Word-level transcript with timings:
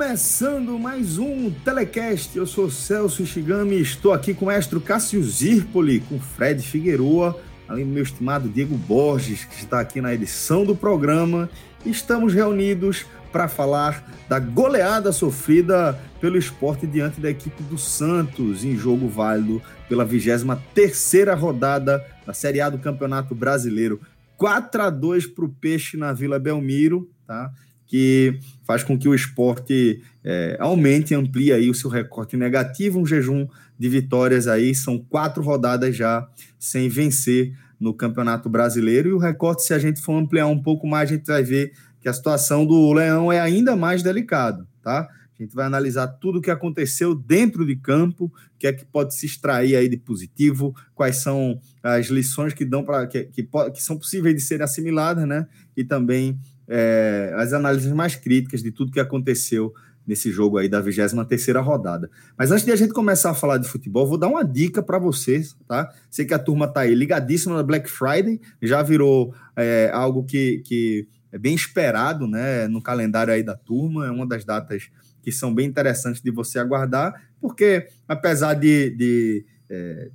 Começando 0.00 0.78
mais 0.78 1.18
um 1.18 1.50
Telecast. 1.50 2.34
Eu 2.34 2.46
sou 2.46 2.70
Celso 2.70 3.22
Ishigami 3.22 3.76
e 3.76 3.82
estou 3.82 4.14
aqui 4.14 4.32
com 4.32 4.46
o 4.46 4.48
mestre 4.48 4.80
Cássio 4.80 5.22
Zirpoli, 5.22 6.00
com 6.00 6.18
Fred 6.18 6.62
Figueroa, 6.62 7.38
além 7.68 7.84
do 7.84 7.92
meu 7.92 8.02
estimado 8.02 8.48
Diego 8.48 8.74
Borges, 8.78 9.44
que 9.44 9.56
está 9.56 9.78
aqui 9.78 10.00
na 10.00 10.14
edição 10.14 10.64
do 10.64 10.74
programa. 10.74 11.50
Estamos 11.84 12.32
reunidos 12.32 13.04
para 13.30 13.46
falar 13.46 14.10
da 14.26 14.38
goleada 14.38 15.12
sofrida 15.12 16.00
pelo 16.18 16.38
esporte 16.38 16.86
diante 16.86 17.20
da 17.20 17.28
equipe 17.28 17.62
do 17.64 17.76
Santos 17.76 18.64
em 18.64 18.74
jogo 18.78 19.06
válido 19.06 19.60
pela 19.86 20.02
23 20.02 21.28
rodada 21.38 22.02
da 22.26 22.32
Série 22.32 22.62
A 22.62 22.70
do 22.70 22.78
Campeonato 22.78 23.34
Brasileiro. 23.34 24.00
4 24.38 24.82
a 24.82 24.88
2 24.88 25.26
para 25.26 25.44
o 25.44 25.50
Peixe 25.50 25.98
na 25.98 26.14
Vila 26.14 26.38
Belmiro, 26.38 27.06
tá? 27.26 27.52
que 27.90 28.38
faz 28.70 28.84
com 28.84 28.96
que 28.96 29.08
o 29.08 29.14
esporte 29.16 30.00
é, 30.22 30.56
aumente, 30.60 31.12
amplie 31.12 31.52
aí 31.52 31.68
o 31.68 31.74
seu 31.74 31.90
recorte 31.90 32.36
negativo, 32.36 33.00
um 33.00 33.04
jejum 33.04 33.48
de 33.76 33.88
vitórias 33.88 34.46
aí, 34.46 34.76
são 34.76 34.96
quatro 34.96 35.42
rodadas 35.42 35.96
já 35.96 36.24
sem 36.56 36.88
vencer 36.88 37.52
no 37.80 37.92
Campeonato 37.92 38.48
Brasileiro, 38.48 39.08
e 39.08 39.12
o 39.12 39.18
recorte, 39.18 39.64
se 39.64 39.74
a 39.74 39.78
gente 39.80 40.00
for 40.00 40.12
ampliar 40.12 40.46
um 40.46 40.62
pouco 40.62 40.86
mais, 40.86 41.10
a 41.10 41.14
gente 41.16 41.26
vai 41.26 41.42
ver 41.42 41.72
que 42.00 42.08
a 42.08 42.12
situação 42.12 42.64
do 42.64 42.92
Leão 42.92 43.32
é 43.32 43.40
ainda 43.40 43.74
mais 43.74 44.04
delicada, 44.04 44.64
tá? 44.80 45.08
A 45.36 45.42
gente 45.42 45.52
vai 45.52 45.66
analisar 45.66 46.06
tudo 46.06 46.38
o 46.38 46.42
que 46.42 46.50
aconteceu 46.50 47.12
dentro 47.12 47.66
de 47.66 47.74
campo, 47.74 48.26
o 48.26 48.58
que 48.58 48.68
é 48.68 48.72
que 48.72 48.84
pode 48.84 49.16
se 49.16 49.26
extrair 49.26 49.74
aí 49.74 49.88
de 49.88 49.96
positivo, 49.96 50.76
quais 50.94 51.16
são 51.16 51.58
as 51.82 52.06
lições 52.06 52.54
que 52.54 52.64
dão 52.64 52.84
para 52.84 53.04
que, 53.08 53.24
que, 53.24 53.42
que, 53.42 53.82
são 53.82 53.98
possíveis 53.98 54.36
de 54.36 54.42
serem 54.42 54.62
assimiladas, 54.62 55.26
né? 55.26 55.48
E 55.76 55.82
também 55.82 56.38
é, 56.70 57.32
as 57.36 57.52
análises 57.52 57.92
mais 57.92 58.14
críticas 58.14 58.62
de 58.62 58.70
tudo 58.70 58.92
que 58.92 59.00
aconteceu 59.00 59.74
nesse 60.06 60.30
jogo 60.30 60.56
aí 60.56 60.68
da 60.68 60.80
23 60.80 61.56
rodada. 61.56 62.08
Mas 62.38 62.50
antes 62.50 62.64
de 62.64 62.72
a 62.72 62.76
gente 62.76 62.92
começar 62.92 63.30
a 63.30 63.34
falar 63.34 63.58
de 63.58 63.68
futebol, 63.68 64.06
vou 64.06 64.16
dar 64.16 64.28
uma 64.28 64.44
dica 64.44 64.82
para 64.82 64.98
vocês, 64.98 65.56
tá? 65.68 65.92
Sei 66.08 66.24
que 66.24 66.32
a 66.32 66.38
turma 66.38 66.66
tá 66.66 66.80
aí 66.80 66.94
ligadíssima 66.94 67.56
na 67.56 67.62
Black 67.62 67.90
Friday, 67.90 68.40
já 68.62 68.82
virou 68.82 69.34
é, 69.56 69.90
algo 69.92 70.24
que, 70.24 70.62
que 70.64 71.06
é 71.32 71.38
bem 71.38 71.54
esperado, 71.54 72.26
né, 72.26 72.66
no 72.68 72.80
calendário 72.82 73.32
aí 73.32 73.42
da 73.42 73.56
turma, 73.56 74.06
é 74.06 74.10
uma 74.10 74.26
das 74.26 74.44
datas 74.44 74.90
que 75.22 75.30
são 75.30 75.54
bem 75.54 75.66
interessantes 75.66 76.22
de 76.22 76.30
você 76.30 76.58
aguardar, 76.58 77.14
porque 77.40 77.88
apesar 78.08 78.54
de, 78.54 78.90
de 78.90 79.44
é, 79.68 80.10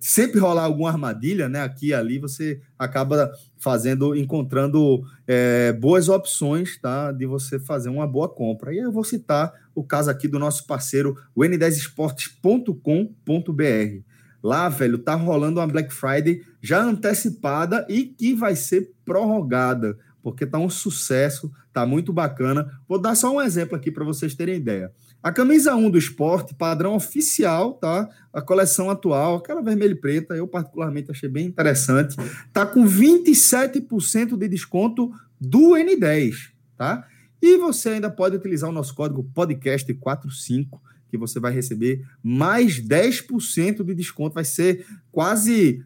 sempre 0.00 0.40
rolar 0.40 0.64
alguma 0.64 0.90
armadilha, 0.90 1.48
né? 1.48 1.62
Aqui 1.62 1.88
e 1.88 1.94
ali 1.94 2.18
você 2.18 2.60
acaba 2.78 3.32
fazendo, 3.58 4.14
encontrando 4.14 5.02
é, 5.26 5.72
boas 5.72 6.08
opções, 6.08 6.78
tá? 6.80 7.10
De 7.12 7.26
você 7.26 7.58
fazer 7.58 7.88
uma 7.88 8.06
boa 8.06 8.28
compra. 8.28 8.74
E 8.74 8.78
eu 8.78 8.92
vou 8.92 9.04
citar 9.04 9.52
o 9.74 9.84
caso 9.84 10.10
aqui 10.10 10.28
do 10.28 10.38
nosso 10.38 10.66
parceiro, 10.66 11.16
o 11.34 11.42
n10esportes.com.br. 11.42 14.02
Lá, 14.42 14.68
velho, 14.68 14.98
tá 14.98 15.14
rolando 15.14 15.58
uma 15.58 15.66
Black 15.66 15.92
Friday 15.92 16.42
já 16.60 16.82
antecipada 16.82 17.86
e 17.88 18.04
que 18.04 18.34
vai 18.34 18.54
ser 18.54 18.92
prorrogada, 19.04 19.96
porque 20.22 20.44
tá 20.44 20.58
um 20.58 20.68
sucesso, 20.68 21.50
tá 21.72 21.86
muito 21.86 22.12
bacana. 22.12 22.70
Vou 22.86 23.00
dar 23.00 23.14
só 23.14 23.34
um 23.34 23.40
exemplo 23.40 23.74
aqui 23.74 23.90
para 23.90 24.04
vocês 24.04 24.34
terem 24.34 24.56
ideia. 24.56 24.92
A 25.24 25.32
camisa 25.32 25.74
1 25.74 25.88
do 25.88 25.96
esporte, 25.96 26.54
padrão 26.54 26.94
oficial, 26.94 27.72
tá? 27.72 28.06
A 28.30 28.42
coleção 28.42 28.90
atual, 28.90 29.36
aquela 29.36 29.62
vermelha 29.62 29.92
e 29.92 29.94
preta, 29.94 30.34
eu 30.34 30.46
particularmente 30.46 31.10
achei 31.10 31.30
bem 31.30 31.46
interessante. 31.46 32.14
Tá 32.52 32.66
com 32.66 32.84
27% 32.84 34.36
de 34.36 34.48
desconto 34.48 35.10
do 35.40 35.70
N10, 35.70 36.50
tá? 36.76 37.08
E 37.40 37.56
você 37.56 37.88
ainda 37.88 38.10
pode 38.10 38.36
utilizar 38.36 38.68
o 38.68 38.72
nosso 38.72 38.94
código 38.94 39.26
podcast45, 39.34 40.78
que 41.08 41.16
você 41.16 41.40
vai 41.40 41.54
receber 41.54 42.04
mais 42.22 42.78
10% 42.78 43.82
de 43.82 43.94
desconto. 43.94 44.34
Vai 44.34 44.44
ser 44.44 44.84
quase 45.10 45.82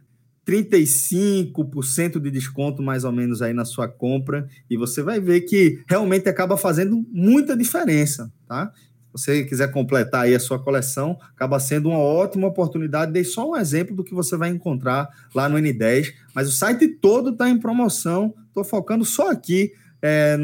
35% 0.49 2.19
de 2.19 2.31
desconto 2.31 2.83
mais 2.83 3.05
ou 3.05 3.13
menos 3.13 3.41
aí 3.41 3.53
na 3.53 3.65
sua 3.67 3.87
compra 3.87 4.49
e 4.69 4.77
você 4.77 5.03
vai 5.03 5.21
ver 5.21 5.43
que 5.43 5.81
realmente 5.87 6.29
acaba 6.29 6.57
fazendo 6.57 7.07
muita 7.13 7.55
diferença, 7.55 8.33
tá? 8.49 8.73
Você 9.13 9.45
quiser 9.45 9.73
completar 9.73 10.23
aí 10.23 10.35
a 10.35 10.41
sua 10.41 10.59
coleção, 10.59 11.19
acaba 11.35 11.59
sendo 11.59 11.89
uma 11.89 11.99
ótima 11.99 12.47
oportunidade. 12.47 13.13
Dei 13.13 13.25
só 13.25 13.51
um 13.51 13.57
exemplo 13.57 13.95
do 13.97 14.05
que 14.05 14.15
você 14.15 14.37
vai 14.37 14.51
encontrar 14.51 15.09
lá 15.35 15.49
no 15.49 15.57
N10, 15.57 16.13
mas 16.35 16.49
o 16.49 16.53
site 16.53 16.87
todo 16.89 17.31
está 17.31 17.49
em 17.49 17.59
promoção. 17.59 18.35
Estou 18.49 18.65
focando 18.65 19.05
só 19.05 19.31
aqui 19.31 19.73
é, 20.01 20.37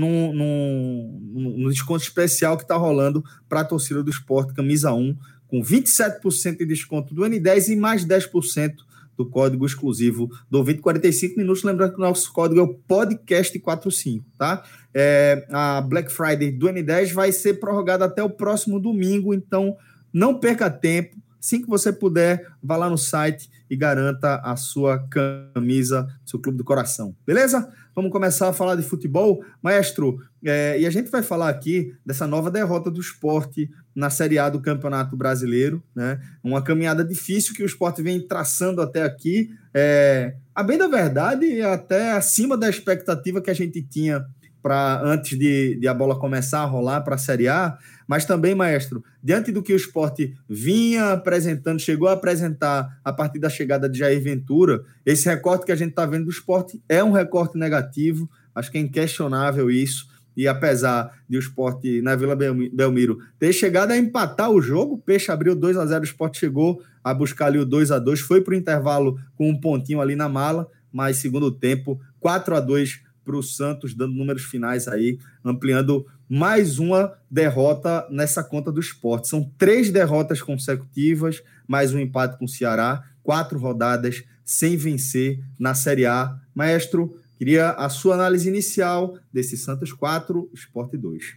desconto 1.71 2.03
especial 2.03 2.57
que 2.57 2.65
está 2.65 2.77
rolando 2.77 3.25
para 3.49 3.61
a 3.61 3.65
torcida 3.65 4.03
do 4.03 4.11
esporte, 4.11 4.55
camisa 4.55 4.93
1, 4.93 5.17
com 5.47 5.63
27% 5.63 6.59
de 6.59 6.67
desconto 6.67 7.15
do 7.15 7.23
N10 7.23 7.69
e 7.69 7.77
mais 7.77 8.05
10% 8.05 8.75
do 9.17 9.29
código 9.29 9.65
exclusivo 9.65 10.27
do 10.51 10.59
2045 10.59 11.37
minutos. 11.37 11.63
Lembrando 11.63 11.93
que 11.93 11.99
o 11.99 12.05
nosso 12.05 12.33
código 12.33 12.61
é 12.61 12.63
o 12.63 12.75
podcast45, 12.75 14.23
tá? 14.39 14.63
É, 14.93 15.47
a 15.51 15.81
Black 15.81 16.13
Friday 16.13 16.51
do 16.51 16.67
N10 16.67 17.13
vai 17.13 17.33
ser 17.33 17.55
prorrogada 17.55 18.05
até 18.05 18.23
o 18.23 18.31
próximo 18.31 18.79
domingo, 18.79 19.35
então 19.35 19.77
não 20.13 20.39
perca 20.39 20.71
tempo. 20.71 21.17
Assim 21.39 21.61
que 21.61 21.69
você 21.69 21.93
puder, 21.93 22.51
vá 22.63 22.77
lá 22.77 22.89
no 22.89 22.97
site 22.97 23.51
e 23.69 23.77
garanta 23.77 24.37
a 24.37 24.57
sua 24.57 24.99
camisa, 25.09 26.09
seu 26.25 26.39
clube 26.39 26.57
do 26.57 26.65
coração. 26.65 27.15
Beleza? 27.27 27.71
Vamos 27.95 28.11
começar 28.11 28.49
a 28.49 28.53
falar 28.53 28.75
de 28.75 28.83
futebol. 28.83 29.45
Maestro, 29.63 30.19
é, 30.45 30.79
e 30.81 30.87
a 30.87 30.91
gente 30.91 31.11
vai 31.11 31.23
falar 31.23 31.49
aqui 31.49 31.95
dessa 32.05 32.27
nova 32.27 32.51
derrota 32.51 32.91
do 32.91 33.01
esporte 33.01 33.71
na 33.95 34.11
Série 34.11 34.39
A 34.39 34.49
do 34.49 34.61
Campeonato 34.61 35.17
Brasileiro, 35.17 35.83
né? 35.95 36.21
Uma 36.43 36.63
caminhada 36.63 37.05
difícil 37.05 37.55
que 37.55 37.63
o 37.63 37.67
esporte 37.67 38.03
vem 38.03 38.21
traçando 38.21 38.83
até 38.83 39.03
aqui. 39.03 39.51
É, 39.73 40.35
a 40.55 40.63
bem 40.63 40.77
da 40.77 40.89
verdade, 40.89 41.63
até 41.63 42.13
acima 42.13 42.57
da 42.57 42.69
expectativa 42.69 43.41
que 43.41 43.51
a 43.51 43.55
gente 43.55 43.81
tinha 43.83 44.25
para 44.65 45.01
antes 45.05 45.39
de, 45.39 45.77
de, 45.77 45.87
a 45.87 45.93
bola 45.93 46.19
começar 46.19 46.61
a 46.61 46.65
rolar 46.65 47.03
para 47.03 47.17
a 47.17 47.19
Série 47.19 47.49
A, 47.49 47.77
mas 48.07 48.25
também, 48.25 48.55
maestro, 48.55 49.03
diante 49.23 49.51
do 49.51 49.63
que 49.63 49.73
o 49.73 49.77
esporte 49.77 50.35
vinha 50.49 51.13
apresentando, 51.13 51.81
chegou 51.81 52.09
a 52.09 52.13
apresentar 52.13 52.99
a 53.05 53.13
partir 53.13 53.39
da 53.39 53.49
chegada 53.49 53.89
de 53.89 53.99
Jair 53.99 54.23
Ventura, 54.23 54.85
esse 55.05 55.29
recorte 55.29 55.65
que 55.65 55.73
a 55.73 55.77
gente 55.77 55.91
está 55.91 56.05
vendo 56.07 56.25
do 56.25 56.31
esporte 56.31 56.83
é 56.89 57.03
um 57.03 57.13
recorte 57.13 57.59
negativo, 57.59 58.29
acho 58.55 58.71
que 58.71 58.79
é 58.79 58.81
inquestionável 58.81 59.71
isso. 59.71 60.13
E 60.37 60.49
apesar 60.49 61.17
de 61.29 61.37
o 61.37 61.41
esporte 61.41 62.03
na 62.03 62.17
Vila 62.17 62.37
Belmiro 62.37 63.19
ter 63.39 63.53
chegado 63.53 63.93
a 63.93 63.97
empatar 63.97 64.51
o 64.51 64.61
jogo, 64.61 64.95
o 64.95 64.99
Peixe 64.99 65.31
abriu 65.31 65.55
2 65.55 65.77
a 65.77 65.87
0 65.87 66.01
o 66.01 66.05
esporte 66.05 66.39
chegou 66.39 66.83
a 67.05 67.15
buscar 67.15 67.47
ali 67.47 67.59
o 67.59 67.65
2 67.65 67.93
a 67.93 67.99
2 67.99 68.21
foi 68.21 68.41
para 68.41 68.53
o 68.53 68.57
intervalo 68.57 69.19
com 69.37 69.49
um 69.49 69.59
pontinho 69.59 70.01
ali 70.01 70.17
na 70.17 70.29
mala, 70.29 70.69
mas 70.93 71.19
segundo 71.19 71.53
tempo, 71.53 72.01
4 72.21 72.57
a 72.57 72.61
2 72.61 73.01
para 73.25 73.37
o 73.37 73.43
Santos, 73.43 73.95
dando 73.95 74.15
números 74.15 74.43
finais 74.43 74.87
aí, 74.87 75.19
ampliando 75.45 76.07
mais 76.29 76.79
uma 76.79 77.17
derrota 77.31 78.07
nessa 78.11 78.45
conta 78.45 78.71
do 78.71 78.81
esporte. 78.81 79.29
São 79.29 79.51
três 79.59 79.91
derrotas 79.91 80.43
consecutivas, 80.43 81.43
mais 81.67 81.95
um 81.95 81.99
empate 81.99 82.39
com 82.39 82.45
o 82.45 82.49
Ceará, 82.49 83.03
quatro 83.23 83.59
rodadas 83.59 84.25
sem 84.45 84.77
vencer 84.77 85.41
na 85.59 85.75
Série 85.75 86.07
A. 86.07 86.39
Maestro, 86.55 87.19
queria 87.39 87.71
a 87.71 87.89
sua 87.89 88.15
análise 88.15 88.49
inicial 88.49 89.19
desse 89.33 89.57
Santos 89.57 89.93
4, 89.93 90.51
Esporte 90.53 90.97
2. 90.97 91.37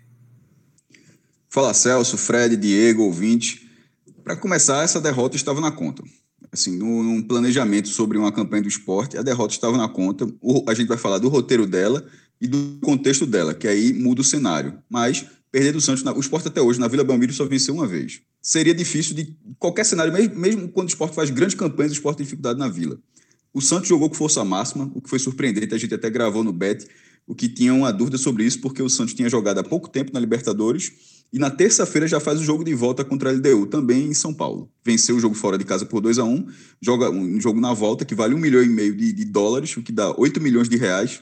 Fala 1.49 1.73
Celso, 1.73 2.17
Fred, 2.17 2.57
Diego, 2.57 3.03
ouvinte. 3.03 3.67
Para 4.23 4.35
começar, 4.35 4.83
essa 4.83 4.99
derrota 4.99 5.37
estava 5.37 5.61
na 5.61 5.71
conta. 5.71 6.03
Assim, 6.51 6.77
num 6.77 7.21
planejamento 7.21 7.89
sobre 7.89 8.17
uma 8.17 8.31
campanha 8.31 8.63
do 8.63 8.69
esporte, 8.69 9.17
a 9.17 9.21
derrota 9.21 9.53
estava 9.53 9.77
na 9.77 9.87
conta. 9.87 10.27
O, 10.41 10.63
a 10.69 10.73
gente 10.73 10.87
vai 10.87 10.97
falar 10.97 11.17
do 11.17 11.29
roteiro 11.29 11.65
dela 11.65 12.05
e 12.39 12.47
do 12.47 12.79
contexto 12.81 13.25
dela, 13.25 13.53
que 13.53 13.67
aí 13.67 13.93
muda 13.93 14.21
o 14.21 14.23
cenário. 14.23 14.77
Mas 14.89 15.25
perder 15.51 15.73
do 15.73 15.81
Santos, 15.81 16.03
o 16.03 16.19
esporte 16.19 16.47
até 16.47 16.61
hoje, 16.61 16.79
na 16.79 16.87
Vila 16.87 17.03
Belmiro, 17.03 17.33
só 17.33 17.45
venceu 17.45 17.73
uma 17.73 17.87
vez. 17.87 18.21
Seria 18.41 18.73
difícil 18.73 19.15
de 19.15 19.35
qualquer 19.59 19.85
cenário, 19.85 20.13
mesmo, 20.13 20.35
mesmo 20.35 20.69
quando 20.69 20.87
o 20.87 20.89
esporte 20.89 21.15
faz 21.15 21.29
grandes 21.29 21.55
campanhas, 21.55 21.91
o 21.91 21.95
esporte 21.95 22.17
tem 22.17 22.23
dificuldade 22.25 22.59
na 22.59 22.67
Vila. 22.67 22.99
O 23.53 23.61
Santos 23.61 23.89
jogou 23.89 24.09
com 24.09 24.15
força 24.15 24.43
máxima, 24.45 24.91
o 24.93 25.01
que 25.01 25.09
foi 25.09 25.19
surpreendente, 25.19 25.73
a 25.73 25.77
gente 25.77 25.93
até 25.93 26.09
gravou 26.09 26.43
no 26.43 26.53
Bet, 26.53 26.87
o 27.25 27.35
que 27.35 27.49
tinha 27.49 27.73
uma 27.73 27.91
dúvida 27.91 28.17
sobre 28.17 28.45
isso, 28.45 28.61
porque 28.61 28.81
o 28.81 28.89
Santos 28.89 29.13
tinha 29.13 29.29
jogado 29.29 29.57
há 29.57 29.63
pouco 29.63 29.89
tempo 29.89 30.13
na 30.13 30.19
Libertadores 30.19 31.16
e 31.31 31.37
na 31.37 31.49
terça-feira 31.49 32.07
já 32.07 32.19
faz 32.19 32.39
o 32.39 32.43
jogo 32.43 32.63
de 32.63 32.73
volta 32.73 33.03
contra 33.03 33.29
a 33.29 33.33
LDU, 33.33 33.65
também 33.67 34.05
em 34.05 34.13
São 34.13 34.33
Paulo. 34.33 34.69
Venceu 34.83 35.17
o 35.17 35.19
jogo 35.19 35.35
fora 35.35 35.57
de 35.57 35.65
casa 35.65 35.85
por 35.85 35.99
2 36.01 36.19
a 36.19 36.23
1 36.23 36.47
joga 36.81 37.09
um 37.09 37.39
jogo 37.39 37.59
na 37.59 37.73
volta 37.73 38.05
que 38.05 38.15
vale 38.15 38.33
um 38.33 38.37
milhão 38.37 38.63
e 38.63 38.69
meio 38.69 38.95
de, 38.95 39.11
de 39.11 39.25
dólares, 39.25 39.75
o 39.75 39.81
que 39.81 39.91
dá 39.91 40.13
8 40.17 40.39
milhões 40.39 40.69
de 40.69 40.77
reais. 40.77 41.21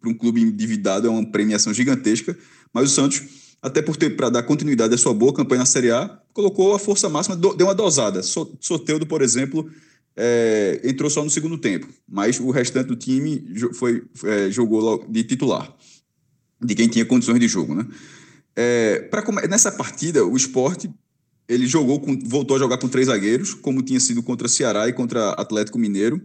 Para 0.00 0.10
um 0.10 0.14
clube 0.14 0.42
endividado 0.42 1.06
é 1.06 1.10
uma 1.10 1.24
premiação 1.24 1.72
gigantesca. 1.72 2.36
Mas 2.72 2.90
o 2.90 2.94
Santos, 2.94 3.22
até 3.62 3.80
por 3.80 3.96
ter 3.96 4.16
para 4.16 4.28
dar 4.28 4.42
continuidade 4.42 4.92
à 4.92 4.98
sua 4.98 5.14
boa 5.14 5.32
campanha 5.32 5.60
na 5.60 5.66
Série 5.66 5.92
A, 5.92 6.18
colocou 6.32 6.74
a 6.74 6.78
força 6.78 7.08
máxima, 7.08 7.36
deu 7.36 7.66
uma 7.66 7.74
dosada. 7.74 8.22
Soteudo, 8.22 9.06
por 9.06 9.22
exemplo, 9.22 9.70
é, 10.16 10.80
entrou 10.84 11.08
só 11.08 11.22
no 11.22 11.30
segundo 11.30 11.58
tempo, 11.58 11.88
mas 12.08 12.40
o 12.40 12.50
restante 12.50 12.88
do 12.88 12.96
time 12.96 13.44
foi, 13.72 14.02
é, 14.24 14.50
jogou 14.50 15.04
de 15.08 15.22
titular, 15.24 15.72
de 16.60 16.74
quem 16.74 16.88
tinha 16.88 17.04
condições 17.04 17.38
de 17.38 17.48
jogo, 17.48 17.74
né? 17.74 17.86
É, 18.56 19.00
pra, 19.10 19.22
nessa 19.48 19.72
partida, 19.72 20.24
o 20.24 20.36
esporte 20.36 20.90
ele 21.48 21.66
jogou 21.66 22.00
com, 22.00 22.18
voltou 22.20 22.56
a 22.56 22.58
jogar 22.58 22.78
com 22.78 22.88
três 22.88 23.06
zagueiros, 23.06 23.54
como 23.54 23.82
tinha 23.82 24.00
sido 24.00 24.22
contra 24.22 24.48
Ceará 24.48 24.88
e 24.88 24.92
contra 24.92 25.30
Atlético 25.30 25.78
Mineiro, 25.78 26.20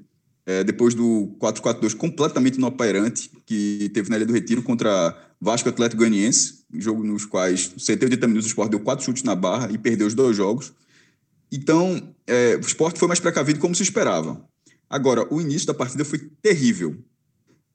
é, 0.45 0.63
depois 0.63 0.93
do 0.93 1.35
4-4-2 1.39 1.95
completamente 1.95 2.55
inoperante 2.55 3.29
que 3.45 3.91
teve 3.93 4.09
na 4.09 4.15
Ilha 4.15 4.25
do 4.25 4.33
Retiro 4.33 4.63
contra 4.63 5.15
Vasco 5.39 5.69
Atlético 5.69 5.99
Goianiense, 5.99 6.65
jogo 6.73 7.03
nos 7.03 7.25
quais, 7.25 7.71
70 7.77 8.27
minutos, 8.27 8.47
o 8.47 8.49
esporte 8.49 8.71
deu 8.71 8.79
quatro 8.79 9.05
chutes 9.05 9.23
na 9.23 9.35
barra 9.35 9.69
e 9.71 9.77
perdeu 9.77 10.07
os 10.07 10.13
dois 10.13 10.35
jogos. 10.35 10.73
Então, 11.51 12.15
é, 12.25 12.55
o 12.55 12.61
esporte 12.61 12.99
foi 12.99 13.07
mais 13.07 13.19
precavido 13.19 13.59
como 13.59 13.75
se 13.75 13.83
esperava. 13.83 14.43
Agora, 14.89 15.31
o 15.33 15.39
início 15.39 15.67
da 15.67 15.73
partida 15.73 16.03
foi 16.03 16.19
terrível. 16.41 16.97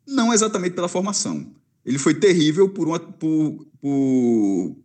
Não 0.06 0.33
exatamente 0.33 0.75
pela 0.75 0.89
formação, 0.89 1.53
ele 1.85 1.99
foi 1.99 2.15
terrível 2.15 2.69
por 2.69 2.89
uma, 2.89 2.99
por, 2.99 3.67
por, 3.81 4.77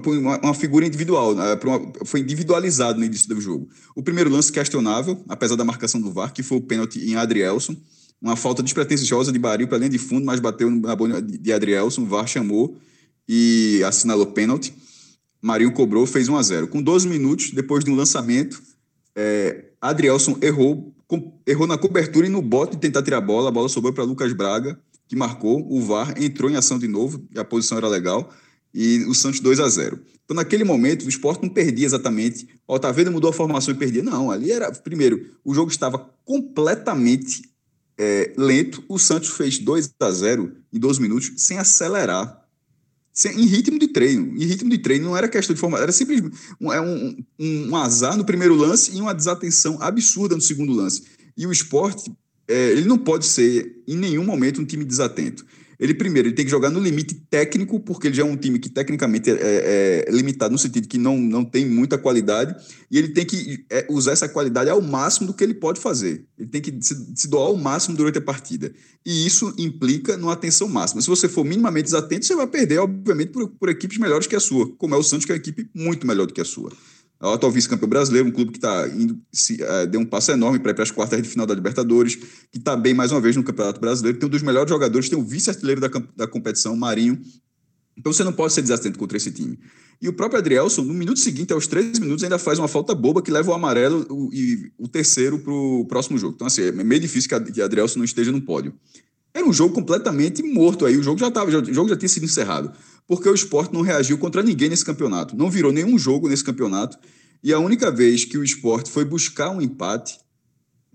por 0.00 0.18
uma, 0.18 0.38
uma, 0.38 0.54
figura 0.54 0.86
individual, 0.86 1.34
né? 1.34 1.58
uma, 1.64 1.92
foi 2.04 2.20
individualizado 2.20 2.98
no 2.98 3.04
início 3.04 3.28
do 3.28 3.40
jogo. 3.40 3.68
O 3.96 4.02
primeiro 4.02 4.30
lance 4.30 4.52
questionável, 4.52 5.22
apesar 5.28 5.56
da 5.56 5.64
marcação 5.64 6.00
do 6.00 6.12
VAR, 6.12 6.32
que 6.32 6.42
foi 6.42 6.58
o 6.58 6.62
pênalti 6.62 6.98
em 7.00 7.16
Adrielson, 7.16 7.76
uma 8.20 8.36
falta 8.36 8.62
despretensiosa 8.62 9.32
de 9.32 9.38
Baril 9.38 9.66
para 9.66 9.78
linha 9.78 9.90
de 9.90 9.98
fundo, 9.98 10.26
mas 10.26 10.40
bateu 10.40 10.70
na 10.70 10.94
bola 10.94 11.22
de 11.22 11.52
Adrielson, 11.52 12.02
o 12.02 12.06
VAR 12.06 12.26
chamou 12.26 12.76
e 13.26 13.82
assinalou 13.84 14.26
pênalti. 14.26 14.74
Marinho 15.40 15.72
cobrou, 15.72 16.04
fez 16.04 16.28
1 16.28 16.36
a 16.36 16.42
0 16.42 16.68
Com 16.68 16.82
12 16.82 17.08
minutos, 17.08 17.50
depois 17.52 17.82
de 17.82 17.90
um 17.90 17.94
lançamento, 17.94 18.60
é, 19.16 19.70
Adrielson 19.80 20.36
errou, 20.42 20.94
com, 21.06 21.40
errou 21.46 21.66
na 21.66 21.78
cobertura 21.78 22.26
e 22.26 22.30
no 22.30 22.42
bote 22.42 22.72
de 22.72 22.82
tentar 22.82 23.02
tirar 23.02 23.18
a 23.18 23.22
bola, 23.22 23.48
a 23.48 23.52
bola 23.52 23.68
sobrou 23.68 23.92
para 23.92 24.04
Lucas 24.04 24.32
Braga, 24.34 24.78
que 25.10 25.16
marcou, 25.16 25.66
o 25.68 25.82
VAR 25.82 26.14
entrou 26.22 26.48
em 26.48 26.54
ação 26.54 26.78
de 26.78 26.86
novo, 26.86 27.20
a 27.36 27.44
posição 27.44 27.76
era 27.76 27.88
legal, 27.88 28.32
e 28.72 29.04
o 29.08 29.14
Santos 29.14 29.40
2 29.40 29.58
a 29.58 29.68
0 29.68 30.00
Então, 30.24 30.36
naquele 30.36 30.62
momento, 30.62 31.04
o 31.04 31.08
esporte 31.08 31.42
não 31.42 31.48
perdia 31.48 31.84
exatamente. 31.84 32.48
Ó, 32.68 32.78
tá 32.78 32.92
vendo? 32.92 33.10
Mudou 33.10 33.30
a 33.30 33.32
formação 33.32 33.74
e 33.74 33.76
perdia. 33.76 34.04
Não, 34.04 34.30
ali 34.30 34.52
era. 34.52 34.70
Primeiro, 34.70 35.36
o 35.44 35.52
jogo 35.52 35.68
estava 35.68 35.98
completamente 36.24 37.42
é, 37.98 38.32
lento. 38.38 38.84
O 38.88 39.00
Santos 39.00 39.30
fez 39.30 39.58
2 39.58 39.92
a 39.98 40.10
0 40.12 40.54
em 40.72 40.78
12 40.78 41.02
minutos, 41.02 41.32
sem 41.38 41.58
acelerar. 41.58 42.46
Sem, 43.12 43.32
em 43.32 43.46
ritmo 43.46 43.80
de 43.80 43.88
treino. 43.88 44.40
Em 44.40 44.46
ritmo 44.46 44.70
de 44.70 44.78
treino 44.78 45.06
não 45.06 45.16
era 45.16 45.28
questão 45.28 45.52
de 45.52 45.60
formação, 45.60 45.82
era 45.82 45.90
simplesmente 45.90 46.38
é 46.72 46.80
um, 46.80 47.16
um, 47.36 47.70
um 47.70 47.76
azar 47.76 48.16
no 48.16 48.24
primeiro 48.24 48.54
lance 48.54 48.96
e 48.96 49.00
uma 49.00 49.12
desatenção 49.12 49.76
absurda 49.82 50.36
no 50.36 50.40
segundo 50.40 50.72
lance. 50.72 51.02
E 51.36 51.48
o 51.48 51.50
esporte 51.50 52.12
é, 52.50 52.70
ele 52.72 52.84
não 52.84 52.98
pode 52.98 53.26
ser, 53.26 53.82
em 53.86 53.96
nenhum 53.96 54.24
momento, 54.24 54.60
um 54.60 54.64
time 54.64 54.84
desatento. 54.84 55.46
Ele, 55.78 55.94
primeiro, 55.94 56.28
ele 56.28 56.34
tem 56.34 56.44
que 56.44 56.50
jogar 56.50 56.68
no 56.68 56.78
limite 56.78 57.14
técnico, 57.14 57.80
porque 57.80 58.08
ele 58.08 58.14
já 58.14 58.22
é 58.22 58.26
um 58.26 58.36
time 58.36 58.58
que 58.58 58.68
tecnicamente 58.68 59.30
é, 59.30 59.34
é, 59.34 60.04
é 60.06 60.12
limitado 60.12 60.52
no 60.52 60.58
sentido 60.58 60.86
que 60.86 60.98
não, 60.98 61.16
não 61.16 61.42
tem 61.42 61.64
muita 61.64 61.96
qualidade, 61.96 62.54
e 62.90 62.98
ele 62.98 63.08
tem 63.08 63.24
que 63.24 63.64
é, 63.70 63.86
usar 63.88 64.12
essa 64.12 64.28
qualidade 64.28 64.68
ao 64.68 64.82
máximo 64.82 65.28
do 65.28 65.32
que 65.32 65.42
ele 65.42 65.54
pode 65.54 65.80
fazer. 65.80 66.26
Ele 66.38 66.48
tem 66.48 66.60
que 66.60 66.76
se, 66.82 66.94
se 67.14 67.28
doar 67.28 67.44
ao 67.44 67.56
máximo 67.56 67.96
durante 67.96 68.18
a 68.18 68.20
partida. 68.20 68.70
E 69.06 69.26
isso 69.26 69.54
implica 69.56 70.18
numa 70.18 70.34
atenção 70.34 70.68
máxima. 70.68 71.00
Se 71.00 71.08
você 71.08 71.28
for 71.28 71.44
minimamente 71.44 71.84
desatento, 71.84 72.26
você 72.26 72.34
vai 72.34 72.46
perder, 72.46 72.80
obviamente, 72.80 73.30
por, 73.30 73.48
por 73.48 73.70
equipes 73.70 73.96
melhores 73.96 74.26
que 74.26 74.36
a 74.36 74.40
sua, 74.40 74.70
como 74.76 74.94
é 74.94 74.98
o 74.98 75.02
Santos, 75.02 75.24
que 75.24 75.32
é 75.32 75.34
uma 75.34 75.40
equipe 75.40 75.66
muito 75.74 76.06
melhor 76.06 76.26
do 76.26 76.34
que 76.34 76.42
a 76.42 76.44
sua 76.44 76.70
o 77.28 77.32
atual 77.34 77.52
vice-campeão 77.52 77.88
brasileiro, 77.88 78.28
um 78.28 78.30
clube 78.30 78.52
que 78.52 78.58
está 78.58 78.88
indo, 78.88 79.20
se, 79.30 79.62
uh, 79.62 79.86
deu 79.86 80.00
um 80.00 80.06
passo 80.06 80.32
enorme 80.32 80.58
para 80.58 80.70
ir 80.70 80.74
para 80.74 80.84
as 80.84 80.90
quartas 80.90 81.20
de 81.20 81.28
final 81.28 81.46
da 81.46 81.54
Libertadores, 81.54 82.14
que 82.14 82.56
está 82.56 82.74
bem 82.74 82.94
mais 82.94 83.12
uma 83.12 83.20
vez 83.20 83.36
no 83.36 83.42
Campeonato 83.42 83.78
Brasileiro, 83.78 84.18
tem 84.18 84.26
um 84.26 84.30
dos 84.30 84.42
melhores 84.42 84.70
jogadores, 84.70 85.08
tem 85.08 85.18
o 85.18 85.22
vice-artilheiro 85.22 85.82
da, 85.82 85.88
da 86.16 86.26
competição, 86.26 86.74
Marinho. 86.74 87.20
Então 87.96 88.10
você 88.10 88.24
não 88.24 88.32
pode 88.32 88.54
ser 88.54 88.62
desatento 88.62 88.98
contra 88.98 89.18
esse 89.18 89.30
time. 89.30 89.58
E 90.00 90.08
o 90.08 90.14
próprio 90.14 90.38
Adrielson, 90.38 90.80
no 90.82 90.94
minuto 90.94 91.20
seguinte, 91.20 91.52
aos 91.52 91.66
três 91.66 91.98
minutos, 91.98 92.24
ainda 92.24 92.38
faz 92.38 92.58
uma 92.58 92.68
falta 92.68 92.94
boba 92.94 93.20
que 93.20 93.30
leva 93.30 93.50
o 93.50 93.54
amarelo 93.54 94.06
o, 94.08 94.30
e 94.32 94.72
o 94.78 94.88
terceiro 94.88 95.38
para 95.40 95.52
o 95.52 95.84
próximo 95.84 96.16
jogo. 96.16 96.32
Então, 96.34 96.46
assim, 96.46 96.62
é 96.62 96.72
meio 96.72 97.00
difícil 97.02 97.28
que, 97.28 97.60
Adrielson 97.60 97.98
não 97.98 98.04
esteja 98.06 98.32
no 98.32 98.40
pódio. 98.40 98.72
Era 99.34 99.46
um 99.46 99.52
jogo 99.52 99.74
completamente 99.74 100.42
morto 100.42 100.86
aí. 100.86 100.96
O 100.96 101.02
jogo 101.02 101.18
já 101.18 101.28
estava, 101.28 101.50
o 101.50 101.74
jogo 101.74 101.90
já 101.90 101.96
tinha 101.96 102.08
sido 102.08 102.24
encerrado 102.24 102.72
porque 103.10 103.28
o 103.28 103.34
esporte 103.34 103.74
não 103.74 103.80
reagiu 103.80 104.16
contra 104.18 104.40
ninguém 104.40 104.68
nesse 104.68 104.84
campeonato. 104.84 105.36
Não 105.36 105.50
virou 105.50 105.72
nenhum 105.72 105.98
jogo 105.98 106.28
nesse 106.28 106.44
campeonato. 106.44 106.96
E 107.42 107.52
a 107.52 107.58
única 107.58 107.90
vez 107.90 108.24
que 108.24 108.38
o 108.38 108.44
esporte 108.44 108.88
foi 108.88 109.04
buscar 109.04 109.50
um 109.50 109.60
empate, 109.60 110.16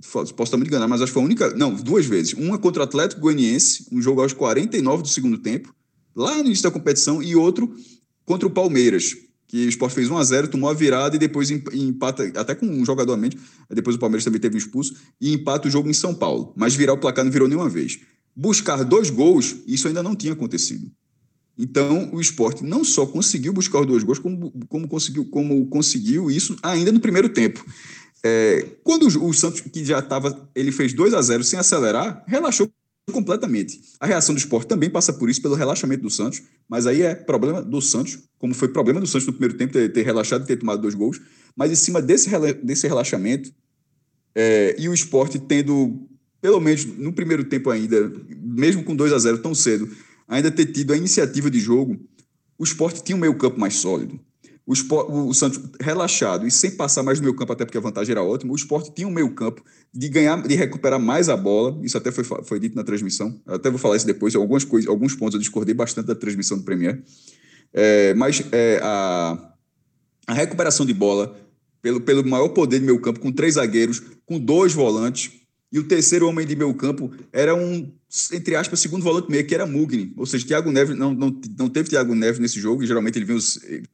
posso 0.01 0.43
estar 0.43 0.55
me 0.55 0.65
enganando, 0.65 0.91
mas 0.91 1.01
acho 1.01 1.09
que 1.09 1.13
foi 1.13 1.23
a 1.23 1.25
única. 1.25 1.53
Não, 1.57 1.75
duas 1.75 2.05
vezes. 2.05 2.31
Uma 2.31 2.57
contra 2.57 2.83
o 2.83 2.85
Atlético 2.85 3.19
Goianiense, 3.19 3.87
um 3.91 4.01
jogo 4.01 4.21
aos 4.21 4.31
49 4.31 5.03
do 5.03 5.09
segundo 5.09 5.37
tempo, 5.39 5.75
lá 6.15 6.35
no 6.35 6.45
início 6.45 6.63
da 6.63 6.71
competição, 6.71 7.21
e 7.21 7.35
outro 7.35 7.75
contra 8.23 8.47
o 8.47 8.49
Palmeiras, 8.49 9.13
que 9.45 9.65
o 9.65 9.69
Sport 9.69 9.93
fez 9.93 10.09
1 10.09 10.17
a 10.17 10.23
0 10.23 10.47
tomou 10.47 10.69
a 10.69 10.73
virada 10.73 11.17
e 11.17 11.19
depois 11.19 11.51
empata, 11.51 12.31
até 12.37 12.55
com 12.55 12.65
um 12.65 12.85
jogador 12.85 13.11
a 13.11 13.17
menos, 13.17 13.35
depois 13.69 13.97
o 13.97 13.99
Palmeiras 13.99 14.23
também 14.23 14.39
teve 14.39 14.55
um 14.55 14.57
expulso, 14.57 14.95
e 15.19 15.33
empata 15.33 15.67
o 15.67 15.71
jogo 15.71 15.89
em 15.89 15.93
São 15.93 16.15
Paulo. 16.15 16.53
Mas 16.55 16.75
virar 16.75 16.93
o 16.93 16.97
placar 16.97 17.25
não 17.25 17.31
virou 17.31 17.49
nenhuma 17.49 17.67
vez. 17.67 17.99
Buscar 18.33 18.85
dois 18.85 19.09
gols, 19.09 19.57
isso 19.67 19.89
ainda 19.89 20.01
não 20.01 20.15
tinha 20.15 20.31
acontecido. 20.31 20.89
Então, 21.57 22.09
o 22.13 22.19
esporte 22.19 22.63
não 22.63 22.83
só 22.83 23.05
conseguiu 23.05 23.53
buscar 23.53 23.79
os 23.79 23.87
dois 23.87 24.03
gols, 24.03 24.19
como, 24.19 24.51
como, 24.67 24.87
conseguiu, 24.87 25.25
como 25.25 25.65
conseguiu 25.67 26.29
isso 26.29 26.55
ainda 26.61 26.91
no 26.91 26.99
primeiro 26.99 27.29
tempo. 27.29 27.65
É, 28.23 28.65
quando 28.83 29.03
o, 29.03 29.29
o, 29.29 29.33
Santos, 29.33 29.61
que 29.61 29.85
já 29.85 29.99
estava, 29.99 30.49
ele 30.53 30.71
fez 30.71 30.93
2 30.93 31.13
a 31.13 31.21
0 31.21 31.43
sem 31.43 31.57
acelerar, 31.57 32.23
relaxou 32.27 32.69
completamente. 33.11 33.79
A 33.99 34.05
reação 34.05 34.33
do 34.33 34.39
esporte 34.39 34.67
também 34.67 34.89
passa 34.89 35.13
por 35.13 35.29
isso, 35.29 35.41
pelo 35.41 35.55
relaxamento 35.55 36.01
do 36.01 36.09
Santos, 36.09 36.41
mas 36.67 36.87
aí 36.87 37.03
é 37.03 37.13
problema 37.13 37.61
do 37.61 37.81
Santos, 37.81 38.17
como 38.39 38.53
foi 38.53 38.67
problema 38.67 38.99
do 38.99 39.07
Santos 39.07 39.27
no 39.27 39.33
primeiro 39.33 39.55
tempo, 39.55 39.73
ter, 39.73 39.93
ter 39.93 40.03
relaxado 40.03 40.43
e 40.43 40.47
ter 40.47 40.57
tomado 40.57 40.81
dois 40.81 40.95
gols, 40.95 41.21
mas 41.55 41.71
em 41.71 41.75
cima 41.75 42.01
desse, 42.01 42.29
desse 42.63 42.87
relaxamento, 42.87 43.53
é, 44.33 44.75
e 44.77 44.89
o 44.89 44.93
esporte 44.93 45.39
tendo, 45.39 46.07
pelo 46.41 46.59
menos 46.59 46.83
no 46.83 47.13
primeiro 47.13 47.43
tempo 47.43 47.69
ainda, 47.69 48.11
mesmo 48.27 48.83
com 48.83 48.95
2 48.95 49.13
a 49.13 49.19
0 49.19 49.37
tão 49.37 49.53
cedo, 49.55 49.87
ainda 50.27 50.51
ter 50.51 50.65
tido 50.67 50.93
a 50.93 50.97
iniciativa 50.97 51.49
de 51.49 51.59
jogo, 51.59 51.99
o 52.57 52.63
esporte 52.63 53.03
tinha 53.03 53.15
um 53.15 53.19
meio 53.19 53.37
campo 53.37 53.59
mais 53.59 53.75
sólido. 53.75 54.19
O, 54.67 54.73
esporte, 54.73 55.11
o 55.11 55.31
Santos 55.33 55.61
relaxado 55.79 56.47
e 56.47 56.51
sem 56.51 56.71
passar 56.71 57.03
mais 57.03 57.19
no 57.19 57.23
meio 57.25 57.35
campo, 57.35 57.53
até 57.53 57.63
porque 57.65 57.77
a 57.77 57.81
vantagem 57.81 58.11
era 58.11 58.23
ótima, 58.23 58.51
o 58.51 58.55
esporte 58.55 58.91
tinha 58.95 59.07
um 59.07 59.11
meio 59.11 59.29
campo 59.35 59.63
de 59.93 60.09
ganhar, 60.09 60.41
de 60.41 60.55
recuperar 60.55 60.99
mais 60.99 61.29
a 61.29 61.37
bola. 61.37 61.79
Isso 61.83 61.95
até 61.97 62.11
foi, 62.11 62.23
foi 62.23 62.59
dito 62.59 62.75
na 62.75 62.83
transmissão. 62.83 63.39
Eu 63.45 63.55
até 63.55 63.69
vou 63.69 63.77
falar 63.77 63.95
isso 63.95 64.07
depois. 64.07 64.35
Algumas 64.35 64.63
coisas, 64.63 64.89
alguns 64.89 65.13
pontos 65.15 65.35
eu 65.35 65.39
discordei 65.39 65.75
bastante 65.75 66.07
da 66.07 66.15
transmissão 66.15 66.57
do 66.57 66.63
Premier. 66.63 67.03
É, 67.71 68.15
mas 68.15 68.41
é, 68.51 68.79
a, 68.81 69.53
a 70.25 70.33
recuperação 70.33 70.83
de 70.83 70.93
bola 70.93 71.35
pelo, 71.79 72.01
pelo 72.01 72.27
maior 72.27 72.49
poder 72.49 72.79
de 72.79 72.85
meio 72.85 72.99
campo, 72.99 73.19
com 73.19 73.31
três 73.31 73.53
zagueiros, 73.55 74.01
com 74.25 74.39
dois 74.39 74.73
volantes, 74.73 75.31
e 75.71 75.79
o 75.79 75.83
terceiro 75.87 76.27
homem 76.27 76.45
de 76.45 76.55
meio 76.55 76.73
campo 76.73 77.11
era 77.33 77.55
um, 77.55 77.91
entre 78.31 78.55
aspas, 78.55 78.79
segundo 78.79 79.03
volante 79.03 79.29
meio, 79.29 79.45
que 79.45 79.53
era 79.53 79.65
Mugni. 79.65 80.13
Ou 80.15 80.25
seja, 80.25 80.47
Thiago 80.47 80.71
Neves 80.71 80.97
não, 80.97 81.13
não, 81.13 81.41
não 81.57 81.69
teve 81.69 81.89
Thiago 81.89 82.15
Neves 82.15 82.39
nesse 82.39 82.59
jogo, 82.59 82.83
e 82.83 82.87
geralmente 82.87 83.17
ele 83.17 83.25
vem 83.25 83.37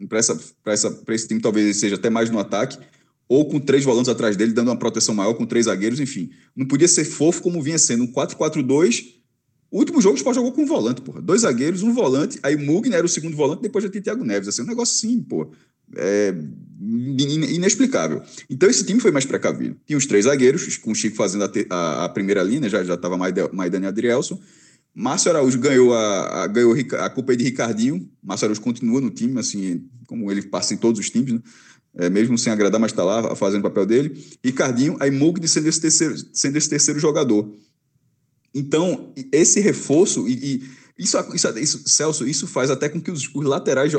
para 0.07 0.73
esse 1.13 1.27
time, 1.27 1.41
talvez 1.41 1.65
ele 1.65 1.73
seja 1.73 1.95
até 1.95 2.09
mais 2.09 2.29
no 2.29 2.39
ataque, 2.39 2.77
ou 3.27 3.47
com 3.47 3.59
três 3.59 3.83
volantes 3.83 4.09
atrás 4.09 4.35
dele, 4.35 4.51
dando 4.51 4.67
uma 4.67 4.77
proteção 4.77 5.15
maior, 5.15 5.33
com 5.33 5.45
três 5.45 5.65
zagueiros, 5.65 5.99
enfim. 5.99 6.29
Não 6.55 6.65
podia 6.65 6.87
ser 6.87 7.05
fofo 7.05 7.41
como 7.41 7.61
vinha 7.61 7.79
sendo, 7.79 8.03
um 8.03 8.11
4-4-2 8.11 9.20
O 9.71 9.79
último 9.79 10.01
jogo 10.01 10.15
o 10.15 10.17
Sport 10.17 10.35
jogou 10.35 10.51
com 10.51 10.63
um 10.63 10.65
volante, 10.65 11.01
porra. 11.01 11.21
Dois 11.21 11.41
zagueiros, 11.41 11.81
um 11.81 11.93
volante, 11.93 12.37
aí 12.43 12.57
Mugner 12.57 12.97
era 12.97 13.05
o 13.05 13.09
segundo 13.09 13.37
volante, 13.37 13.61
depois 13.61 13.83
já 13.83 13.89
tinha 13.89 14.03
Thiago 14.03 14.25
Neves. 14.25 14.49
Assim, 14.49 14.63
um 14.63 14.67
negócio 14.67 14.93
assim, 14.93 15.23
pô. 15.23 15.49
É 15.95 16.35
inexplicável. 16.81 18.21
Então 18.49 18.69
esse 18.69 18.83
time 18.83 18.99
foi 18.99 19.11
mais 19.11 19.25
precavido. 19.25 19.77
Tinha 19.85 19.97
os 19.97 20.05
três 20.05 20.25
zagueiros, 20.25 20.77
com 20.77 20.91
o 20.91 20.95
Chico 20.95 21.15
fazendo 21.15 21.43
a, 21.43 21.51
a, 21.69 22.05
a 22.05 22.09
primeira 22.09 22.43
linha, 22.43 22.67
já 22.67 22.81
estava 22.81 23.17
Maidana 23.17 23.85
e 23.85 23.87
Adrielson. 23.87 24.39
Márcio 24.93 25.31
Araújo 25.31 25.57
ganhou 25.59 25.93
a, 25.93 26.43
a, 26.43 26.47
ganhou 26.47 26.75
a 26.99 27.09
culpa 27.09 27.35
de 27.35 27.43
Ricardinho. 27.43 28.09
Márcio 28.21 28.45
Araújo 28.45 28.61
continua 28.61 28.99
no 28.99 29.09
time, 29.09 29.39
assim, 29.39 29.85
como 30.05 30.29
ele 30.31 30.41
passa 30.41 30.73
em 30.73 30.77
todos 30.77 30.99
os 30.99 31.09
times, 31.09 31.33
né? 31.33 31.41
É, 31.93 32.09
mesmo 32.09 32.37
sem 32.37 32.53
agradar, 32.53 32.79
mas 32.79 32.91
está 32.91 33.03
lá 33.03 33.35
fazendo 33.35 33.59
o 33.59 33.63
papel 33.63 33.85
dele. 33.85 34.17
Ricardinho, 34.43 34.95
aí 34.99 35.11
Mugni 35.11 35.47
sendo 35.47 35.67
esse 35.67 35.79
terceiro, 35.79 36.15
sendo 36.33 36.57
esse 36.57 36.69
terceiro 36.69 36.99
jogador. 36.99 37.53
Então, 38.53 39.13
esse 39.31 39.59
reforço, 39.59 40.27
e, 40.27 40.33
e 40.33 41.03
isso, 41.03 41.17
isso, 41.33 41.59
isso, 41.59 41.83
Celso, 41.87 42.27
isso 42.27 42.47
faz 42.47 42.69
até 42.69 42.89
com 42.89 43.01
que 43.01 43.11
os, 43.11 43.29
os 43.33 43.45
laterais 43.45 43.93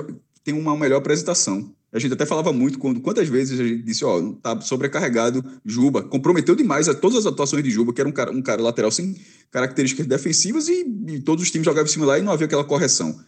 tenham 0.44 0.60
uma 0.60 0.76
melhor 0.76 0.98
apresentação. 0.98 1.74
A 1.92 1.98
gente 1.98 2.14
até 2.14 2.24
falava 2.24 2.52
muito 2.54 2.78
quando 2.78 3.00
quantas 3.00 3.28
vezes 3.28 3.60
a 3.60 3.64
gente 3.64 3.82
disse, 3.82 4.02
ó, 4.02 4.18
oh, 4.18 4.32
tá 4.34 4.58
sobrecarregado 4.62 5.44
Juba, 5.64 6.02
comprometeu 6.02 6.54
demais 6.54 6.88
a 6.88 6.94
todas 6.94 7.18
as 7.18 7.26
atuações 7.26 7.62
de 7.62 7.70
Juba, 7.70 7.92
que 7.92 8.00
era 8.00 8.08
um 8.08 8.12
cara, 8.12 8.32
um 8.32 8.40
cara 8.40 8.62
lateral 8.62 8.90
sem 8.90 9.14
características 9.50 10.06
defensivas 10.06 10.68
e, 10.68 10.86
e 11.08 11.20
todos 11.20 11.44
os 11.44 11.50
times 11.50 11.66
jogavam 11.66 11.86
em 11.86 11.92
cima 11.92 12.06
lá 12.06 12.18
e 12.18 12.22
não 12.22 12.32
havia 12.32 12.46
aquela 12.46 12.64
correção. 12.64 13.20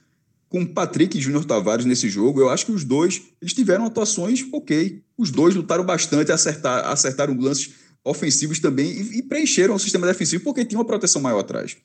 Com 0.49 0.65
Patrick 0.65 1.19
e 1.19 1.21
Júnior 1.21 1.45
Tavares 1.45 1.85
nesse 1.85 2.09
jogo, 2.09 2.41
eu 2.41 2.49
acho 2.49 2.65
que 2.65 2.73
os 2.73 2.85
dois 2.85 3.21
eles 3.43 3.53
tiveram 3.53 3.85
atuações 3.85 4.47
ok. 4.51 5.03
Os 5.19 5.31
dois 5.31 5.55
lutaram 5.55 5.85
bastante, 5.85 6.33
acertar, 6.33 6.87
acertaram 6.87 7.39
lances 7.39 7.71
ofensivos 8.05 8.59
também 8.59 8.91
e, 8.91 9.19
e 9.19 9.23
preencheram 9.23 9.75
o 9.75 9.79
sistema 9.79 10.07
defensivo 10.07 10.45
porque 10.45 10.65
tinha 10.65 10.79
uma 10.79 10.85
proteção 10.85 11.23
maior 11.23 11.41
atrás. 11.41 11.77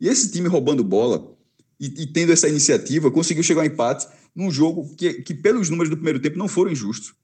E 0.00 0.08
esse 0.08 0.30
time 0.30 0.48
roubando 0.48 0.84
bola 0.84 1.34
e, 1.80 1.86
e 2.02 2.06
tendo 2.06 2.32
essa 2.32 2.48
iniciativa 2.48 3.10
conseguiu 3.10 3.42
chegar 3.42 3.62
ao 3.62 3.66
empate 3.66 4.06
num 4.34 4.50
jogo 4.50 4.94
que, 4.96 5.14
que, 5.14 5.34
pelos 5.34 5.68
números 5.68 5.90
do 5.90 5.96
primeiro 5.96 6.20
tempo, 6.20 6.38
não 6.38 6.48
foram 6.48 6.70
injustos. 6.70 7.14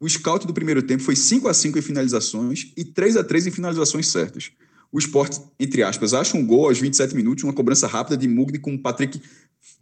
O 0.00 0.08
scout 0.08 0.46
do 0.46 0.52
primeiro 0.52 0.82
tempo 0.82 1.02
foi 1.02 1.14
5 1.14 1.48
a 1.48 1.54
5 1.54 1.78
em 1.78 1.82
finalizações 1.82 2.72
e 2.76 2.84
3 2.84 3.16
a 3.16 3.24
3 3.24 3.46
em 3.46 3.50
finalizações 3.50 4.08
certas. 4.08 4.50
O 4.90 4.98
esporte, 4.98 5.40
entre 5.58 5.82
aspas, 5.82 6.12
acha 6.12 6.36
um 6.36 6.44
gol 6.44 6.66
aos 6.66 6.78
27 6.78 7.14
minutos, 7.14 7.44
uma 7.44 7.52
cobrança 7.52 7.86
rápida 7.86 8.16
de 8.16 8.28
Mugni 8.28 8.58
com 8.58 8.74
o 8.74 8.78
Patrick 8.78 9.20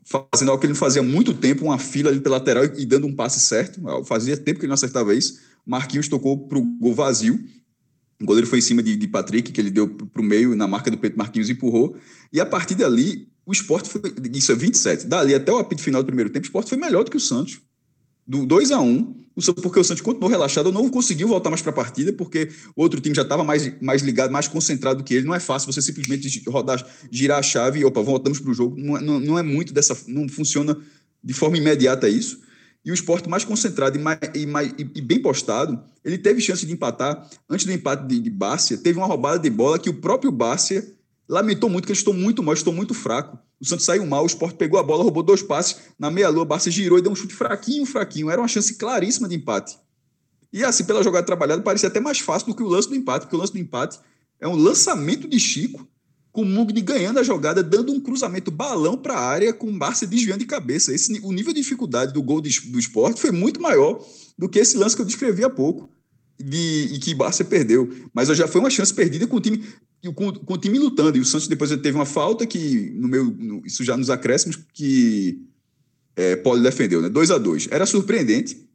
fazendo 0.05 0.51
algo 0.51 0.61
que 0.61 0.67
ele 0.67 0.73
não 0.73 0.79
fazia 0.79 1.01
há 1.01 1.05
muito 1.05 1.33
tempo, 1.33 1.65
uma 1.65 1.79
fila 1.79 2.11
ali 2.11 2.21
pela 2.21 2.37
lateral 2.37 2.65
e 2.65 2.85
dando 2.85 3.07
um 3.07 3.15
passe 3.15 3.41
certo. 3.41 3.81
Fazia 4.05 4.37
tempo 4.37 4.59
que 4.59 4.67
ele 4.67 4.71
não 4.71 4.75
acertava 4.75 5.15
isso. 5.15 5.41
Marquinhos 5.65 6.09
tocou 6.09 6.47
para 6.49 6.59
o 6.59 6.63
gol 6.63 6.95
vazio. 6.95 7.43
O 8.21 8.27
goleiro 8.27 8.47
foi 8.47 8.59
em 8.59 8.63
cima 8.63 8.83
de, 8.83 8.97
de 8.97 9.09
Patrick, 9.09 9.51
que 9.51 9.61
ele 9.61 9.71
deu 9.71 9.89
para 9.89 10.21
o 10.21 10.25
meio, 10.25 10.55
na 10.55 10.67
marca 10.67 10.91
do 10.91 10.99
peito, 10.99 11.17
Marquinhos 11.17 11.49
empurrou. 11.49 11.97
E 12.33 12.39
a 12.41 12.45
partir 12.45 12.75
dali, 12.75 13.29
o 13.47 13.53
esporte 13.53 13.89
foi. 13.89 14.01
Isso 14.35 14.53
é 14.53 14.55
27. 14.55 15.07
Dali 15.07 15.35
até 15.35 15.51
o 15.51 15.59
apito 15.59 15.83
final 15.83 16.03
do 16.03 16.07
primeiro 16.07 16.31
tempo, 16.31 16.45
o 16.45 16.49
esporte 16.49 16.69
foi 16.69 16.79
melhor 16.79 17.03
do 17.03 17.11
que 17.11 17.17
o 17.17 17.21
Santos. 17.21 17.61
Do 18.27 18.47
2 18.47 18.71
a 18.71 18.81
1 18.81 18.87
um, 18.87 19.15
porque 19.63 19.81
o 19.81 19.85
Santos 19.85 20.03
continuou 20.03 20.31
relaxado, 20.31 20.71
não 20.71 20.89
conseguiu 20.91 21.27
voltar 21.27 21.51
mais 21.51 21.63
para 21.63 21.71
a 21.71 21.75
partida, 21.75 22.13
porque 22.13 22.51
outro 22.77 23.01
time 23.01 23.15
já 23.15 23.23
estava 23.23 23.43
mais, 23.43 23.73
mais 23.81 24.03
ligado, 24.03 24.31
mais 24.31 24.47
concentrado 24.47 24.99
do 24.99 25.05
que 25.05 25.15
ele. 25.15 25.27
Não 25.27 25.35
é 25.35 25.41
fácil 25.41 25.73
você 25.73 25.81
simplesmente 25.81 26.43
rodar, 26.49 26.87
girar 27.11 27.39
a 27.39 27.43
chave 27.43 27.81
e, 27.81 27.85
opa, 27.85 28.03
voltamos 28.03 28.39
para 28.39 28.51
o 28.51 28.55
jogo. 28.55 28.77
Não, 28.79 28.97
é, 28.97 29.01
não, 29.01 29.19
não, 29.19 29.39
é 29.39 29.43
muito 29.43 29.73
dessa. 29.73 29.97
Não 30.07 30.29
funciona 30.29 30.77
de 31.25 31.33
forma 31.33 31.57
imediata 31.57 32.09
isso. 32.09 32.41
E 32.85 32.91
o 32.91 32.95
esporte 32.95 33.29
mais 33.29 33.45
concentrado 33.45 33.99
e, 33.99 34.01
mais, 34.01 34.19
e, 34.35 34.47
mais, 34.47 34.75
e, 34.79 35.01
bem 35.03 35.21
postado, 35.21 35.83
ele 36.05 36.17
teve 36.17 36.41
chance 36.41 36.65
de 36.65 36.73
empatar. 36.73 37.29
Antes 37.49 37.67
do 37.67 37.73
empate 37.73 38.07
de, 38.07 38.19
de 38.19 38.31
Bárcia, 38.31 38.79
teve 38.79 38.99
uma 38.99 39.07
roubada 39.07 39.39
de 39.39 39.51
bola 39.51 39.79
que 39.79 39.91
o 39.91 39.95
próprio 39.95 40.33
Bárcia 40.33 40.97
lamentou 41.29 41.69
muito 41.69 41.85
que 41.85 41.93
eles 41.93 42.01
estão 42.01 42.15
muito 42.15 42.43
mal, 42.43 42.55
estou 42.55 42.73
muito 42.73 42.95
fraco. 42.95 43.39
O 43.61 43.65
Santos 43.67 43.85
saiu 43.85 44.07
mal, 44.07 44.25
o 44.25 44.27
Sport 44.27 44.57
pegou 44.57 44.81
a 44.81 44.83
bola, 44.83 45.03
roubou 45.03 45.23
dois 45.23 45.43
passes, 45.43 45.77
na 45.99 46.11
meia-lua, 46.11 46.47
Barça 46.47 46.71
girou 46.71 46.99
e 46.99 47.03
deu 47.03 47.13
um 47.13 47.15
chute 47.15 47.35
fraquinho, 47.35 47.85
fraquinho. 47.85 48.31
Era 48.31 48.41
uma 48.41 48.49
chance 48.49 48.75
claríssima 48.75 49.29
de 49.29 49.37
empate. 49.37 49.79
E 50.53 50.65
assim, 50.65 50.85
pela 50.85 51.03
jogada 51.03 51.25
trabalhada, 51.25 51.63
parecia 51.63 51.89
até 51.89 52.01
mais 52.01 52.19
fácil 52.19 52.49
do 52.49 52.57
que 52.57 52.63
o 52.63 52.67
lance 52.67 52.89
do 52.89 52.97
empate, 52.97 53.27
porque 53.27 53.37
o 53.37 53.39
lance 53.39 53.53
do 53.53 53.59
empate 53.59 54.01
é 54.41 54.49
um 54.49 54.57
lançamento 54.57 55.29
de 55.29 55.39
Chico, 55.39 55.87
com 56.33 56.43
o 56.43 56.47
Mugni 56.47 56.81
ganhando 56.81 57.19
a 57.19 57.23
jogada, 57.23 57.63
dando 57.63 57.93
um 57.93 58.01
cruzamento 58.01 58.51
balão 58.51 58.97
para 58.97 59.15
a 59.15 59.21
área, 59.21 59.53
com 59.53 59.69
o 59.69 59.79
Barça 59.79 60.07
desviando 60.07 60.41
de 60.41 60.47
cabeça. 60.47 60.95
Esse, 60.95 61.21
o 61.23 61.33
nível 61.33 61.53
de 61.53 61.61
dificuldade 61.61 62.13
do 62.13 62.23
gol 62.23 62.41
do 62.41 62.49
esporte 62.49 63.21
foi 63.21 63.33
muito 63.33 63.61
maior 63.61 64.05
do 64.39 64.49
que 64.49 64.59
esse 64.59 64.77
lance 64.77 64.95
que 64.95 65.03
eu 65.03 65.07
descrevi 65.07 65.45
há 65.45 65.51
pouco. 65.51 65.91
De, 66.39 66.89
e 66.95 66.99
que 66.99 67.15
Barça 67.15 67.45
perdeu. 67.45 67.93
Mas 68.15 68.29
já 68.29 68.49
foi 68.49 68.63
uma 68.63 68.71
chance 68.71 68.95
perdida 68.95 69.27
com 69.27 69.37
o 69.37 69.41
time 69.41 69.63
com, 70.15 70.33
com, 70.33 70.55
o 70.55 70.59
time 70.59 70.79
lutando. 70.79 71.19
E 71.19 71.21
o 71.21 71.25
Santos 71.25 71.49
depois 71.49 71.71
teve 71.71 71.93
uma 71.93 72.07
falta 72.07 72.47
que, 72.47 72.91
no 72.95 73.09
meu, 73.09 73.25
no, 73.25 73.63
isso 73.67 73.85
já 73.85 73.97
nos 73.97 74.09
acréscimos, 74.09 74.57
que 74.73 75.43
é, 76.17 76.37
Poli 76.37 76.63
defendeu, 76.63 77.03
né? 77.03 77.09
2 77.09 77.31
a 77.31 77.39
2 77.39 77.69
Era 77.71 77.85
surpreendente, 77.85 78.67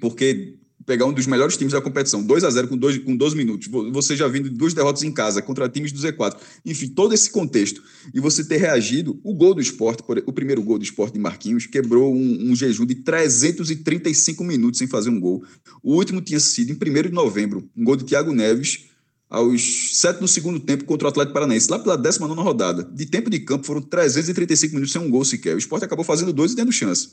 porque 0.00 0.58
pegar 0.88 1.04
um 1.04 1.12
dos 1.12 1.26
melhores 1.26 1.54
times 1.54 1.74
da 1.74 1.82
competição, 1.82 2.22
2 2.22 2.44
a 2.44 2.50
0 2.50 2.66
com, 2.66 2.76
dois, 2.78 2.96
com 2.96 3.14
12 3.14 3.36
minutos, 3.36 3.68
você 3.92 4.16
já 4.16 4.26
vindo 4.26 4.48
duas 4.48 4.72
derrotas 4.72 5.02
em 5.02 5.12
casa 5.12 5.42
contra 5.42 5.68
times 5.68 5.92
do 5.92 5.98
Z4, 6.00 6.38
enfim, 6.64 6.88
todo 6.88 7.12
esse 7.12 7.30
contexto, 7.30 7.82
e 8.14 8.18
você 8.18 8.42
ter 8.42 8.56
reagido, 8.56 9.20
o 9.22 9.34
gol 9.34 9.52
do 9.52 9.60
esporte, 9.60 10.02
o 10.24 10.32
primeiro 10.32 10.62
gol 10.62 10.78
do 10.78 10.84
esporte 10.84 11.12
de 11.12 11.20
Marquinhos, 11.20 11.66
quebrou 11.66 12.14
um, 12.14 12.50
um 12.50 12.56
jejum 12.56 12.86
de 12.86 12.94
335 12.94 14.42
minutos 14.42 14.78
sem 14.78 14.88
fazer 14.88 15.10
um 15.10 15.20
gol. 15.20 15.44
O 15.82 15.94
último 15.94 16.22
tinha 16.22 16.40
sido 16.40 16.70
em 16.70 16.74
1 16.74 17.02
de 17.02 17.10
novembro, 17.10 17.68
um 17.76 17.84
gol 17.84 17.94
de 17.94 18.04
Thiago 18.04 18.32
Neves, 18.32 18.86
aos 19.28 19.98
7 19.98 20.20
do 20.20 20.26
segundo 20.26 20.58
tempo 20.58 20.84
contra 20.84 21.06
o 21.06 21.10
Atlético 21.10 21.34
Paranaense, 21.34 21.70
lá 21.70 21.78
pela 21.78 21.98
19 21.98 22.40
rodada. 22.40 22.82
De 22.82 23.04
tempo 23.04 23.28
de 23.28 23.40
campo 23.40 23.66
foram 23.66 23.82
335 23.82 24.72
minutos 24.72 24.92
sem 24.92 25.02
um 25.02 25.10
gol 25.10 25.22
sequer. 25.22 25.54
O 25.54 25.58
esporte 25.58 25.84
acabou 25.84 26.02
fazendo 26.02 26.32
dois 26.32 26.52
e 26.52 26.56
tendo 26.56 26.72
chance. 26.72 27.10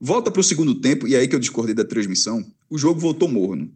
Volta 0.00 0.30
para 0.30 0.40
o 0.40 0.44
segundo 0.44 0.76
tempo, 0.76 1.08
e 1.08 1.16
aí 1.16 1.26
que 1.26 1.34
eu 1.34 1.40
discordei 1.40 1.74
da 1.74 1.84
transmissão, 1.84 2.44
o 2.70 2.78
jogo 2.78 3.00
voltou 3.00 3.28
morno. 3.28 3.70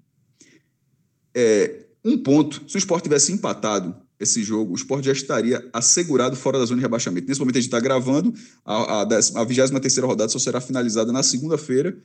É, 1.34 1.86
um 2.04 2.18
ponto, 2.18 2.62
se 2.68 2.76
o 2.76 2.78
esporte 2.78 3.04
tivesse 3.04 3.32
empatado 3.32 3.94
esse 4.20 4.42
jogo, 4.44 4.72
o 4.72 4.76
esporte 4.76 5.06
já 5.06 5.12
estaria 5.12 5.68
assegurado 5.72 6.36
fora 6.36 6.58
da 6.58 6.64
zona 6.64 6.78
de 6.78 6.82
rebaixamento. 6.82 7.26
Nesse 7.26 7.40
momento 7.40 7.56
a 7.56 7.60
gente 7.60 7.68
está 7.68 7.80
gravando, 7.80 8.32
a, 8.64 9.00
a, 9.00 9.02
a 9.02 9.44
23 9.44 9.98
rodada 9.98 10.28
só 10.28 10.38
será 10.38 10.60
finalizada 10.60 11.10
na 11.10 11.24
segunda-feira, 11.24 11.96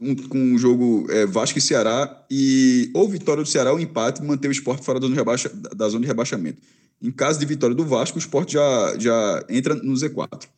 um, 0.00 0.14
com 0.16 0.54
o 0.54 0.58
jogo 0.58 1.06
é, 1.10 1.24
Vasco 1.24 1.58
e 1.58 1.62
Ceará, 1.62 2.26
e 2.28 2.90
ou 2.92 3.08
vitória 3.08 3.42
do 3.42 3.48
Ceará 3.48 3.72
ou 3.72 3.78
empate, 3.78 4.22
manter 4.22 4.48
o 4.48 4.52
esporte 4.52 4.84
fora 4.84 4.98
da 4.98 5.06
zona, 5.06 5.14
de 5.14 5.20
rebaixa, 5.20 5.48
da 5.48 5.88
zona 5.88 6.00
de 6.00 6.08
rebaixamento. 6.08 6.60
Em 7.00 7.12
caso 7.12 7.38
de 7.38 7.46
vitória 7.46 7.74
do 7.74 7.84
Vasco, 7.84 8.18
o 8.18 8.20
esporte 8.20 8.54
já, 8.54 8.96
já 8.98 9.44
entra 9.48 9.74
no 9.76 9.92
Z4. 9.94 10.48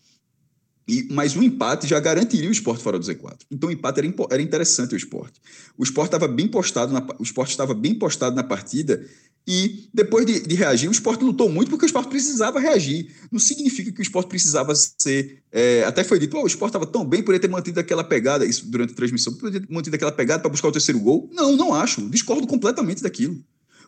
E, 0.89 1.09
mas 1.11 1.35
o 1.35 1.43
empate 1.43 1.87
já 1.87 1.99
garantiria 1.99 2.49
o 2.49 2.53
esporte 2.53 2.83
fora 2.83 2.99
do 2.99 3.05
Z4. 3.05 3.39
Então 3.51 3.69
o 3.69 3.73
empate 3.73 3.99
era, 3.99 4.15
era 4.31 4.43
interessante 4.43 4.95
o 4.95 4.97
esporte. 4.97 5.41
O 5.77 5.83
esporte 5.83 6.09
estava 6.09 6.29
bem 6.29 6.47
postado 6.47 6.93
na, 6.93 7.05
o 7.19 7.23
esporte 7.23 7.51
estava 7.51 7.75
bem 7.75 7.95
postado 7.95 8.37
na 8.37 8.45
partida 8.45 9.05
e 9.49 9.89
depois 9.95 10.27
de, 10.27 10.41
de, 10.41 10.55
reagir, 10.57 10.89
o 10.89 10.93
esporte 10.93 11.23
lutou 11.23 11.49
muito 11.49 11.71
porque 11.71 11.85
o 11.85 11.87
esporte 11.87 12.09
precisava 12.09 12.59
reagir. 12.59 13.15
Não 13.31 13.39
significa 13.39 13.93
que 13.93 14.01
o 14.01 14.03
esporte 14.03 14.29
precisava 14.29 14.75
ser. 14.75 15.43
É, 15.53 15.85
até 15.85 16.03
foi 16.03 16.19
dito, 16.19 16.37
oh, 16.37 16.43
o 16.43 16.47
esporte 16.49 16.71
estava 16.71 16.87
tão 16.87 17.05
bem, 17.05 17.23
poderia 17.23 17.41
ter 17.41 17.49
mantido 17.49 17.79
aquela 17.79 18.03
pegada, 18.03 18.45
isso 18.45 18.67
durante 18.69 18.93
a 18.93 18.97
transmissão, 18.97 19.33
poderia 19.35 19.61
ter 19.61 19.73
mantido 19.73 19.95
aquela 19.95 20.11
pegada 20.11 20.41
para 20.41 20.51
buscar 20.51 20.67
o 20.69 20.73
terceiro 20.73 20.99
gol. 20.99 21.31
Não, 21.33 21.57
não 21.57 21.73
acho. 21.73 22.09
Discordo 22.11 22.47
completamente 22.47 23.03
daquilo. 23.03 23.41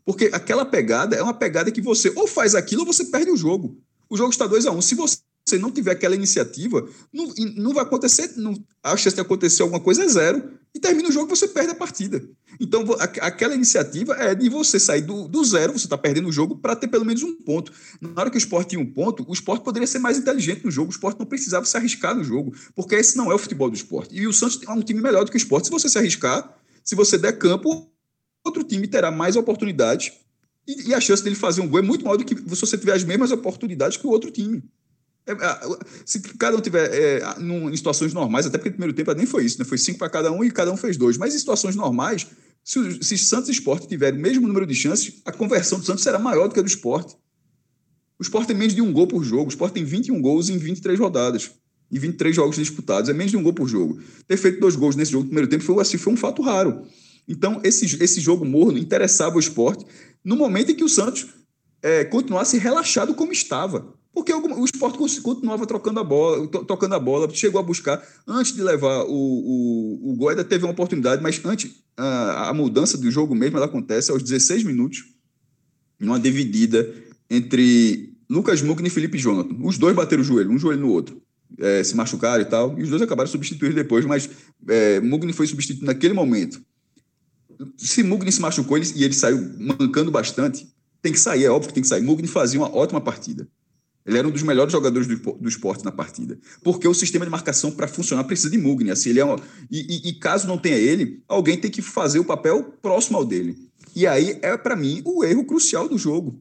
Porque 0.04 0.30
aquela 0.32 0.64
pegada 0.64 1.16
é 1.16 1.22
uma 1.22 1.34
pegada 1.34 1.72
que 1.72 1.80
você 1.80 2.12
ou 2.14 2.28
faz 2.28 2.54
aquilo 2.54 2.82
ou 2.82 2.86
você 2.86 3.04
perde 3.06 3.30
o 3.30 3.36
jogo. 3.36 3.80
O 4.08 4.16
jogo 4.16 4.30
está 4.30 4.46
2 4.46 4.64
a 4.64 4.70
1 4.70 4.78
um. 4.78 4.80
Se 4.80 4.94
você 4.94 5.18
você 5.48 5.58
não 5.58 5.70
tiver 5.70 5.92
aquela 5.92 6.14
iniciativa, 6.14 6.88
não, 7.12 7.32
não 7.56 7.72
vai 7.72 7.84
acontecer, 7.84 8.32
não, 8.36 8.54
a 8.82 8.96
chance 8.96 9.14
de 9.14 9.20
acontecer 9.20 9.62
alguma 9.62 9.80
coisa 9.80 10.04
é 10.04 10.08
zero. 10.08 10.58
E 10.74 10.78
termina 10.78 11.08
o 11.08 11.12
jogo 11.12 11.34
você 11.34 11.48
perde 11.48 11.70
a 11.70 11.74
partida. 11.74 12.22
Então, 12.60 12.84
a, 12.98 13.04
aquela 13.04 13.54
iniciativa 13.54 14.14
é 14.14 14.34
de 14.34 14.48
você 14.50 14.78
sair 14.78 15.00
do, 15.00 15.26
do 15.26 15.42
zero, 15.42 15.72
você 15.72 15.86
está 15.86 15.96
perdendo 15.96 16.28
o 16.28 16.32
jogo, 16.32 16.58
para 16.58 16.76
ter 16.76 16.88
pelo 16.88 17.04
menos 17.04 17.22
um 17.22 17.34
ponto. 17.36 17.72
Na 18.00 18.20
hora 18.20 18.30
que 18.30 18.36
o 18.36 18.38
esporte 18.38 18.70
tinha 18.70 18.80
um 18.80 18.92
ponto, 18.92 19.24
o 19.26 19.32
esporte 19.32 19.64
poderia 19.64 19.86
ser 19.86 19.98
mais 19.98 20.18
inteligente 20.18 20.64
no 20.64 20.70
jogo, 20.70 20.88
o 20.88 20.92
esporte 20.92 21.18
não 21.18 21.26
precisava 21.26 21.64
se 21.64 21.76
arriscar 21.76 22.14
no 22.14 22.22
jogo, 22.22 22.54
porque 22.74 22.94
esse 22.94 23.16
não 23.16 23.32
é 23.32 23.34
o 23.34 23.38
futebol 23.38 23.70
do 23.70 23.76
esporte. 23.76 24.14
E 24.14 24.26
o 24.26 24.32
Santos 24.32 24.60
é 24.66 24.70
um 24.70 24.82
time 24.82 25.00
melhor 25.00 25.24
do 25.24 25.30
que 25.30 25.36
o 25.36 25.38
esporte. 25.38 25.66
Se 25.66 25.70
você 25.70 25.88
se 25.88 25.98
arriscar, 25.98 26.54
se 26.84 26.94
você 26.94 27.16
der 27.16 27.38
campo, 27.38 27.90
outro 28.44 28.62
time 28.62 28.86
terá 28.86 29.10
mais 29.10 29.36
oportunidades 29.36 30.12
e, 30.68 30.90
e 30.90 30.94
a 30.94 31.00
chance 31.00 31.24
dele 31.24 31.34
fazer 31.34 31.62
um 31.62 31.68
gol 31.68 31.78
é 31.78 31.82
muito 31.82 32.04
maior 32.04 32.18
do 32.18 32.24
que 32.24 32.36
se 32.36 32.60
você 32.60 32.76
tiver 32.76 32.92
as 32.92 33.02
mesmas 33.02 33.32
oportunidades 33.32 33.96
que 33.96 34.06
o 34.06 34.10
outro 34.10 34.30
time. 34.30 34.62
É, 35.28 35.34
se 36.06 36.20
cada 36.20 36.56
um 36.56 36.60
tiver 36.60 36.90
é, 36.92 37.38
num, 37.38 37.68
em 37.68 37.76
situações 37.76 38.14
normais, 38.14 38.46
até 38.46 38.56
porque 38.56 38.70
no 38.70 38.76
primeiro 38.76 38.96
tempo 38.96 39.12
nem 39.12 39.26
foi 39.26 39.44
isso, 39.44 39.58
né? 39.58 39.64
foi 39.64 39.76
cinco 39.76 39.98
para 39.98 40.08
cada 40.08 40.32
um 40.32 40.42
e 40.42 40.50
cada 40.50 40.72
um 40.72 40.76
fez 40.76 40.96
dois. 40.96 41.18
Mas 41.18 41.34
em 41.34 41.38
situações 41.38 41.76
normais, 41.76 42.26
se, 42.64 43.02
se 43.02 43.18
Santos 43.18 43.48
e 43.48 43.52
Sport 43.52 43.86
tiverem 43.86 44.18
o 44.18 44.22
mesmo 44.22 44.46
número 44.46 44.66
de 44.66 44.74
chances, 44.74 45.20
a 45.24 45.32
conversão 45.32 45.78
do 45.78 45.84
Santos 45.84 46.02
será 46.02 46.18
maior 46.18 46.48
do 46.48 46.54
que 46.54 46.60
a 46.60 46.62
do 46.62 46.68
Sport. 46.68 47.14
O 48.18 48.22
Sport 48.22 48.46
tem 48.46 48.56
menos 48.56 48.74
de 48.74 48.82
um 48.82 48.92
gol 48.92 49.06
por 49.06 49.22
jogo. 49.22 49.46
O 49.46 49.48
Sport 49.48 49.72
tem 49.72 49.84
21 49.84 50.20
gols 50.20 50.48
em 50.48 50.58
23 50.58 50.98
rodadas. 50.98 51.50
Em 51.90 51.98
23 51.98 52.34
jogos 52.34 52.56
disputados. 52.56 53.08
É 53.08 53.12
menos 53.12 53.30
de 53.30 53.36
um 53.36 53.42
gol 53.42 53.52
por 53.52 53.68
jogo. 53.68 54.00
Ter 54.26 54.36
feito 54.36 54.60
dois 54.60 54.76
gols 54.76 54.96
nesse 54.96 55.12
jogo 55.12 55.24
no 55.24 55.28
primeiro 55.28 55.48
tempo 55.48 55.62
foi, 55.62 55.80
assim, 55.80 55.96
foi 55.96 56.12
um 56.12 56.16
fato 56.16 56.42
raro. 56.42 56.82
Então, 57.28 57.60
esse, 57.62 58.02
esse 58.02 58.20
jogo 58.20 58.44
morno 58.44 58.78
interessava 58.78 59.36
o 59.36 59.40
esporte 59.40 59.84
no 60.24 60.36
momento 60.36 60.72
em 60.72 60.74
que 60.74 60.84
o 60.84 60.88
Santos 60.88 61.26
é, 61.82 62.04
continuasse 62.04 62.58
relaxado 62.58 63.14
como 63.14 63.32
estava. 63.32 63.94
Porque 64.12 64.32
o, 64.32 64.64
esporte 64.64 65.20
continuava 65.20 65.66
trocando 65.66 66.00
a 66.00 66.04
bola, 66.04 66.46
tocando 66.48 66.94
a 66.94 66.98
bola, 66.98 67.28
chegou 67.30 67.60
a 67.60 67.62
buscar. 67.62 68.02
Antes 68.26 68.52
de 68.54 68.62
levar 68.62 69.04
o, 69.04 69.12
o, 69.12 70.12
o 70.12 70.44
teve 70.44 70.64
uma 70.64 70.72
oportunidade, 70.72 71.22
mas 71.22 71.40
antes, 71.44 71.70
a, 71.96 72.48
a 72.48 72.54
mudança 72.54 72.96
do 72.96 73.10
jogo 73.10 73.34
mesmo 73.34 73.58
ela 73.58 73.66
acontece 73.66 74.10
aos 74.10 74.22
16 74.22 74.64
minutos, 74.64 75.04
numa 76.00 76.18
dividida 76.18 76.92
entre 77.30 78.14
Lucas 78.28 78.62
Mugni 78.62 78.88
e 78.88 78.90
Felipe 78.90 79.18
Jonathan. 79.18 79.56
Os 79.62 79.78
dois 79.78 79.94
bateram 79.94 80.22
o 80.22 80.24
joelho, 80.24 80.50
um 80.50 80.58
joelho 80.58 80.80
no 80.80 80.90
outro. 80.90 81.20
É, 81.58 81.82
se 81.82 81.96
machucaram 81.96 82.42
e 82.42 82.46
tal, 82.46 82.78
e 82.78 82.82
os 82.82 82.90
dois 82.90 83.00
acabaram 83.00 83.28
substituindo 83.28 83.74
depois, 83.74 84.04
mas 84.04 84.28
é, 84.68 85.00
Mugni 85.00 85.32
foi 85.32 85.46
substituído 85.46 85.86
naquele 85.86 86.12
momento. 86.12 86.60
Se 87.76 88.02
Mugni 88.02 88.30
se 88.30 88.40
machucou 88.40 88.76
ele, 88.76 88.86
e 88.94 89.02
ele 89.02 89.14
saiu 89.14 89.38
mancando 89.58 90.10
bastante, 90.10 90.68
tem 91.00 91.12
que 91.12 91.18
sair, 91.18 91.44
é 91.44 91.50
óbvio 91.50 91.68
que 91.68 91.74
tem 91.74 91.82
que 91.82 91.88
sair. 91.88 92.02
Mugni 92.02 92.28
fazia 92.28 92.60
uma 92.60 92.74
ótima 92.74 93.00
partida. 93.00 93.48
Ele 94.08 94.16
era 94.16 94.26
um 94.26 94.30
dos 94.30 94.42
melhores 94.42 94.72
jogadores 94.72 95.06
do, 95.06 95.16
do 95.34 95.48
esporte 95.50 95.84
na 95.84 95.92
partida. 95.92 96.38
Porque 96.62 96.88
o 96.88 96.94
sistema 96.94 97.26
de 97.26 97.30
marcação, 97.30 97.70
para 97.70 97.86
funcionar, 97.86 98.24
precisa 98.24 98.48
de 98.48 98.56
Mugni. 98.56 98.90
Assim, 98.90 99.10
ele 99.10 99.20
é 99.20 99.24
uma, 99.24 99.38
e, 99.70 99.80
e, 99.80 100.08
e, 100.08 100.12
caso 100.14 100.48
não 100.48 100.56
tenha 100.56 100.76
ele, 100.76 101.22
alguém 101.28 101.58
tem 101.58 101.70
que 101.70 101.82
fazer 101.82 102.18
o 102.18 102.24
papel 102.24 102.64
próximo 102.80 103.18
ao 103.18 103.24
dele. 103.24 103.68
E 103.94 104.06
aí 104.06 104.38
é, 104.40 104.56
para 104.56 104.74
mim, 104.74 105.02
o 105.04 105.22
erro 105.22 105.44
crucial 105.44 105.86
do 105.86 105.98
jogo. 105.98 106.40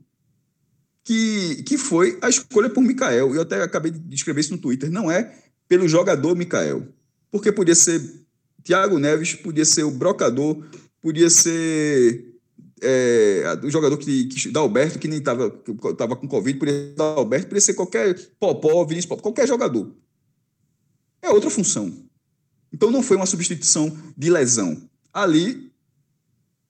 Que, 1.03 1.61
que 1.63 1.77
foi 1.77 2.17
a 2.21 2.29
escolha 2.29 2.69
por 2.69 2.81
Mikael. 2.81 3.35
Eu 3.35 3.41
até 3.41 3.61
acabei 3.61 3.91
de 3.91 4.15
escrever 4.15 4.41
isso 4.41 4.53
no 4.53 4.61
Twitter. 4.61 4.89
Não 4.89 5.11
é 5.11 5.35
pelo 5.67 5.89
jogador 5.89 6.35
Mikael. 6.37 6.87
Porque 7.29 7.51
podia 7.51 7.75
ser 7.75 8.01
Thiago 8.63 8.97
Neves, 8.97 9.33
podia 9.33 9.65
ser 9.65 9.83
o 9.83 9.91
Brocador, 9.91 10.65
podia 11.01 11.29
ser 11.29 12.36
é, 12.81 13.59
jogador 13.65 13.97
que, 13.97 14.25
que 14.25 14.57
Alberto, 14.57 14.99
que 14.99 15.07
nem 15.07 15.19
estava 15.19 15.49
tava 15.97 16.15
com 16.15 16.27
Covid, 16.27 16.59
poderia 16.59 16.93
Alberto, 16.97 17.47
poderia 17.47 17.61
ser 17.61 17.73
qualquer 17.73 18.15
Popó, 18.39 18.85
Vinícius 18.85 19.05
Popó, 19.07 19.21
qualquer 19.21 19.47
jogador. 19.47 19.91
É 21.21 21.29
outra 21.29 21.49
função. 21.49 21.91
Então 22.71 22.91
não 22.91 23.01
foi 23.01 23.17
uma 23.17 23.25
substituição 23.25 23.95
de 24.15 24.29
lesão. 24.29 24.89
Ali, 25.13 25.71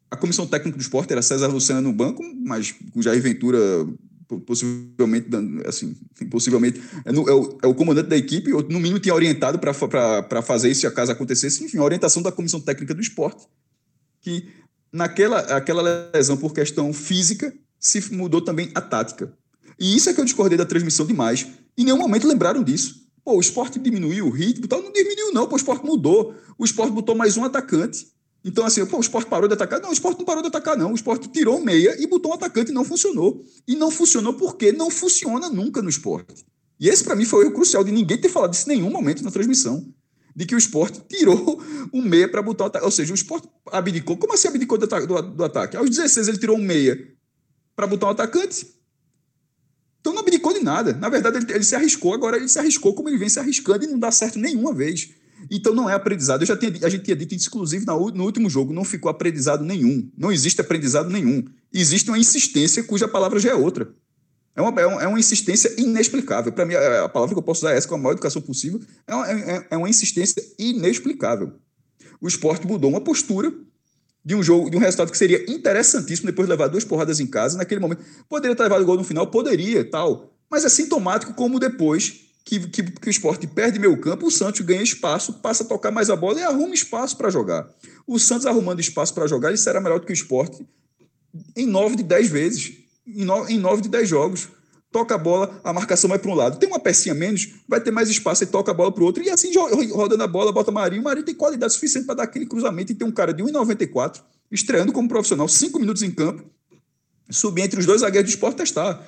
a 0.09 0.15
comissão 0.15 0.47
técnica 0.47 0.77
do 0.77 0.81
esporte 0.81 1.11
era 1.11 1.21
César 1.21 1.47
Lucena 1.47 1.81
no 1.81 1.91
banco, 1.91 2.23
mas 2.45 2.73
com 2.93 3.01
Jair 3.01 3.21
Ventura 3.21 3.57
possivelmente, 4.45 5.29
assim, 5.65 5.95
possivelmente 6.29 6.81
é, 7.05 7.11
no, 7.11 7.29
é, 7.29 7.33
o, 7.33 7.57
é, 7.63 7.67
o, 7.67 7.73
comandante 7.73 8.09
da 8.09 8.17
equipe, 8.17 8.51
ou 8.51 8.61
no 8.61 8.79
mínimo 8.79 8.99
tinha 8.99 9.15
orientado 9.15 9.57
para 9.57 10.41
fazer 10.41 10.69
isso 10.69 10.81
se 10.81 10.87
a 10.87 10.91
casa 10.91 11.13
acontecesse, 11.13 11.63
enfim, 11.63 11.77
a 11.77 11.83
orientação 11.83 12.21
da 12.21 12.31
comissão 12.31 12.59
técnica 12.59 12.93
do 12.93 13.01
esporte, 13.01 13.47
que 14.19 14.49
naquela 14.91 15.39
aquela 15.39 16.11
lesão 16.13 16.37
por 16.37 16.53
questão 16.53 16.91
física, 16.93 17.53
se 17.79 18.13
mudou 18.13 18.41
também 18.41 18.71
a 18.73 18.81
tática. 18.81 19.33
E 19.79 19.95
isso 19.95 20.09
é 20.09 20.13
que 20.13 20.19
eu 20.19 20.25
discordei 20.25 20.57
da 20.57 20.65
transmissão 20.65 21.05
demais. 21.05 21.47
Em 21.77 21.83
nenhum 21.83 21.97
momento 21.97 22.27
lembraram 22.27 22.63
disso. 22.63 23.07
Pô, 23.23 23.35
o 23.35 23.39
esporte 23.39 23.77
diminuiu 23.77 24.25
o 24.25 24.29
ritmo 24.29 24.67
tal. 24.67 24.81
Não 24.81 24.91
diminuiu, 24.91 25.33
não. 25.33 25.47
Pô, 25.47 25.55
o 25.55 25.57
esporte 25.57 25.85
mudou. 25.85 26.33
O 26.57 26.65
esporte 26.65 26.91
botou 26.91 27.13
mais 27.13 27.37
um 27.37 27.43
atacante. 27.43 28.07
Então, 28.43 28.65
assim, 28.65 28.85
pô, 28.85 28.97
o 28.97 29.01
esporte 29.01 29.29
parou 29.29 29.47
de 29.47 29.53
atacar? 29.53 29.81
Não, 29.81 29.89
o 29.89 29.93
esporte 29.93 30.17
não 30.17 30.25
parou 30.25 30.41
de 30.41 30.47
atacar, 30.47 30.77
não. 30.77 30.91
O 30.91 30.95
esporte 30.95 31.27
tirou 31.27 31.59
meia 31.59 32.01
e 32.01 32.07
botou 32.07 32.31
um 32.31 32.33
atacante 32.33 32.71
e 32.71 32.73
não 32.73 32.85
funcionou. 32.85 33.43
E 33.67 33.75
não 33.75 33.91
funcionou 33.91 34.33
porque 34.33 34.71
não 34.71 34.89
funciona 34.89 35.49
nunca 35.49 35.81
no 35.81 35.89
esporte. 35.89 36.45
E 36.79 36.87
esse, 36.87 37.03
para 37.03 37.15
mim, 37.15 37.25
foi 37.25 37.45
o 37.45 37.51
crucial 37.51 37.83
de 37.83 37.91
ninguém 37.91 38.17
ter 38.17 38.29
falado 38.29 38.53
isso 38.53 38.71
em 38.71 38.75
nenhum 38.75 38.89
momento 38.89 39.23
na 39.23 39.31
transmissão 39.31 39.85
de 40.37 40.45
que 40.45 40.53
o 40.53 40.57
esporte 40.57 41.01
tirou 41.09 41.59
um 41.91 42.03
meia 42.03 42.29
para 42.29 42.43
botar 42.43 42.65
o 42.65 42.67
ataque. 42.67 42.85
Ou 42.85 42.91
seja, 42.91 43.11
o 43.11 43.15
esporte 43.15 43.49
abdicou. 43.71 44.15
Como 44.17 44.35
assim 44.35 44.47
abdicou 44.47 44.77
do, 44.77 44.85
do, 44.85 45.21
do 45.23 45.43
ataque? 45.43 45.75
Aos 45.75 45.89
16 45.89 46.27
ele 46.27 46.37
tirou 46.37 46.55
um 46.55 46.61
meia 46.61 47.11
para 47.75 47.87
botar 47.87 48.05
um 48.05 48.09
atacante. 48.11 48.67
Então 49.99 50.13
não 50.13 50.21
abdicou 50.21 50.53
de 50.53 50.59
nada. 50.59 50.93
Na 50.93 51.09
verdade, 51.09 51.37
ele, 51.37 51.51
ele, 51.51 51.63
se 51.63 51.75
arriscou, 51.75 52.13
agora 52.13 52.37
ele 52.37 52.47
se 52.47 52.59
arriscou 52.59 52.93
como 52.93 53.09
ele 53.09 53.17
vem 53.17 53.27
se 53.27 53.39
arriscando 53.39 53.83
e 53.83 53.87
não 53.87 53.97
dá 53.97 54.11
certo 54.11 54.37
nenhuma 54.37 54.71
vez. 54.71 55.09
Então 55.49 55.73
não 55.73 55.89
é 55.89 55.95
aprendizado. 55.95 56.43
Eu 56.43 56.45
já 56.45 56.55
tinha, 56.55 56.71
a 56.83 56.89
gente 56.89 57.03
tinha 57.03 57.15
dito, 57.15 57.33
inclusive, 57.33 57.83
no 57.87 58.23
último 58.23 58.47
jogo, 58.47 58.71
não 58.71 58.83
ficou 58.83 59.09
aprendizado 59.09 59.63
nenhum. 59.63 60.07
Não 60.15 60.31
existe 60.31 60.61
aprendizado 60.61 61.09
nenhum. 61.09 61.43
Existe 61.73 62.11
uma 62.11 62.19
insistência 62.19 62.83
cuja 62.83 63.07
palavra 63.07 63.39
já 63.39 63.49
é 63.49 63.55
outra. 63.55 63.91
É 64.57 64.61
uma, 64.61 64.81
é, 64.81 65.03
é 65.03 65.07
uma 65.07 65.19
insistência 65.19 65.71
inexplicável. 65.77 66.51
Para 66.51 66.65
mim, 66.65 66.73
a 66.73 67.07
palavra 67.07 67.35
que 67.35 67.39
eu 67.39 67.43
posso 67.43 67.59
usar 67.59 67.75
é 67.75 67.77
essa, 67.77 67.87
com 67.87 67.93
a 67.93 67.97
maior 67.99 68.13
educação 68.13 68.41
possível, 68.41 68.81
é 69.05 69.13
uma, 69.13 69.31
é, 69.31 69.67
é 69.69 69.77
uma 69.77 69.87
insistência 69.87 70.43
inexplicável. 70.57 71.53
O 72.19 72.27
esporte 72.27 72.65
mudou 72.65 72.89
uma 72.89 72.99
postura 72.99 73.53
de 74.25 74.33
um 74.33 74.41
jogo, 74.41 74.71
de 74.71 74.75
um 74.75 74.79
resultado 74.79 75.11
que 75.11 75.17
seria 75.17 75.45
interessantíssimo 75.47 76.25
depois 76.25 76.47
de 76.47 76.51
levar 76.51 76.69
duas 76.69 76.83
porradas 76.83 77.19
em 77.19 77.27
casa, 77.27 77.55
naquele 77.55 77.79
momento. 77.79 78.03
Poderia 78.27 78.55
ter 78.55 78.63
levado 78.63 78.81
o 78.81 78.85
gol 78.85 78.97
no 78.97 79.03
final, 79.03 79.27
poderia, 79.27 79.87
tal. 79.87 80.33
Mas 80.49 80.65
é 80.65 80.69
sintomático 80.69 81.35
como 81.35 81.59
depois 81.59 82.21
que, 82.43 82.59
que, 82.67 82.81
que 82.81 83.09
o 83.09 83.11
esporte 83.11 83.45
perde 83.45 83.77
meio 83.77 83.95
campo, 84.01 84.25
o 84.25 84.31
Santos 84.31 84.61
ganha 84.61 84.81
espaço, 84.81 85.33
passa 85.33 85.63
a 85.63 85.67
tocar 85.67 85.91
mais 85.91 86.09
a 86.09 86.15
bola 86.15 86.39
e 86.39 86.43
arruma 86.43 86.73
espaço 86.73 87.15
para 87.15 87.29
jogar. 87.29 87.69
O 88.07 88.17
Santos 88.17 88.47
arrumando 88.47 88.79
espaço 88.79 89.13
para 89.13 89.27
jogar, 89.27 89.49
ele 89.49 89.57
será 89.57 89.79
melhor 89.79 89.99
do 89.99 90.07
que 90.07 90.11
o 90.11 90.15
esporte 90.15 90.65
em 91.55 91.67
nove 91.67 91.95
de 91.95 92.01
dez 92.01 92.27
vezes 92.27 92.87
em 93.07 93.57
nove 93.57 93.81
de 93.81 93.89
dez 93.89 94.09
jogos. 94.09 94.49
Toca 94.91 95.15
a 95.15 95.17
bola, 95.17 95.59
a 95.63 95.73
marcação 95.73 96.09
vai 96.09 96.17
para 96.17 96.31
um 96.31 96.33
lado. 96.33 96.57
Tem 96.57 96.67
uma 96.67 96.79
pecinha 96.79 97.13
menos, 97.13 97.49
vai 97.67 97.81
ter 97.81 97.91
mais 97.91 98.09
espaço 98.09 98.43
e 98.43 98.47
toca 98.47 98.71
a 98.71 98.73
bola 98.73 98.91
para 98.91 99.03
o 99.03 99.05
outro. 99.05 99.21
E 99.21 99.29
assim, 99.29 99.51
rodando 99.91 100.23
a 100.23 100.27
bola, 100.27 100.51
bota 100.51 100.71
Marinho. 100.71 101.03
Marinho 101.03 101.25
tem 101.25 101.35
qualidade 101.35 101.73
suficiente 101.73 102.05
para 102.05 102.15
dar 102.15 102.23
aquele 102.23 102.45
cruzamento 102.45 102.91
e 102.91 102.95
ter 102.95 103.03
um 103.03 103.11
cara 103.11 103.33
de 103.33 103.43
1,94, 103.43 104.21
estreando 104.51 104.93
como 104.93 105.09
profissional, 105.09 105.47
cinco 105.47 105.77
minutos 105.77 106.03
em 106.03 106.11
campo, 106.11 106.43
subir 107.29 107.63
entre 107.63 107.79
os 107.79 107.85
dois 107.85 108.01
zagueiros 108.01 108.31
do 108.31 108.33
esporte 108.33 108.57
testar. 108.57 109.05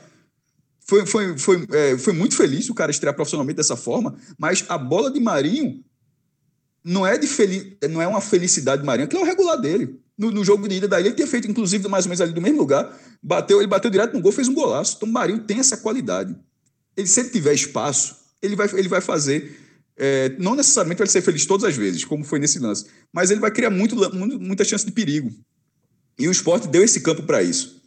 Foi, 0.82 1.06
foi, 1.06 1.38
foi, 1.38 1.68
é, 1.72 1.98
foi 1.98 2.14
muito 2.14 2.36
feliz 2.36 2.70
o 2.70 2.74
cara 2.74 2.92
estrear 2.92 3.16
profissionalmente 3.16 3.58
dessa 3.58 3.78
forma, 3.78 4.18
mas 4.38 4.66
a 4.68 4.78
bola 4.78 5.10
de 5.10 5.20
Marinho 5.20 5.84
não 6.84 7.06
é, 7.06 7.18
de 7.18 7.28
fel 7.28 7.48
não 7.90 8.02
é 8.02 8.08
uma 8.08 8.22
felicidade 8.22 8.82
de 8.82 8.86
Marinho, 8.86 9.08
que 9.08 9.16
é 9.16 9.20
o 9.20 9.24
regular 9.24 9.56
dele 9.58 10.00
no, 10.20 10.32
no, 10.32 10.44
jogo 10.44 10.68
de 10.68 10.76
ida 10.76 10.88
daí, 10.88 11.06
ele 11.06 11.16
tinha 11.16 11.26
feito, 11.26 11.50
inclusive, 11.50 11.88
mais 11.88 12.04
ou 12.04 12.10
menos 12.10 12.20
ali 12.20 12.34
do 12.34 12.42
mesmo 12.42 12.58
lugar, 12.58 12.94
bateu, 13.24 13.60
ele 13.60 13.68
bateu 13.68 13.90
direto 13.90 14.14
no 14.14 14.22
gol, 14.22 14.34
fez 14.34 14.50
um 14.50 14.54
golaço. 14.54 14.98
Então, 14.98 15.08
o 15.08 15.12
Marinho 15.12 15.40
tem 15.40 15.60
essa 15.60 15.78
qualidade. 15.78 16.36
Ele, 16.98 17.08
se 17.08 17.22
ele 17.22 17.30
tiver 17.30 17.54
espaço, 17.54 18.18
ele 18.42 18.54
vai, 18.54 18.70
ele 18.74 18.90
vai 18.90 19.00
fazer. 19.00 19.58
É, 19.96 20.36
não 20.38 20.56
necessariamente 20.56 20.98
vai 20.98 21.08
ser 21.08 21.22
feliz 21.22 21.46
todas 21.46 21.64
as 21.64 21.78
vezes, 21.78 22.04
como 22.04 22.26
foi 22.26 22.38
nesse 22.38 22.60
lance, 22.60 22.86
mas 23.14 23.32
ele 23.32 23.40
vai 23.40 23.50
criar 23.50 23.70
muito, 23.70 23.96
muita 24.14 24.66
chance 24.66 24.86
de 24.86 24.92
perigo. 24.92 25.32
E 26.18 26.28
o 26.28 26.32
esporte 26.32 26.68
deu 26.68 26.84
esse 26.84 27.00
campo 27.00 27.24
para 27.24 27.42
isso. 27.42 27.82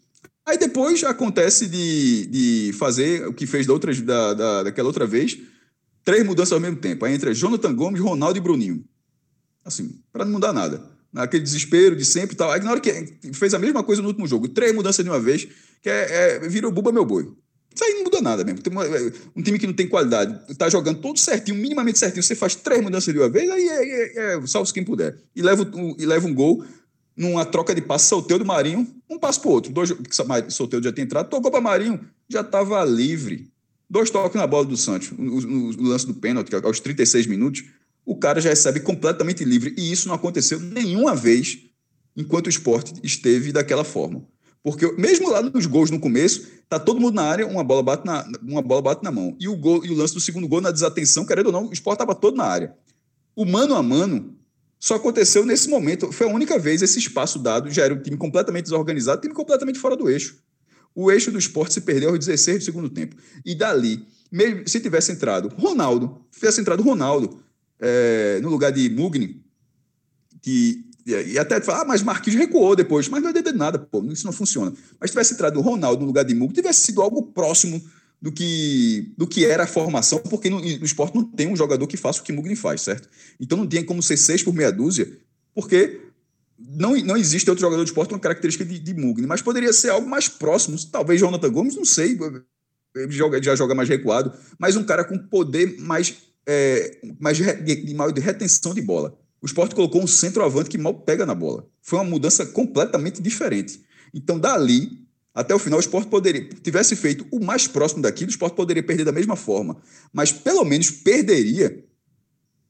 Aí 0.47 0.57
depois 0.57 1.05
acontece 1.05 1.67
de, 1.67 2.27
de 2.27 2.73
fazer 2.79 3.27
o 3.29 3.35
que 3.35 3.47
fez 3.47 3.67
da 3.67 3.75
outra, 3.75 3.95
da, 3.95 4.35
da, 4.35 4.63
daquela 4.63 4.89
outra 4.89 5.07
vez, 5.07 5.37
três 6.03 6.25
mudanças 6.25 6.53
ao 6.53 6.61
mesmo 6.61 6.77
tempo. 6.77 7.05
Aí 7.05 7.15
entra 7.15 7.35
Jonathan 7.35 7.75
Gomes, 7.75 8.01
Ronaldo 8.01 8.39
e 8.39 8.41
Bruninho. 8.41 8.83
Assim, 9.65 10.01
para 10.11 10.25
não 10.25 10.33
mudar 10.33 10.53
nada 10.53 10.92
naquele 11.13 11.43
desespero 11.43 11.95
de 11.95 12.05
sempre 12.05 12.35
e 12.35 12.37
tal. 12.37 12.51
Aí 12.51 12.61
na 12.61 12.71
hora 12.71 12.81
que 12.81 13.19
fez 13.35 13.53
a 13.55 13.59
mesma 13.59 13.83
coisa 13.83 14.01
no 14.01 14.09
último 14.09 14.27
jogo, 14.27 14.49
três 14.49 14.75
mudanças 14.75 15.05
de 15.05 15.11
uma 15.11 15.21
vez, 15.21 15.47
que 15.83 15.91
é, 15.91 16.41
é 16.45 16.49
virou 16.49 16.73
buba 16.73 16.91
meu 16.91 17.05
boi. 17.05 17.31
Isso 17.75 17.85
aí 17.85 17.95
não 17.95 18.05
muda 18.05 18.21
nada 18.21 18.45
mesmo. 18.45 18.61
Uma, 18.71 18.85
é, 18.85 19.13
um 19.35 19.43
time 19.43 19.59
que 19.59 19.67
não 19.67 19.75
tem 19.75 19.89
qualidade, 19.89 20.57
tá 20.57 20.69
jogando 20.69 21.01
todo 21.01 21.19
certinho, 21.19 21.57
minimamente 21.57 21.99
certinho, 21.99 22.23
você 22.23 22.35
faz 22.35 22.55
três 22.55 22.83
mudanças 22.83 23.13
de 23.13 23.19
uma 23.19 23.29
vez, 23.29 23.51
aí 23.51 23.69
é, 23.69 24.35
é, 24.35 24.37
é 24.37 24.47
salve 24.47 24.73
quem 24.73 24.85
puder. 24.85 25.17
E 25.35 25.43
leva, 25.43 25.63
um, 25.75 25.97
e 25.99 26.07
leva 26.07 26.27
um 26.27 26.35
gol 26.35 26.65
numa 27.17 27.45
troca 27.45 27.75
de 27.75 27.81
passe, 27.81 28.09
solteiro 28.09 28.43
do 28.43 28.47
Marinho, 28.47 28.87
um 29.09 29.19
passo 29.19 29.41
pro 29.41 29.51
outro. 29.51 29.73
Dois, 29.73 29.93
solteiro 30.49 30.85
já 30.85 30.93
tinha 30.93 31.05
entrado, 31.05 31.29
tocou 31.29 31.51
para 31.51 31.61
Marinho, 31.61 32.01
já 32.29 32.41
estava 32.41 32.85
livre. 32.85 33.51
Dois 33.89 34.09
toques 34.09 34.41
na 34.41 34.47
bola 34.47 34.65
do 34.65 34.77
Santos, 34.77 35.11
no, 35.11 35.83
lance 35.83 36.07
do 36.07 36.15
pênalti, 36.15 36.51
aos 36.55 36.81
36 36.81 37.27
minutos 37.27 37.65
o 38.05 38.17
cara 38.17 38.41
já 38.41 38.51
recebe 38.51 38.81
completamente 38.81 39.45
livre. 39.45 39.75
E 39.77 39.93
isso 39.93 40.09
não 40.09 40.15
aconteceu 40.15 40.59
nenhuma 40.59 41.15
vez 41.15 41.59
enquanto 42.17 42.47
o 42.47 42.51
esporte 42.51 42.95
esteve 43.03 43.53
daquela 43.53 43.85
forma. 43.85 44.27
Porque 44.63 44.93
mesmo 44.93 45.29
lá 45.29 45.43
nos 45.43 45.67
gols 45.67 45.91
no 45.91 45.99
começo, 45.99 46.47
tá 46.69 46.79
todo 46.79 47.01
mundo 47.01 47.15
na 47.15 47.25
área, 47.25 47.47
uma 47.47 47.65
bola 47.65 47.83
bate 47.83 48.07
na, 48.07 48.25
uma 48.43 48.63
bola 48.63 48.83
bate 48.83 49.03
na 49.03 49.11
mão. 49.11 49.37
E 49.41 49.49
o, 49.49 49.57
gol, 49.57 49.85
e 49.85 49.91
o 49.91 49.95
lance 49.95 50.15
do 50.15 50.21
segundo 50.21 50.47
gol, 50.47 50.61
na 50.61 50.71
desatenção, 50.71 51.27
querendo 51.27 51.47
ou 51.47 51.53
não, 51.53 51.69
o 51.69 51.73
esporte 51.73 51.97
estava 51.97 52.15
todo 52.15 52.37
na 52.37 52.45
área. 52.45 52.75
O 53.35 53.45
mano 53.45 53.75
a 53.75 53.83
mano 53.83 54.37
só 54.79 54.95
aconteceu 54.95 55.45
nesse 55.45 55.69
momento. 55.69 56.13
Foi 56.13 56.29
a 56.29 56.33
única 56.33 56.59
vez 56.59 56.81
esse 56.81 56.99
espaço 56.99 57.39
dado, 57.39 57.71
já 57.71 57.85
era 57.85 57.95
um 57.95 58.01
time 58.01 58.17
completamente 58.17 58.65
desorganizado, 58.65 59.21
time 59.21 59.35
completamente 59.35 59.79
fora 59.79 59.97
do 59.97 60.09
eixo. 60.09 60.39
O 60.95 61.11
eixo 61.11 61.33
do 61.33 61.39
esporte 61.39 61.75
se 61.75 61.81
perdeu 61.81 62.11
aos 62.11 62.19
16 62.19 62.59
do 62.59 62.65
segundo 62.65 62.89
tempo. 62.89 63.17
E 63.45 63.55
dali, 63.55 64.07
mesmo, 64.31 64.69
se 64.69 64.79
tivesse 64.79 65.11
entrado 65.11 65.49
Ronaldo, 65.57 66.25
tivesse 66.31 66.61
entrado 66.61 66.83
Ronaldo, 66.83 67.42
é, 67.83 68.41
no 68.41 68.49
lugar 68.49 68.71
de 68.71 68.89
Mugni, 68.89 69.45
que, 70.41 70.85
e 71.05 71.37
até 71.37 71.61
falar, 71.61 71.83
ah, 71.83 71.85
mas 71.85 72.03
Marquinhos 72.03 72.39
recuou 72.39 72.77
depois, 72.77 73.09
mas 73.09 73.21
não 73.21 73.31
é 73.31 73.33
de 73.33 73.53
nada, 73.53 73.79
pô, 73.79 74.05
isso 74.05 74.25
não 74.25 74.33
funciona. 74.33 74.73
Mas 75.01 75.11
tivesse 75.11 75.35
entrado 75.35 75.59
o 75.59 75.63
Ronaldo 75.63 76.03
no 76.03 76.07
lugar 76.07 76.25
de 76.25 76.35
Mugni, 76.35 76.55
tivesse 76.55 76.83
sido 76.83 77.03
algo 77.03 77.25
próximo 77.25 77.83
do 78.21 78.31
que, 78.31 79.13
do 79.19 79.27
que 79.27 79.45
era 79.45 79.65
a 79.65 79.67
formação, 79.67 80.21
porque 80.21 80.49
no, 80.49 80.61
no 80.61 80.85
esporte 80.85 81.17
não 81.17 81.25
tem 81.25 81.49
um 81.49 81.57
jogador 81.57 81.89
que 81.89 81.97
faça 81.97 82.21
o 82.21 82.23
que 82.23 82.33
Mugni 82.33 82.55
faz, 82.55 82.83
certo? 82.83 83.09
Então 83.41 83.59
não 83.59 83.67
tinha 83.67 83.85
como 83.85 84.01
ser 84.01 84.17
seis 84.17 84.45
por 84.45 84.55
meia 84.55 84.71
dúzia, 84.71 85.13
porque 85.53 86.01
não, 86.57 86.97
não 86.99 87.17
existe 87.17 87.51
outro 87.51 87.61
jogador 87.61 87.83
de 87.83 87.91
esporte 87.91 88.11
com 88.11 88.21
característica 88.21 88.65
de, 88.65 88.79
de 88.79 88.95
Mugni, 88.95 89.27
mas 89.27 89.43
poderia 89.43 89.73
ser 89.73 89.91
algo 89.91 90.09
mais 90.09 90.29
próximo, 90.29 90.79
talvez 90.93 91.19
Jonathan 91.19 91.51
Gomes, 91.51 91.75
não 91.75 91.85
sei, 91.85 92.17
ele 92.95 93.43
já 93.43 93.57
joga 93.57 93.75
mais 93.75 93.89
recuado, 93.89 94.33
mas 94.57 94.77
um 94.77 94.85
cara 94.85 95.05
com 95.05 95.19
poder 95.19 95.79
mais, 95.81 96.15
é, 96.47 96.99
mais 97.21 97.37
de, 97.37 97.45
de, 97.63 97.95
de 97.95 98.21
retenção 98.21 98.75
de 98.75 98.83
bola. 98.83 99.19
O 99.41 99.47
esporte 99.47 99.75
colocou 99.75 100.03
um 100.03 100.07
centroavante 100.07 100.71
que 100.71 100.79
mal 100.79 100.95
pega 100.95 101.27
na 101.27 101.35
bola. 101.35 101.67
Foi 101.81 101.99
uma 101.99 102.09
mudança 102.09 102.47
completamente 102.47 103.21
diferente. 103.21 103.83
Então, 104.15 104.39
dali, 104.39 105.03
até 105.35 105.55
o 105.55 105.59
final, 105.59 105.79
o 105.79 105.81
esporte 105.81 106.09
poderia, 106.09 106.49
tivesse 106.63 106.95
feito 106.95 107.27
o 107.31 107.45
mais 107.45 107.67
próximo 107.67 108.03
daquilo, 108.03 108.29
o 108.29 108.31
esporte 108.31 108.55
poderia 108.55 108.83
perder 108.83 109.05
da 109.05 109.13
mesma 109.13 109.35
forma. 109.35 109.83
Mas 110.13 110.31
pelo 110.31 110.65
menos 110.65 110.91
perderia 110.91 111.85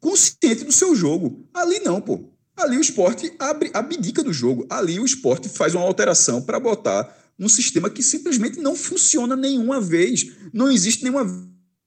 consciente 0.01 0.65
do 0.65 0.73
seu 0.73 0.97
jogo. 0.97 1.47
Ali 1.53 1.81
não, 1.81 2.01
pô. 2.01 2.33
Ali 2.57 2.77
o 2.77 2.81
esporte 2.81 3.33
abre, 3.39 3.71
abdica 3.75 4.23
do 4.23 4.33
jogo. 4.33 4.67
Ali 4.71 4.99
o 4.99 5.05
esporte 5.05 5.49
faz 5.49 5.75
uma 5.75 5.85
alteração 5.85 6.41
para 6.41 6.61
botar 6.61 7.19
um 7.39 7.49
sistema 7.49 7.91
que 7.91 8.03
simplesmente 8.03 8.61
não 8.61 8.75
funciona 8.75 9.37
nenhuma 9.37 9.81
vez. 9.81 10.27
Não 10.53 10.71
existe 10.71 11.03
nenhuma 11.03 11.25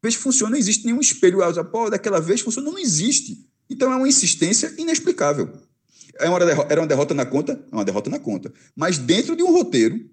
vez 0.05 0.15
funciona, 0.15 0.51
não 0.51 0.57
existe 0.57 0.85
nenhum 0.85 0.99
espelho. 0.99 1.39
Pô, 1.65 1.89
daquela 1.89 2.21
vez 2.21 2.41
funcionou, 2.41 2.71
não 2.71 2.79
existe. 2.79 3.45
Então 3.69 3.91
é 3.91 3.95
uma 3.95 4.07
insistência 4.07 4.73
inexplicável. 4.77 5.51
É 6.19 6.29
uma 6.29 6.37
era 6.69 6.81
uma 6.81 6.87
derrota 6.87 7.13
na 7.13 7.25
conta? 7.25 7.59
É 7.71 7.75
uma 7.75 7.83
derrota 7.83 8.09
na 8.09 8.19
conta. 8.19 8.53
Mas 8.75 8.97
dentro 8.97 9.35
de 9.35 9.43
um 9.43 9.51
roteiro 9.51 10.09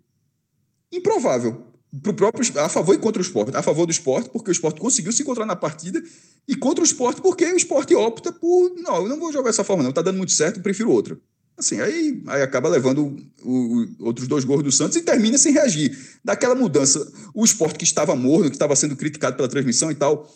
improvável. 0.90 1.68
Pro 2.02 2.14
próprio, 2.14 2.58
a 2.58 2.70
favor 2.70 2.94
e 2.94 2.98
contra 2.98 3.20
o 3.20 3.24
esporte. 3.24 3.54
A 3.54 3.62
favor 3.62 3.84
do 3.84 3.92
esporte, 3.92 4.30
porque 4.30 4.50
o 4.50 4.52
esporte 4.52 4.80
conseguiu 4.80 5.12
se 5.12 5.22
encontrar 5.22 5.44
na 5.44 5.54
partida, 5.54 6.02
e 6.48 6.56
contra 6.56 6.82
o 6.82 6.86
esporte, 6.86 7.20
porque 7.20 7.44
o 7.44 7.56
esporte 7.56 7.94
opta 7.94 8.32
por. 8.32 8.74
Não, 8.76 9.02
eu 9.02 9.08
não 9.08 9.18
vou 9.18 9.30
jogar 9.30 9.50
dessa 9.50 9.62
forma, 9.62 9.82
não. 9.82 9.90
Está 9.90 10.00
dando 10.00 10.16
muito 10.16 10.32
certo, 10.32 10.62
prefiro 10.62 10.90
outra. 10.90 11.18
Assim, 11.56 11.80
aí, 11.80 12.22
aí 12.26 12.42
acaba 12.42 12.68
levando 12.68 13.16
o, 13.42 13.50
o, 13.50 14.06
outros 14.06 14.26
dois 14.26 14.44
gols 14.44 14.62
do 14.62 14.72
Santos 14.72 14.96
e 14.96 15.02
termina 15.02 15.36
sem 15.36 15.52
reagir. 15.52 15.96
Daquela 16.24 16.54
mudança, 16.54 17.12
o 17.34 17.44
esporte 17.44 17.78
que 17.78 17.84
estava 17.84 18.16
morno, 18.16 18.50
que 18.50 18.56
estava 18.56 18.74
sendo 18.74 18.96
criticado 18.96 19.36
pela 19.36 19.48
transmissão 19.48 19.90
e 19.90 19.94
tal, 19.94 20.28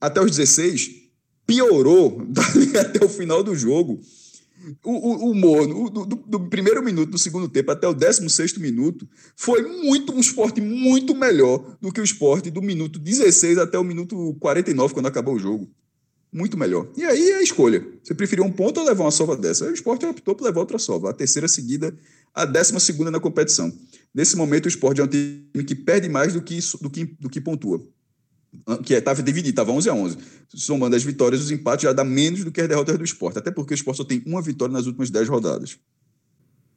até 0.00 0.20
os 0.20 0.36
16, 0.36 0.90
piorou 1.46 2.24
dali 2.28 2.76
até 2.78 3.04
o 3.04 3.08
final 3.08 3.42
do 3.42 3.54
jogo. 3.56 4.00
O, 4.84 4.90
o, 4.90 5.30
o 5.30 5.34
Morno, 5.34 5.88
do, 5.88 6.04
do, 6.04 6.16
do, 6.16 6.40
primeiro 6.40 6.84
minuto 6.84 7.10
do 7.10 7.18
segundo 7.18 7.48
tempo 7.48 7.70
até 7.70 7.88
o 7.88 7.94
16 7.94 8.58
minuto, 8.58 9.08
foi 9.34 9.62
muito 9.62 10.12
um 10.12 10.20
esporte 10.20 10.60
muito 10.60 11.14
melhor 11.14 11.78
do 11.80 11.90
que 11.90 11.98
o 11.98 12.04
esporte 12.04 12.50
do 12.50 12.60
minuto 12.60 12.98
16 12.98 13.56
até 13.56 13.78
o 13.78 13.84
minuto 13.84 14.36
49, 14.38 14.92
quando 14.92 15.06
acabou 15.06 15.34
o 15.34 15.38
jogo. 15.38 15.66
Muito 16.32 16.56
melhor. 16.56 16.88
E 16.96 17.04
aí 17.04 17.30
é 17.30 17.36
a 17.36 17.42
escolha. 17.42 17.84
Você 18.02 18.14
preferiu 18.14 18.44
um 18.44 18.52
ponto 18.52 18.78
ou 18.78 18.86
levar 18.86 19.04
uma 19.04 19.10
sova 19.10 19.36
dessa? 19.36 19.66
O 19.66 19.74
esporte 19.74 20.06
optou 20.06 20.34
por 20.34 20.44
levar 20.44 20.60
outra 20.60 20.78
sova. 20.78 21.10
A 21.10 21.12
terceira 21.12 21.48
seguida, 21.48 21.92
a 22.32 22.44
décima 22.44 22.78
segunda 22.78 23.10
na 23.10 23.18
competição. 23.18 23.72
Nesse 24.14 24.36
momento, 24.36 24.66
o 24.66 24.68
esporte 24.68 25.00
é 25.00 25.04
um 25.04 25.08
time 25.08 25.64
que 25.66 25.74
perde 25.74 26.08
mais 26.08 26.32
do 26.32 26.40
que, 26.40 26.58
do 26.80 26.90
que, 26.90 27.04
do 27.18 27.28
que 27.28 27.40
pontua 27.40 27.84
que 28.84 28.94
estava 28.94 29.20
é, 29.20 29.22
dividido, 29.22 29.50
estava 29.50 29.72
11 29.72 29.88
a 29.88 29.94
11. 29.94 30.18
Somando 30.48 30.96
as 30.96 31.04
vitórias, 31.04 31.40
os 31.40 31.50
empates 31.50 31.84
já 31.84 31.92
dá 31.92 32.04
menos 32.04 32.44
do 32.44 32.50
que 32.50 32.60
as 32.60 32.68
derrotas 32.68 32.98
do 32.98 33.04
esporte, 33.04 33.38
até 33.38 33.50
porque 33.50 33.72
o 33.72 33.76
esporte 33.76 33.98
só 33.98 34.04
tem 34.04 34.22
uma 34.26 34.42
vitória 34.42 34.72
nas 34.72 34.86
últimas 34.86 35.10
10 35.10 35.28
rodadas. 35.28 35.78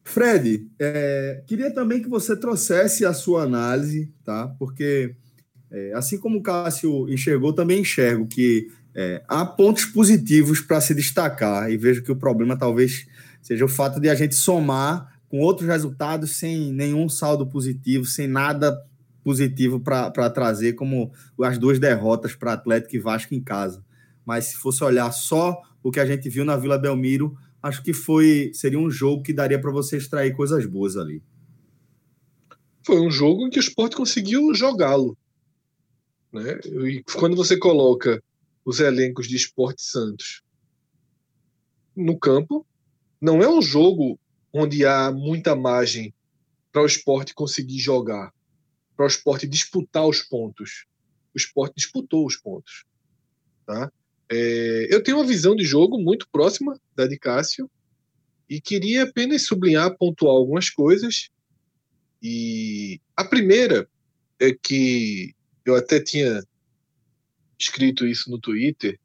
Fred, 0.04 0.68
é, 0.80 1.44
queria 1.48 1.74
também 1.74 2.02
que 2.02 2.10
você 2.10 2.36
trouxesse 2.36 3.06
a 3.06 3.13
sua 3.13 3.44
análise, 3.44 4.12
tá? 4.24 4.48
Porque, 4.60 5.16
é, 5.72 5.94
assim 5.94 6.18
como 6.18 6.39
o 6.39 6.44
Cássio 6.44 7.10
enxergou, 7.10 7.54
também 7.54 7.82
enxergo 7.82 8.28
que 8.28 8.68
é, 8.95 9.23
há 9.27 9.45
pontos 9.45 9.86
positivos 9.86 10.62
para 10.62 10.79
se 10.79 10.93
destacar 10.93 11.71
e 11.71 11.77
vejo 11.77 12.03
que 12.03 12.12
o 12.12 12.15
problema 12.15 12.58
talvez 12.58 13.08
seja 13.41 13.65
o 13.65 13.69
fato 13.69 13.99
de 13.99 14.10
a 14.10 14.15
gente 14.15 14.36
somar 14.36 15.19
com 15.27 15.39
outros 15.39 15.67
resultados 15.67 16.38
sem 16.38 16.71
nenhum 16.71 17.10
saldo 17.10 17.47
positivo, 17.47 18.06
sem 18.06 18.27
nada 18.27 18.79
positivo 19.23 19.79
para 19.79 20.29
trazer, 20.29 20.73
como 20.73 21.12
as 21.41 21.58
duas 21.58 21.79
derrotas 21.79 22.36
para 22.36 22.53
Atlético 22.53 22.95
e 22.95 22.99
Vasco 22.99 23.34
em 23.34 23.41
casa. 23.41 23.84
Mas 24.25 24.45
se 24.45 24.58
fosse 24.58 24.84
olhar 24.84 25.12
só 25.12 25.60
o 25.82 25.89
que 25.89 25.99
a 25.99 26.06
gente 26.06 26.29
viu 26.29 26.45
na 26.45 26.56
Vila 26.56 26.77
Belmiro, 26.77 27.36
acho 27.62 27.82
que 27.82 27.93
foi 27.93 28.51
seria 28.53 28.77
um 28.77 28.91
jogo 28.91 29.23
que 29.23 29.34
daria 29.34 29.60
para 29.60 29.71
você 29.71 29.97
extrair 29.97 30.36
coisas 30.36 30.65
boas 30.65 30.95
ali. 30.95 31.21
Foi 32.86 32.99
um 32.99 33.10
jogo 33.10 33.47
em 33.47 33.49
que 33.49 33.58
o 33.58 33.62
esporte 33.62 33.95
conseguiu 33.95 34.53
jogá-lo. 34.53 35.17
Né? 36.32 36.60
E 36.65 37.03
quando 37.15 37.36
você 37.36 37.58
coloca 37.58 38.21
os 38.65 38.80
elencos 38.80 39.28
de 39.28 39.36
Esporte 39.36 39.82
Santos 39.82 40.41
no 41.95 42.17
campo, 42.17 42.65
não 43.21 43.41
é 43.41 43.47
um 43.47 43.62
jogo 43.62 44.19
onde 44.52 44.86
há 44.86 45.12
muita 45.12 45.56
margem 45.56 46.13
para 46.71 46.82
o 46.82 46.86
esporte 46.86 47.34
conseguir 47.34 47.80
jogar 47.80 48.34
para 48.95 49.06
o 49.06 49.08
esporte 49.08 49.47
disputar 49.47 50.08
os 50.08 50.21
pontos. 50.21 50.86
O 51.34 51.38
esporte 51.38 51.76
disputou 51.76 52.26
os 52.26 52.36
pontos. 52.36 52.86
Tá? 53.65 53.91
É, 54.30 54.88
eu 54.89 55.04
tenho 55.04 55.17
uma 55.17 55.26
visão 55.26 55.56
de 55.56 55.63
jogo 55.63 55.99
muito 55.99 56.28
próxima 56.32 56.80
da 56.95 57.08
de 57.08 57.17
Cássio 57.17 57.69
e 58.49 58.62
queria 58.62 59.04
apenas 59.04 59.45
sublinhar, 59.45 59.97
pontuar 59.97 60.36
algumas 60.36 60.69
coisas. 60.69 61.30
E 62.21 63.02
a 63.15 63.26
primeira 63.26 63.89
é 64.39 64.54
que 64.54 65.34
eu 65.65 65.76
até 65.76 65.99
tinha 65.99 66.43
escrito 67.63 68.06
isso 68.06 68.30
no 68.30 68.39
Twitter 68.39 68.99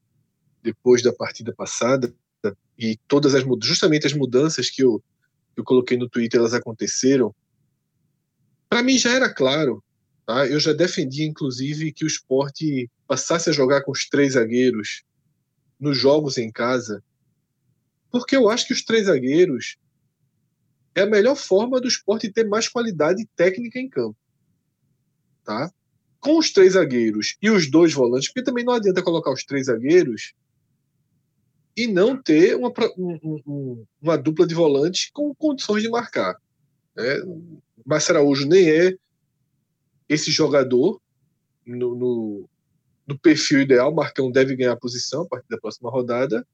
depois 0.62 1.02
da 1.02 1.12
partida 1.12 1.52
passada 1.52 2.12
e 2.78 2.96
todas 3.08 3.34
as 3.34 3.44
justamente 3.62 4.06
as 4.06 4.12
mudanças 4.12 4.70
que 4.70 4.82
eu, 4.82 5.02
eu 5.56 5.64
coloquei 5.64 5.96
no 5.96 6.08
Twitter 6.08 6.40
elas 6.40 6.54
aconteceram 6.54 7.34
para 8.68 8.82
mim 8.82 8.98
já 8.98 9.12
era 9.12 9.32
claro, 9.32 9.82
tá? 10.26 10.46
eu 10.46 10.60
já 10.60 10.72
defendia 10.72 11.26
inclusive 11.26 11.92
que 11.92 12.04
o 12.04 12.06
esporte 12.06 12.90
passasse 13.06 13.48
a 13.48 13.52
jogar 13.52 13.82
com 13.82 13.92
os 13.92 14.08
três 14.08 14.34
zagueiros 14.34 15.02
nos 15.80 15.96
jogos 15.96 16.36
em 16.36 16.50
casa, 16.50 17.02
porque 18.10 18.36
eu 18.36 18.48
acho 18.50 18.66
que 18.66 18.72
os 18.72 18.82
três 18.82 19.06
zagueiros 19.06 19.76
é 20.94 21.02
a 21.02 21.06
melhor 21.06 21.36
forma 21.36 21.80
do 21.80 21.88
esporte 21.88 22.30
ter 22.30 22.46
mais 22.48 22.68
qualidade 22.68 23.24
técnica 23.36 23.78
em 23.78 23.88
campo. 23.88 24.16
Tá? 25.44 25.72
Com 26.20 26.38
os 26.38 26.52
três 26.52 26.72
zagueiros 26.72 27.36
e 27.40 27.50
os 27.50 27.70
dois 27.70 27.92
volantes, 27.92 28.28
porque 28.28 28.42
também 28.42 28.64
não 28.64 28.74
adianta 28.74 29.02
colocar 29.02 29.32
os 29.32 29.44
três 29.44 29.66
zagueiros 29.66 30.34
e 31.76 31.86
não 31.86 32.20
ter 32.20 32.56
uma, 32.56 32.72
um, 32.98 33.84
uma 34.02 34.18
dupla 34.18 34.44
de 34.44 34.52
volantes 34.52 35.10
com 35.12 35.32
condições 35.32 35.80
de 35.80 35.88
marcar. 35.88 36.36
Né? 36.96 37.22
Márcio 37.86 38.14
Araújo 38.14 38.48
nem 38.48 38.68
é 38.68 38.96
esse 40.08 40.32
jogador 40.32 41.00
no, 41.64 41.94
no, 41.94 42.48
no, 43.06 43.18
perfil 43.18 43.60
ideal. 43.60 43.94
Marcão 43.94 44.28
deve 44.28 44.56
ganhar 44.56 44.72
a 44.72 44.76
posição 44.76 45.22
a 45.22 45.28
partir 45.28 45.48
da 45.48 45.58
próxima 45.58 45.88
rodada, 45.88 46.44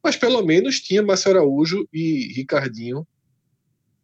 mas 0.00 0.14
pelo 0.14 0.42
menos 0.42 0.80
tinha 0.80 1.02
Márcio 1.02 1.32
Araújo 1.32 1.88
e 1.92 2.32
Ricardinho 2.34 3.04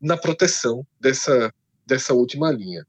na 0.01 0.17
proteção 0.17 0.85
dessa, 1.01 1.55
dessa 1.87 2.15
última 2.15 2.51
linha. 2.51 2.85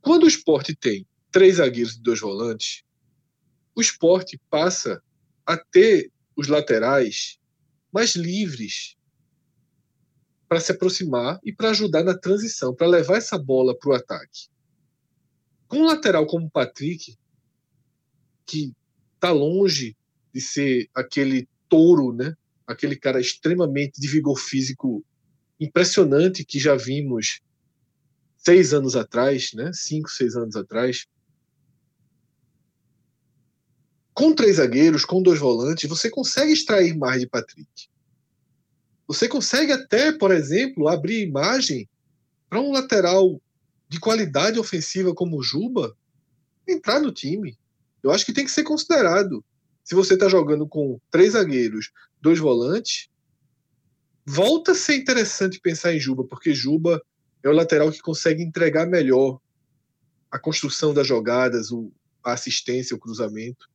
Quando 0.00 0.24
o 0.24 0.28
esporte 0.28 0.74
tem 0.74 1.06
três 1.32 1.56
zagueiros 1.56 1.94
e 1.94 2.02
dois 2.02 2.20
volantes, 2.20 2.84
o 3.74 3.80
esporte 3.80 4.40
passa 4.50 5.02
a 5.46 5.56
ter 5.56 6.12
os 6.36 6.46
laterais 6.46 7.38
mais 7.92 8.14
livres 8.14 8.96
para 10.48 10.60
se 10.60 10.72
aproximar 10.72 11.40
e 11.42 11.52
para 11.52 11.70
ajudar 11.70 12.04
na 12.04 12.16
transição, 12.16 12.74
para 12.74 12.86
levar 12.86 13.16
essa 13.16 13.38
bola 13.38 13.76
para 13.76 13.90
o 13.90 13.94
ataque. 13.94 14.48
Com 15.66 15.78
um 15.78 15.86
lateral 15.86 16.26
como 16.26 16.46
o 16.46 16.50
Patrick, 16.50 17.16
que 18.44 18.74
está 19.14 19.30
longe 19.30 19.96
de 20.32 20.40
ser 20.40 20.90
aquele 20.94 21.48
touro, 21.68 22.12
né? 22.12 22.36
aquele 22.66 22.96
cara 22.96 23.20
extremamente 23.20 24.00
de 24.00 24.06
vigor 24.06 24.38
físico 24.38 25.02
impressionante 25.58 26.44
que 26.44 26.58
já 26.58 26.76
vimos 26.76 27.40
seis 28.36 28.74
anos 28.74 28.96
atrás, 28.96 29.52
né? 29.54 29.70
cinco, 29.72 30.10
seis 30.10 30.36
anos 30.36 30.56
atrás. 30.56 31.06
Com 34.14 34.34
três 34.34 34.56
zagueiros, 34.56 35.04
com 35.04 35.22
dois 35.22 35.38
volantes, 35.38 35.88
você 35.88 36.10
consegue 36.10 36.52
extrair 36.52 36.96
mais 36.96 37.20
de 37.20 37.26
Patrick. 37.26 37.88
Você 39.06 39.28
consegue 39.28 39.72
até, 39.72 40.12
por 40.12 40.30
exemplo, 40.30 40.88
abrir 40.88 41.22
imagem 41.22 41.88
para 42.48 42.60
um 42.60 42.72
lateral 42.72 43.40
de 43.88 43.98
qualidade 43.98 44.58
ofensiva 44.58 45.14
como 45.14 45.38
o 45.38 45.42
Juba 45.42 45.96
entrar 46.68 47.00
no 47.00 47.12
time. 47.12 47.58
Eu 48.02 48.10
acho 48.10 48.24
que 48.24 48.32
tem 48.32 48.44
que 48.44 48.50
ser 48.50 48.62
considerado. 48.62 49.44
Se 49.84 49.94
você 49.94 50.14
está 50.14 50.28
jogando 50.28 50.66
com 50.66 51.00
três 51.10 51.32
zagueiros, 51.32 51.90
dois 52.20 52.38
volantes, 52.38 53.08
volta 54.24 54.72
a 54.72 54.74
ser 54.74 54.96
interessante 54.96 55.60
pensar 55.60 55.94
em 55.94 56.00
Juba, 56.00 56.24
porque 56.24 56.54
Juba 56.54 57.02
é 57.42 57.48
o 57.48 57.52
lateral 57.52 57.90
que 57.90 58.00
consegue 58.00 58.42
entregar 58.42 58.86
melhor 58.86 59.40
a 60.30 60.38
construção 60.38 60.94
das 60.94 61.06
jogadas, 61.06 61.68
a 62.24 62.32
assistência, 62.32 62.96
o 62.96 62.98
cruzamento. 62.98 63.68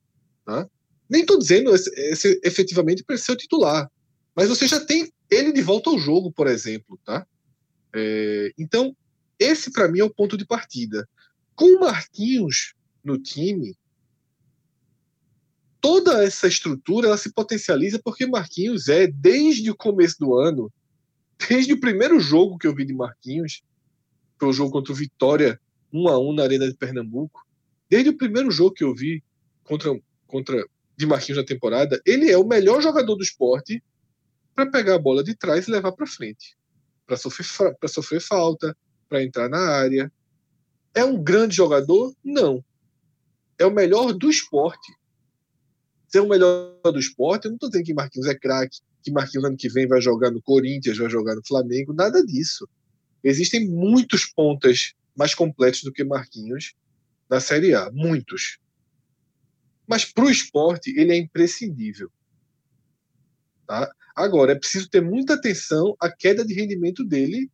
Tá? 0.48 0.66
Nem 1.10 1.20
estou 1.20 1.38
dizendo 1.38 1.74
esse, 1.74 1.90
esse, 1.94 2.40
efetivamente 2.42 3.04
para 3.04 3.18
ser 3.18 3.32
o 3.32 3.36
titular, 3.36 3.90
mas 4.34 4.48
você 4.48 4.66
já 4.66 4.80
tem 4.80 5.12
ele 5.30 5.52
de 5.52 5.60
volta 5.60 5.90
ao 5.90 5.98
jogo, 5.98 6.32
por 6.32 6.46
exemplo, 6.46 6.98
tá? 7.04 7.26
É, 7.94 8.50
então, 8.56 8.96
esse 9.38 9.70
para 9.70 9.88
mim 9.88 9.98
é 9.98 10.04
o 10.04 10.08
ponto 10.08 10.38
de 10.38 10.46
partida. 10.46 11.06
Com 11.54 11.66
o 11.66 11.80
Marquinhos 11.80 12.72
no 13.04 13.18
time, 13.18 13.76
toda 15.82 16.24
essa 16.24 16.48
estrutura 16.48 17.08
ela 17.08 17.18
se 17.18 17.30
potencializa 17.30 18.00
porque 18.02 18.26
Marquinhos 18.26 18.88
é, 18.88 19.06
desde 19.06 19.70
o 19.70 19.76
começo 19.76 20.18
do 20.18 20.34
ano, 20.34 20.72
desde 21.46 21.74
o 21.74 21.80
primeiro 21.80 22.18
jogo 22.18 22.56
que 22.56 22.66
eu 22.66 22.74
vi 22.74 22.86
de 22.86 22.94
Marquinhos, 22.94 23.62
foi 24.38 24.48
o 24.48 24.52
jogo 24.54 24.72
contra 24.72 24.94
o 24.94 24.96
Vitória, 24.96 25.60
1 25.92 26.08
a 26.08 26.18
1 26.18 26.32
na 26.32 26.42
Arena 26.44 26.66
de 26.66 26.74
Pernambuco, 26.74 27.46
desde 27.86 28.08
o 28.08 28.16
primeiro 28.16 28.50
jogo 28.50 28.72
que 28.72 28.84
eu 28.84 28.94
vi 28.94 29.22
contra, 29.62 29.92
contra 30.28 30.64
de 30.96 31.06
Marquinhos 31.06 31.38
na 31.38 31.44
temporada, 31.44 32.00
ele 32.06 32.30
é 32.30 32.38
o 32.38 32.46
melhor 32.46 32.80
jogador 32.80 33.16
do 33.16 33.22
esporte 33.22 33.82
para 34.54 34.70
pegar 34.70 34.94
a 34.96 34.98
bola 34.98 35.24
de 35.24 35.34
trás 35.34 35.66
e 35.66 35.70
levar 35.70 35.92
para 35.92 36.06
frente, 36.06 36.56
para 37.06 37.16
sofrer, 37.16 37.46
sofrer 37.88 38.20
falta, 38.20 38.76
para 39.08 39.22
entrar 39.22 39.48
na 39.48 39.58
área. 39.58 40.12
É 40.94 41.04
um 41.04 41.20
grande 41.22 41.56
jogador? 41.56 42.14
Não. 42.24 42.64
É 43.58 43.64
o 43.64 43.70
melhor 43.70 44.12
do 44.12 44.28
esporte. 44.28 44.92
Ser 46.08 46.20
o 46.20 46.28
melhor 46.28 46.74
do 46.82 46.98
esporte, 46.98 47.44
eu 47.44 47.50
não 47.50 47.56
estou 47.56 47.68
dizendo 47.68 47.86
que 47.86 47.94
Marquinhos 47.94 48.28
é 48.28 48.34
craque, 48.34 48.78
que 49.02 49.10
Marquinhos 49.10 49.44
ano 49.44 49.56
que 49.56 49.68
vem 49.68 49.86
vai 49.86 50.00
jogar 50.00 50.30
no 50.30 50.42
Corinthians, 50.42 50.98
vai 50.98 51.08
jogar 51.08 51.34
no 51.34 51.46
Flamengo, 51.46 51.92
nada 51.92 52.24
disso. 52.24 52.68
Existem 53.22 53.68
muitos 53.68 54.26
pontas 54.26 54.94
mais 55.16 55.34
completos 55.34 55.82
do 55.82 55.92
que 55.92 56.04
Marquinhos 56.04 56.74
na 57.28 57.40
Série 57.40 57.74
A, 57.74 57.90
muitos. 57.92 58.58
Mas 59.88 60.04
para 60.04 60.26
o 60.26 60.30
esporte, 60.30 60.90
ele 60.96 61.12
é 61.12 61.16
imprescindível. 61.16 62.12
Tá? 63.66 63.90
Agora, 64.14 64.52
é 64.52 64.54
preciso 64.54 64.90
ter 64.90 65.00
muita 65.00 65.34
atenção 65.34 65.96
à 65.98 66.10
queda 66.10 66.44
de 66.44 66.52
rendimento 66.52 67.02
dele 67.02 67.50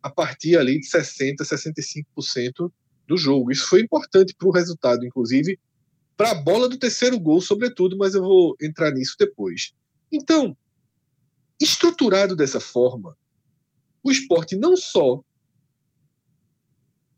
a 0.00 0.08
partir 0.08 0.56
ali 0.56 0.78
de 0.78 0.86
60%, 0.86 1.38
65% 1.40 2.72
do 3.08 3.16
jogo. 3.16 3.50
Isso 3.50 3.66
foi 3.66 3.80
importante 3.80 4.34
para 4.38 4.46
o 4.46 4.52
resultado, 4.52 5.04
inclusive, 5.04 5.58
para 6.16 6.30
a 6.30 6.34
bola 6.34 6.68
do 6.68 6.78
terceiro 6.78 7.18
gol, 7.18 7.40
sobretudo, 7.40 7.96
mas 7.96 8.14
eu 8.14 8.22
vou 8.22 8.56
entrar 8.60 8.92
nisso 8.92 9.16
depois. 9.18 9.74
Então, 10.10 10.56
estruturado 11.60 12.36
dessa 12.36 12.60
forma, 12.60 13.16
o 14.02 14.12
esporte 14.12 14.54
não 14.54 14.76
só 14.76 15.24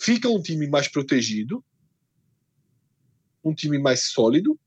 fica 0.01 0.29
um 0.29 0.41
time 0.41 0.67
mais 0.67 0.89
protegido, 0.89 1.63
um 3.49 3.55
time 3.55 3.79
mais 3.79 4.11
sólido, 4.11 4.59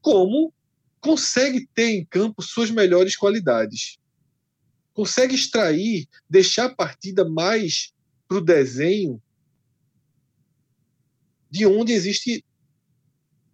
como 0.00 0.52
consegue 1.00 1.68
ter 1.74 1.90
em 1.90 2.04
campo 2.04 2.42
suas 2.42 2.70
melhores 2.70 3.16
qualidades. 3.16 3.98
Consegue 4.92 5.34
extrair, 5.34 6.08
deixar 6.28 6.66
a 6.66 6.74
partida 6.74 7.28
mais 7.28 7.92
para 8.28 8.38
o 8.38 8.44
desenho 8.44 9.20
de 11.50 11.66
onde 11.66 11.92
existe 11.92 12.44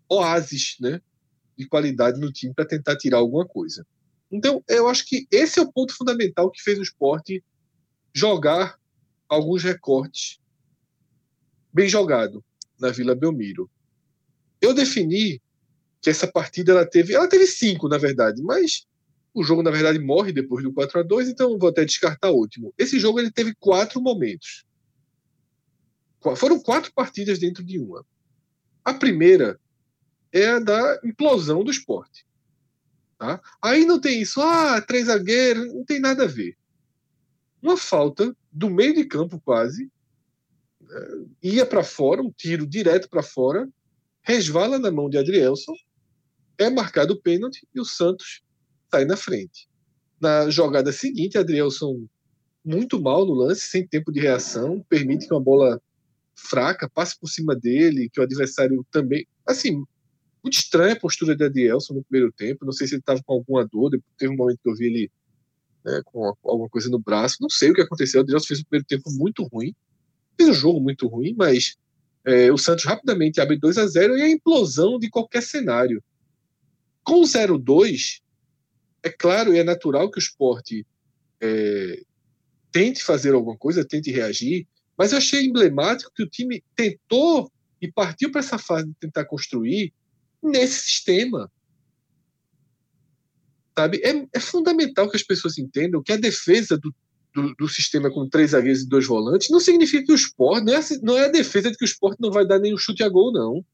oásis 0.09 0.77
né, 0.81 1.01
de 1.57 1.67
qualidade 1.67 2.21
no 2.21 2.33
time 2.33 2.55
para 2.55 2.65
tentar 2.65 2.97
tirar 2.97 3.19
alguma 3.19 3.47
coisa. 3.47 3.87
Então, 4.31 4.63
eu 4.69 4.89
acho 4.89 5.07
que 5.07 5.27
esse 5.31 5.59
é 5.59 5.63
o 5.63 5.73
ponto 5.73 5.95
fundamental 5.95 6.51
que 6.51 6.63
fez 6.63 6.79
o 6.79 6.83
esporte 6.83 7.45
jogar 8.15 8.79
alguns 9.29 9.63
recortes 9.63 10.41
bem 11.73 11.89
jogado 11.89 12.45
na 12.79 12.91
Vila 12.91 13.15
Belmiro. 13.15 13.71
Eu 14.61 14.75
defini 14.75 15.41
que 16.01 16.11
essa 16.11 16.27
partida 16.27 16.73
ela 16.73 16.87
teve, 16.87 17.15
ela 17.15 17.29
teve 17.29 17.47
cinco 17.47 17.89
na 17.89 17.99
verdade, 17.99 18.43
mas 18.43 18.87
o 19.33 19.45
jogo 19.45 19.63
na 19.63 19.71
verdade 19.71 19.99
morre 19.99 20.33
depois 20.33 20.65
do 20.65 20.73
4 20.73 21.01
a 21.01 21.03
2, 21.03 21.29
então 21.29 21.59
vou 21.59 21.69
até 21.69 21.85
descartar 21.85 22.31
o 22.31 22.37
último. 22.37 22.75
Esse 22.77 22.99
jogo 22.99 23.21
ele 23.21 23.31
teve 23.31 23.55
quatro 23.55 24.01
momentos. 24.01 24.65
Foram 26.37 26.61
quatro 26.61 26.93
partidas 26.93 27.39
dentro 27.39 27.65
de 27.65 27.79
uma. 27.79 28.05
A 28.85 28.93
primeira 28.93 29.59
é 30.33 30.49
a 30.49 30.59
da 30.59 31.01
implosão 31.05 31.65
do 31.65 31.71
esporte. 31.71 32.27
Tá? 33.19 33.41
Aí 33.63 33.85
não 33.85 34.01
tem 34.01 34.21
isso, 34.21 34.41
ah, 34.41 34.81
três 34.81 35.07
zagueiros, 35.07 35.73
não 35.73 35.85
tem 35.85 36.01
nada 36.01 36.25
a 36.25 36.29
ver. 36.29 36.57
Uma 37.63 37.77
falta 37.77 38.35
do 38.51 38.71
meio 38.71 38.95
de 38.95 39.05
campo 39.05 39.41
quase, 39.41 39.91
é, 40.91 41.19
ia 41.43 41.67
para 41.67 41.85
fora, 41.85 42.23
um 42.23 42.31
tiro 42.31 42.67
direto 42.67 43.09
para 43.09 43.23
fora, 43.23 43.69
resvala 44.23 44.79
na 44.79 44.91
mão 44.91 45.09
de 45.09 45.19
Adrielson, 45.19 45.75
é 46.59 46.69
marcado 46.69 47.15
o 47.15 47.21
pênalti 47.21 47.67
e 47.75 47.81
o 47.81 47.85
Santos 47.85 48.43
sai 48.91 49.05
na 49.05 49.17
frente. 49.17 49.69
Na 50.21 50.51
jogada 50.51 50.93
seguinte, 50.93 51.39
Adrielson 51.39 52.07
muito 52.65 53.01
mal 53.01 53.25
no 53.25 53.33
lance, 53.33 53.63
sem 53.63 53.87
tempo 53.87 54.13
de 54.13 54.21
reação, 54.21 54.85
permite 54.89 55.27
que 55.27 55.33
uma 55.33 55.41
bola 55.41 55.81
fraca 56.35 56.89
passe 56.89 57.19
por 57.19 57.29
cima 57.29 57.57
dele, 57.57 58.09
que 58.11 58.21
o 58.21 58.23
adversário 58.23 58.85
também. 58.91 59.27
Assim, 59.47 59.83
muito 60.43 60.55
estranha 60.55 60.95
a 60.95 61.01
postura 61.01 61.37
de 61.37 61.45
Adrielson 61.45 61.95
no 61.95 62.05
primeiro 62.05 62.33
tempo. 62.33 62.65
Não 62.65 62.73
sei 62.73 62.87
se 62.87 62.95
ele 62.95 63.01
estava 63.01 63.23
com 63.23 63.33
alguma 63.33 63.67
dor, 63.67 63.91
teve 64.17 64.33
um 64.33 64.37
momento 64.37 64.61
que 64.63 64.71
eu 64.71 64.75
vi 64.75 64.87
ele 64.87 65.11
né, 65.85 66.01
com 66.05 66.35
alguma 66.45 66.69
coisa 66.69 66.89
no 66.89 66.99
braço. 66.99 67.37
Não 67.41 67.51
sei 67.51 67.71
o 67.71 67.75
que 67.75 67.83
aconteceu. 67.83 68.21
O 68.21 68.23
Adrielson 68.23 68.47
fez 68.47 68.61
um 68.61 68.65
primeiro 68.65 68.87
tempo 68.87 69.11
muito 69.13 69.45
ruim, 69.45 69.75
fez 70.37 70.51
um 70.51 70.55
jogo 70.55 70.81
muito 70.81 71.07
ruim, 71.07 71.35
mas 71.37 71.77
é, 72.25 72.53
o 72.53 72.59
Santos 72.59 72.85
rapidamente 72.85 73.41
abre 73.41 73.57
2 73.57 73.79
a 73.79 73.87
0 73.87 74.19
e 74.19 74.23
a 74.23 74.29
implosão 74.29 74.99
de 74.99 75.09
qualquer 75.09 75.43
cenário. 75.43 76.03
Com 77.03 77.21
o 77.21 77.25
0-2, 77.25 78.21
é 79.03 79.11
claro 79.11 79.55
e 79.55 79.59
é 79.59 79.65
natural 79.65 80.11
que 80.11 80.19
o 80.19 80.21
esporte 80.21 80.87
é, 81.41 82.03
tente 82.71 83.03
fazer 83.03 83.35
alguma 83.35 83.57
coisa, 83.57 83.85
tente 83.85 84.11
reagir, 84.11 84.67
mas 84.97 85.13
eu 85.13 85.19
achei 85.19 85.47
emblemático 85.47 86.13
que 86.15 86.23
o 86.23 86.29
time 86.29 86.63
tentou 86.77 87.51
e 87.81 87.91
partiu 87.91 88.31
para 88.31 88.41
essa 88.41 88.59
fase 88.59 88.89
de 88.89 88.95
tentar 89.01 89.25
construir 89.25 89.93
nesse 90.43 90.81
sistema. 90.81 91.51
Sabe? 93.77 94.03
É, 94.05 94.27
é 94.35 94.41
fundamental 94.41 95.09
que 95.09 95.17
as 95.17 95.23
pessoas 95.23 95.57
entendam 95.57 96.03
que 96.03 96.13
a 96.13 96.19
defesa 96.19 96.77
do, 96.77 96.95
do, 97.35 97.55
do, 97.55 97.69
sistema 97.69 98.11
com 98.11 98.29
três 98.29 98.51
zagueiros 98.51 98.83
e 98.83 98.89
dois 98.89 99.07
volantes 99.07 99.51
não 99.51 99.61
significa 99.61 100.05
que 100.05 100.13
o 100.13 100.15
esporte 100.15 100.65
não 100.65 100.75
é, 100.75 100.81
não 101.03 101.19
é 101.19 101.25
a 101.27 101.31
defesa 101.31 101.71
de 101.71 101.77
que 101.77 101.85
o 101.85 101.87
esporte 101.87 102.21
não 102.21 102.31
vai 102.31 102.47
dar 102.47 102.59
nenhum 102.59 102.77
chute 102.77 103.03
a 103.03 103.09
gol, 103.09 103.33
não. 103.33 103.65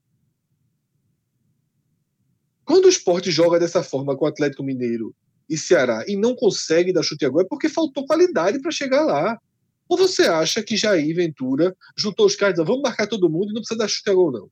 Quando 2.63 2.85
o 2.85 2.89
esporte 2.89 3.31
joga 3.31 3.59
dessa 3.59 3.81
forma 3.81 4.15
com 4.15 4.25
o 4.25 4.27
Atlético 4.27 4.63
Mineiro 4.63 5.15
e 5.49 5.57
Ceará 5.57 6.03
e 6.07 6.17
não 6.17 6.35
consegue 6.35 6.91
dar 6.91 7.01
chute 7.01 7.25
a 7.25 7.29
gol, 7.29 7.41
é 7.41 7.45
porque 7.45 7.69
faltou 7.69 8.05
qualidade 8.05 8.59
para 8.59 8.71
chegar 8.71 9.05
lá. 9.05 9.39
Ou 9.87 9.97
você 9.97 10.23
acha 10.23 10.61
que 10.61 10.75
Jair 10.75 11.15
Ventura 11.15 11.75
juntou 11.95 12.25
os 12.25 12.35
caras 12.35 12.59
e 12.59 12.63
vamos 12.63 12.81
marcar 12.81 13.07
todo 13.07 13.29
mundo 13.29 13.51
e 13.51 13.53
não 13.53 13.61
precisa 13.61 13.77
dar 13.77 13.87
chute 13.87 14.09
a 14.09 14.13
gol, 14.13 14.31
não. 14.31 14.51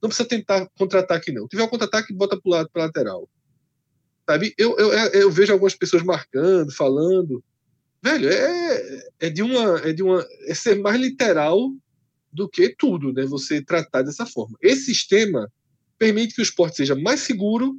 Não 0.00 0.08
precisa 0.08 0.28
tentar 0.28 0.68
contra-ataque, 0.78 1.32
não. 1.32 1.48
Tiver 1.48 1.64
um 1.64 1.68
contra-ataque, 1.68 2.12
bota 2.12 2.38
para 2.38 2.48
o 2.48 2.52
lado, 2.52 2.70
para 2.70 2.84
lateral. 2.84 3.28
Sabe? 4.28 4.54
Eu, 4.58 4.76
eu, 4.76 4.92
eu 4.92 5.30
vejo 5.30 5.52
algumas 5.52 5.74
pessoas 5.74 6.02
marcando, 6.02 6.70
falando. 6.70 7.42
Velho, 8.02 8.28
é, 8.28 9.08
é 9.20 9.30
de 9.30 9.42
uma. 9.42 9.78
É 9.80 9.92
de 9.92 10.02
uma. 10.02 10.24
É 10.46 10.54
ser 10.54 10.78
mais 10.78 11.00
literal 11.00 11.72
do 12.32 12.48
que 12.48 12.74
tudo, 12.76 13.12
né? 13.12 13.24
Você 13.26 13.62
tratar 13.62 14.02
dessa 14.02 14.24
forma. 14.24 14.56
Esse 14.62 14.86
sistema 14.86 15.50
permite 15.98 16.34
que 16.34 16.40
o 16.40 16.42
esporte 16.42 16.76
seja 16.76 16.94
mais 16.94 17.20
seguro 17.20 17.76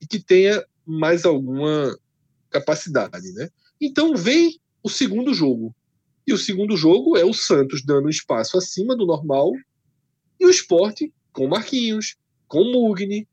e 0.00 0.06
que 0.06 0.18
tenha 0.18 0.64
mais 0.84 1.24
alguma 1.24 1.98
capacidade, 2.50 3.32
né? 3.32 3.48
Então 3.80 4.14
vem 4.14 4.60
o 4.82 4.88
segundo 4.88 5.32
jogo. 5.32 5.74
E 6.26 6.32
o 6.32 6.38
segundo 6.38 6.76
jogo 6.76 7.16
é 7.16 7.24
o 7.24 7.32
Santos 7.32 7.82
dando 7.84 8.10
espaço 8.10 8.58
acima 8.58 8.96
do 8.96 9.06
normal 9.06 9.52
e 10.38 10.46
o 10.46 10.50
esporte 10.50 11.12
com 11.32 11.46
Marquinhos, 11.46 12.16
com 12.48 12.64
Mugni, 12.64 13.28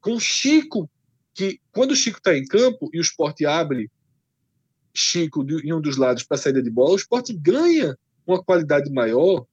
com 0.00 0.18
Chico, 0.18 0.88
que 1.34 1.60
quando 1.72 1.92
o 1.92 1.96
Chico 1.96 2.18
está 2.18 2.36
em 2.36 2.44
campo 2.44 2.88
e 2.92 2.98
o 2.98 3.02
esporte 3.02 3.44
abre 3.44 3.90
Chico 4.94 5.44
em 5.62 5.72
um 5.72 5.80
dos 5.80 5.96
lados 5.96 6.22
para 6.22 6.36
saída 6.36 6.62
de 6.62 6.70
bola, 6.70 6.92
o 6.92 6.96
esporte 6.96 7.32
ganha 7.32 7.96
uma 8.26 8.42
qualidade 8.42 8.90
maior 8.90 9.46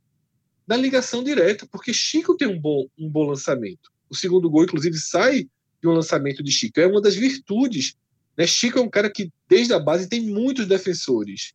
na 0.67 0.75
ligação 0.75 1.23
direta, 1.23 1.67
porque 1.71 1.93
Chico 1.93 2.35
tem 2.35 2.47
um 2.47 2.59
bom, 2.59 2.87
um 2.97 3.09
bom 3.09 3.23
lançamento. 3.27 3.91
O 4.09 4.15
segundo 4.15 4.49
gol, 4.49 4.63
inclusive, 4.63 4.97
sai 4.97 5.47
de 5.81 5.87
um 5.87 5.93
lançamento 5.93 6.43
de 6.43 6.51
Chico. 6.51 6.79
É 6.79 6.87
uma 6.87 7.01
das 7.01 7.15
virtudes. 7.15 7.95
Né? 8.37 8.47
Chico 8.47 8.79
é 8.79 8.81
um 8.81 8.89
cara 8.89 9.09
que, 9.09 9.31
desde 9.47 9.73
a 9.73 9.79
base, 9.79 10.09
tem 10.09 10.21
muitos 10.21 10.65
defensores. 10.65 11.53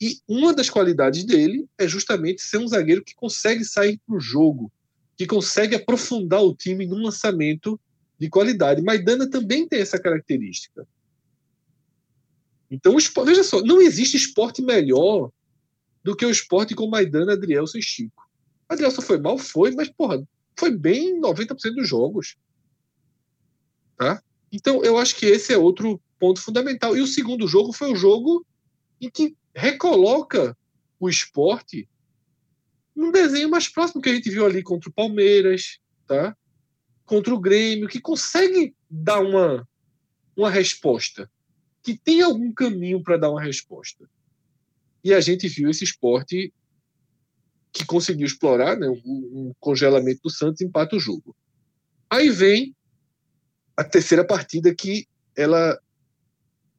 E 0.00 0.18
uma 0.26 0.54
das 0.54 0.70
qualidades 0.70 1.24
dele 1.24 1.66
é 1.76 1.86
justamente 1.86 2.42
ser 2.42 2.58
um 2.58 2.68
zagueiro 2.68 3.04
que 3.04 3.14
consegue 3.14 3.64
sair 3.64 4.00
para 4.06 4.16
o 4.16 4.20
jogo, 4.20 4.72
que 5.16 5.26
consegue 5.26 5.74
aprofundar 5.74 6.42
o 6.42 6.54
time 6.54 6.86
num 6.86 7.02
lançamento 7.02 7.78
de 8.18 8.28
qualidade. 8.28 8.82
Maidana 8.82 9.28
também 9.28 9.66
tem 9.66 9.80
essa 9.80 9.98
característica. 9.98 10.86
Então, 12.70 12.96
veja 13.24 13.42
só, 13.42 13.62
não 13.62 13.80
existe 13.80 14.16
esporte 14.16 14.62
melhor 14.62 15.30
do 16.02 16.14
que 16.14 16.24
o 16.24 16.30
esporte 16.30 16.74
com 16.74 16.88
Maidana, 16.88 17.32
Adrielson 17.32 17.78
e 17.78 17.82
Chico. 17.82 18.28
Adrielson 18.68 19.02
foi 19.02 19.18
mal? 19.18 19.38
Foi, 19.38 19.70
mas, 19.72 19.88
porra, 19.88 20.22
foi 20.58 20.70
bem 20.70 21.16
em 21.16 21.20
90% 21.20 21.74
dos 21.74 21.88
jogos. 21.88 22.36
Tá? 23.96 24.22
Então, 24.52 24.84
eu 24.84 24.98
acho 24.98 25.16
que 25.16 25.26
esse 25.26 25.52
é 25.52 25.58
outro 25.58 26.00
ponto 26.18 26.40
fundamental. 26.40 26.96
E 26.96 27.00
o 27.00 27.06
segundo 27.06 27.48
jogo 27.48 27.72
foi 27.72 27.92
o 27.92 27.96
jogo 27.96 28.44
em 29.00 29.10
que 29.10 29.36
recoloca 29.54 30.56
o 31.00 31.08
esporte 31.08 31.88
num, 32.94 33.12
desenho 33.12 33.48
mais 33.48 33.68
próximo 33.68 34.02
que 34.02 34.08
a 34.08 34.14
gente 34.14 34.28
viu 34.28 34.44
ali 34.44 34.62
contra 34.62 34.90
o 34.90 34.92
Palmeiras, 34.92 35.78
tá? 36.06 36.36
contra 37.08 37.34
o 37.34 37.40
Grêmio, 37.40 37.88
que 37.88 38.00
consegue 38.00 38.74
dar 38.90 39.20
uma, 39.20 39.66
uma 40.36 40.50
resposta, 40.50 41.30
que 41.88 41.96
tem 41.96 42.20
algum 42.20 42.52
caminho 42.52 43.02
para 43.02 43.16
dar 43.16 43.30
uma 43.30 43.42
resposta. 43.42 44.06
E 45.02 45.14
a 45.14 45.20
gente 45.22 45.48
viu 45.48 45.70
esse 45.70 45.84
esporte 45.84 46.52
que 47.72 47.86
conseguiu 47.86 48.26
explorar 48.26 48.76
né, 48.76 48.86
um, 48.90 49.54
congelamento 49.58 50.20
do 50.22 50.30
Santos 50.30 50.60
empata 50.60 50.96
o 50.96 51.00
jogo. 51.00 51.34
Aí 52.10 52.28
vem 52.28 52.76
a 53.74 53.82
terceira 53.82 54.22
partida 54.22 54.74
que 54.74 55.08
ela 55.34 55.80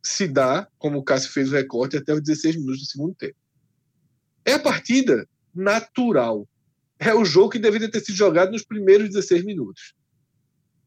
se 0.03 0.27
dá, 0.27 0.67
como 0.77 0.99
o 0.99 1.03
Cássio 1.03 1.31
fez 1.31 1.49
o 1.49 1.55
recorte, 1.55 1.97
até 1.97 2.13
os 2.13 2.21
16 2.21 2.57
minutos 2.57 2.81
do 2.81 2.85
segundo 2.85 3.15
tempo. 3.15 3.37
É 4.45 4.53
a 4.53 4.59
partida 4.59 5.27
natural. 5.55 6.47
É 6.99 7.15
o 7.15 7.25
jogo 7.25 7.49
que 7.49 7.57
deveria 7.57 7.89
ter 7.89 8.01
sido 8.01 8.15
jogado 8.15 8.51
nos 8.51 8.63
primeiros 8.63 9.09
16 9.09 9.43
minutos. 9.43 9.95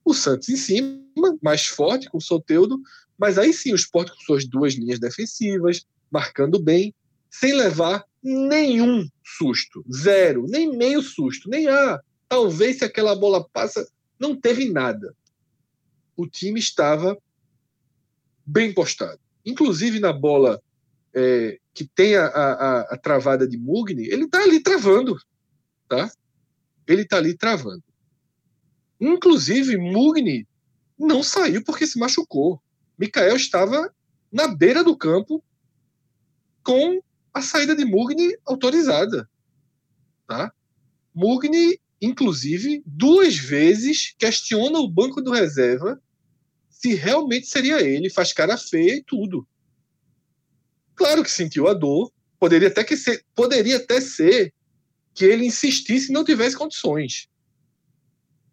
O 0.04 0.14
Santos 0.14 0.48
em 0.48 0.56
cima, 0.56 1.36
mais 1.42 1.66
forte, 1.66 2.08
com 2.08 2.18
o 2.18 2.22
Soteudo, 2.22 2.80
mas 3.22 3.38
aí 3.38 3.52
sim 3.52 3.72
o 3.72 3.76
Sport 3.76 4.10
com 4.10 4.20
suas 4.22 4.44
duas 4.44 4.74
linhas 4.74 4.98
defensivas, 4.98 5.86
marcando 6.10 6.58
bem, 6.58 6.92
sem 7.30 7.54
levar 7.54 8.04
nenhum 8.20 9.08
susto. 9.24 9.84
Zero, 9.94 10.44
nem 10.48 10.76
meio 10.76 11.00
susto, 11.00 11.48
nem 11.48 11.68
ah, 11.68 12.00
talvez 12.28 12.78
se 12.78 12.84
aquela 12.84 13.14
bola 13.14 13.48
passa. 13.48 13.88
Não 14.18 14.34
teve 14.34 14.72
nada. 14.72 15.14
O 16.16 16.26
time 16.26 16.58
estava 16.58 17.16
bem 18.44 18.74
postado. 18.74 19.20
Inclusive 19.46 20.00
na 20.00 20.12
bola 20.12 20.60
é, 21.14 21.60
que 21.72 21.84
tem 21.84 22.16
a, 22.16 22.26
a, 22.26 22.80
a, 22.80 22.98
travada 22.98 23.46
de 23.46 23.56
Mugni, 23.56 24.08
ele 24.08 24.24
está 24.24 24.42
ali 24.42 24.60
travando. 24.60 25.16
Tá? 25.88 26.10
Ele 26.88 27.02
está 27.02 27.18
ali 27.18 27.36
travando. 27.36 27.84
Inclusive, 29.00 29.76
Mugni 29.76 30.44
não 30.98 31.22
saiu 31.22 31.62
porque 31.62 31.86
se 31.86 32.00
machucou. 32.00 32.60
Mikael 33.02 33.34
estava 33.34 33.92
na 34.30 34.46
beira 34.46 34.84
do 34.84 34.96
campo 34.96 35.42
com 36.62 37.02
a 37.34 37.42
saída 37.42 37.74
de 37.74 37.84
Mugni 37.84 38.38
autorizada. 38.46 39.28
Tá? 40.24 40.52
Mugni, 41.12 41.80
inclusive, 42.00 42.80
duas 42.86 43.36
vezes 43.36 44.14
questiona 44.16 44.78
o 44.78 44.88
banco 44.88 45.20
do 45.20 45.32
reserva 45.32 46.00
se 46.68 46.94
realmente 46.94 47.48
seria 47.48 47.80
ele, 47.80 48.08
faz 48.08 48.32
cara 48.32 48.56
feia 48.56 48.94
e 48.94 49.02
tudo. 49.02 49.44
Claro 50.94 51.24
que 51.24 51.30
sentiu 51.30 51.66
a 51.66 51.74
dor, 51.74 52.12
poderia 52.38 52.68
até, 52.68 52.84
que 52.84 52.96
ser, 52.96 53.24
poderia 53.34 53.78
até 53.78 54.00
ser 54.00 54.54
que 55.12 55.24
ele 55.24 55.44
insistisse 55.44 56.08
e 56.08 56.12
não 56.12 56.24
tivesse 56.24 56.56
condições. 56.56 57.28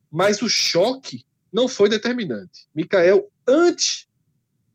Mas 0.10 0.42
o 0.42 0.50
choque 0.50 1.24
não 1.54 1.68
foi 1.68 1.88
determinante. 1.88 2.68
Mikael, 2.74 3.32
antes 3.48 4.09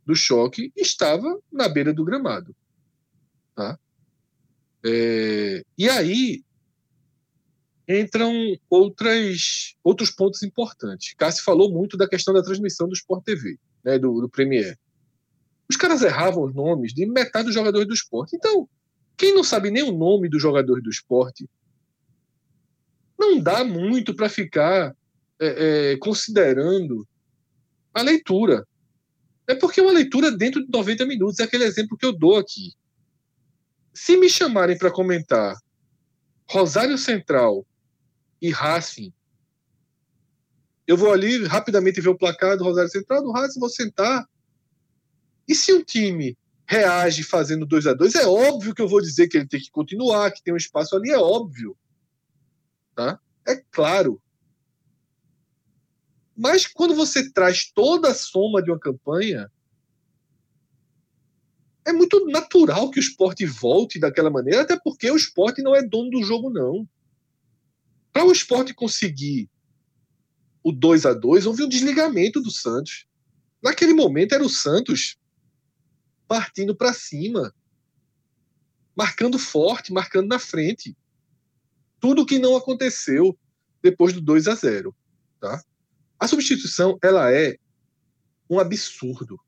do 0.06 0.14
choque, 0.14 0.72
estava 0.76 1.40
na 1.50 1.68
beira 1.68 1.92
do 1.92 2.04
gramado. 2.04 2.54
Tá? 3.54 3.78
É, 4.84 5.64
e 5.78 5.88
aí 5.88 6.44
entram 7.88 8.32
outras, 8.68 9.76
outros 9.82 10.10
pontos 10.10 10.42
importantes. 10.42 11.14
Cássio 11.14 11.44
falou 11.44 11.70
muito 11.70 11.96
da 11.96 12.08
questão 12.08 12.34
da 12.34 12.42
transmissão 12.42 12.88
do 12.88 12.94
Sport 12.94 13.24
TV, 13.24 13.58
né, 13.84 13.98
do, 13.98 14.20
do 14.20 14.28
Premier. 14.28 14.78
Os 15.68 15.76
caras 15.76 16.02
erravam 16.02 16.44
os 16.44 16.54
nomes 16.54 16.92
de 16.92 17.06
metade 17.06 17.46
dos 17.46 17.54
jogadores 17.54 17.86
do 17.86 17.94
esporte. 17.94 18.36
Então, 18.36 18.68
quem 19.16 19.34
não 19.34 19.44
sabe 19.44 19.70
nem 19.70 19.82
o 19.82 19.96
nome 19.96 20.28
dos 20.28 20.42
jogadores 20.42 20.82
do 20.82 20.90
esporte, 20.90 21.48
não 23.18 23.40
dá 23.40 23.64
muito 23.64 24.14
para 24.14 24.28
ficar 24.28 24.94
é, 25.40 25.92
é, 25.92 25.96
considerando 25.98 27.06
a 27.92 28.02
leitura. 28.02 28.66
É 29.46 29.54
porque 29.54 29.80
uma 29.80 29.92
leitura 29.92 30.30
dentro 30.30 30.64
de 30.64 30.70
90 30.70 31.06
minutos 31.06 31.38
é 31.38 31.44
aquele 31.44 31.64
exemplo 31.64 31.96
que 31.96 32.06
eu 32.06 32.12
dou 32.12 32.36
aqui. 32.38 32.72
Se 33.92 34.16
me 34.16 34.28
chamarem 34.28 34.76
para 34.76 34.90
comentar 34.90 35.56
Rosário 36.50 36.96
Central 36.98 37.66
e 38.40 38.50
Racing, 38.50 39.12
eu 40.86 40.96
vou 40.96 41.12
ali 41.12 41.44
rapidamente 41.46 42.00
ver 42.00 42.10
o 42.10 42.18
placar 42.18 42.56
do 42.56 42.64
Rosário 42.64 42.90
Central, 42.90 43.22
do 43.22 43.32
Racing, 43.32 43.60
vou 43.60 43.68
sentar. 43.68 44.26
E 45.48 45.54
se 45.54 45.72
um 45.72 45.82
time 45.82 46.36
reage 46.66 47.22
fazendo 47.22 47.66
2 47.66 47.86
a 47.86 47.94
2 47.94 48.14
é 48.14 48.26
óbvio 48.26 48.74
que 48.74 48.82
eu 48.82 48.88
vou 48.88 49.00
dizer 49.00 49.28
que 49.28 49.36
ele 49.36 49.46
tem 49.46 49.60
que 49.60 49.70
continuar, 49.70 50.30
que 50.30 50.42
tem 50.42 50.52
um 50.52 50.58
espaço 50.58 50.96
ali, 50.96 51.10
é 51.10 51.18
óbvio. 51.18 51.76
Tá? 52.94 53.18
É 53.46 53.56
claro. 53.70 54.20
Mas 56.36 56.66
quando 56.66 56.94
você 56.94 57.30
traz 57.30 57.70
toda 57.72 58.10
a 58.10 58.14
soma 58.14 58.62
de 58.62 58.70
uma 58.70 58.78
campanha, 58.78 59.50
é 61.86 61.92
muito 61.92 62.26
natural 62.26 62.90
que 62.90 62.98
o 62.98 63.00
esporte 63.00 63.44
volte 63.44 64.00
daquela 64.00 64.30
maneira, 64.30 64.62
até 64.62 64.78
porque 64.78 65.10
o 65.10 65.16
esporte 65.16 65.62
não 65.62 65.74
é 65.74 65.82
dono 65.82 66.10
do 66.10 66.22
jogo, 66.22 66.50
não. 66.50 66.88
Para 68.12 68.24
o 68.24 68.32
esporte 68.32 68.72
conseguir 68.72 69.50
o 70.62 70.72
2 70.72 71.04
a 71.04 71.12
2 71.12 71.46
houve 71.46 71.62
um 71.62 71.68
desligamento 71.68 72.40
do 72.40 72.50
Santos. 72.50 73.06
Naquele 73.62 73.92
momento 73.92 74.34
era 74.34 74.42
o 74.42 74.48
Santos 74.48 75.18
partindo 76.26 76.74
para 76.74 76.94
cima, 76.94 77.54
marcando 78.96 79.38
forte, 79.38 79.92
marcando 79.92 80.28
na 80.28 80.38
frente. 80.38 80.96
Tudo 82.00 82.24
que 82.24 82.38
não 82.38 82.56
aconteceu 82.56 83.38
depois 83.82 84.14
do 84.14 84.22
2 84.22 84.48
a 84.48 84.54
0, 84.54 84.94
tá? 85.38 85.62
A 86.18 86.28
substituição, 86.28 86.98
ela 87.02 87.32
é 87.32 87.56
um 88.48 88.58
absurdo. 88.58 89.38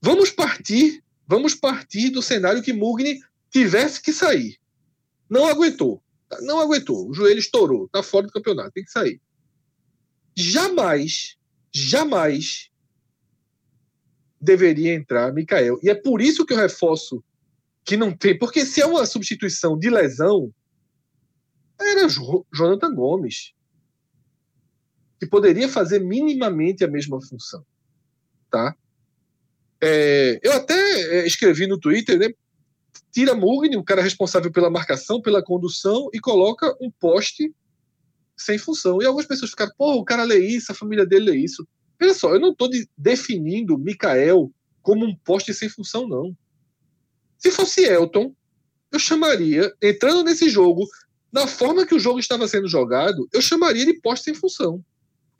Vamos 0.00 0.30
partir, 0.30 1.02
vamos 1.26 1.54
partir 1.54 2.10
do 2.10 2.22
cenário 2.22 2.62
que 2.62 2.72
Mugni 2.72 3.20
tivesse 3.50 4.00
que 4.00 4.12
sair. 4.12 4.58
Não 5.28 5.46
aguentou. 5.46 6.02
Tá? 6.28 6.40
Não 6.42 6.60
aguentou. 6.60 7.08
O 7.08 7.14
joelho 7.14 7.38
estourou. 7.38 7.88
Tá 7.88 8.02
fora 8.02 8.26
do 8.26 8.32
campeonato. 8.32 8.72
Tem 8.72 8.84
que 8.84 8.90
sair. 8.90 9.20
Jamais, 10.36 11.36
jamais 11.72 12.70
deveria 14.40 14.94
entrar 14.94 15.32
Mikael. 15.32 15.78
E 15.82 15.90
é 15.90 15.94
por 15.94 16.20
isso 16.20 16.46
que 16.46 16.52
eu 16.52 16.58
reforço 16.58 17.22
que 17.84 17.96
não 17.96 18.16
tem. 18.16 18.38
Porque 18.38 18.64
se 18.64 18.80
é 18.80 18.86
uma 18.86 19.04
substituição 19.06 19.78
de 19.78 19.90
lesão, 19.90 20.52
era 21.78 22.06
Jonathan 22.52 22.94
Gomes 22.94 23.52
que 25.20 25.26
poderia 25.26 25.68
fazer 25.68 26.00
minimamente 26.00 26.82
a 26.82 26.88
mesma 26.88 27.20
função, 27.20 27.62
tá? 28.50 28.74
É, 29.78 30.40
eu 30.42 30.52
até 30.54 30.74
é, 30.74 31.26
escrevi 31.26 31.66
no 31.66 31.78
Twitter, 31.78 32.18
né? 32.18 32.32
Tira 33.12 33.34
Mugni, 33.34 33.76
o 33.76 33.84
cara 33.84 34.00
responsável 34.00 34.50
pela 34.50 34.70
marcação, 34.70 35.20
pela 35.20 35.42
condução, 35.42 36.08
e 36.14 36.18
coloca 36.18 36.74
um 36.80 36.90
poste 36.90 37.54
sem 38.34 38.56
função. 38.56 39.02
E 39.02 39.04
algumas 39.04 39.26
pessoas 39.26 39.50
ficaram, 39.50 39.72
pô, 39.76 39.94
o 39.94 40.04
cara 40.04 40.24
lê 40.24 40.38
isso, 40.38 40.72
a 40.72 40.74
família 40.74 41.04
dele 41.04 41.30
lê 41.32 41.36
isso. 41.36 41.68
Olha 42.00 42.14
só, 42.14 42.32
eu 42.32 42.40
não 42.40 42.52
estou 42.52 42.68
de, 42.68 42.88
definindo 42.96 43.76
Mikael 43.76 44.50
como 44.80 45.04
um 45.04 45.14
poste 45.14 45.52
sem 45.52 45.68
função, 45.68 46.08
não. 46.08 46.34
Se 47.36 47.50
fosse 47.50 47.84
Elton, 47.84 48.34
eu 48.90 48.98
chamaria, 48.98 49.70
entrando 49.82 50.24
nesse 50.24 50.48
jogo, 50.48 50.86
na 51.30 51.46
forma 51.46 51.86
que 51.86 51.94
o 51.94 51.98
jogo 51.98 52.18
estava 52.18 52.48
sendo 52.48 52.68
jogado, 52.68 53.28
eu 53.32 53.42
chamaria 53.42 53.84
de 53.84 54.00
poste 54.00 54.24
sem 54.24 54.34
função. 54.34 54.82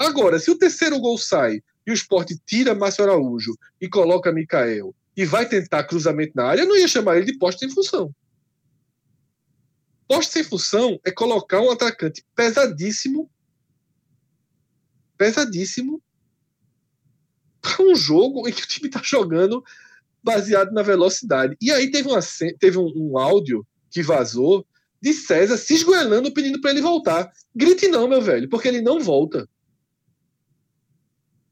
Agora, 0.01 0.39
se 0.39 0.51
o 0.51 0.57
terceiro 0.57 0.99
gol 0.99 1.19
sai 1.19 1.63
e 1.87 1.91
o 1.91 1.93
esporte 1.93 2.35
tira 2.47 2.75
Márcio 2.75 3.05
Araújo 3.05 3.55
e 3.79 3.87
coloca 3.87 4.33
Mikael 4.33 4.95
e 5.15 5.27
vai 5.27 5.47
tentar 5.47 5.85
cruzamento 5.85 6.33
na 6.35 6.47
área, 6.47 6.63
eu 6.63 6.67
não 6.67 6.79
ia 6.79 6.89
chamar 6.89 7.19
ele 7.19 7.27
de 7.27 7.37
poste 7.37 7.59
sem 7.59 7.69
função. 7.69 8.11
Poste 10.09 10.33
sem 10.33 10.43
função 10.43 10.99
é 11.05 11.11
colocar 11.11 11.61
um 11.61 11.71
atacante 11.71 12.25
pesadíssimo, 12.35 13.31
pesadíssimo, 15.19 16.03
para 17.61 17.85
um 17.85 17.95
jogo 17.95 18.49
em 18.49 18.53
que 18.53 18.63
o 18.63 18.67
time 18.67 18.87
está 18.87 19.03
jogando 19.05 19.63
baseado 20.23 20.73
na 20.73 20.81
velocidade. 20.81 21.59
E 21.61 21.71
aí 21.71 21.90
teve, 21.90 22.09
uma, 22.09 22.21
teve 22.59 22.79
um, 22.79 22.90
um 22.96 23.19
áudio 23.19 23.67
que 23.90 24.03
vazou 24.03 24.67
de 24.98 25.13
César 25.13 25.59
se 25.59 25.75
esgoelando 25.75 26.33
pedindo 26.33 26.59
para 26.59 26.71
ele 26.71 26.81
voltar. 26.81 27.31
Grite 27.55 27.87
não, 27.88 28.09
meu 28.09 28.23
velho, 28.23 28.48
porque 28.48 28.67
ele 28.67 28.81
não 28.81 28.98
volta 28.98 29.46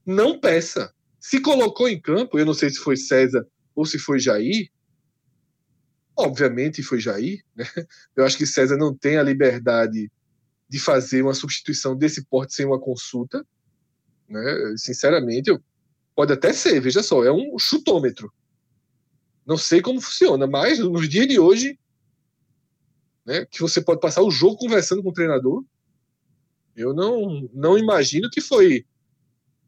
não 0.08 0.40
peça. 0.40 0.90
Se 1.20 1.38
colocou 1.38 1.86
em 1.86 2.00
campo, 2.00 2.38
eu 2.38 2.46
não 2.46 2.54
sei 2.54 2.70
se 2.70 2.78
foi 2.78 2.96
César 2.96 3.46
ou 3.74 3.84
se 3.84 3.98
foi 3.98 4.18
Jair, 4.18 4.70
obviamente 6.16 6.82
foi 6.82 6.98
Jair, 6.98 7.44
né? 7.54 7.66
Eu 8.16 8.24
acho 8.24 8.38
que 8.38 8.46
César 8.46 8.78
não 8.78 8.96
tem 8.96 9.18
a 9.18 9.22
liberdade 9.22 10.10
de 10.66 10.78
fazer 10.80 11.22
uma 11.22 11.34
substituição 11.34 11.94
desse 11.94 12.24
porte 12.24 12.54
sem 12.54 12.64
uma 12.64 12.80
consulta, 12.80 13.46
né? 14.26 14.74
Sinceramente, 14.78 15.50
eu, 15.50 15.62
pode 16.14 16.32
até 16.32 16.54
ser, 16.54 16.80
veja 16.80 17.02
só, 17.02 17.22
é 17.22 17.30
um 17.30 17.58
chutômetro. 17.58 18.32
Não 19.44 19.58
sei 19.58 19.82
como 19.82 20.00
funciona, 20.00 20.46
mas 20.46 20.78
nos 20.78 21.06
dias 21.06 21.28
de 21.28 21.38
hoje, 21.38 21.78
né, 23.26 23.44
que 23.44 23.60
você 23.60 23.82
pode 23.82 24.00
passar 24.00 24.22
o 24.22 24.30
jogo 24.30 24.56
conversando 24.56 25.02
com 25.02 25.10
o 25.10 25.14
treinador. 25.14 25.62
Eu 26.74 26.94
não, 26.94 27.48
não 27.52 27.76
imagino 27.76 28.30
que 28.30 28.40
foi 28.40 28.86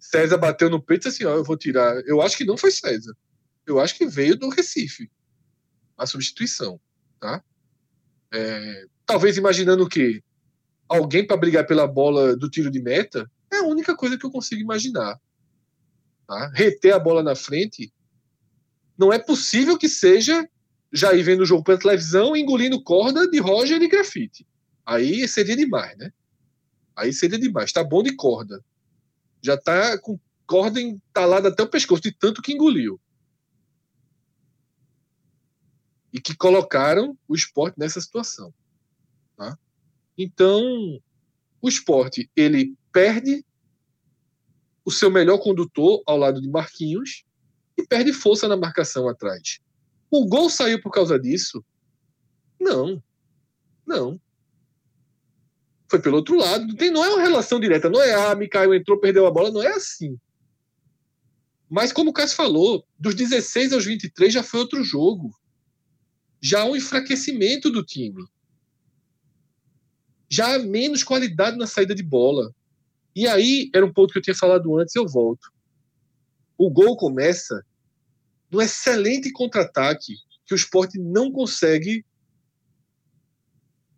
César 0.01 0.39
bateu 0.39 0.71
no 0.71 0.83
peito 0.83 1.09
assim, 1.09 1.25
ó, 1.25 1.35
eu 1.35 1.45
vou 1.45 1.57
tirar. 1.57 1.95
Eu 2.07 2.23
acho 2.23 2.37
que 2.37 2.45
não 2.45 2.57
foi 2.57 2.71
César. 2.71 3.15
Eu 3.67 3.79
acho 3.79 3.95
que 3.95 4.07
veio 4.07 4.37
do 4.37 4.49
Recife 4.49 5.11
a 5.97 6.07
substituição, 6.07 6.81
tá? 7.21 7.45
É, 8.33 8.87
talvez 9.05 9.37
imaginando 9.37 9.85
o 9.85 9.89
quê? 9.89 10.23
Alguém 10.89 11.27
para 11.27 11.37
brigar 11.37 11.67
pela 11.67 11.87
bola 11.87 12.35
do 12.35 12.49
tiro 12.49 12.71
de 12.71 12.81
meta 12.81 13.31
é 13.53 13.57
a 13.57 13.65
única 13.65 13.95
coisa 13.95 14.17
que 14.17 14.25
eu 14.25 14.31
consigo 14.31 14.63
imaginar. 14.63 15.21
Tá? 16.27 16.51
Reter 16.55 16.95
a 16.95 16.99
bola 16.99 17.23
na 17.23 17.37
frente 17.37 17.93
não 18.97 19.13
é 19.13 19.19
possível 19.19 19.77
que 19.77 19.89
seja 19.89 20.49
Jair 20.93 21.25
vendo 21.25 21.43
o 21.43 21.47
jogo 21.47 21.63
pela 21.63 21.79
televisão 21.79 22.35
engolindo 22.35 22.83
corda 22.83 23.29
de 23.29 23.39
Roger 23.39 23.81
e 23.81 23.89
grafite. 23.89 24.47
Aí 24.85 25.29
seria 25.29 25.57
demais, 25.57 25.97
né? 25.99 26.13
Aí 26.97 27.13
seria 27.13 27.39
demais. 27.39 27.73
Tá 27.73 27.85
bom 27.85 28.03
de 28.03 28.17
corda. 28.17 28.65
Já 29.43 29.57
tá 29.57 29.99
com 29.99 30.19
corda 30.47 30.81
entalada 30.81 31.49
até 31.49 31.63
o 31.63 31.69
pescoço, 31.69 32.03
de 32.03 32.13
tanto 32.13 32.43
que 32.43 32.53
engoliu. 32.53 33.01
E 36.13 36.21
que 36.21 36.37
colocaram 36.37 37.17
o 37.29 37.35
esporte 37.35 37.79
nessa 37.79 38.01
situação. 38.01 38.53
Tá? 39.37 39.57
Então, 40.19 40.63
o 41.63 41.69
esporte, 41.69 42.31
ele 42.35 42.75
perde 42.93 43.45
o 44.85 44.91
seu 44.91 45.11
melhor 45.11 45.39
condutor 45.39 46.03
ao 46.07 46.17
lado 46.17 46.41
de 46.41 46.49
Marquinhos 46.49 47.25
e 47.77 47.87
perde 47.87 48.13
força 48.13 48.49
na 48.49 48.57
marcação 48.57 49.09
atrás. 49.09 49.61
O 50.11 50.27
gol 50.27 50.51
saiu 50.51 50.83
por 50.83 50.91
causa 50.91 51.19
disso? 51.19 51.65
Não. 52.59 53.03
Não. 53.87 54.21
Foi 55.91 56.01
pelo 56.01 56.19
outro 56.19 56.37
lado. 56.37 56.77
Tem, 56.77 56.89
não 56.89 57.05
é 57.05 57.09
uma 57.09 57.21
relação 57.21 57.59
direta. 57.59 57.91
Não 57.91 58.01
é, 58.01 58.15
ah, 58.15 58.35
Mikael 58.37 58.73
entrou, 58.73 59.01
perdeu 59.01 59.27
a 59.27 59.31
bola. 59.31 59.51
Não 59.51 59.61
é 59.61 59.73
assim. 59.73 60.17
Mas, 61.69 61.93
como 61.93 62.11
o 62.11 62.13
Cássio 62.13 62.37
falou, 62.37 62.87
dos 62.97 63.15
16 63.15 63.73
aos 63.73 63.85
23 63.85 64.33
já 64.33 64.43
foi 64.43 64.61
outro 64.61 64.85
jogo. 64.85 65.37
Já 66.41 66.63
há 66.63 66.65
um 66.65 66.77
enfraquecimento 66.77 67.71
do 67.71 67.85
time. 67.85 68.25
Já 70.29 70.55
há 70.55 70.59
menos 70.61 71.03
qualidade 71.03 71.59
na 71.59 71.67
saída 71.67 71.93
de 71.93 72.05
bola. 72.05 72.55
E 73.15 73.27
aí, 73.27 73.69
era 73.75 73.85
um 73.85 73.93
ponto 73.93 74.13
que 74.13 74.19
eu 74.19 74.23
tinha 74.23 74.35
falado 74.35 74.79
antes, 74.79 74.95
eu 74.95 75.09
volto. 75.09 75.53
O 76.57 76.71
gol 76.71 76.97
começa 76.97 77.65
no 78.49 78.63
excelente 78.63 79.33
contra-ataque 79.33 80.15
que 80.47 80.55
o 80.55 80.57
esporte 80.57 81.01
não 81.01 81.33
consegue 81.33 82.05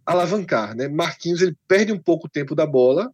alavancar. 0.05 0.75
Né? 0.77 0.89
Marquinhos 0.89 1.41
ele 1.41 1.57
perde 1.67 1.93
um 1.93 1.99
pouco 1.99 2.27
o 2.27 2.31
tempo 2.31 2.55
da 2.55 2.67
bola, 2.67 3.13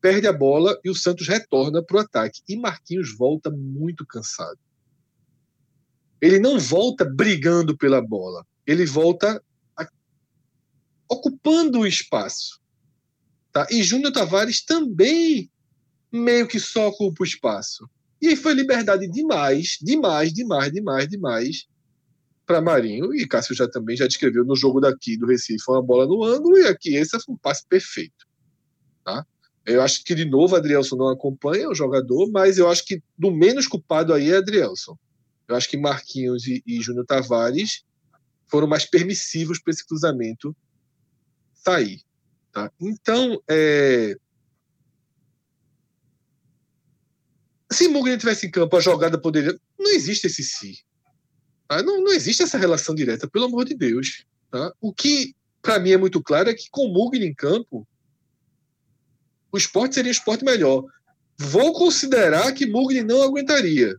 perde 0.00 0.26
a 0.26 0.32
bola 0.32 0.78
e 0.84 0.90
o 0.90 0.94
Santos 0.94 1.28
retorna 1.28 1.82
para 1.82 1.96
o 1.96 2.00
ataque. 2.00 2.40
E 2.48 2.56
Marquinhos 2.56 3.16
volta 3.16 3.50
muito 3.50 4.04
cansado. 4.06 4.58
Ele 6.20 6.38
não 6.38 6.58
volta 6.58 7.04
brigando 7.04 7.76
pela 7.76 8.00
bola, 8.02 8.46
ele 8.66 8.84
volta 8.84 9.42
a... 9.76 9.88
ocupando 11.08 11.80
o 11.80 11.86
espaço. 11.86 12.60
Tá? 13.52 13.66
E 13.70 13.82
Júnior 13.82 14.12
Tavares 14.12 14.62
também 14.62 15.50
meio 16.12 16.46
que 16.46 16.60
só 16.60 16.88
ocupa 16.88 17.22
o 17.22 17.26
espaço. 17.26 17.88
E 18.20 18.28
aí 18.28 18.36
foi 18.36 18.52
liberdade 18.52 19.08
demais, 19.08 19.78
demais, 19.80 20.32
demais, 20.32 20.72
demais, 20.72 21.08
demais 21.08 21.66
para 22.50 22.60
Marinho. 22.60 23.14
E 23.14 23.28
Cássio 23.28 23.54
já 23.54 23.68
também 23.68 23.96
já 23.96 24.08
descreveu 24.08 24.44
no 24.44 24.56
jogo 24.56 24.80
daqui 24.80 25.16
do 25.16 25.26
Recife 25.26 25.62
uma 25.68 25.80
bola 25.80 26.04
no 26.04 26.24
ângulo 26.24 26.58
e 26.58 26.66
aqui 26.66 26.96
esse 26.96 27.16
foi 27.20 27.34
um 27.34 27.38
passe 27.38 27.64
perfeito. 27.64 28.26
Tá? 29.04 29.24
Eu 29.64 29.80
acho 29.80 30.02
que 30.02 30.16
de 30.16 30.24
novo 30.24 30.56
Adrielson 30.56 30.96
não 30.96 31.08
acompanha 31.08 31.68
o 31.68 31.74
jogador, 31.74 32.28
mas 32.32 32.58
eu 32.58 32.68
acho 32.68 32.84
que 32.84 33.00
do 33.16 33.30
menos 33.30 33.68
culpado 33.68 34.12
aí 34.12 34.32
é 34.32 34.38
Adrielson. 34.38 34.98
Eu 35.46 35.54
acho 35.54 35.68
que 35.68 35.76
Marquinhos 35.76 36.44
e, 36.48 36.60
e 36.66 36.80
Júnior 36.80 37.06
Tavares 37.06 37.84
foram 38.48 38.66
mais 38.66 38.84
permissivos 38.84 39.60
para 39.60 39.72
esse 39.72 39.86
cruzamento 39.86 40.56
sair. 41.54 42.02
Tá? 42.52 42.68
Então, 42.80 43.40
é, 43.48 44.16
se 47.70 47.86
Mugni 47.86 48.18
tivesse 48.18 48.48
em 48.48 48.50
campo, 48.50 48.76
a 48.76 48.80
jogada 48.80 49.16
poderia. 49.16 49.56
Não 49.78 49.92
existe 49.92 50.26
esse 50.26 50.42
si. 50.42 50.84
Tá? 51.70 51.84
Não, 51.84 52.02
não 52.02 52.12
existe 52.12 52.42
essa 52.42 52.58
relação 52.58 52.96
direta, 52.96 53.28
pelo 53.28 53.44
amor 53.44 53.64
de 53.64 53.76
Deus. 53.76 54.24
Tá? 54.50 54.74
O 54.80 54.92
que, 54.92 55.36
para 55.62 55.78
mim, 55.78 55.92
é 55.92 55.96
muito 55.96 56.20
claro 56.20 56.50
é 56.50 56.54
que 56.54 56.68
com 56.68 56.88
Mugni 56.88 57.24
em 57.24 57.32
campo, 57.32 57.86
o 59.52 59.56
esporte 59.56 59.94
seria 59.94 60.10
um 60.10 60.12
esporte 60.12 60.44
melhor. 60.44 60.84
Vou 61.38 61.72
considerar 61.72 62.52
que 62.54 62.66
Mugni 62.66 63.04
não 63.04 63.22
aguentaria. 63.22 63.94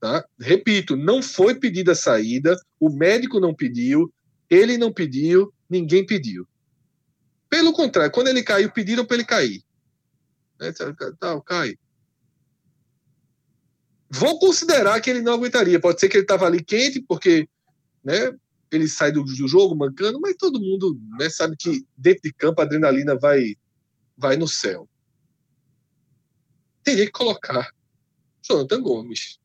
Tá? 0.00 0.24
Repito, 0.38 0.96
não 0.96 1.22
foi 1.22 1.56
pedida 1.56 1.92
a 1.92 1.94
saída, 1.94 2.58
o 2.80 2.88
médico 2.88 3.38
não 3.38 3.54
pediu, 3.54 4.10
ele 4.48 4.78
não 4.78 4.90
pediu, 4.90 5.52
ninguém 5.68 6.06
pediu. 6.06 6.48
Pelo 7.50 7.74
contrário, 7.74 8.10
quando 8.10 8.28
ele 8.28 8.42
caiu, 8.42 8.72
pediram 8.72 9.04
para 9.04 9.16
ele 9.16 9.26
cair. 9.26 9.62
É, 10.58 10.72
tá, 10.72 10.94
tá, 11.20 11.40
cai. 11.42 11.76
Vou 14.10 14.40
considerar 14.40 15.00
que 15.00 15.08
ele 15.08 15.22
não 15.22 15.34
aguentaria. 15.34 15.78
Pode 15.78 16.00
ser 16.00 16.08
que 16.08 16.16
ele 16.16 16.24
estava 16.24 16.44
ali 16.44 16.64
quente, 16.64 17.00
porque 17.00 17.48
né, 18.02 18.36
ele 18.72 18.88
sai 18.88 19.12
do, 19.12 19.22
do 19.22 19.46
jogo 19.46 19.76
mancando, 19.76 20.20
mas 20.20 20.36
todo 20.36 20.60
mundo 20.60 21.00
né, 21.16 21.30
sabe 21.30 21.56
que 21.56 21.86
dentro 21.96 22.22
de 22.24 22.32
campo 22.32 22.60
a 22.60 22.64
adrenalina 22.64 23.16
vai, 23.16 23.56
vai 24.16 24.36
no 24.36 24.48
céu. 24.48 24.88
Teria 26.82 27.06
que 27.06 27.12
colocar 27.12 27.72
Jonathan 28.42 28.82
Gomes. 28.82 29.38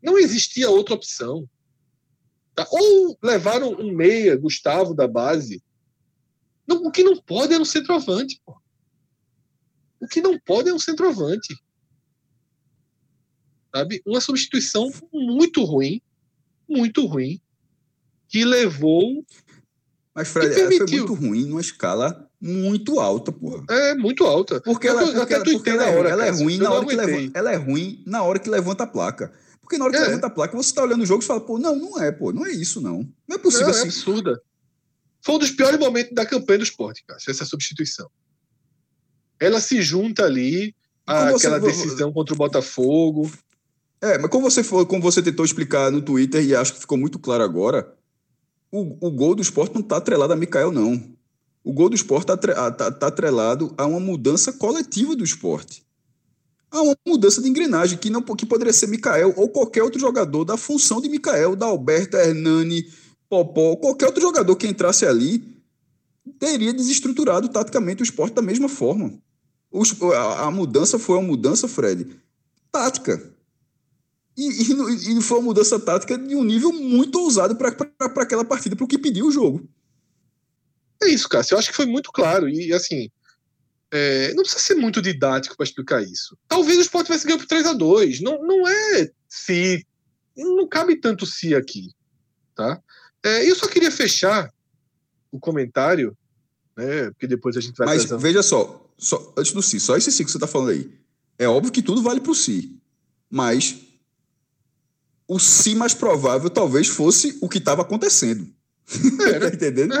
Não 0.00 0.16
existia 0.16 0.70
outra 0.70 0.94
opção. 0.94 1.48
Tá? 2.54 2.64
Ou 2.70 3.18
levaram 3.20 3.72
um 3.72 3.92
meia, 3.92 4.36
Gustavo, 4.36 4.94
da 4.94 5.08
base. 5.08 5.60
Não, 6.64 6.84
o 6.84 6.92
que 6.92 7.02
não 7.02 7.20
pode 7.20 7.54
é 7.54 7.58
um 7.58 7.64
centroavante. 7.64 8.40
Pô. 8.46 8.56
O 10.00 10.06
que 10.06 10.20
não 10.20 10.38
pode 10.38 10.68
é 10.68 10.72
um 10.72 10.78
centroavante 10.78 11.60
sabe? 13.74 14.02
Uma 14.06 14.20
substituição 14.20 14.90
muito 15.12 15.64
ruim, 15.64 16.00
muito 16.68 17.06
ruim, 17.06 17.40
que 18.28 18.44
levou. 18.44 19.24
Mas, 20.14 20.28
Fred, 20.28 20.58
ela 20.58 20.70
foi 20.72 20.98
muito 20.98 21.14
ruim 21.14 21.46
numa 21.46 21.60
escala 21.60 22.30
muito 22.40 22.98
alta, 22.98 23.30
porra. 23.30 23.64
É, 23.68 23.94
muito 23.94 24.24
alta. 24.24 24.60
Porque 24.62 24.88
ela, 24.88 25.04
porque, 25.04 25.18
até 25.18 25.36
porque, 25.36 25.52
porque 25.52 25.70
ela, 25.70 25.84
é 25.84 25.98
hora, 25.98 26.08
ela 26.08 26.26
é 26.26 26.30
ruim 26.30 26.56
na 26.56 26.72
hora 26.72 26.86
que 26.86 26.96
levanta, 26.96 27.38
ela 27.38 27.52
é 27.52 27.56
ruim 27.56 28.02
na 28.06 28.22
hora 28.22 28.38
que 28.38 28.48
levanta 28.48 28.84
a 28.84 28.86
placa. 28.86 29.32
Porque 29.60 29.76
na 29.76 29.84
hora 29.84 29.92
que 29.92 30.00
é. 30.00 30.06
levanta 30.06 30.26
a 30.26 30.30
placa, 30.30 30.56
você 30.56 30.74
tá 30.74 30.82
olhando 30.82 31.02
o 31.02 31.06
jogo 31.06 31.22
e 31.22 31.26
fala, 31.26 31.40
pô, 31.40 31.58
não, 31.58 31.76
não 31.76 32.02
é, 32.02 32.10
pô, 32.10 32.32
não 32.32 32.46
é 32.46 32.50
isso, 32.50 32.80
não. 32.80 33.06
Não 33.28 33.36
é 33.36 33.38
possível 33.38 33.68
não, 33.68 33.74
é 33.74 33.76
assim. 33.76 33.88
É 33.88 33.90
absurda. 33.90 34.42
Foi 35.22 35.34
um 35.34 35.38
dos 35.38 35.50
piores 35.50 35.78
momentos 35.78 36.14
da 36.14 36.24
campanha 36.24 36.58
do 36.58 36.64
esporte, 36.64 37.04
cara, 37.06 37.20
essa 37.28 37.44
substituição. 37.44 38.10
Ela 39.38 39.60
se 39.60 39.82
junta 39.82 40.24
ali 40.24 40.74
àquela 41.06 41.60
decisão 41.60 42.10
contra 42.12 42.34
o 42.34 42.38
Botafogo. 42.38 43.30
É, 44.02 44.16
mas 44.16 44.30
como 44.30 44.50
você, 44.50 44.64
como 44.64 45.02
você 45.02 45.22
tentou 45.22 45.44
explicar 45.44 45.90
no 45.90 46.00
Twitter, 46.00 46.42
e 46.42 46.54
acho 46.54 46.72
que 46.72 46.80
ficou 46.80 46.96
muito 46.96 47.18
claro 47.18 47.44
agora, 47.44 47.94
o, 48.72 49.08
o 49.08 49.10
gol 49.10 49.34
do 49.34 49.42
esporte 49.42 49.74
não 49.74 49.82
está 49.82 49.98
atrelado 49.98 50.32
a 50.32 50.36
Mikael, 50.36 50.72
não. 50.72 51.02
O 51.62 51.72
gol 51.72 51.90
do 51.90 51.94
esporte 51.94 52.32
está 52.32 52.70
tá, 52.70 52.90
tá 52.90 53.06
atrelado 53.06 53.74
a 53.76 53.84
uma 53.84 54.00
mudança 54.00 54.52
coletiva 54.54 55.14
do 55.14 55.22
esporte. 55.22 55.84
A 56.70 56.80
uma 56.80 56.96
mudança 57.06 57.42
de 57.42 57.48
engrenagem 57.48 57.98
que, 57.98 58.08
não, 58.08 58.22
que 58.22 58.46
poderia 58.46 58.72
ser 58.72 58.86
Mikael 58.86 59.34
ou 59.36 59.48
qualquer 59.50 59.82
outro 59.82 60.00
jogador 60.00 60.44
da 60.44 60.56
função 60.56 61.00
de 61.00 61.08
Mikael, 61.08 61.54
da 61.54 61.66
Alberta, 61.66 62.16
Hernani, 62.16 62.86
Popó, 63.28 63.76
qualquer 63.76 64.06
outro 64.06 64.22
jogador 64.22 64.56
que 64.56 64.66
entrasse 64.66 65.04
ali, 65.04 65.44
teria 66.38 66.72
desestruturado 66.72 67.48
taticamente 67.48 68.02
o 68.02 68.04
esporte 68.04 68.34
da 68.34 68.42
mesma 68.42 68.68
forma. 68.68 69.12
Os, 69.70 70.00
a, 70.02 70.46
a 70.46 70.50
mudança 70.50 70.98
foi 70.98 71.16
uma 71.18 71.26
mudança, 71.26 71.68
Fred, 71.68 72.06
tática 72.72 73.22
e, 74.40 74.72
e, 75.12 75.18
e, 75.18 75.22
foi 75.22 75.38
uma 75.38 75.46
mudança 75.46 75.78
tática 75.78 76.16
de 76.16 76.34
um 76.34 76.44
nível 76.44 76.72
muito 76.72 77.20
ousado 77.20 77.56
para 77.56 77.68
aquela 78.22 78.44
partida, 78.44 78.74
para 78.74 78.84
o 78.84 78.88
que 78.88 78.98
pediu 78.98 79.26
o 79.26 79.32
jogo. 79.32 79.68
É 81.02 81.08
isso, 81.08 81.28
Cássio. 81.28 81.54
Eu 81.54 81.58
acho 81.58 81.70
que 81.70 81.76
foi 81.76 81.86
muito 81.86 82.10
claro. 82.12 82.48
E, 82.48 82.72
assim, 82.72 83.10
é, 83.90 84.32
não 84.34 84.42
precisa 84.42 84.62
ser 84.62 84.74
muito 84.76 85.02
didático 85.02 85.56
para 85.56 85.64
explicar 85.64 86.02
isso. 86.02 86.38
Talvez 86.48 86.78
o 86.78 86.82
Sport 86.82 87.06
tivesse 87.06 87.26
ganho 87.26 87.38
por 87.38 87.46
3 87.46 87.66
a 87.66 87.72
2 87.72 88.20
Não, 88.20 88.42
não 88.42 88.66
é 88.68 89.10
se. 89.28 89.84
Não 90.36 90.66
cabe 90.68 90.96
tanto 90.96 91.26
se 91.26 91.54
aqui. 91.54 91.90
Tá? 92.54 92.80
É, 93.22 93.48
eu 93.48 93.54
só 93.54 93.66
queria 93.66 93.90
fechar 93.90 94.52
o 95.30 95.38
comentário, 95.38 96.16
né, 96.76 97.10
porque 97.10 97.26
depois 97.26 97.56
a 97.56 97.60
gente 97.60 97.76
vai. 97.76 97.86
Mas 97.88 98.04
veja 98.10 98.42
só, 98.42 98.90
só, 98.96 99.34
antes 99.36 99.52
do 99.52 99.62
si, 99.62 99.78
só 99.78 99.96
esse 99.96 100.10
si 100.10 100.24
que 100.24 100.30
você 100.30 100.36
está 100.36 100.46
falando 100.46 100.70
aí. 100.70 100.90
É 101.38 101.48
óbvio 101.48 101.72
que 101.72 101.82
tudo 101.82 102.02
vale 102.02 102.20
para 102.20 102.32
o 102.32 102.34
si. 102.34 102.78
Mas 103.30 103.89
o 105.30 105.38
si 105.38 105.76
mais 105.76 105.94
provável 105.94 106.50
talvez 106.50 106.88
fosse 106.88 107.38
o 107.40 107.48
que 107.48 107.58
estava 107.58 107.82
acontecendo. 107.82 108.48
tá 109.40 109.46
entendendo? 109.46 109.94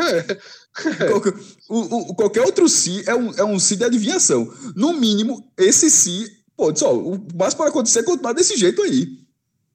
Qualquer, 1.08 1.34
o, 1.68 1.78
o, 1.78 2.14
qualquer 2.16 2.40
outro 2.40 2.68
si 2.68 3.04
é 3.06 3.14
um, 3.14 3.32
é 3.34 3.44
um 3.44 3.56
si 3.56 3.76
de 3.76 3.84
adivinhação. 3.84 4.52
No 4.74 4.92
mínimo, 4.92 5.48
esse 5.56 5.88
si, 5.88 6.26
pô, 6.56 6.74
só, 6.74 6.92
o 6.92 7.12
máximo 7.32 7.58
pode 7.58 7.70
acontecer 7.70 8.00
é 8.00 8.02
continuar 8.02 8.32
desse 8.32 8.56
jeito 8.56 8.82
aí. 8.82 9.06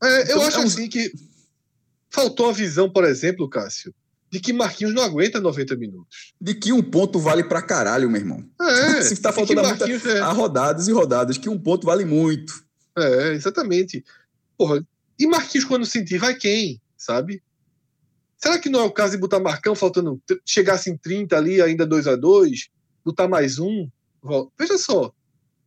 É, 0.03 0.19
eu 0.19 0.23
então, 0.23 0.41
acho 0.41 0.57
é 0.57 0.59
um... 0.59 0.63
assim 0.65 0.89
que 0.89 1.09
faltou 2.09 2.49
a 2.49 2.51
visão, 2.51 2.89
por 2.89 3.05
exemplo, 3.05 3.49
Cássio, 3.49 3.95
de 4.29 4.41
que 4.41 4.51
Marquinhos 4.51 4.93
não 4.93 5.03
aguenta 5.03 5.39
90 5.39 5.77
minutos. 5.77 6.33
De 6.39 6.53
que 6.53 6.73
um 6.73 6.83
ponto 6.83 7.17
vale 7.17 7.45
pra 7.45 7.61
caralho, 7.61 8.09
meu 8.09 8.19
irmão. 8.19 8.43
É, 8.59 9.01
Se 9.07 9.15
tá 9.21 9.31
faltando 9.31 9.63
muita, 9.63 9.89
é. 10.09 10.19
há 10.19 10.33
rodadas 10.33 10.89
e 10.89 10.91
rodadas, 10.91 11.37
que 11.37 11.47
um 11.47 11.57
ponto 11.57 11.85
vale 11.85 12.03
muito. 12.03 12.61
É, 12.97 13.33
exatamente. 13.33 14.03
Porra, 14.57 14.85
e 15.17 15.27
Marquinhos 15.27 15.65
quando 15.65 15.85
sentir, 15.85 16.17
vai 16.17 16.35
quem, 16.35 16.81
sabe? 16.97 17.41
Será 18.37 18.59
que 18.59 18.69
não 18.69 18.81
é 18.81 18.83
o 18.83 18.91
caso 18.91 19.13
de 19.13 19.19
botar 19.19 19.39
Marcão 19.39 19.73
faltando, 19.73 20.21
chegasse 20.45 20.89
em 20.89 20.97
30 20.97 21.37
ali, 21.37 21.61
ainda 21.61 21.85
2 21.85 22.07
a 22.07 22.15
2 22.15 22.69
botar 23.03 23.27
mais 23.27 23.59
um? 23.59 23.89
Veja 24.57 24.77
só, 24.77 25.13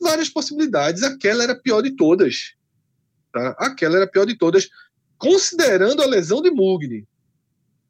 várias 0.01 0.29
possibilidades. 0.29 1.03
Aquela 1.03 1.43
era 1.43 1.53
a 1.53 1.61
pior 1.61 1.83
de 1.83 1.97
todas. 1.97 2.55
Tá? 3.33 3.51
Aquela 3.59 3.97
era 3.97 4.05
a 4.05 4.09
pior 4.09 4.27
de 4.27 4.37
todas, 4.37 4.69
considerando 5.17 6.03
a 6.03 6.07
lesão 6.07 6.43
de 6.43 6.51
Mugni, 6.51 7.07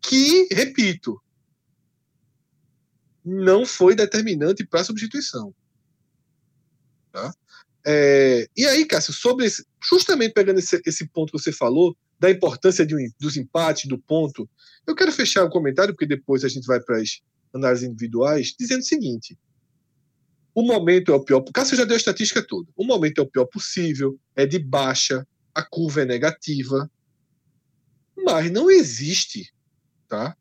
que, 0.00 0.48
repito, 0.52 1.20
não 3.24 3.66
foi 3.66 3.94
determinante 3.94 4.64
para 4.64 4.80
a 4.80 4.84
substituição. 4.84 5.54
Tá? 7.12 7.34
É, 7.86 8.48
e 8.56 8.66
aí, 8.66 8.84
Cássio, 8.84 9.12
sobre 9.12 9.46
esse, 9.46 9.64
justamente 9.82 10.32
pegando 10.32 10.58
esse, 10.58 10.80
esse 10.84 11.06
ponto 11.08 11.32
que 11.32 11.38
você 11.38 11.52
falou, 11.52 11.96
da 12.18 12.30
importância 12.30 12.84
de 12.84 12.94
um, 12.94 12.98
dos 13.18 13.36
empates, 13.36 13.86
do 13.86 13.98
ponto, 13.98 14.48
eu 14.86 14.94
quero 14.94 15.12
fechar 15.12 15.44
o 15.44 15.50
comentário, 15.50 15.94
porque 15.94 16.06
depois 16.06 16.44
a 16.44 16.48
gente 16.48 16.66
vai 16.66 16.80
para 16.80 17.00
as 17.00 17.20
análises 17.54 17.88
individuais, 17.88 18.54
dizendo 18.58 18.80
o 18.80 18.84
seguinte: 18.84 19.38
o 20.54 20.62
momento 20.62 21.12
é 21.12 21.14
o 21.14 21.24
pior. 21.24 21.38
O 21.38 21.52
Cássio 21.52 21.76
já 21.76 21.84
deu 21.84 21.94
a 21.94 21.98
estatística 21.98 22.42
toda. 22.42 22.68
O 22.76 22.84
momento 22.84 23.20
é 23.20 23.22
o 23.22 23.30
pior 23.30 23.46
possível, 23.46 24.18
é 24.34 24.44
de 24.44 24.58
baixa, 24.58 25.26
a 25.54 25.62
curva 25.62 26.02
é 26.02 26.04
negativa, 26.04 26.90
mas 28.16 28.50
não 28.50 28.70
existe, 28.70 29.52
tá? 30.08 30.36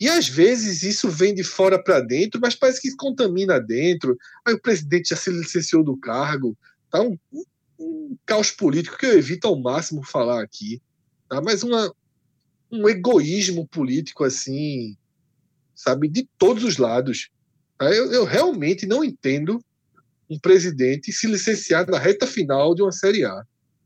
E 0.00 0.08
às 0.08 0.28
vezes 0.28 0.82
isso 0.82 1.08
vem 1.08 1.32
de 1.32 1.44
fora 1.44 1.80
para 1.80 2.00
dentro, 2.00 2.40
mas 2.40 2.56
parece 2.56 2.80
que 2.80 2.96
contamina 2.96 3.60
dentro. 3.60 4.18
Aí 4.44 4.52
o 4.52 4.60
presidente 4.60 5.10
já 5.10 5.16
se 5.16 5.30
licenciou 5.30 5.84
do 5.84 5.96
cargo, 5.96 6.58
tá? 6.92 7.02
Um, 7.02 7.18
um 7.80 8.16
caos 8.24 8.52
político 8.52 8.96
que 8.96 9.06
eu 9.06 9.18
evito 9.18 9.48
ao 9.48 9.58
máximo 9.58 10.04
falar 10.04 10.42
aqui, 10.42 10.80
tá? 11.28 11.40
Mas 11.40 11.64
uma, 11.64 11.92
um 12.70 12.88
egoísmo 12.88 13.66
político 13.66 14.22
assim, 14.22 14.96
sabe, 15.74 16.08
de 16.08 16.28
todos 16.38 16.62
os 16.62 16.76
lados. 16.76 17.30
Tá? 17.76 17.90
Eu, 17.90 18.12
eu 18.12 18.24
realmente 18.24 18.86
não 18.86 19.02
entendo 19.02 19.62
um 20.30 20.38
presidente 20.38 21.12
se 21.12 21.26
licenciar 21.26 21.90
na 21.90 21.98
reta 21.98 22.26
final 22.26 22.74
de 22.74 22.82
uma 22.82 22.92
Série 22.92 23.24
A. 23.24 23.44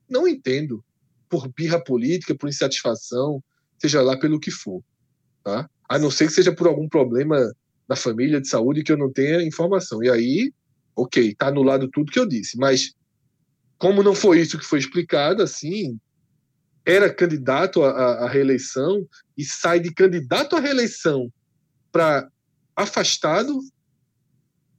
Não 0.08 0.28
entendo. 0.28 0.84
Por 1.28 1.48
birra 1.48 1.82
política, 1.82 2.36
por 2.36 2.48
insatisfação, 2.48 3.42
seja 3.78 4.00
lá 4.00 4.16
pelo 4.16 4.38
que 4.38 4.50
for. 4.50 4.82
Tá? 5.42 5.68
A 5.88 5.98
não 5.98 6.10
ser 6.10 6.26
que 6.28 6.32
seja 6.32 6.54
por 6.54 6.68
algum 6.68 6.88
problema 6.88 7.52
na 7.88 7.96
família 7.96 8.40
de 8.40 8.48
saúde 8.48 8.82
que 8.82 8.92
eu 8.92 8.96
não 8.96 9.12
tenha 9.12 9.42
informação. 9.42 10.02
E 10.02 10.10
aí, 10.10 10.52
ok, 10.94 11.30
está 11.30 11.48
anulado 11.48 11.88
tudo 11.88 12.12
que 12.12 12.18
eu 12.18 12.26
disse. 12.26 12.56
Mas, 12.56 12.94
como 13.78 14.02
não 14.02 14.14
foi 14.14 14.40
isso 14.40 14.58
que 14.58 14.64
foi 14.64 14.78
explicado, 14.78 15.42
assim, 15.42 15.98
era 16.84 17.12
candidato 17.12 17.82
à, 17.82 18.24
à 18.24 18.28
reeleição 18.28 19.06
e 19.36 19.44
sai 19.44 19.80
de 19.80 19.92
candidato 19.92 20.56
à 20.56 20.60
reeleição 20.60 21.30
para 21.90 22.30
afastado, 22.74 23.58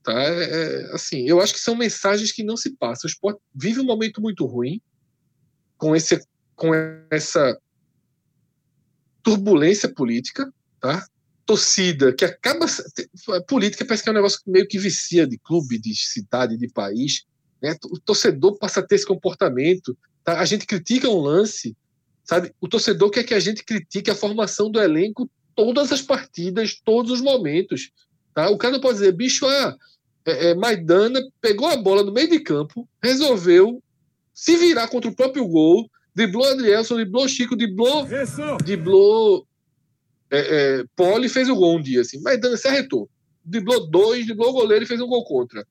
tá? 0.04 0.14
É, 0.14 0.44
é, 0.44 0.96
assim, 0.96 1.28
eu 1.28 1.42
acho 1.42 1.54
que 1.54 1.60
são 1.60 1.76
mensagens 1.76 2.32
que 2.32 2.44
não 2.44 2.56
se 2.56 2.72
passam. 2.72 3.08
O 3.08 3.12
esporte 3.12 3.42
vive 3.54 3.82
um 3.82 3.86
momento 3.86 4.22
muito 4.22 4.46
ruim 4.46 4.82
com 5.78 5.96
esse 5.96 6.20
com 6.56 6.72
essa 7.12 7.56
turbulência 9.22 9.94
política, 9.94 10.52
tá? 10.80 11.06
Torcida 11.46 12.14
que 12.14 12.26
acaba 12.26 12.66
política 13.48 13.86
parece 13.86 14.02
que 14.02 14.10
é 14.10 14.12
um 14.12 14.16
negócio 14.16 14.40
meio 14.48 14.68
que 14.68 14.80
vicia 14.80 15.28
de 15.28 15.38
clube, 15.38 15.78
de 15.78 15.94
cidade, 15.96 16.58
de 16.58 16.68
país, 16.70 17.26
né? 17.62 17.76
O 17.86 18.00
torcedor 18.00 18.58
passa 18.58 18.80
a 18.80 18.84
ter 18.84 18.96
esse 18.96 19.06
comportamento, 19.06 19.98
tá? 20.24 20.40
A 20.40 20.46
gente 20.46 20.66
critica 20.66 21.10
um 21.10 21.20
lance 21.20 21.76
Sabe? 22.28 22.54
O 22.60 22.68
torcedor 22.68 23.10
quer 23.10 23.24
que 23.24 23.34
a 23.34 23.40
gente 23.40 23.64
critique 23.64 24.12
a 24.12 24.16
formação 24.16 24.70
do 24.70 24.82
elenco 24.82 25.30
todas 25.56 25.94
as 25.94 26.02
partidas, 26.02 26.78
todos 26.84 27.10
os 27.10 27.22
momentos. 27.22 27.90
Tá? 28.34 28.50
O 28.50 28.58
cara 28.58 28.74
não 28.74 28.82
pode 28.82 28.96
dizer, 28.96 29.14
bicho, 29.14 29.48
ah, 29.48 29.78
é, 30.26 30.50
é, 30.50 30.56
Maidana 30.56 31.22
pegou 31.40 31.68
a 31.70 31.78
bola 31.78 32.04
no 32.04 32.12
meio 32.12 32.30
de 32.30 32.42
campo, 32.42 32.88
resolveu 33.02 33.82
se 34.34 34.58
virar 34.58 34.90
contra 34.90 35.10
o 35.10 35.16
próprio 35.16 35.48
gol, 35.48 35.90
driblou 36.14 36.46
Adrielson, 36.52 36.96
driblou 36.96 37.30
Chico, 37.30 37.56
driblou, 37.56 38.06
driblou 38.62 39.48
é, 40.30 40.40
é, 40.40 40.84
Poli 40.98 41.30
fez 41.30 41.48
o 41.48 41.56
gol 41.56 41.78
um 41.78 41.82
dia. 41.82 42.02
Assim. 42.02 42.22
Maidana 42.22 42.58
se 42.58 42.68
arretou. 42.68 43.10
Driblou 43.44 43.90
dois, 43.90 44.26
driblou 44.26 44.50
o 44.50 44.54
goleiro 44.54 44.84
e 44.84 44.88
fez 44.88 45.00
um 45.00 45.08
gol 45.08 45.24
contra. 45.24 45.66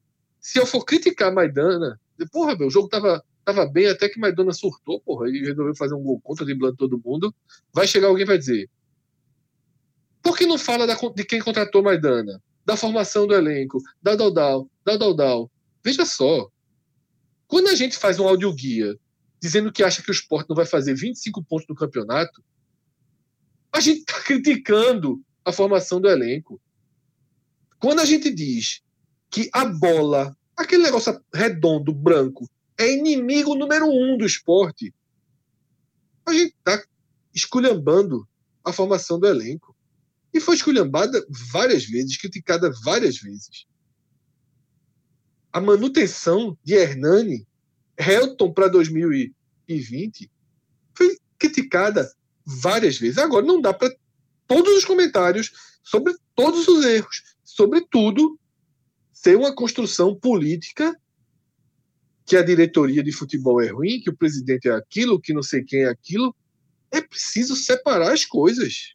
Se 0.47 0.61
eu 0.61 0.65
for 0.65 0.85
criticar 0.85 1.35
Maidana, 1.35 2.01
porra, 2.31 2.55
meu, 2.55 2.69
o 2.69 2.71
jogo 2.71 2.89
tava 2.89 3.21
Tava 3.45 3.65
bem 3.65 3.87
até 3.87 4.09
que 4.09 4.19
Maidana 4.19 4.53
surtou, 4.53 5.01
porra, 5.01 5.29
e 5.29 5.39
resolveu 5.39 5.73
fazer 5.77 5.95
um 5.95 6.03
gol 6.03 6.21
contra, 6.21 6.45
driblando 6.45 6.77
todo 6.77 7.01
mundo. 7.05 7.33
Vai 7.73 7.87
chegar 7.87 8.09
alguém 8.09 8.25
e 8.25 8.27
vai 8.27 8.37
dizer: 8.37 8.69
por 10.21 10.37
que 10.37 10.47
não 10.47 10.59
fala 10.59 10.85
da, 10.85 10.97
de 10.97 11.25
quem 11.25 11.41
contratou 11.41 11.81
Maidana? 11.81 12.43
Da 12.65 12.77
formação 12.77 13.25
do 13.25 13.35
elenco, 13.35 13.81
da 14.03 14.17
Daldal, 14.17 14.69
da 14.85 14.97
Daldal. 14.97 15.49
Veja 15.85 16.05
só. 16.05 16.49
Quando 17.47 17.69
a 17.69 17.77
gente 17.77 17.97
faz 17.97 18.19
um 18.19 18.27
audioguia 18.27 18.99
dizendo 19.41 19.71
que 19.71 19.85
acha 19.85 20.03
que 20.03 20.11
o 20.11 20.13
esporte 20.13 20.49
não 20.49 20.57
vai 20.57 20.67
fazer 20.67 20.95
25 20.95 21.45
pontos 21.45 21.69
no 21.69 21.77
campeonato, 21.77 22.43
a 23.73 23.79
gente 23.79 24.01
está 24.01 24.21
criticando 24.27 25.23
a 25.45 25.53
formação 25.53 26.01
do 26.01 26.09
elenco. 26.09 26.61
Quando 27.79 28.01
a 28.01 28.05
gente 28.05 28.29
diz 28.33 28.83
que 29.31 29.49
a 29.53 29.65
bola, 29.65 30.37
aquele 30.57 30.83
negócio 30.83 31.21
redondo, 31.33 31.93
branco, 31.93 32.49
é 32.79 32.93
inimigo 32.93 33.55
número 33.55 33.87
um 33.87 34.17
do 34.17 34.27
esporte. 34.27 34.95
A 36.27 36.33
gente 36.33 36.55
está 36.55 36.83
esculhambando 37.35 38.27
a 38.65 38.73
formação 38.73 39.19
do 39.19 39.27
elenco. 39.27 39.77
E 40.35 40.41
foi 40.41 40.57
esculhambada 40.57 41.25
várias 41.53 41.85
vezes, 41.85 42.17
criticada 42.17 42.71
várias 42.85 43.19
vezes. 43.19 43.67
A 45.53 45.61
manutenção 45.61 46.59
de 46.63 46.75
Hernani, 46.75 47.47
Helton 47.97 48.53
para 48.53 48.69
2020, 48.69 50.31
foi 50.95 51.19
criticada 51.39 52.13
várias 52.45 52.99
vezes. 52.99 53.19
Agora, 53.19 53.47
não 53.47 53.61
dá 53.61 53.73
para 53.73 53.95
todos 54.47 54.77
os 54.77 54.85
comentários 54.85 55.53
sobre 55.83 56.15
todos 56.35 56.69
os 56.69 56.85
erros, 56.85 57.23
sobretudo 57.45 58.39
ser 59.27 59.37
uma 59.37 59.53
construção 59.53 60.15
política 60.15 60.97
que 62.25 62.37
a 62.37 62.45
diretoria 62.45 63.03
de 63.03 63.11
futebol 63.11 63.61
é 63.61 63.67
ruim, 63.67 64.01
que 64.01 64.09
o 64.09 64.17
presidente 64.17 64.69
é 64.69 64.73
aquilo, 64.73 65.21
que 65.21 65.33
não 65.33 65.43
sei 65.43 65.65
quem 65.65 65.81
é 65.81 65.89
aquilo. 65.89 66.33
É 66.93 67.01
preciso 67.01 67.57
separar 67.57 68.13
as 68.13 68.25
coisas. 68.25 68.95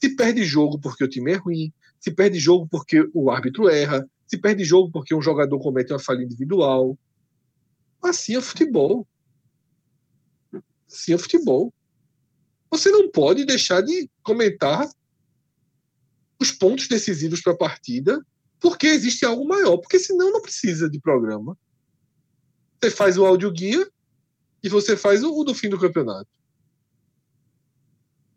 Se 0.00 0.14
perde 0.14 0.44
jogo 0.44 0.78
porque 0.78 1.02
o 1.02 1.08
time 1.08 1.32
é 1.32 1.34
ruim, 1.34 1.72
se 1.98 2.12
perde 2.12 2.38
jogo 2.38 2.68
porque 2.70 3.10
o 3.12 3.28
árbitro 3.28 3.68
erra, 3.68 4.08
se 4.24 4.38
perde 4.38 4.62
jogo 4.62 4.92
porque 4.92 5.12
um 5.12 5.22
jogador 5.22 5.58
comete 5.58 5.92
uma 5.92 5.98
falha 5.98 6.22
individual. 6.22 6.96
Assim 8.00 8.36
é 8.36 8.40
futebol. 8.40 9.04
Assim 10.88 11.12
é 11.12 11.18
futebol. 11.18 11.74
Você 12.70 12.88
não 12.92 13.10
pode 13.10 13.44
deixar 13.44 13.80
de 13.80 14.08
comentar 14.22 14.88
os 16.40 16.52
pontos 16.52 16.86
decisivos 16.86 17.40
para 17.40 17.52
a 17.52 17.58
partida 17.58 18.24
porque 18.60 18.86
existe 18.86 19.24
algo 19.24 19.46
maior, 19.46 19.76
porque 19.78 19.98
senão 19.98 20.32
não 20.32 20.40
precisa 20.40 20.88
de 20.88 21.00
programa. 21.00 21.56
Você 22.80 22.90
faz 22.90 23.16
o 23.18 23.24
áudio 23.24 23.50
guia 23.52 23.88
e 24.62 24.68
você 24.68 24.96
faz 24.96 25.22
o, 25.22 25.32
o 25.32 25.44
do 25.44 25.54
fim 25.54 25.68
do 25.68 25.78
campeonato. 25.78 26.28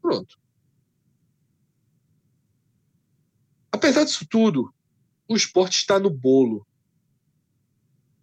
Pronto. 0.02 0.38
Apesar 3.72 4.04
disso 4.04 4.26
tudo, 4.30 4.74
o 5.28 5.36
esporte 5.36 5.78
está 5.78 6.00
no 6.00 6.10
bolo. 6.10 6.66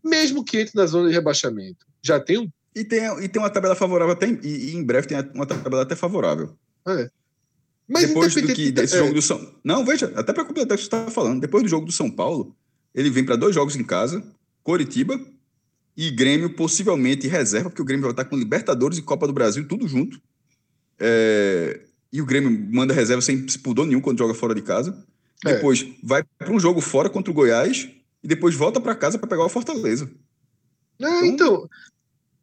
Mesmo 0.05 0.45
que 0.45 0.59
entre 0.59 0.77
na 0.77 0.87
zona 0.87 1.09
de 1.09 1.15
rebaixamento. 1.15 1.87
Já 2.03 2.21
tem 2.21 2.39
um. 2.39 2.51
E 2.75 2.85
tem, 2.85 3.03
e 3.25 3.29
tem 3.29 3.41
uma 3.41 3.51
tabela 3.51 3.75
favorável 3.75 4.13
até. 4.13 4.29
E, 4.29 4.71
e 4.71 4.75
em 4.75 4.85
breve 4.85 5.09
tem 5.09 5.19
uma 5.35 5.47
tabela 5.47 5.83
até 5.83 5.97
favorável. 5.97 6.57
É. 6.87 7.11
Mas 7.89 8.09
depois 8.09 8.35
do 8.35 8.55
que 8.55 8.71
desse 8.73 8.97
é. 8.97 8.99
jogo 8.99 9.15
do 9.15 9.23
São. 9.23 9.55
Não, 9.63 9.85
veja, 9.85 10.13
até 10.17 10.33
para 10.33 10.45
completar 10.45 10.75
o 10.75 10.79
que 10.79 10.85
você 10.85 10.97
está 10.97 11.11
falando, 11.11 11.41
depois 11.41 11.63
do 11.63 11.69
jogo 11.69 11.87
do 11.87 11.93
São 11.93 12.11
Paulo, 12.11 12.55
ele 12.95 13.11
vem 13.11 13.25
para 13.25 13.37
dois 13.37 13.55
jogos 13.55 13.77
em 13.77 13.85
casa, 13.85 14.23
Coritiba 14.63 15.21
e 15.97 16.11
Grêmio 16.11 16.55
possivelmente 16.55 17.29
reserva, 17.29 17.71
porque 17.71 17.83
o 17.83 17.85
Grêmio 17.85 18.03
vai 18.03 18.11
estar 18.11 18.25
com 18.25 18.37
Libertadores 18.37 18.99
e 18.99 19.03
Copa 19.03 19.27
do 19.27 19.33
Brasil 19.33 19.67
tudo 19.69 19.87
junto. 19.87 20.21
É, 20.99 21.81
e 22.13 22.21
o 22.21 22.27
Grêmio 22.27 22.51
manda 22.73 22.93
reserva 22.93 23.23
sem 23.23 23.47
pudor 23.63 23.87
nenhum 23.87 24.01
quando 24.01 24.19
joga 24.19 24.35
fora 24.35 24.55
de 24.55 24.63
casa. 24.63 25.07
É. 25.45 25.55
Depois 25.55 25.87
vai 26.03 26.25
para 26.39 26.53
um 26.53 26.59
jogo 26.59 26.81
fora 26.81 27.09
contra 27.09 27.31
o 27.31 27.35
Goiás 27.35 27.89
e 28.23 28.29
depois 28.29 28.55
volta 28.55 28.81
para 28.81 28.95
casa 28.95 29.19
para 29.19 29.29
pegar 29.29 29.45
o 29.45 29.49
Fortaleza. 29.49 30.11
É, 31.01 31.27
então, 31.27 31.29
então, 31.29 31.69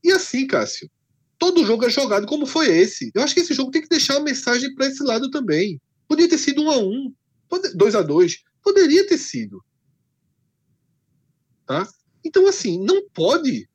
e 0.04 0.12
assim, 0.12 0.46
Cássio, 0.46 0.90
todo 1.44 1.66
jogo 1.66 1.86
é 1.86 1.90
jogado 1.90 2.26
como 2.26 2.46
foi 2.46 2.70
esse. 2.70 3.12
Eu 3.14 3.22
acho 3.22 3.34
que 3.34 3.42
esse 3.42 3.54
jogo 3.54 3.70
tem 3.70 3.82
que 3.82 3.90
deixar 3.90 4.16
uma 4.16 4.24
mensagem 4.24 4.74
para 4.74 4.88
esse 4.88 5.04
lado 5.04 5.30
também. 5.30 5.78
Podia 6.08 6.30
ter 6.30 6.38
sido 6.38 6.64
um 6.64 6.72
a 6.72 6.78
um, 6.78 7.14
dois 7.76 7.96
a 7.96 8.02
dois, 8.02 8.42
poderia 8.64 9.06
ter 9.06 9.18
sido. 9.18 9.62
Tá? 11.66 11.86
Então, 12.24 12.48
assim, 12.48 12.82
não 12.82 13.10
pode 13.10 13.68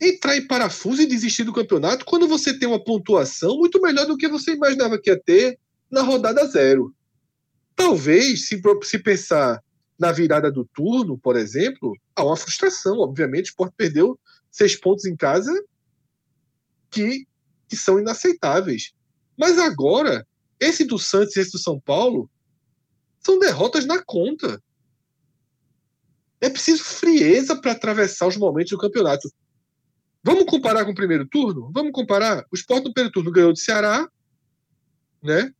entrar 0.00 0.36
em 0.36 0.44
parafuso 0.44 1.02
e 1.02 1.06
desistir 1.06 1.44
do 1.44 1.52
campeonato 1.52 2.04
quando 2.04 2.26
você 2.26 2.52
tem 2.52 2.66
uma 2.66 2.82
pontuação 2.82 3.56
muito 3.58 3.80
melhor 3.80 4.04
do 4.04 4.16
que 4.16 4.26
você 4.26 4.54
imaginava 4.54 4.98
que 4.98 5.10
ia 5.10 5.20
ter 5.20 5.56
na 5.88 6.02
rodada 6.02 6.44
zero. 6.48 6.92
Talvez, 7.76 8.48
se, 8.48 8.60
se 8.82 8.98
pensar 8.98 9.62
na 9.96 10.10
virada 10.10 10.50
do 10.50 10.64
turno, 10.64 11.16
por 11.16 11.36
exemplo, 11.36 11.96
há 12.16 12.24
uma 12.24 12.36
frustração. 12.36 12.98
Obviamente, 12.98 13.44
o 13.44 13.50
Sport 13.50 13.72
perdeu 13.76 14.18
seis 14.50 14.74
pontos 14.74 15.04
em 15.04 15.14
casa 15.14 15.52
que, 16.92 17.26
que 17.68 17.76
são 17.76 17.98
inaceitáveis. 17.98 18.92
Mas 19.36 19.58
agora, 19.58 20.26
esse 20.60 20.84
do 20.84 20.98
Santos 20.98 21.34
e 21.34 21.40
esse 21.40 21.52
do 21.52 21.58
São 21.58 21.80
Paulo 21.80 22.30
são 23.18 23.38
derrotas 23.38 23.86
na 23.86 24.02
conta. 24.04 24.62
É 26.40 26.50
preciso 26.50 26.84
frieza 26.84 27.60
para 27.60 27.72
atravessar 27.72 28.26
os 28.26 28.36
momentos 28.36 28.70
do 28.70 28.78
campeonato. 28.78 29.28
Vamos 30.22 30.44
comparar 30.44 30.84
com 30.84 30.92
o 30.92 30.94
primeiro 30.94 31.26
turno? 31.26 31.70
Vamos 31.72 31.92
comparar. 31.92 32.44
O 32.52 32.54
Sport 32.54 32.84
no 32.84 32.92
primeiro 32.92 33.12
turno 33.12 33.32
ganhou 33.32 33.52
de 33.52 33.60
Ceará, 33.60 34.08
né? 35.22 35.52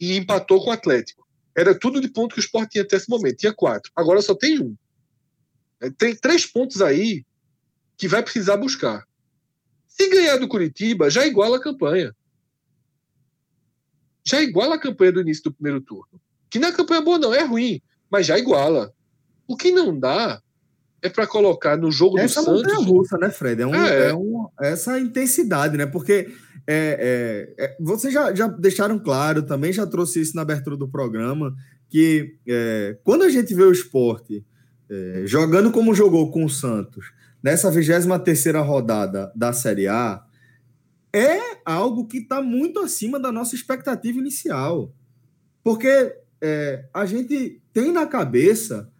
E 0.00 0.16
empatou 0.16 0.62
com 0.62 0.70
o 0.70 0.72
Atlético. 0.72 1.26
Era 1.54 1.78
tudo 1.78 2.00
de 2.00 2.08
ponto 2.08 2.34
que 2.34 2.40
o 2.40 2.44
Sport 2.44 2.70
tinha 2.70 2.84
até 2.84 2.96
esse 2.96 3.08
momento. 3.08 3.36
Tinha 3.36 3.52
quatro. 3.52 3.90
Agora 3.96 4.20
só 4.22 4.34
tem 4.34 4.60
um. 4.60 4.76
É, 5.80 5.90
tem 5.90 6.14
três 6.14 6.46
pontos 6.46 6.80
aí 6.80 7.24
que 7.96 8.08
vai 8.08 8.22
precisar 8.22 8.56
buscar. 8.56 9.05
Se 9.96 10.10
ganhar 10.10 10.36
do 10.36 10.46
Curitiba, 10.46 11.08
já 11.08 11.26
iguala 11.26 11.56
a 11.56 11.60
campanha. 11.60 12.14
Já 14.26 14.42
iguala 14.42 14.74
a 14.74 14.78
campanha 14.78 15.12
do 15.12 15.22
início 15.22 15.44
do 15.44 15.54
primeiro 15.54 15.80
turno. 15.80 16.20
Que 16.50 16.58
não 16.58 16.68
é 16.68 16.72
campanha 16.72 17.00
boa, 17.00 17.18
não, 17.18 17.32
é 17.32 17.42
ruim, 17.42 17.80
mas 18.10 18.26
já 18.26 18.38
iguala. 18.38 18.92
O 19.48 19.56
que 19.56 19.72
não 19.72 19.98
dá 19.98 20.42
é 21.00 21.08
para 21.08 21.26
colocar 21.26 21.78
no 21.78 21.90
jogo 21.90 22.18
essa 22.18 22.42
do 22.42 22.58
Santos. 22.58 22.72
Essa 22.72 22.82
russa, 22.82 23.16
né, 23.16 23.30
Fred? 23.30 23.62
É, 23.62 23.66
um, 23.66 23.74
é. 23.74 24.08
é 24.10 24.14
um, 24.14 24.48
essa 24.60 25.00
intensidade, 25.00 25.78
né? 25.78 25.86
Porque 25.86 26.28
é, 26.66 27.54
é, 27.56 27.64
é, 27.64 27.76
vocês 27.80 28.12
já, 28.12 28.34
já 28.34 28.48
deixaram 28.48 28.98
claro, 28.98 29.46
também 29.46 29.72
já 29.72 29.86
trouxe 29.86 30.20
isso 30.20 30.36
na 30.36 30.42
abertura 30.42 30.76
do 30.76 30.88
programa, 30.88 31.54
que 31.88 32.36
é, 32.46 32.98
quando 33.02 33.22
a 33.22 33.30
gente 33.30 33.54
vê 33.54 33.62
o 33.62 33.72
esporte 33.72 34.44
é, 34.90 35.22
jogando 35.24 35.72
como 35.72 35.94
jogou 35.94 36.30
com 36.30 36.44
o 36.44 36.50
Santos 36.50 37.16
nessa 37.46 37.70
23 37.70 38.56
rodada 38.56 39.30
da 39.32 39.52
Série 39.52 39.86
A, 39.86 40.20
é 41.12 41.38
algo 41.64 42.08
que 42.08 42.18
está 42.18 42.42
muito 42.42 42.80
acima 42.80 43.20
da 43.20 43.30
nossa 43.30 43.54
expectativa 43.54 44.18
inicial. 44.18 44.92
Porque 45.62 46.12
a 46.92 47.06
gente 47.06 47.62
tem 47.72 47.92
na 47.92 48.04
cabeça 48.04 48.90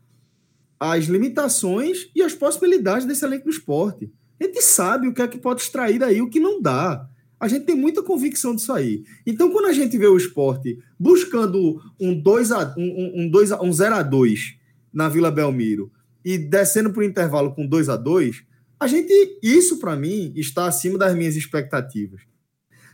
as 0.79 1.07
limitações 1.07 2.09
e 2.15 2.23
as 2.23 2.35
possibilidades 2.35 3.05
desse 3.05 3.25
elenco 3.25 3.47
do 3.47 3.51
esporte. 3.51 4.13
A 4.41 4.45
gente 4.45 4.63
sabe 4.63 5.09
o 5.09 5.13
que 5.13 5.23
é 5.23 5.27
que 5.27 5.39
pode 5.39 5.63
extrair 5.63 5.99
daí, 5.99 6.23
o 6.23 6.31
que 6.31 6.39
não 6.39 6.63
dá. 6.63 7.05
A 7.41 7.49
gente 7.49 7.67
tem 7.67 7.75
muita 7.75 8.01
convicção 8.01 8.55
disso 8.55 8.73
aí. 8.73 9.03
Então, 9.27 9.51
quando 9.51 9.67
a 9.67 9.73
gente 9.73 9.99
vê 9.99 10.07
o 10.07 10.17
esporte 10.17 10.79
buscando 10.97 11.83
um 11.99 12.15
2 12.15 12.53
a 12.53 12.75
um, 12.79 13.23
um, 13.23 13.29
dois 13.29 13.51
a, 13.51 13.61
um 13.61 13.73
0 13.73 13.97
a 13.97 14.03
2 14.05 14.57
na 14.93 15.09
Vila 15.09 15.33
Belmiro 15.33 15.91
e 16.27 16.37
descendo 16.37 16.93
para 16.93 17.03
o 17.03 17.05
intervalo 17.05 17.55
com 17.55 17.64
2 17.64 17.89
a 17.89 17.97
2 17.97 18.43
a 18.81 18.89
gente, 18.89 19.39
isso 19.41 19.79
para 19.79 19.95
mim, 19.95 20.33
está 20.35 20.66
acima 20.66 20.99
das 20.99 21.14
minhas 21.14 21.37
expectativas. 21.37 22.20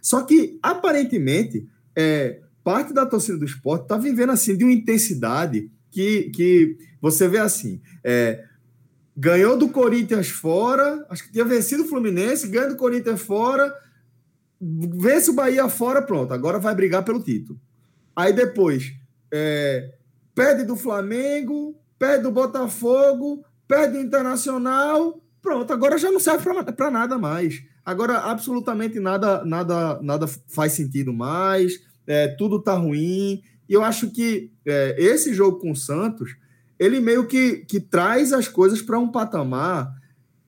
Só 0.02 0.22
que, 0.22 0.58
aparentemente, 0.62 1.66
é, 1.96 2.40
parte 2.62 2.92
da 2.92 3.06
torcida 3.06 3.38
do 3.38 3.44
esporte 3.46 3.84
está 3.84 3.96
vivendo 3.96 4.30
assim 4.30 4.54
de 4.54 4.64
uma 4.64 4.72
intensidade 4.72 5.70
que, 5.90 6.30
que 6.30 6.76
você 7.00 7.26
vê 7.26 7.38
assim. 7.38 7.80
É, 8.04 8.44
ganhou 9.16 9.56
do 9.56 9.70
Corinthians 9.70 10.28
fora, 10.28 11.04
acho 11.08 11.24
que 11.24 11.32
tinha 11.32 11.44
vencido 11.44 11.84
o 11.84 11.88
Fluminense, 11.88 12.46
ganha 12.48 12.68
do 12.68 12.76
Corinthians 12.76 13.22
fora, 13.22 13.74
vence 14.60 15.30
o 15.30 15.34
Bahia 15.34 15.68
fora, 15.70 16.02
pronto, 16.02 16.32
agora 16.32 16.58
vai 16.58 16.74
brigar 16.74 17.02
pelo 17.02 17.22
título. 17.22 17.58
Aí 18.14 18.32
depois, 18.32 18.92
é, 19.32 19.94
perde 20.34 20.64
do 20.64 20.76
Flamengo, 20.76 21.81
perde 22.02 22.24
do 22.24 22.32
Botafogo, 22.32 23.44
perde 23.68 23.92
do 23.92 24.00
Internacional, 24.00 25.22
pronto, 25.40 25.72
agora 25.72 25.96
já 25.96 26.10
não 26.10 26.18
serve 26.18 26.44
para 26.74 26.90
nada 26.90 27.16
mais. 27.16 27.62
Agora 27.84 28.18
absolutamente 28.18 28.98
nada, 28.98 29.44
nada, 29.44 30.02
nada 30.02 30.26
faz 30.48 30.72
sentido 30.72 31.12
mais, 31.12 31.80
é, 32.04 32.26
tudo 32.26 32.60
tá 32.60 32.74
ruim. 32.74 33.40
E 33.68 33.72
eu 33.72 33.84
acho 33.84 34.10
que 34.10 34.50
é, 34.66 34.96
esse 34.98 35.32
jogo 35.32 35.60
com 35.60 35.70
o 35.70 35.76
Santos, 35.76 36.34
ele 36.76 36.98
meio 36.98 37.28
que, 37.28 37.58
que 37.58 37.78
traz 37.78 38.32
as 38.32 38.48
coisas 38.48 38.82
para 38.82 38.98
um 38.98 39.12
patamar 39.12 39.94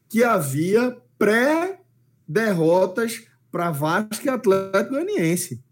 que 0.08 0.24
havia 0.24 0.96
pré-derrotas 1.16 3.28
para 3.52 3.70
Vasco 3.70 4.26
e 4.26 4.28
Atlético 4.28 4.90
Goianiense. 4.90 5.62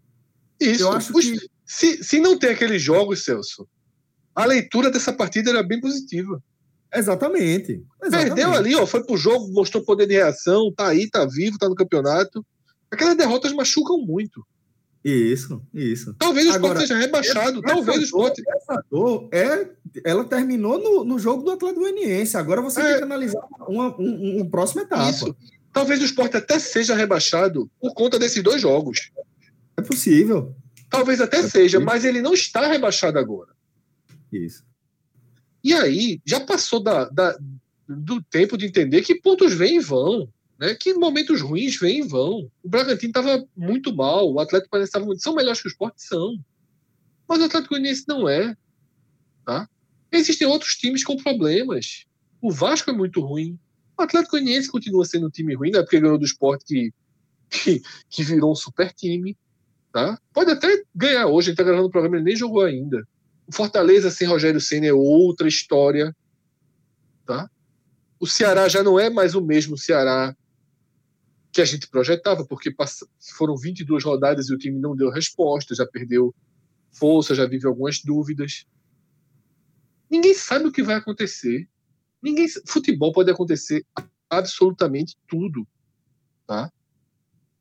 Isso. 0.61 0.83
Eu 0.83 0.93
acho 0.93 1.11
que... 1.11 1.39
se, 1.65 2.01
se 2.01 2.21
não 2.21 2.39
tem 2.39 2.51
aqueles 2.51 2.81
jogos, 2.81 3.25
Celso, 3.25 3.67
a 4.35 4.45
leitura 4.45 4.89
dessa 4.89 5.13
partida 5.13 5.49
era 5.49 5.63
bem 5.63 5.79
positiva. 5.79 6.41
Exatamente. 6.93 7.83
Exatamente. 8.01 8.35
Perdeu 8.35 8.53
ali, 8.53 8.75
ó, 8.75 8.85
foi 8.85 9.03
pro 9.03 9.17
jogo, 9.17 9.51
mostrou 9.51 9.83
poder 9.83 10.07
de 10.07 10.13
reação, 10.13 10.71
tá 10.75 10.87
aí, 10.87 11.09
tá 11.09 11.25
vivo, 11.25 11.57
tá 11.57 11.67
no 11.67 11.75
campeonato. 11.75 12.45
Aquelas 12.91 13.17
derrotas 13.17 13.51
machucam 13.51 13.97
muito. 13.97 14.45
Isso, 15.03 15.61
isso. 15.73 16.15
Talvez 16.17 16.47
o 16.47 16.51
Sport 16.51 16.77
seja 16.79 16.97
rebaixado, 16.97 17.59
essa, 17.59 17.75
talvez 17.75 17.97
essa 17.97 17.99
o 17.99 18.03
Sport. 18.03 18.39
Essa 18.47 18.85
dor 18.89 19.29
é, 19.33 19.67
ela 20.05 20.23
terminou 20.23 20.79
no, 20.79 21.03
no 21.03 21.19
jogo 21.19 21.43
do 21.43 21.51
Atlético 21.51 21.81
Goianiense. 21.81 22.37
Agora 22.37 22.61
você 22.61 22.79
é, 22.79 22.83
tem 22.85 22.97
que 22.99 23.03
analisar 23.03 23.41
uma, 23.67 23.99
um, 23.99 24.41
um 24.41 24.49
próximo 24.49 24.81
etapa. 24.81 25.09
Isso. 25.09 25.35
Talvez 25.73 26.01
o 26.01 26.05
Sport 26.05 26.35
até 26.35 26.57
seja 26.57 26.95
rebaixado 26.95 27.69
por 27.81 27.93
conta 27.93 28.17
desses 28.17 28.41
dois 28.41 28.61
jogos. 28.61 29.11
É 29.75 29.81
possível. 29.81 30.55
Talvez 30.89 31.19
até 31.19 31.37
é 31.37 31.41
seja, 31.41 31.79
possível. 31.79 31.85
mas 31.85 32.05
ele 32.05 32.21
não 32.21 32.33
está 32.33 32.65
rebaixado 32.67 33.19
agora. 33.19 33.52
Isso. 34.33 34.63
E 35.63 35.73
aí, 35.73 36.21
já 36.25 36.39
passou 36.39 36.81
da, 36.81 37.05
da, 37.05 37.37
do 37.87 38.21
tempo 38.23 38.57
de 38.57 38.65
entender 38.65 39.01
que 39.01 39.15
pontos 39.15 39.53
vêm 39.53 39.77
e 39.77 39.79
vão 39.79 40.29
né, 40.63 40.75
que 40.75 40.93
momentos 40.93 41.41
ruins 41.41 41.77
vêm 41.77 41.99
e 41.99 42.07
vão. 42.07 42.49
O 42.63 42.69
Bragantino 42.69 43.09
estava 43.09 43.45
muito 43.55 43.93
mal, 43.93 44.31
o 44.31 44.39
Atlético 44.39 44.69
Paranaense 44.69 44.89
estava 44.89 45.05
muito. 45.05 45.21
São 45.21 45.35
melhores 45.35 45.61
que 45.61 45.67
o 45.67 45.69
Sport? 45.69 45.95
São. 45.97 46.39
Mas 47.27 47.41
o 47.41 47.43
Atlético 47.43 47.73
Goianiense 47.73 48.05
não 48.07 48.29
é. 48.29 48.55
Tá? 49.45 49.67
Existem 50.11 50.47
outros 50.47 50.75
times 50.75 51.03
com 51.03 51.17
problemas. 51.17 52.05
O 52.41 52.49
Vasco 52.51 52.89
é 52.89 52.93
muito 52.93 53.19
ruim. 53.19 53.59
O 53.97 54.03
Atlético 54.03 54.31
Goianiense 54.31 54.71
continua 54.71 55.05
sendo 55.05 55.27
um 55.27 55.29
time 55.29 55.53
ruim, 55.53 55.71
né, 55.71 55.81
porque 55.81 55.99
ganhou 55.99 56.17
do 56.17 56.25
Sport 56.25 56.61
que, 56.65 56.93
que, 57.49 57.81
que 58.09 58.23
virou 58.23 58.51
um 58.51 58.55
super 58.55 58.93
time. 58.93 59.37
Tá? 59.91 60.17
Pode 60.33 60.51
até 60.51 60.83
ganhar 60.95 61.27
hoje, 61.27 61.49
ele 61.49 61.53
está 61.53 61.63
gravando 61.63 61.87
o 61.87 61.91
programa, 61.91 62.15
ele 62.15 62.25
nem 62.25 62.35
jogou 62.35 62.63
ainda. 62.63 63.05
O 63.47 63.53
Fortaleza 63.53 64.09
sem 64.09 64.27
Rogério 64.27 64.61
Senna 64.61 64.87
é 64.87 64.93
outra 64.93 65.47
história. 65.47 66.15
Tá? 67.25 67.49
O 68.19 68.27
Ceará 68.27 68.67
já 68.67 68.83
não 68.83 68.99
é 68.99 69.09
mais 69.09 69.35
o 69.35 69.41
mesmo 69.41 69.77
Ceará 69.77 70.35
que 71.51 71.61
a 71.61 71.65
gente 71.65 71.87
projetava, 71.87 72.43
porque 72.45 72.73
foram 73.37 73.55
22 73.55 74.03
rodadas 74.03 74.49
e 74.49 74.53
o 74.53 74.57
time 74.57 74.79
não 74.79 74.95
deu 74.95 75.11
resposta, 75.11 75.75
já 75.75 75.85
perdeu 75.85 76.33
força, 76.91 77.35
já 77.35 77.45
vive 77.45 77.67
algumas 77.67 78.01
dúvidas. 78.01 78.65
Ninguém 80.09 80.33
sabe 80.33 80.65
o 80.65 80.71
que 80.71 80.81
vai 80.81 80.95
acontecer. 80.95 81.67
Ninguém, 82.21 82.47
futebol 82.65 83.11
pode 83.11 83.29
acontecer 83.29 83.85
absolutamente 84.29 85.15
tudo, 85.27 85.67
tá? 86.47 86.71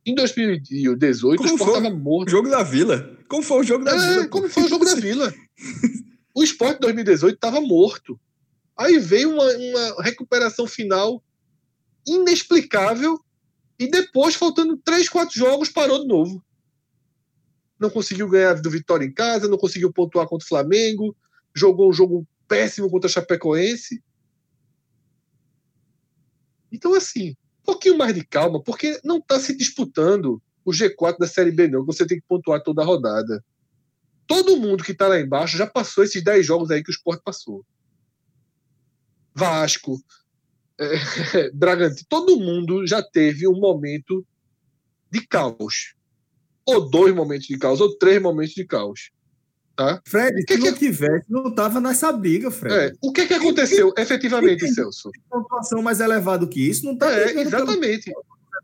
Em 0.04 0.14
2018 0.14 1.38
como 1.38 1.50
o 1.50 1.54
Sport 1.54 1.76
estava 1.76 1.94
morto. 1.94 2.30
Jogo 2.30 2.48
da 2.48 2.62
Vila. 2.62 3.18
Como 3.32 3.42
foi 3.42 3.60
o 3.60 3.64
jogo 3.64 3.82
da 3.82 3.92
é, 3.92 3.98
Vila? 3.98 4.28
Como 4.28 4.46
foi 4.46 4.64
o 4.64 4.68
jogo 4.68 4.84
da 4.84 4.94
Vila? 4.94 5.34
O 6.34 6.42
Sport 6.42 6.80
2018 6.80 7.34
estava 7.34 7.60
morto. 7.60 8.18
Aí 8.74 8.98
veio 8.98 9.30
uma, 9.30 9.44
uma 9.44 10.02
recuperação 10.02 10.66
final 10.66 11.22
inexplicável 12.06 13.20
e 13.78 13.86
depois, 13.86 14.34
faltando 14.34 14.78
três, 14.78 15.10
quatro 15.10 15.38
jogos, 15.38 15.68
parou 15.68 16.00
de 16.00 16.06
novo. 16.06 16.42
Não 17.78 17.90
conseguiu 17.90 18.28
ganhar 18.30 18.54
do 18.54 18.70
Vitória 18.70 19.04
em 19.04 19.12
casa, 19.12 19.46
não 19.46 19.58
conseguiu 19.58 19.92
pontuar 19.92 20.26
contra 20.26 20.44
o 20.44 20.48
Flamengo, 20.48 21.14
jogou 21.54 21.90
um 21.90 21.92
jogo 21.92 22.26
péssimo 22.48 22.90
contra 22.90 23.10
a 23.10 23.12
Chapecoense. 23.12 24.02
Então, 26.70 26.94
assim, 26.94 27.30
um 27.60 27.64
pouquinho 27.64 27.98
mais 27.98 28.14
de 28.14 28.24
calma, 28.24 28.62
porque 28.62 28.98
não 29.04 29.18
está 29.18 29.38
se 29.38 29.54
disputando 29.54 30.40
o 30.64 30.70
G4 30.70 31.18
da 31.18 31.26
Série 31.26 31.50
B, 31.50 31.68
não. 31.68 31.84
Você 31.84 32.06
tem 32.06 32.18
que 32.18 32.26
pontuar 32.26 32.62
toda 32.62 32.82
a 32.82 32.84
rodada. 32.84 33.44
Todo 34.26 34.56
mundo 34.56 34.84
que 34.84 34.92
está 34.92 35.08
lá 35.08 35.18
embaixo 35.18 35.56
já 35.56 35.66
passou 35.66 36.04
esses 36.04 36.22
10 36.22 36.46
jogos 36.46 36.70
aí 36.70 36.82
que 36.82 36.90
o 36.90 36.92
Sport 36.92 37.20
passou. 37.24 37.64
Vasco, 39.34 39.98
é, 40.78 41.50
Bragantino, 41.52 42.06
todo 42.08 42.38
mundo 42.38 42.86
já 42.86 43.02
teve 43.02 43.46
um 43.48 43.58
momento 43.58 44.24
de 45.10 45.26
caos. 45.26 45.94
Ou 46.64 46.88
dois 46.88 47.14
momentos 47.14 47.46
de 47.46 47.58
caos, 47.58 47.80
ou 47.80 47.96
três 47.98 48.22
momentos 48.22 48.54
de 48.54 48.64
caos. 48.64 49.10
Tá? 49.74 50.00
Fred, 50.06 50.38
se 50.38 50.46
que 50.46 50.56
não 50.58 50.72
que... 50.72 50.78
tivesse, 50.78 51.24
não 51.28 51.48
estava 51.48 51.80
nessa 51.80 52.12
briga, 52.12 52.50
Fred. 52.50 52.74
É, 52.74 52.92
o 53.00 53.10
que, 53.10 53.26
que 53.26 53.34
aconteceu 53.34 53.92
efetivamente, 53.96 54.68
Celso? 54.68 55.10
Pontuação 55.30 55.82
mais 55.82 55.98
elevada 55.98 56.46
que 56.46 56.60
isso 56.60 56.84
não 56.84 56.92
está. 56.92 57.10
É, 57.10 57.40
exatamente. 57.40 58.12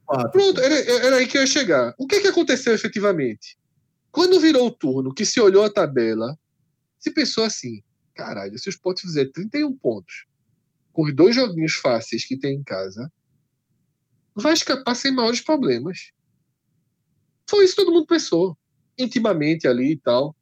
Pelo... 0.09 0.31
Pronto, 0.31 0.61
era, 0.61 0.75
era, 1.07 1.17
aí 1.17 1.27
que 1.27 1.37
eu 1.37 1.43
ia 1.43 1.47
chegar. 1.47 1.95
O 1.99 2.07
que, 2.07 2.21
que 2.21 2.29
aconteceu 2.29 2.75
efetivamente? 2.75 3.59
Quando 4.11 4.41
virou 4.41 4.67
o 4.67 4.71
turno, 4.71 5.13
que 5.13 5.27
se 5.27 5.41
olhou 5.41 5.65
a 5.65 5.71
tabela, 5.71 6.39
se 6.99 7.11
pensou 7.11 7.45
assim: 7.45 7.83
caralho, 8.15 8.59
se 8.59 8.69
o 8.69 8.71
Sport 8.71 9.01
fizer 9.01 9.31
31 9.31 9.77
pontos 9.77 10.27
com 10.93 11.05
os 11.05 11.15
dois 11.15 11.37
joguinhos 11.37 11.75
fáceis 11.75 12.25
que 12.25 12.37
tem 12.37 12.57
em 12.57 12.65
casa, 12.65 13.13
vai 14.35 14.53
escapar 14.53 14.97
sem 14.97 15.13
maiores 15.13 15.41
problemas. 15.41 16.11
Foi 17.49 17.65
isso 17.65 17.77
que 17.77 17.85
todo 17.85 17.93
mundo 17.93 18.07
pensou, 18.07 18.59
intimamente 18.99 19.69
ali 19.69 19.93
e 19.93 19.97
tal. 19.97 20.35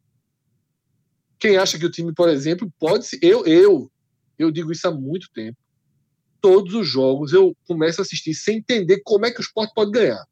Quem 1.38 1.58
acha 1.58 1.78
que 1.78 1.84
o 1.84 1.90
time, 1.90 2.14
por 2.14 2.28
exemplo, 2.28 2.72
pode 2.78 3.06
ser. 3.06 3.18
Eu, 3.20 3.44
eu, 3.44 3.92
eu 4.38 4.50
digo 4.50 4.72
isso 4.72 4.88
há 4.88 4.90
muito 4.90 5.30
tempo. 5.32 5.58
Todos 6.46 6.74
os 6.74 6.86
jogos 6.86 7.32
eu 7.32 7.56
começo 7.66 8.00
a 8.00 8.04
assistir 8.04 8.32
sem 8.32 8.58
entender 8.58 9.00
como 9.04 9.26
é 9.26 9.32
que 9.32 9.40
o 9.40 9.42
esporte 9.42 9.74
pode 9.74 9.90
ganhar. 9.90 10.24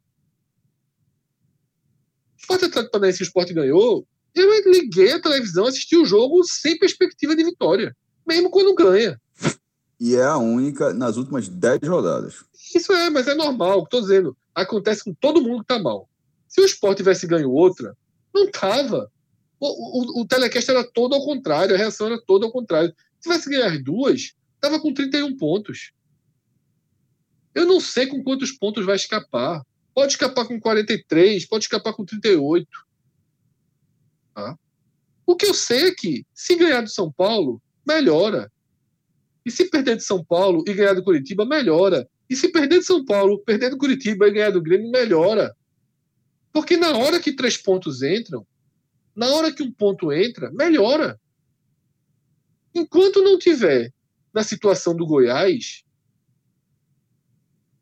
O 2.37 2.41
esporte 2.41 2.67
Atlético 2.67 2.93
Paranaense 2.93 3.21
o 3.21 3.25
esporte 3.25 3.53
ganhou, 3.53 4.07
eu 4.33 4.71
liguei 4.71 5.11
a 5.11 5.21
televisão, 5.21 5.67
assisti 5.67 5.97
o 5.97 6.05
jogo 6.05 6.45
sem 6.45 6.79
perspectiva 6.79 7.35
de 7.35 7.43
vitória, 7.43 7.97
mesmo 8.25 8.49
quando 8.49 8.77
ganha. 8.77 9.21
E 9.99 10.15
é 10.15 10.23
a 10.23 10.37
única 10.37 10.95
nas 10.95 11.17
últimas 11.17 11.49
10 11.49 11.81
rodadas. 11.89 12.45
Isso 12.73 12.93
é, 12.93 13.11
mas 13.11 13.27
é 13.27 13.35
normal, 13.35 13.83
estou 13.83 14.01
dizendo. 14.01 14.37
Acontece 14.55 15.03
com 15.03 15.13
todo 15.15 15.43
mundo 15.43 15.65
que 15.65 15.75
está 15.75 15.83
mal. 15.83 16.09
Se 16.47 16.61
o 16.61 16.65
esporte 16.65 16.99
tivesse 16.99 17.27
ganho 17.27 17.51
outra, 17.51 17.97
não 18.33 18.49
tava. 18.53 19.11
O, 19.59 20.21
o, 20.21 20.23
o 20.23 20.25
telecast 20.29 20.71
era 20.71 20.85
todo 20.85 21.13
ao 21.13 21.25
contrário, 21.25 21.75
a 21.75 21.79
reação 21.79 22.07
era 22.07 22.23
toda 22.25 22.47
ao 22.47 22.53
contrário. 22.53 22.95
Se 23.19 23.29
tivesse 23.29 23.51
ganhar 23.51 23.73
as 23.73 23.83
duas, 23.83 24.35
estava 24.55 24.79
com 24.79 24.95
31 24.95 25.37
pontos. 25.37 25.93
Eu 27.55 27.67
não 27.67 27.79
sei 27.81 28.07
com 28.07 28.23
quantos 28.23 28.53
pontos 28.53 28.85
vai 28.85 28.97
escapar. 28.97 29.65
Pode 29.95 30.13
escapar 30.13 30.47
com 30.47 30.59
43, 30.59 31.47
pode 31.47 31.65
escapar 31.65 31.93
com 31.93 32.05
38. 32.05 32.67
Tá? 34.35 34.59
O 35.25 35.37
que 35.37 35.47
eu 35.47 35.55
sei 35.55 35.89
é 35.89 35.95
que, 35.95 36.27
se 36.35 36.57
ganhar 36.57 36.81
do 36.81 36.91
São 36.91 37.13
Paulo, 37.13 37.63
melhora. 37.87 38.51
E 39.47 39.51
se 39.51 39.71
perder 39.71 39.97
de 39.97 40.03
São 40.03 40.25
Paulo 40.25 40.65
e 40.67 40.75
ganhar 40.75 40.95
do 40.95 41.05
Curitiba, 41.05 41.45
melhora. 41.45 42.09
E 42.29 42.35
se 42.35 42.49
perder 42.49 42.81
de 42.81 42.85
São 42.85 43.05
Paulo, 43.05 43.39
perder 43.39 43.71
do 43.71 43.79
Curitiba 43.79 44.27
e 44.27 44.33
ganhar 44.33 44.51
do 44.51 44.63
Grêmio, 44.63 44.91
melhora. 44.91 45.55
Porque 46.53 46.77
na 46.77 46.97
hora 46.97 47.21
que 47.21 47.33
três 47.33 47.57
pontos 47.57 48.03
entram, 48.03 48.47
na 49.15 49.29
hora 49.29 49.53
que 49.53 49.63
um 49.63 49.71
ponto 49.71 50.13
entra, 50.13 50.51
melhora. 50.51 51.21
Enquanto 52.75 53.23
não 53.23 53.39
tiver 53.39 53.93
na 54.33 54.43
situação 54.43 54.97
do 54.97 55.07
Goiás, 55.07 55.84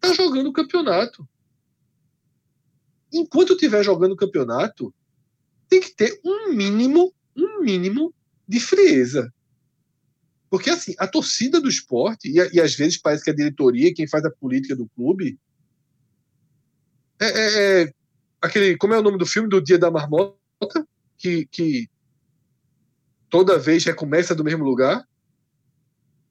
tá 0.03 0.13
jogando 0.13 0.49
o 0.49 0.53
campeonato. 0.53 1.27
Enquanto 3.13 3.53
estiver 3.53 3.83
jogando 3.83 4.13
o 4.13 4.17
campeonato, 4.17 4.93
tem 5.69 5.81
que 5.81 5.95
ter 5.95 6.21
um 6.25 6.53
mínimo, 6.53 7.15
um 7.37 7.61
mínimo 7.63 8.15
de 8.47 8.61
frieza. 8.61 9.33
Porque 10.51 10.69
assim, 10.69 10.95
a 10.99 11.07
torcida 11.07 11.61
do 11.61 11.69
esporte, 11.69 12.29
e, 12.29 12.57
e 12.57 12.61
às 12.61 12.75
vezes 12.75 12.99
parece 12.99 13.25
que 13.25 13.31
a 13.31 13.35
diretoria, 13.35 13.95
quem 13.95 14.07
faz 14.07 14.25
a 14.25 14.31
política 14.31 14.77
do 14.77 14.89
clube, 14.89 15.39
é, 17.21 17.27
é, 17.27 17.83
é 17.83 17.93
aquele. 18.41 18.77
Como 18.77 18.93
é 18.93 18.99
o 18.99 19.03
nome 19.03 19.17
do 19.17 19.25
filme? 19.25 19.49
Do 19.49 19.63
Dia 19.63 19.79
da 19.79 19.91
Marmota? 19.91 20.37
que, 21.23 21.47
que 21.47 21.89
toda 23.31 23.59
vez 23.59 23.85
recomeça 23.85 24.35
do 24.35 24.43
mesmo 24.43 24.65
lugar. 24.65 25.07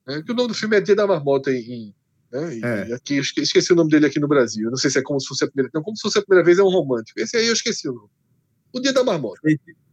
Né? 0.06 0.22
Que 0.22 0.32
o 0.32 0.34
nome 0.34 0.48
do 0.48 0.54
filme 0.54 0.76
é 0.76 0.80
Dia 0.82 0.94
da 0.94 1.06
Marmota 1.06 1.50
em, 1.50 1.94
né? 2.32 2.88
É. 2.90 2.94
aqui, 2.94 3.16
eu 3.16 3.22
esqueci 3.22 3.72
o 3.72 3.76
nome 3.76 3.90
dele 3.90 4.06
aqui 4.06 4.18
no 4.18 4.28
Brasil. 4.28 4.64
Eu 4.64 4.70
não 4.70 4.76
sei 4.76 4.90
se 4.90 4.98
é 4.98 5.02
como 5.02 5.20
se 5.20 5.26
fosse 5.26 5.44
a 5.44 5.46
primeira. 5.46 5.70
Não, 5.74 5.82
como 5.82 5.96
se 5.96 6.02
fosse 6.02 6.18
a 6.18 6.22
primeira 6.22 6.44
vez 6.44 6.58
é 6.58 6.62
um 6.62 6.70
romântico. 6.70 7.20
Esse 7.20 7.36
aí 7.36 7.46
eu 7.46 7.52
esqueci 7.52 7.88
o 7.88 7.92
nome. 7.92 8.08
O 8.72 8.80
Dia 8.80 8.92
da 8.92 9.04
Marmota. 9.04 9.40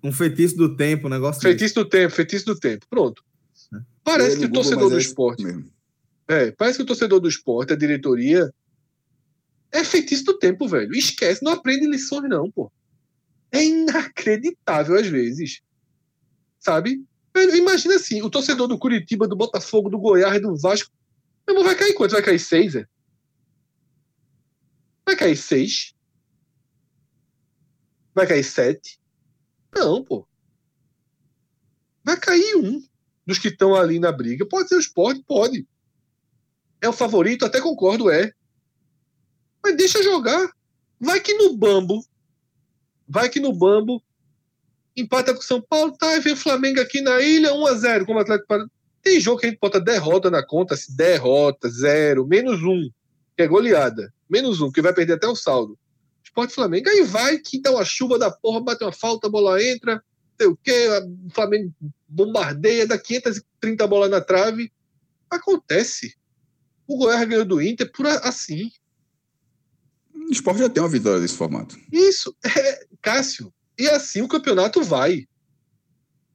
Um 0.03 0.11
feitiço 0.11 0.55
do 0.55 0.75
tempo, 0.75 1.07
um 1.07 1.09
negócio. 1.09 1.41
Feitiço 1.41 1.75
do 1.75 1.85
tempo, 1.85 2.13
feitiço 2.13 2.45
do 2.45 2.57
tempo. 2.57 2.85
Pronto. 2.89 3.21
É. 3.73 3.77
Parece 4.03 4.39
que 4.39 4.45
o 4.45 4.51
torcedor 4.51 4.89
do 4.89 4.95
é 4.95 5.01
esporte. 5.01 5.43
É, 6.27 6.51
parece 6.51 6.77
que 6.77 6.83
o 6.83 6.87
torcedor 6.87 7.19
do 7.19 7.27
esporte, 7.27 7.73
a 7.73 7.75
diretoria, 7.75 8.53
é 9.71 9.83
feitiço 9.83 10.23
do 10.23 10.37
tempo, 10.37 10.67
velho. 10.67 10.93
Esquece, 10.93 11.43
não 11.43 11.51
aprende 11.51 11.85
lições, 11.85 12.29
não, 12.29 12.49
pô 12.49 12.71
é 13.51 13.65
inacreditável 13.65 14.97
às 14.97 15.07
vezes. 15.07 15.61
Sabe? 16.59 17.03
Imagina 17.35 17.95
assim, 17.95 18.21
o 18.21 18.29
torcedor 18.29 18.67
do 18.67 18.77
Curitiba, 18.77 19.27
do 19.27 19.35
Botafogo, 19.35 19.89
do 19.89 19.99
Goiás, 19.99 20.41
do 20.41 20.55
Vasco. 20.57 20.91
Meu 21.53 21.63
vai 21.63 21.75
cair 21.75 21.93
quanto? 21.93 22.11
Vai 22.11 22.21
cair 22.21 22.39
seis, 22.39 22.75
é? 22.75 22.85
Vai 25.05 25.15
cair 25.15 25.35
seis? 25.35 25.93
Vai 28.13 28.27
cair 28.27 28.43
sete? 28.43 28.99
Não, 29.73 30.03
pô. 30.03 30.27
Vai 32.03 32.19
cair 32.19 32.55
um 32.55 32.83
dos 33.25 33.39
que 33.39 33.49
estão 33.49 33.75
ali 33.75 33.99
na 33.99 34.11
briga. 34.11 34.45
Pode 34.45 34.69
ser 34.69 34.75
o 34.75 34.79
esporte? 34.79 35.23
Pode. 35.23 35.67
É 36.81 36.87
o 36.87 36.93
favorito? 36.93 37.45
Até 37.45 37.59
concordo, 37.59 38.09
é. 38.09 38.31
Mas 39.63 39.75
deixa 39.75 40.01
jogar. 40.03 40.51
Vai 40.99 41.19
que 41.19 41.33
no 41.33 41.55
bambo 41.55 42.03
vai 43.09 43.27
que 43.27 43.39
no 43.39 43.51
Bambo, 43.51 44.01
empata 44.95 45.33
com 45.33 45.39
o 45.39 45.43
São 45.43 45.59
Paulo, 45.59 45.97
tá, 45.97 46.15
e 46.15 46.19
vem 46.19 46.33
o 46.33 46.37
Flamengo 46.37 46.79
aqui 46.79 47.01
na 47.01 47.19
ilha, 47.19 47.51
1x0, 47.51 48.05
como 48.05 48.19
Atlético 48.19 48.47
Paranaense. 48.47 48.78
Tem 49.01 49.19
jogo 49.19 49.39
que 49.39 49.45
a 49.45 49.49
gente 49.49 49.59
bota 49.59 49.79
derrota 49.79 50.29
na 50.29 50.45
conta, 50.45 50.73
assim, 50.73 50.95
derrota, 50.95 51.69
zero, 51.69 52.27
menos 52.27 52.61
um, 52.63 52.89
que 53.35 53.43
é 53.43 53.47
goleada. 53.47 54.13
Menos 54.29 54.61
um, 54.61 54.71
que 54.71 54.81
vai 54.81 54.93
perder 54.93 55.13
até 55.13 55.27
o 55.27 55.35
saldo. 55.35 55.77
Esporte 56.23 56.53
Flamengo. 56.53 56.89
Aí 56.89 57.03
vai 57.03 57.37
que 57.37 57.61
dá 57.61 57.71
uma 57.71 57.85
chuva 57.85 58.19
da 58.19 58.29
porra, 58.29 58.61
bate 58.61 58.83
uma 58.83 58.91
falta, 58.91 59.27
a 59.27 59.29
bola 59.29 59.63
entra, 59.63 60.03
sei 60.39 60.47
o 60.47 60.55
quê, 60.55 60.87
o 61.25 61.29
Flamengo 61.33 61.73
bombardeia, 62.07 62.87
dá 62.87 62.97
530 62.97 63.87
bolas 63.87 64.09
na 64.09 64.21
trave. 64.21 64.71
Acontece. 65.29 66.15
O 66.87 66.97
Goiás 66.97 67.27
ganhou 67.27 67.45
do 67.45 67.61
Inter 67.61 67.91
por 67.91 68.07
assim. 68.07 68.71
O 70.13 70.31
esporte 70.31 70.59
já 70.59 70.69
tem 70.69 70.81
uma 70.81 70.89
vitória 70.89 71.19
desse 71.19 71.35
formato. 71.35 71.77
Isso, 71.91 72.35
é, 72.43 72.85
Cássio. 73.01 73.53
E 73.77 73.87
assim 73.87 74.21
o 74.21 74.27
campeonato 74.27 74.81
vai. 74.81 75.27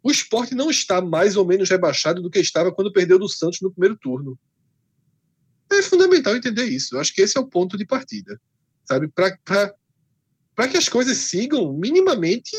O 0.05 0.11
esporte 0.11 0.55
não 0.55 0.71
está 0.71 1.01
mais 1.01 1.35
ou 1.35 1.47
menos 1.47 1.71
rebaixado 1.71 2.21
do 2.21 2.29
que 2.29 2.39
estava 2.39 2.71
quando 2.71 2.93
perdeu 2.93 3.19
do 3.19 3.27
Santos 3.27 3.63
no 3.63 3.73
primeiro 3.73 3.97
turno. 3.97 4.39
É 5.73 5.81
fundamental 5.81 6.37
entender 6.37 6.67
isso. 6.67 6.95
Eu 6.95 7.01
acho 7.01 7.15
que 7.15 7.23
esse 7.23 7.39
é 7.39 7.41
o 7.41 7.49
ponto 7.49 7.79
de 7.79 7.87
partida. 7.87 8.39
Sabe? 8.85 9.09
Para 9.09 10.69
que 10.69 10.77
as 10.77 10.91
coisas 10.91 11.17
sigam 11.17 11.73
minimamente 11.73 12.55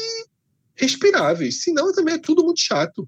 respiráveis. 0.73 1.61
Senão 1.61 1.93
também 1.93 2.15
é 2.15 2.17
tudo 2.17 2.43
muito 2.43 2.61
chato. 2.61 3.07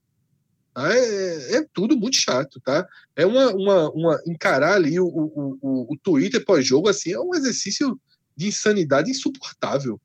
Tá? 0.71 0.95
É, 0.95 1.55
é, 1.55 1.67
tudo 1.73 1.97
muito 1.97 2.17
chato, 2.17 2.61
tá? 2.61 2.87
É 3.15 3.25
uma, 3.25 3.51
uma, 3.51 3.89
uma 3.89 4.21
encarar 4.27 4.75
ali 4.75 4.99
o, 4.99 5.07
o, 5.07 5.57
o, 5.59 5.93
o 5.93 5.97
Twitter 5.97 6.45
pós-jogo 6.45 6.87
assim 6.87 7.11
é 7.11 7.19
um 7.19 7.33
exercício 7.33 7.99
de 8.35 8.47
insanidade 8.47 9.09
insuportável. 9.09 9.99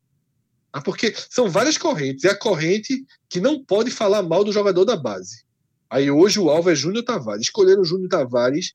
Tá? 0.73 0.81
Porque 0.81 1.15
são 1.31 1.51
várias 1.51 1.77
correntes. 1.77 2.25
É 2.25 2.31
a 2.31 2.39
corrente 2.39 3.05
que 3.29 3.41
não 3.41 3.63
pode 3.63 3.91
falar 3.91 4.23
mal 4.23 4.43
do 4.43 4.53
jogador 4.53 4.85
da 4.85 4.97
base. 4.97 5.45
Aí 5.91 6.11
hoje 6.11 6.41
o 6.41 6.49
alvo 6.49 6.71
é 6.71 6.75
Júnior 6.75 7.05
Tavares. 7.05 7.43
Escolheram 7.43 7.83
o 7.83 7.85
Júnior 7.85 8.09
Tavares. 8.09 8.73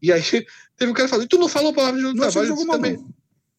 E 0.00 0.10
aí 0.10 0.22
teve 0.76 0.90
um 0.90 0.94
cara 0.94 1.08
falando: 1.08 1.28
tu 1.28 1.38
não 1.38 1.48
falou 1.48 1.70
a 1.70 1.74
palavra 1.74 2.00
de 2.00 2.06
Júnior 2.06 2.26
Tavares? 2.26 2.50
Eu 2.50 2.66
também, 2.66 3.04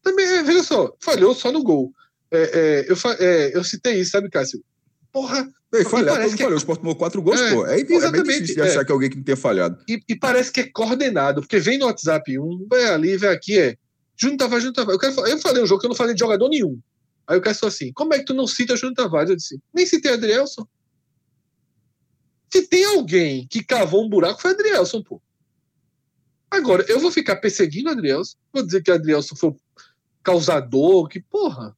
também, 0.02 0.26
é, 0.26 0.42
veja 0.42 0.64
só, 0.64 0.94
falhou 0.98 1.34
só 1.34 1.52
no 1.52 1.62
gol. 1.62 1.92
É, 2.32 2.42
é, 2.42 2.90
eu, 2.90 2.96
é, 3.18 3.56
eu 3.56 3.64
citei 3.64 4.00
isso, 4.00 4.10
sabe, 4.10 4.28
Cássio? 4.28 4.62
Porra. 5.12 5.48
Ei, 5.72 5.84
falhar, 5.84 6.14
parece 6.14 6.36
que 6.36 6.42
falhou, 6.42 6.54
é... 6.54 6.56
o 6.56 6.58
Sport 6.58 6.80
tomou 6.80 6.96
quatro 6.96 7.22
gols, 7.22 7.40
é, 7.40 7.50
pô. 7.52 7.66
É, 7.66 7.80
exatamente, 7.80 8.04
é 8.04 8.10
bem 8.24 8.42
difícil 8.42 8.54
de 8.56 8.62
achar 8.62 8.84
que 8.84 8.90
alguém 8.90 9.08
que 9.08 9.16
não 9.16 9.22
tenha 9.22 9.36
falhado. 9.36 9.78
E, 9.88 10.00
e, 10.08 10.16
parece 10.16 10.50
que 10.50 10.60
é 10.60 10.68
coordenado, 10.68 11.40
porque 11.42 11.60
vem 11.60 11.78
no 11.78 11.86
WhatsApp 11.86 12.38
um, 12.38 12.66
vai 12.68 12.86
ali, 12.86 13.16
vem 13.16 13.30
aqui, 13.30 13.58
é. 13.58 13.76
Júnior 14.20 14.38
Tavares, 14.38 14.64
Júnior 14.64 14.74
Tavares. 14.74 14.94
Eu, 14.94 15.14
quero, 15.14 15.26
eu 15.28 15.38
falei 15.38 15.62
um 15.62 15.66
jogo 15.66 15.80
que 15.80 15.86
eu 15.86 15.90
não 15.90 15.96
falei 15.96 16.14
de 16.14 16.20
jogador 16.20 16.48
nenhum. 16.48 16.78
Aí 17.26 17.38
o 17.38 17.40
cara 17.40 17.54
falou 17.54 17.72
assim: 17.72 17.92
como 17.92 18.12
é 18.12 18.18
que 18.18 18.24
tu 18.24 18.34
não 18.34 18.46
cita 18.46 18.76
Júnior 18.76 18.94
Tavares? 18.94 19.30
Eu 19.30 19.36
disse: 19.36 19.60
nem 19.72 19.86
citei 19.86 20.12
Adrielson. 20.12 20.66
Se 22.52 22.66
tem 22.66 22.84
alguém 22.84 23.46
que 23.46 23.62
cavou 23.62 24.04
um 24.04 24.08
buraco, 24.08 24.42
foi 24.42 24.50
Adrielson, 24.50 25.02
pô. 25.02 25.22
Agora, 26.50 26.84
eu 26.88 26.98
vou 26.98 27.12
ficar 27.12 27.36
perseguindo 27.36 27.90
Adrielson, 27.90 28.36
vou 28.52 28.66
dizer 28.66 28.82
que 28.82 28.90
Adrielson 28.90 29.36
foi 29.36 29.54
causador, 30.22 31.08
que 31.08 31.20
porra. 31.20 31.76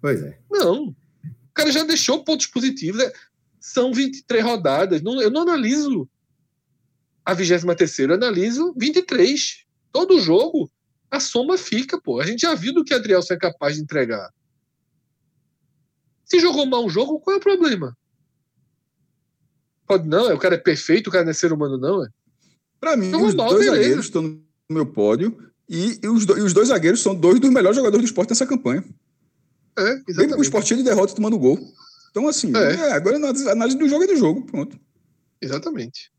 Pois 0.00 0.22
é. 0.22 0.38
Não. 0.50 0.88
O 0.88 1.54
cara 1.54 1.72
já 1.72 1.82
deixou 1.82 2.22
pontos 2.22 2.46
positivos. 2.46 3.02
Né? 3.02 3.10
São 3.58 3.92
23 3.92 4.44
rodadas. 4.44 5.00
Não, 5.00 5.20
eu 5.22 5.30
não 5.30 5.42
analiso 5.42 6.06
a 7.24 7.32
23, 7.32 7.98
eu 8.00 8.14
analiso 8.14 8.74
23. 8.76 9.63
Todo 9.94 10.18
jogo, 10.18 10.68
a 11.08 11.20
soma 11.20 11.56
fica, 11.56 12.00
pô. 12.02 12.20
A 12.20 12.26
gente 12.26 12.40
já 12.40 12.52
viu 12.52 12.74
do 12.74 12.82
que 12.82 12.92
Adriel 12.92 13.20
é 13.30 13.36
capaz 13.36 13.76
de 13.76 13.82
entregar. 13.82 14.28
Se 16.24 16.40
jogou 16.40 16.66
mal 16.66 16.84
um 16.84 16.90
jogo, 16.90 17.20
qual 17.20 17.36
é 17.36 17.38
o 17.38 17.40
problema? 17.42 17.96
Pode 19.86 20.08
não, 20.08 20.28
é, 20.28 20.34
o 20.34 20.38
cara 20.38 20.56
é 20.56 20.58
perfeito, 20.58 21.06
o 21.06 21.12
cara 21.12 21.22
não 21.22 21.30
é 21.30 21.34
ser 21.34 21.52
humano, 21.52 21.78
não, 21.78 22.04
é? 22.04 22.08
Pra 22.80 22.96
mim, 22.96 23.14
os 23.14 23.36
mal, 23.36 23.50
dois 23.50 23.66
beleza. 23.66 23.76
zagueiros 23.76 24.04
estão 24.06 24.22
no 24.22 24.42
meu 24.68 24.84
pódio 24.84 25.38
e, 25.68 26.00
e, 26.02 26.08
os, 26.08 26.26
do, 26.26 26.36
e, 26.38 26.42
os, 26.42 26.52
dois 26.52 26.68
zagueiros 26.68 27.00
são 27.00 27.14
dois 27.14 27.38
dos 27.38 27.50
melhores 27.50 27.76
jogadores 27.76 28.04
do 28.04 28.08
esporte 28.08 28.30
nessa 28.30 28.46
campanha. 28.46 28.84
É, 29.78 30.02
exatamente. 30.08 30.38
O 30.40 30.42
esportinho 30.42 30.78
de 30.78 30.84
derrota 30.84 31.14
tomando 31.14 31.38
gol. 31.38 31.56
Então, 32.10 32.26
assim, 32.26 32.52
é. 32.56 32.74
É, 32.74 32.92
agora 32.92 33.16
a 33.16 33.52
análise 33.52 33.78
do 33.78 33.88
jogo 33.88 34.02
é 34.02 34.06
do 34.08 34.16
jogo, 34.16 34.44
pronto. 34.44 34.76
Exatamente. 35.40 36.12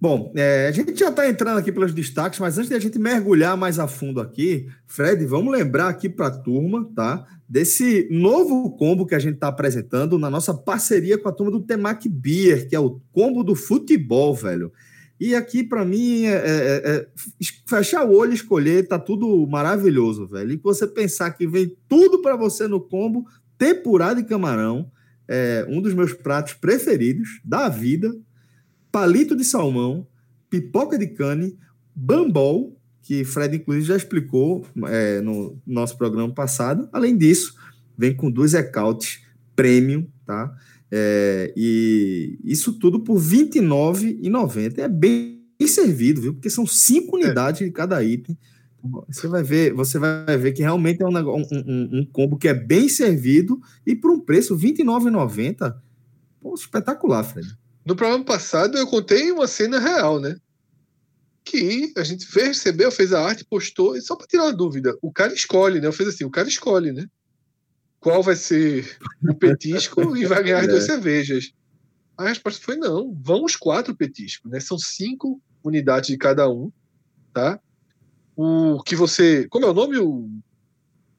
Bom, 0.00 0.32
é, 0.34 0.66
a 0.66 0.72
gente 0.72 0.98
já 0.98 1.10
está 1.10 1.28
entrando 1.28 1.58
aqui 1.58 1.70
pelos 1.70 1.92
destaques, 1.92 2.38
mas 2.40 2.56
antes 2.56 2.70
de 2.70 2.74
a 2.74 2.78
gente 2.78 2.98
mergulhar 2.98 3.54
mais 3.54 3.78
a 3.78 3.86
fundo 3.86 4.18
aqui, 4.18 4.66
Fred, 4.86 5.26
vamos 5.26 5.52
lembrar 5.52 5.88
aqui 5.88 6.08
para 6.08 6.28
a 6.28 6.30
turma, 6.30 6.90
tá? 6.96 7.26
Desse 7.46 8.08
novo 8.10 8.70
combo 8.78 9.04
que 9.04 9.14
a 9.14 9.18
gente 9.18 9.34
está 9.34 9.48
apresentando 9.48 10.18
na 10.18 10.30
nossa 10.30 10.54
parceria 10.54 11.18
com 11.18 11.28
a 11.28 11.32
turma 11.32 11.52
do 11.52 11.60
Temac 11.60 12.08
Beer, 12.08 12.66
que 12.66 12.74
é 12.74 12.80
o 12.80 12.98
combo 13.12 13.44
do 13.44 13.54
futebol, 13.54 14.34
velho. 14.34 14.72
E 15.20 15.34
aqui, 15.34 15.62
para 15.62 15.84
mim, 15.84 16.24
é, 16.24 16.32
é, 16.32 16.82
é, 16.82 17.06
fechar 17.66 18.06
o 18.06 18.16
olho 18.16 18.32
e 18.32 18.36
escolher, 18.36 18.88
tá 18.88 18.98
tudo 18.98 19.46
maravilhoso, 19.46 20.26
velho. 20.26 20.52
E 20.52 20.56
você 20.56 20.86
pensar 20.86 21.32
que 21.32 21.46
vem 21.46 21.76
tudo 21.86 22.22
para 22.22 22.36
você 22.36 22.66
no 22.66 22.80
combo, 22.80 23.26
tempurado 23.58 24.18
e 24.18 24.24
camarão, 24.24 24.90
é 25.28 25.66
um 25.68 25.82
dos 25.82 25.92
meus 25.92 26.14
pratos 26.14 26.54
preferidos 26.54 27.38
da 27.44 27.68
vida, 27.68 28.10
palito 28.90 29.36
de 29.36 29.44
salmão, 29.44 30.06
pipoca 30.48 30.98
de 30.98 31.06
cane, 31.08 31.56
bambol, 31.94 32.76
que 33.02 33.24
Fred, 33.24 33.56
inclusive, 33.56 33.86
já 33.86 33.96
explicou 33.96 34.66
é, 34.86 35.20
no 35.20 35.58
nosso 35.66 35.96
programa 35.96 36.32
passado. 36.32 36.88
Além 36.92 37.16
disso, 37.16 37.54
vem 37.96 38.14
com 38.14 38.30
dois 38.30 38.54
ecautes 38.54 39.22
premium, 39.56 40.06
tá? 40.24 40.54
É, 40.90 41.52
e 41.56 42.38
isso 42.44 42.72
tudo 42.78 43.00
por 43.00 43.18
R$ 43.18 43.44
29,90. 43.44 44.78
É 44.78 44.88
bem 44.88 45.40
servido, 45.66 46.20
viu? 46.20 46.34
Porque 46.34 46.50
são 46.50 46.66
cinco 46.66 47.18
é. 47.18 47.24
unidades 47.24 47.62
é. 47.62 47.64
de 47.64 47.70
cada 47.70 48.02
item. 48.02 48.36
Você 49.08 49.28
vai 49.28 49.42
ver, 49.42 49.74
você 49.74 49.98
vai 49.98 50.38
ver 50.38 50.52
que 50.52 50.62
realmente 50.62 51.02
é 51.02 51.06
um, 51.06 51.12
um, 51.12 51.44
um, 52.00 52.08
combo 52.10 52.38
que 52.38 52.48
é 52.48 52.54
bem 52.54 52.88
servido 52.88 53.60
e 53.86 53.94
por 53.94 54.10
um 54.10 54.18
preço 54.18 54.54
R$ 54.54 54.72
29,90. 54.72 55.74
espetacular, 56.54 57.22
Fred. 57.22 57.58
No 57.90 57.96
programa 57.96 58.24
passado 58.24 58.78
eu 58.78 58.86
contei 58.86 59.32
uma 59.32 59.48
cena 59.48 59.80
real, 59.80 60.20
né? 60.20 60.36
Que 61.44 61.92
a 61.96 62.04
gente 62.04 62.24
recebeu, 62.32 62.92
fez 62.92 63.12
a 63.12 63.20
arte, 63.20 63.44
postou, 63.44 63.96
e 63.96 64.00
só 64.00 64.14
para 64.14 64.28
tirar 64.28 64.44
uma 64.44 64.52
dúvida, 64.52 64.96
o 65.02 65.12
cara 65.12 65.34
escolhe, 65.34 65.80
né? 65.80 65.88
Eu 65.88 65.92
fiz 65.92 66.06
assim, 66.06 66.22
o 66.22 66.30
cara 66.30 66.46
escolhe, 66.46 66.92
né? 66.92 67.04
Qual 67.98 68.22
vai 68.22 68.36
ser 68.36 68.96
o 69.28 69.34
petisco 69.34 70.00
e 70.16 70.24
vai 70.24 70.40
ganhar 70.40 70.60
as 70.60 70.68
duas 70.68 70.84
é. 70.84 70.86
cervejas. 70.86 71.50
A 72.16 72.28
resposta 72.28 72.64
foi 72.64 72.76
não, 72.76 73.12
vão 73.12 73.42
os 73.42 73.56
quatro 73.56 73.92
petiscos, 73.92 74.48
né? 74.48 74.60
São 74.60 74.78
cinco 74.78 75.42
unidades 75.64 76.10
de 76.10 76.16
cada 76.16 76.48
um, 76.48 76.70
tá? 77.34 77.58
O 78.36 78.80
que 78.84 78.94
você. 78.94 79.48
Como 79.48 79.66
é 79.66 79.68
o 79.68 79.74
nome 79.74 79.98
o, 79.98 80.30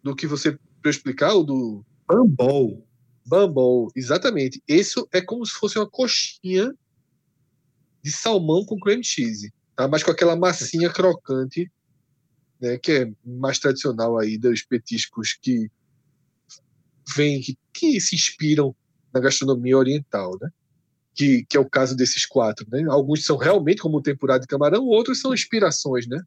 do 0.02 0.16
que 0.16 0.26
você 0.26 0.58
para 0.82 0.90
explicar? 0.90 1.34
O 1.34 1.44
do. 1.44 1.86
Bambol. 2.08 2.88
Bumble, 3.26 3.92
exatamente. 3.96 4.62
Isso 4.68 5.08
é 5.12 5.22
como 5.22 5.46
se 5.46 5.54
fosse 5.54 5.78
uma 5.78 5.90
coxinha 5.90 6.74
de 8.04 8.12
salmão 8.12 8.66
com 8.66 8.80
cream 8.80 9.04
cheese, 9.04 9.54
tá? 9.76 9.88
Mas 9.88 10.04
com 10.04 10.12
aquela 10.12 10.36
massinha 10.36 10.90
crocante, 10.90 11.72
né? 12.60 12.78
Que 12.78 12.92
é 12.92 13.12
mais 13.24 13.60
tradicional 13.60 14.18
aí 14.18 14.38
dos 14.38 14.64
petiscos 14.64 15.38
que 15.40 15.70
vem, 17.16 17.42
que, 17.42 17.58
que 17.74 18.02
se 18.02 18.16
inspiram 18.16 18.76
na 19.14 19.20
gastronomia 19.20 19.78
oriental, 19.78 20.38
né? 20.42 20.50
Que, 21.14 21.46
que 21.46 21.58
é 21.58 21.60
o 21.60 21.70
caso 21.70 21.96
desses 21.96 22.26
quatro, 22.26 22.66
né? 22.72 22.84
Alguns 22.90 23.26
são 23.26 23.38
realmente 23.38 23.82
como 23.82 23.98
o 23.98 24.02
tempurado 24.02 24.42
de 24.42 24.48
camarão, 24.48 24.86
outros 24.86 25.20
são 25.20 25.34
inspirações, 25.34 26.08
né? 26.08 26.22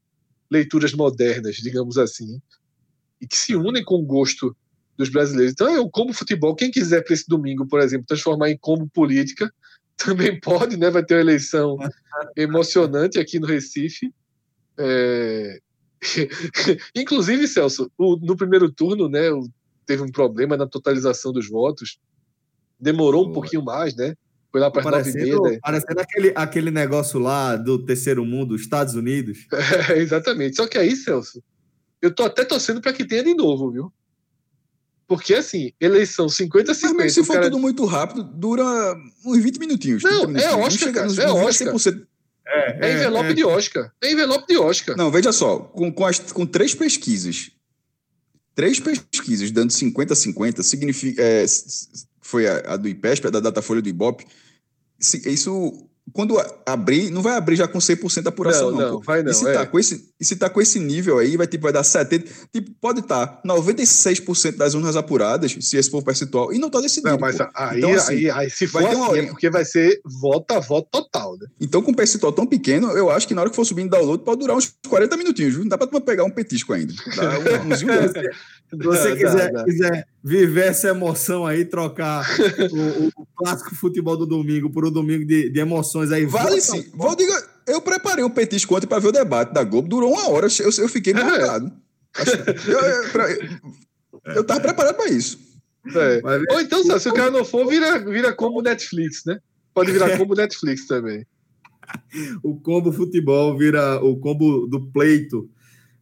Leituras 0.50 0.92
modernas, 0.92 1.56
digamos 1.56 1.98
assim, 1.98 2.40
e 3.20 3.26
que 3.26 3.36
se 3.36 3.56
unem 3.56 3.82
com 3.82 3.96
o 3.96 4.04
gosto 4.04 4.54
dos 4.96 5.08
brasileiros. 5.08 5.52
Então, 5.52 5.72
eu 5.74 5.88
como 5.88 6.12
futebol, 6.12 6.54
quem 6.54 6.70
quiser 6.70 7.02
para 7.02 7.14
esse 7.14 7.26
domingo, 7.28 7.66
por 7.66 7.80
exemplo, 7.80 8.06
transformar 8.06 8.50
em 8.50 8.58
como 8.58 8.88
política, 8.88 9.52
também 9.96 10.38
pode, 10.40 10.76
né? 10.76 10.90
Vai 10.90 11.04
ter 11.04 11.14
uma 11.14 11.20
eleição 11.20 11.76
emocionante 12.36 13.18
aqui 13.18 13.38
no 13.38 13.46
Recife. 13.46 14.12
É... 14.78 15.58
Inclusive, 16.94 17.48
Celso, 17.48 17.90
o, 17.96 18.16
no 18.16 18.36
primeiro 18.36 18.70
turno, 18.70 19.08
né, 19.08 19.30
teve 19.86 20.02
um 20.02 20.10
problema 20.10 20.56
na 20.56 20.66
totalização 20.66 21.32
dos 21.32 21.48
votos. 21.48 21.98
Demorou 22.78 23.28
um 23.28 23.32
pouquinho 23.32 23.64
mais, 23.64 23.96
né? 23.96 24.14
Foi 24.52 24.60
lá 24.60 24.70
para 24.70 24.82
as 24.98 25.06
nove 25.06 25.10
e 25.10 25.14
meia. 25.14 25.40
Né? 25.40 25.58
Parecendo 25.60 26.00
aquele, 26.00 26.32
aquele 26.34 26.70
negócio 26.70 27.18
lá 27.18 27.56
do 27.56 27.78
terceiro 27.84 28.24
mundo, 28.24 28.54
Estados 28.54 28.94
Unidos. 28.94 29.46
É, 29.88 29.98
exatamente. 29.98 30.56
Só 30.56 30.66
que 30.68 30.78
aí, 30.78 30.94
Celso, 30.94 31.42
eu 32.00 32.14
tô 32.14 32.22
até 32.22 32.44
torcendo 32.44 32.80
para 32.80 32.92
que 32.92 33.04
tenha 33.04 33.24
de 33.24 33.34
novo, 33.34 33.70
viu? 33.72 33.92
Porque, 35.06 35.34
assim, 35.34 35.72
eleição 35.80 36.26
50-50. 36.26 36.94
Mas 36.94 37.12
se 37.12 37.24
for 37.24 37.34
cara... 37.34 37.46
tudo 37.46 37.58
muito 37.58 37.84
rápido, 37.84 38.22
dura 38.24 38.64
uns 39.24 39.42
20 39.42 39.58
minutinhos. 39.58 40.02
Não, 40.02 40.26
minutinhos. 40.26 40.44
é 40.44 40.56
Oscar, 40.56 40.92
cara, 40.92 41.06
nos, 41.06 41.18
é 41.18 41.30
Oscar. 41.30 41.74
É, 42.46 42.86
é, 42.86 42.90
é, 42.90 42.94
envelope 42.94 43.30
é. 43.30 43.34
de 43.34 43.44
Oscar. 43.44 43.92
É 44.02 44.12
envelope 44.12 44.46
de 44.46 44.56
Oscar. 44.58 44.96
Não, 44.96 45.10
veja 45.10 45.32
só, 45.32 45.58
com, 45.58 45.92
com, 45.92 46.06
as, 46.06 46.18
com 46.18 46.46
três 46.46 46.74
pesquisas, 46.74 47.50
três 48.54 48.80
pesquisas 48.80 49.50
dando 49.50 49.70
50-50, 49.70 50.62
significa. 50.62 51.22
É, 51.22 51.44
foi 52.20 52.46
a, 52.46 52.74
a, 52.74 52.76
do 52.76 52.88
IPESP, 52.88 53.26
a 53.26 53.30
da 53.30 53.40
Datafolha 53.40 53.82
do 53.82 53.88
Ibope. 53.88 54.26
Isso 54.98 55.88
quando 56.12 56.36
abrir, 56.66 57.10
não 57.10 57.22
vai 57.22 57.34
abrir 57.34 57.56
já 57.56 57.66
com 57.66 57.78
100% 57.78 58.22
da 58.22 58.28
apuração, 58.28 58.70
não. 58.70 58.78
não, 58.78 58.92
não 58.92 59.00
vai 59.00 59.22
não. 59.22 59.30
E 59.30 59.34
se, 59.34 59.48
é. 59.48 59.52
tá 59.52 59.66
com 59.66 59.78
esse, 59.78 60.10
e 60.20 60.24
se 60.24 60.36
tá 60.36 60.50
com 60.50 60.60
esse 60.60 60.78
nível 60.78 61.18
aí, 61.18 61.36
vai, 61.36 61.46
tipo, 61.46 61.62
vai 61.62 61.72
dar 61.72 61.82
70%. 61.82 62.28
Tipo, 62.52 62.70
pode 62.80 63.00
estar 63.00 63.26
tá 63.26 63.42
96% 63.44 64.56
das 64.56 64.74
urnas 64.74 64.96
apuradas, 64.96 65.56
se 65.58 65.76
esse 65.76 65.90
for 65.90 66.02
percentual, 66.02 66.52
e 66.52 66.58
não 66.58 66.68
tá 66.68 66.80
decidido. 66.80 67.10
Não, 67.10 67.18
mas 67.18 67.40
aí, 67.40 67.78
então, 67.78 67.92
assim, 67.94 68.12
aí, 68.12 68.30
aí, 68.30 68.50
se 68.50 68.66
for 68.66 68.82
vai 68.82 68.92
assim, 68.92 69.00
uma... 69.00 69.18
é 69.18 69.26
porque 69.26 69.48
vai 69.48 69.64
ser 69.64 70.00
voto 70.20 70.52
a 70.52 70.60
voto 70.60 70.88
total, 70.90 71.38
né? 71.38 71.46
Então, 71.60 71.80
com 71.80 71.90
um 71.90 71.94
percentual 71.94 72.32
tão 72.32 72.46
pequeno, 72.46 72.90
eu 72.90 73.10
acho 73.10 73.26
que 73.26 73.34
na 73.34 73.40
hora 73.40 73.50
que 73.50 73.56
for 73.56 73.64
subindo 73.64 73.90
download, 73.90 74.22
pode 74.24 74.40
durar 74.40 74.56
uns 74.56 74.74
40 74.86 75.16
minutinhos, 75.16 75.54
viu? 75.54 75.62
Não 75.62 75.68
dá 75.68 75.78
pra 75.78 76.00
pegar 76.00 76.24
um 76.24 76.30
petisco 76.30 76.72
ainda. 76.74 76.92
Dá 77.16 77.38
uns, 77.60 77.80
Se 78.70 78.84
você 78.84 79.16
quiser, 79.16 79.64
quiser 79.64 80.06
viver 80.22 80.66
essa 80.66 80.88
emoção 80.88 81.46
aí, 81.46 81.64
trocar 81.64 82.26
o, 82.70 83.22
o, 83.22 83.26
clássico 83.36 83.74
futebol 83.74 84.16
do 84.16 84.26
domingo 84.26 84.70
por 84.70 84.84
um 84.86 84.90
domingo 84.90 85.24
de, 85.24 85.50
de 85.50 85.60
emoções 85.94 86.12
aí. 86.12 86.26
Vale 86.26 86.60
sim. 86.60 86.90
Vou 86.94 87.14
diga, 87.14 87.32
eu 87.66 87.80
preparei 87.80 88.24
um 88.24 88.30
petisco 88.30 88.76
ontem 88.76 88.86
para 88.86 88.98
ver 88.98 89.08
o 89.08 89.12
debate 89.12 89.52
da 89.52 89.62
Globo. 89.62 89.88
Durou 89.88 90.12
uma 90.12 90.28
hora, 90.28 90.48
eu, 90.60 90.70
eu 90.78 90.88
fiquei 90.88 91.12
empolgado. 91.12 91.72
É. 92.16 92.24
Eu, 92.70 92.80
eu, 92.80 94.34
eu, 94.36 94.44
tava 94.44 94.60
preparado 94.60 94.96
para 94.96 95.08
isso. 95.08 95.38
É. 95.94 96.20
Ou 96.52 96.60
então, 96.60 96.82
se 96.98 97.08
o 97.08 97.14
cara 97.14 97.30
não 97.30 97.44
for, 97.44 97.66
vira, 97.66 97.98
vira 97.98 98.32
como 98.32 98.62
Netflix, 98.62 99.24
né? 99.24 99.38
Pode 99.72 99.92
virar 99.92 100.16
como 100.18 100.34
Netflix 100.34 100.86
também. 100.86 101.26
o 102.42 102.58
combo 102.60 102.92
futebol 102.92 103.56
vira 103.58 104.02
o 104.02 104.16
combo 104.16 104.66
do 104.66 104.86
pleito 104.90 105.48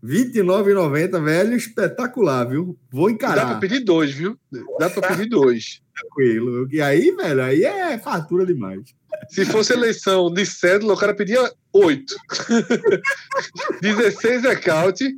R$29,90, 0.03 1.23
velho, 1.23 1.57
espetacular, 1.57 2.45
viu? 2.45 2.77
Vou 2.91 3.09
encarar. 3.09 3.45
Dá 3.45 3.47
pra 3.51 3.61
pedir 3.61 3.81
dois, 3.81 4.11
viu? 4.11 4.37
Dá 4.79 4.91
pra 4.91 5.09
pedir 5.09 5.29
dois. 5.29 5.81
Tranquilo. 5.95 6.67
E 6.73 6.81
aí, 6.81 7.13
velho, 7.13 7.43
aí 7.43 7.63
é 7.63 7.97
fartura 7.99 8.45
demais. 8.45 8.81
Se 9.29 9.45
fosse 9.45 9.73
eleição 9.73 10.33
de 10.33 10.45
cédula, 10.45 10.95
o 10.95 10.97
cara 10.97 11.15
pedia 11.15 11.53
oito. 11.73 12.15
16 13.81 14.45
é 14.45 14.57
count. 14.57 14.99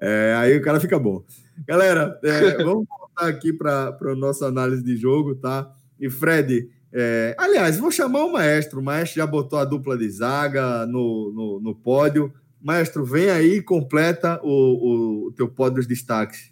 É, 0.00 0.34
aí 0.38 0.56
o 0.56 0.62
cara 0.62 0.80
fica 0.80 0.98
bom. 0.98 1.22
Galera, 1.66 2.18
é, 2.24 2.56
vamos 2.62 2.86
voltar 2.88 3.28
aqui 3.28 3.52
para 3.52 3.96
a 4.00 4.14
nossa 4.16 4.46
análise 4.46 4.82
de 4.82 4.96
jogo, 4.96 5.34
tá? 5.36 5.70
E 6.00 6.10
Fred, 6.10 6.68
é, 6.92 7.34
aliás, 7.38 7.78
vou 7.78 7.90
chamar 7.90 8.24
o 8.24 8.32
maestro. 8.32 8.80
O 8.80 8.82
maestro 8.82 9.16
já 9.16 9.26
botou 9.26 9.58
a 9.58 9.64
dupla 9.64 9.96
de 9.96 10.08
zaga 10.10 10.86
no, 10.86 11.32
no, 11.32 11.60
no 11.60 11.74
pódio. 11.74 12.32
Maestro, 12.60 13.04
vem 13.04 13.30
aí 13.30 13.56
e 13.56 13.62
completa 13.62 14.40
o, 14.42 15.26
o, 15.26 15.32
teu 15.32 15.48
pódio 15.48 15.76
dos 15.76 15.86
destaques. 15.86 16.50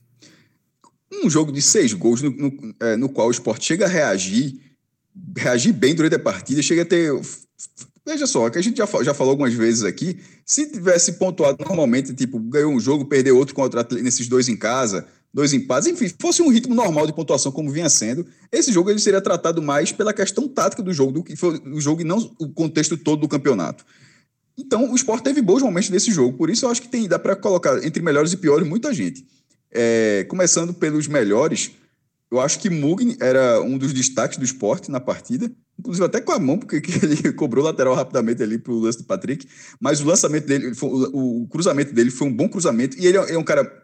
Um 1.13 1.31
jogo 1.31 1.51
de 1.51 1.63
seis 1.63 1.93
gols 1.93 2.23
no, 2.23 2.31
no, 2.31 2.75
é, 2.81 2.97
no 2.97 3.09
qual 3.09 3.29
o 3.29 3.31
esporte 3.31 3.65
chega 3.65 3.87
a 3.87 3.89
reagir, 3.89 4.61
reagir 5.37 5.73
bem 5.73 5.95
durante 5.95 6.17
a 6.17 6.19
partida, 6.19 6.61
chega 6.63 6.83
a 6.83 6.87
ter 6.87 7.13
Veja 8.07 8.27
só, 8.27 8.51
que 8.51 8.59
a 8.59 8.63
gente 8.63 8.77
já, 8.77 8.87
já 9.03 9.15
falou 9.15 9.31
algumas 9.31 9.55
vezes 9.55 9.83
aqui, 9.83 10.19
se 10.45 10.71
tivesse 10.71 11.13
pontuado 11.13 11.65
normalmente, 11.65 12.13
tipo, 12.13 12.39
ganhou 12.39 12.71
um 12.71 12.79
jogo, 12.79 13.07
perdeu 13.07 13.37
outro 13.37 13.55
contra 13.55 13.87
nesses 13.93 14.29
dois 14.29 14.47
em 14.47 14.57
casa, 14.57 15.07
dois 15.35 15.53
empates, 15.53 15.89
enfim, 15.89 16.09
fosse 16.21 16.41
um 16.41 16.49
ritmo 16.49 16.77
normal 16.77 17.09
de 17.09 17.13
pontuação 17.13 17.51
como 17.51 17.73
vinha 17.73 17.91
sendo, 17.91 18.25
esse 18.53 18.73
jogo 18.73 18.89
ele 18.89 19.01
seria 19.01 19.21
tratado 19.21 19.61
mais 19.61 19.91
pela 19.91 20.15
questão 20.15 20.47
tática 20.47 20.81
do 20.81 20.93
jogo, 20.93 21.11
do 21.11 21.25
que 21.25 21.35
foi 21.35 21.61
o 21.67 21.81
jogo 21.81 22.03
e 22.03 22.05
não 22.05 22.19
o 22.39 22.49
contexto 22.51 22.97
todo 22.97 23.23
do 23.23 23.29
campeonato. 23.29 23.85
Então, 24.57 24.93
o 24.93 24.95
Sport 24.95 25.25
teve 25.25 25.43
bons 25.43 25.61
momentos 25.61 25.91
nesse 25.91 26.13
jogo, 26.13 26.39
por 26.39 26.49
isso 26.49 26.65
eu 26.65 26.71
acho 26.71 26.81
que 26.81 26.87
tem, 26.87 27.09
dá 27.09 27.19
para 27.19 27.35
colocar 27.35 27.85
entre 27.85 28.01
melhores 28.01 28.33
e 28.33 28.37
piores 28.37 28.67
muita 28.67 28.95
gente. 28.95 29.27
É, 29.73 30.25
começando 30.29 30.73
pelos 30.73 31.09
melhores, 31.09 31.73
eu 32.31 32.41
acho 32.41 32.61
que 32.61 32.71
Mugni 32.71 33.17
era 33.21 33.61
um 33.61 33.77
dos 33.77 33.93
destaques 33.93 34.39
do 34.39 34.45
esporte 34.45 34.89
na 34.89 35.01
partida, 35.01 35.51
inclusive 35.77 36.07
até 36.07 36.21
com 36.21 36.31
a 36.31 36.39
mão, 36.39 36.61
porque 36.61 36.77
ele 37.03 37.33
cobrou 37.33 37.65
lateral 37.65 37.97
rapidamente 37.97 38.41
ali 38.41 38.57
para 38.57 38.73
o 38.73 38.79
lance 38.79 38.99
do 38.99 39.05
Patrick, 39.05 39.49
mas 39.81 40.01
o 40.01 40.05
lançamento 40.05 40.47
dele, 40.47 40.73
o, 40.81 41.49
cruzamento 41.49 41.93
dele 41.93 42.13
foi 42.13 42.29
um 42.29 42.33
bom 42.33 42.49
cruzamento, 42.49 42.97
e 43.01 43.05
ele 43.05 43.19
é, 43.19 43.33
é 43.33 43.39
um 43.39 43.43
cara 43.43 43.84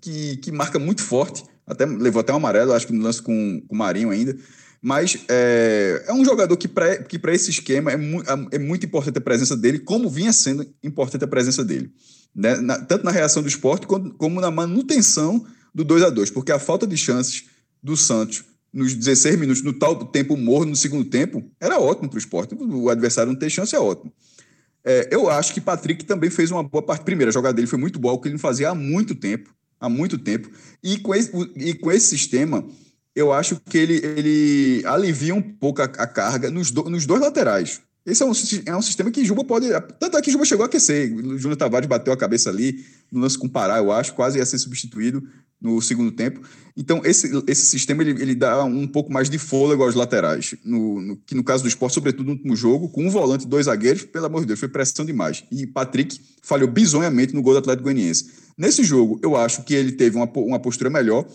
que, 0.00 0.36
que 0.38 0.52
marca 0.52 0.78
muito 0.78 1.02
forte, 1.02 1.44
até 1.66 1.86
levou 1.86 2.20
até 2.20 2.32
um 2.32 2.36
amarelo, 2.36 2.72
acho 2.72 2.86
que 2.86 2.92
no 2.92 3.02
lance 3.02 3.22
com, 3.22 3.62
com 3.66 3.74
o 3.74 3.78
Marinho 3.78 4.10
ainda, 4.10 4.36
mas 4.82 5.18
é, 5.28 6.04
é 6.06 6.12
um 6.12 6.24
jogador 6.24 6.56
que 6.56 6.66
para 6.66 7.02
que 7.04 7.20
esse 7.28 7.50
esquema 7.50 7.92
é, 7.92 7.96
mu 7.96 8.22
é, 8.50 8.58
muito 8.58 8.86
importante 8.86 9.18
a 9.18 9.20
presença 9.20 9.56
dele, 9.56 9.78
como 9.78 10.08
vinha 10.08 10.32
sendo 10.32 10.66
importante 10.82 11.24
a 11.24 11.28
presença 11.28 11.64
dele. 11.64 11.92
Né? 12.34 12.56
Na, 12.56 12.78
tanto 12.78 13.04
na 13.04 13.10
reação 13.10 13.42
do 13.42 13.48
esporte 13.48 13.86
como, 13.86 14.14
como 14.14 14.40
na 14.40 14.50
manutenção 14.50 15.44
do 15.74 15.84
2 15.84 16.02
a 16.04 16.10
2 16.10 16.30
porque 16.30 16.52
a 16.52 16.58
falta 16.58 16.86
de 16.86 16.96
chances 16.96 17.44
do 17.82 17.96
Santos 17.96 18.44
nos 18.72 18.94
16 18.94 19.38
minutos, 19.38 19.62
no 19.62 19.72
tal 19.72 19.96
tempo 20.06 20.36
morno 20.36 20.70
no 20.70 20.76
segundo 20.76 21.04
tempo, 21.04 21.44
era 21.60 21.78
ótimo 21.78 22.08
para 22.08 22.16
o 22.16 22.18
esporte. 22.18 22.54
O 22.54 22.88
adversário 22.88 23.32
não 23.32 23.38
ter 23.38 23.50
chance 23.50 23.74
é 23.74 23.78
ótimo. 23.78 24.12
É, 24.84 25.08
eu 25.10 25.28
acho 25.28 25.52
que 25.52 25.60
Patrick 25.60 26.04
também 26.04 26.30
fez 26.30 26.50
uma 26.50 26.62
boa 26.62 26.82
parte. 26.82 27.04
Primeiro, 27.04 27.30
a 27.30 27.32
jogada 27.32 27.54
dele 27.54 27.66
foi 27.66 27.78
muito 27.78 27.98
boa, 27.98 28.14
o 28.14 28.20
que 28.20 28.28
ele 28.28 28.34
não 28.34 28.40
fazia 28.40 28.70
há 28.70 28.74
muito 28.74 29.14
tempo. 29.14 29.50
Há 29.80 29.88
muito 29.88 30.18
tempo. 30.18 30.50
E 30.82 30.98
com 30.98 31.14
esse, 31.14 31.30
e 31.56 31.74
com 31.74 31.90
esse 31.90 32.06
sistema, 32.06 32.64
eu 33.16 33.32
acho 33.32 33.58
que 33.60 33.78
ele, 33.78 33.96
ele 34.04 34.82
alivia 34.84 35.34
um 35.34 35.42
pouco 35.42 35.80
a, 35.80 35.86
a 35.86 36.06
carga 36.06 36.50
nos, 36.50 36.70
do, 36.70 36.84
nos 36.90 37.06
dois 37.06 37.20
laterais. 37.20 37.80
Esse 38.04 38.22
é 38.22 38.26
um, 38.26 38.32
é 38.66 38.76
um 38.76 38.82
sistema 38.82 39.10
que 39.10 39.24
Juba 39.24 39.44
pode. 39.44 39.68
Tanto 39.98 40.16
é 40.16 40.22
que 40.22 40.30
Juba 40.30 40.44
chegou 40.44 40.64
a 40.64 40.66
aquecer. 40.66 41.14
O 41.14 41.38
Júnior 41.38 41.56
Tavares 41.56 41.88
bateu 41.88 42.12
a 42.12 42.16
cabeça 42.16 42.48
ali 42.48 42.84
no 43.12 43.20
lance 43.20 43.36
com 43.36 43.46
o 43.46 43.50
Pará, 43.50 43.78
eu 43.78 43.92
acho, 43.92 44.14
quase 44.14 44.38
ia 44.38 44.46
ser 44.46 44.58
substituído 44.58 45.22
no 45.60 45.80
segundo 45.82 46.10
tempo. 46.10 46.40
Então, 46.76 47.02
esse, 47.04 47.30
esse 47.46 47.66
sistema 47.66 48.02
ele, 48.02 48.22
ele 48.22 48.34
dá 48.34 48.64
um 48.64 48.86
pouco 48.86 49.12
mais 49.12 49.28
de 49.28 49.36
fôlego 49.36 49.82
aos 49.82 49.94
laterais. 49.94 50.54
No, 50.64 51.00
no, 51.00 51.16
que 51.18 51.34
no 51.34 51.44
caso 51.44 51.62
do 51.62 51.68
esporte, 51.68 51.94
sobretudo 51.94 52.24
no 52.24 52.32
último 52.32 52.56
jogo, 52.56 52.88
com 52.88 53.04
um 53.04 53.10
volante 53.10 53.46
dois 53.46 53.66
zagueiros, 53.66 54.04
pelo 54.04 54.26
amor 54.26 54.40
de 54.40 54.46
Deus, 54.46 54.58
foi 54.58 54.68
pressão 54.68 55.04
demais. 55.04 55.44
E 55.52 55.66
Patrick 55.66 56.18
falhou 56.42 56.68
bizonhamente 56.68 57.34
no 57.34 57.42
gol 57.42 57.52
do 57.52 57.58
Atlético 57.58 57.84
Goianiense. 57.84 58.30
Nesse 58.56 58.82
jogo, 58.82 59.20
eu 59.22 59.36
acho 59.36 59.62
que 59.64 59.74
ele 59.74 59.92
teve 59.92 60.16
uma, 60.16 60.30
uma 60.36 60.58
postura 60.58 60.88
melhor. 60.88 61.26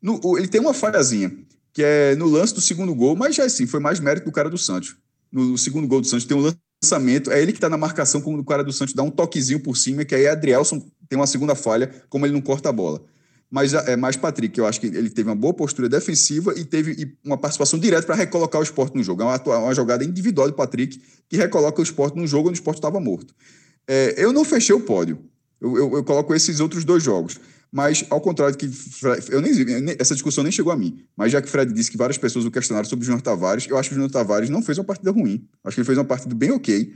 No, 0.00 0.20
ele 0.36 0.48
tem 0.48 0.60
uma 0.60 0.74
falhazinha, 0.74 1.32
que 1.72 1.82
é 1.82 2.14
no 2.16 2.26
lance 2.26 2.54
do 2.54 2.60
segundo 2.60 2.94
gol, 2.94 3.16
mas 3.16 3.34
já 3.34 3.44
assim, 3.44 3.66
foi 3.66 3.80
mais 3.80 4.00
mérito 4.00 4.26
do 4.26 4.32
cara 4.32 4.50
do 4.50 4.58
Santos. 4.58 4.96
No, 5.32 5.56
segundo 5.56 5.88
gol 5.88 6.00
do 6.00 6.06
Santos 6.06 6.26
tem 6.26 6.36
um 6.36 6.52
lançamento, 6.82 7.30
é 7.30 7.40
ele 7.40 7.52
que 7.52 7.58
está 7.58 7.68
na 7.68 7.76
marcação, 7.76 8.20
como 8.20 8.38
o 8.38 8.44
cara 8.44 8.62
do 8.62 8.72
Santos 8.72 8.94
dá 8.94 9.02
um 9.02 9.10
toquezinho 9.10 9.60
por 9.60 9.76
cima, 9.76 10.04
que 10.04 10.14
aí 10.14 10.28
Adrielson 10.28 10.84
tem 11.08 11.18
uma 11.18 11.26
segunda 11.26 11.54
falha, 11.54 11.90
como 12.08 12.26
ele 12.26 12.34
não 12.34 12.40
corta 12.40 12.68
a 12.68 12.72
bola. 12.72 13.02
Mas 13.50 13.74
é 13.74 13.96
mais 13.96 14.16
Patrick, 14.16 14.58
eu 14.58 14.66
acho 14.66 14.80
que 14.80 14.86
ele 14.86 15.10
teve 15.10 15.28
uma 15.28 15.36
boa 15.36 15.52
postura 15.52 15.86
defensiva 15.86 16.54
e 16.56 16.64
teve 16.64 17.14
uma 17.22 17.36
participação 17.36 17.78
direta 17.78 18.06
para 18.06 18.14
recolocar 18.14 18.58
o 18.58 18.64
esporte 18.64 18.96
no 18.96 19.02
jogo. 19.02 19.20
É 19.20 19.24
uma, 19.26 19.58
uma, 19.58 19.74
jogada 19.74 20.02
individual 20.02 20.48
do 20.48 20.54
Patrick 20.54 20.98
que 21.28 21.36
recoloca 21.36 21.78
o 21.78 21.82
esporte 21.82 22.16
no 22.16 22.26
jogo 22.26 22.48
onde 22.48 22.58
o 22.58 22.60
esporte 22.60 22.78
estava 22.78 22.98
morto. 22.98 23.34
É, 23.86 24.14
eu 24.16 24.32
não 24.32 24.42
fechei 24.42 24.74
o 24.74 24.80
pódio. 24.80 25.18
Eu, 25.60 25.76
eu, 25.76 25.96
eu, 25.96 26.02
coloco 26.02 26.34
esses 26.34 26.60
outros 26.60 26.82
dois 26.82 27.02
jogos. 27.02 27.38
Mas, 27.72 28.04
ao 28.10 28.20
contrário 28.20 28.54
que. 28.54 28.70
Eu 29.30 29.40
nem, 29.40 29.96
essa 29.98 30.12
discussão 30.12 30.44
nem 30.44 30.52
chegou 30.52 30.70
a 30.70 30.76
mim. 30.76 31.02
Mas 31.16 31.32
já 31.32 31.40
que 31.40 31.48
Fred 31.48 31.72
disse 31.72 31.90
que 31.90 31.96
várias 31.96 32.18
pessoas 32.18 32.44
o 32.44 32.50
questionaram 32.50 32.86
sobre 32.86 33.02
o 33.02 33.06
Júnior 33.06 33.22
Tavares, 33.22 33.66
eu 33.66 33.78
acho 33.78 33.88
que 33.88 33.94
o 33.94 33.96
Júnior 33.96 34.10
Tavares 34.10 34.50
não 34.50 34.60
fez 34.60 34.76
uma 34.76 34.84
partida 34.84 35.10
ruim. 35.10 35.48
Acho 35.64 35.76
que 35.76 35.80
ele 35.80 35.86
fez 35.86 35.96
uma 35.96 36.04
partida 36.04 36.34
bem 36.34 36.50
ok. 36.50 36.92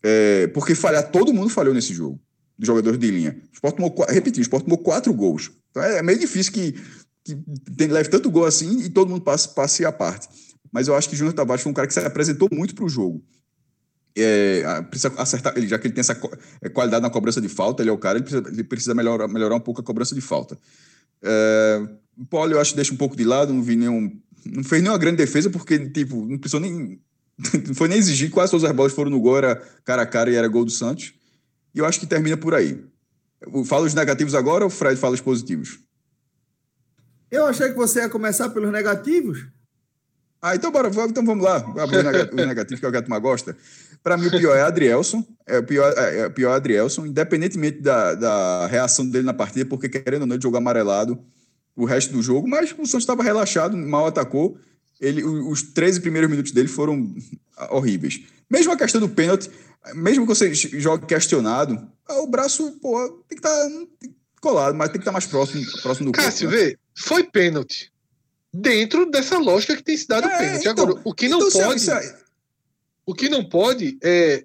É, 0.00 0.46
porque 0.48 0.76
falhar, 0.76 1.10
todo 1.10 1.34
mundo 1.34 1.48
falhou 1.48 1.74
nesse 1.74 1.92
jogo, 1.92 2.20
dos 2.56 2.68
jogadores 2.68 3.00
de 3.00 3.10
linha. 3.10 3.36
O 3.50 3.54
Sport 3.54 3.76
tomou, 3.76 4.06
repeti, 4.08 4.38
o 4.38 4.42
Sport 4.42 4.62
tomou 4.62 4.78
quatro 4.78 5.12
gols. 5.12 5.50
Então 5.70 5.82
é, 5.82 5.98
é 5.98 6.02
meio 6.02 6.20
difícil 6.20 6.52
que, 6.52 6.72
que 7.24 7.36
tem, 7.76 7.88
leve 7.88 8.08
tanto 8.08 8.30
gol 8.30 8.44
assim 8.44 8.80
e 8.80 8.88
todo 8.88 9.10
mundo 9.10 9.22
passe, 9.22 9.52
passe 9.52 9.84
a 9.84 9.90
parte. 9.90 10.28
Mas 10.70 10.86
eu 10.86 10.94
acho 10.94 11.08
que 11.08 11.16
o 11.16 11.18
Júnior 11.18 11.34
Tavares 11.34 11.64
foi 11.64 11.72
um 11.72 11.74
cara 11.74 11.88
que 11.88 11.94
se 11.94 12.00
apresentou 12.00 12.48
muito 12.52 12.76
para 12.76 12.84
o 12.84 12.88
jogo 12.88 13.20
é, 14.16 14.82
precisa 14.82 15.12
acertar, 15.16 15.54
já 15.66 15.78
que 15.78 15.86
ele 15.86 15.94
tem 15.94 16.00
essa 16.00 16.18
é, 16.60 16.68
qualidade 16.68 17.02
na 17.02 17.10
cobrança 17.10 17.40
de 17.40 17.48
falta, 17.48 17.82
ele 17.82 17.90
é 17.90 17.92
o 17.92 17.98
cara, 17.98 18.18
ele 18.18 18.24
precisa, 18.24 18.48
ele 18.48 18.64
precisa 18.64 18.94
melhorar, 18.94 19.28
melhorar 19.28 19.56
um 19.56 19.60
pouco 19.60 19.80
a 19.80 19.84
cobrança 19.84 20.14
de 20.14 20.20
falta. 20.20 20.58
É, 21.22 21.82
Paulo, 22.28 22.52
eu 22.52 22.60
acho 22.60 22.70
que 22.70 22.76
deixa 22.76 22.92
um 22.92 22.96
pouco 22.96 23.16
de 23.16 23.24
lado, 23.24 23.52
não 23.52 23.62
vi 23.62 23.76
nenhum. 23.76 24.20
Não 24.44 24.64
fez 24.64 24.82
nenhuma 24.82 24.98
grande 24.98 25.16
defesa, 25.16 25.48
porque 25.48 25.78
tipo, 25.78 26.26
não 26.26 26.38
precisou 26.38 26.60
nem. 26.60 27.00
Não 27.66 27.74
foi 27.74 27.88
nem 27.88 27.98
exigir, 27.98 28.30
quase 28.30 28.52
todas 28.52 28.62
as 28.62 28.76
bolas 28.76 28.92
foram 28.92 29.10
no 29.10 29.18
gol, 29.18 29.38
era 29.38 29.56
cara 29.84 30.02
a 30.02 30.06
cara 30.06 30.30
e 30.30 30.34
era 30.34 30.46
gol 30.46 30.66
do 30.66 30.70
Santos. 30.70 31.14
E 31.74 31.78
eu 31.78 31.86
acho 31.86 31.98
que 31.98 32.06
termina 32.06 32.36
por 32.36 32.54
aí. 32.54 32.84
Fala 33.64 33.86
os 33.86 33.94
negativos 33.94 34.34
agora 34.34 34.64
ou 34.64 34.68
o 34.68 34.70
Fred 34.70 35.00
fala 35.00 35.14
os 35.14 35.20
positivos? 35.20 35.80
Eu 37.30 37.46
achei 37.46 37.70
que 37.70 37.74
você 37.74 38.00
ia 38.00 38.08
começar 38.10 38.50
pelos 38.50 38.70
negativos. 38.70 39.46
Ah, 40.42 40.56
então 40.56 40.72
bora, 40.72 40.90
então 41.08 41.24
vamos 41.24 41.44
lá. 41.44 41.60
Que 41.62 42.84
é 42.84 42.88
o 42.88 42.90
que 42.90 42.98
a 42.98 43.02
turma 43.02 43.18
gosta. 43.20 43.56
Para 44.02 44.16
mim, 44.16 44.26
o 44.26 44.30
pior 44.30 44.56
é 44.56 44.62
Adrielson. 44.62 45.24
É 45.46 45.58
o 45.58 45.62
pior, 45.62 45.94
é, 45.96 46.18
é, 46.18 46.26
o 46.26 46.30
pior 46.32 46.52
é 46.52 46.56
Adrielson, 46.56 47.06
independentemente 47.06 47.80
da, 47.80 48.14
da 48.14 48.66
reação 48.66 49.08
dele 49.08 49.24
na 49.24 49.32
partida, 49.32 49.64
porque 49.64 49.88
querendo 49.88 50.22
ou 50.22 50.26
não, 50.26 50.34
ele 50.34 50.42
jogou 50.42 50.58
amarelado 50.58 51.16
o 51.76 51.84
resto 51.84 52.12
do 52.12 52.20
jogo, 52.20 52.48
mas 52.48 52.72
o 52.72 52.84
Santos 52.84 53.04
estava 53.04 53.22
relaxado, 53.22 53.76
mal 53.76 54.06
atacou. 54.06 54.58
Ele, 55.00 55.22
os 55.22 55.62
13 55.62 56.00
primeiros 56.00 56.28
minutos 56.28 56.50
dele 56.50 56.68
foram 56.68 57.14
horríveis. 57.70 58.22
Mesmo 58.50 58.72
a 58.72 58.76
questão 58.76 59.00
do 59.00 59.08
pênalti, 59.08 59.48
mesmo 59.94 60.26
que 60.26 60.34
você 60.34 60.52
jogue 60.54 61.06
questionado, 61.06 61.88
o 62.08 62.26
braço 62.26 62.72
pô, 62.80 63.08
tem 63.28 63.38
que 63.38 63.46
estar 63.46 63.50
tá 63.50 64.08
colado, 64.40 64.74
mas 64.74 64.88
tem 64.88 64.94
que 64.94 65.02
estar 65.02 65.10
tá 65.10 65.12
mais 65.12 65.26
próximo, 65.26 65.64
próximo 65.82 66.10
do 66.10 66.12
Cássio, 66.12 66.48
corpo, 66.48 66.62
né? 66.62 66.70
vê, 66.70 66.78
foi 66.96 67.24
pênalti. 67.24 67.91
Dentro 68.52 69.10
dessa 69.10 69.38
lógica 69.38 69.76
que 69.76 69.82
tem 69.82 69.96
se 69.96 70.06
dado 70.06 70.28
é, 70.28 70.38
pênalti. 70.38 70.68
Então, 70.68 70.84
Agora, 70.84 71.00
o 71.04 71.14
que 71.14 71.28
não 71.28 71.38
então, 71.40 71.62
pode. 71.62 71.80
Se, 71.80 72.14
o 73.06 73.14
que 73.14 73.28
não 73.28 73.44
pode 73.44 73.98
é. 74.02 74.44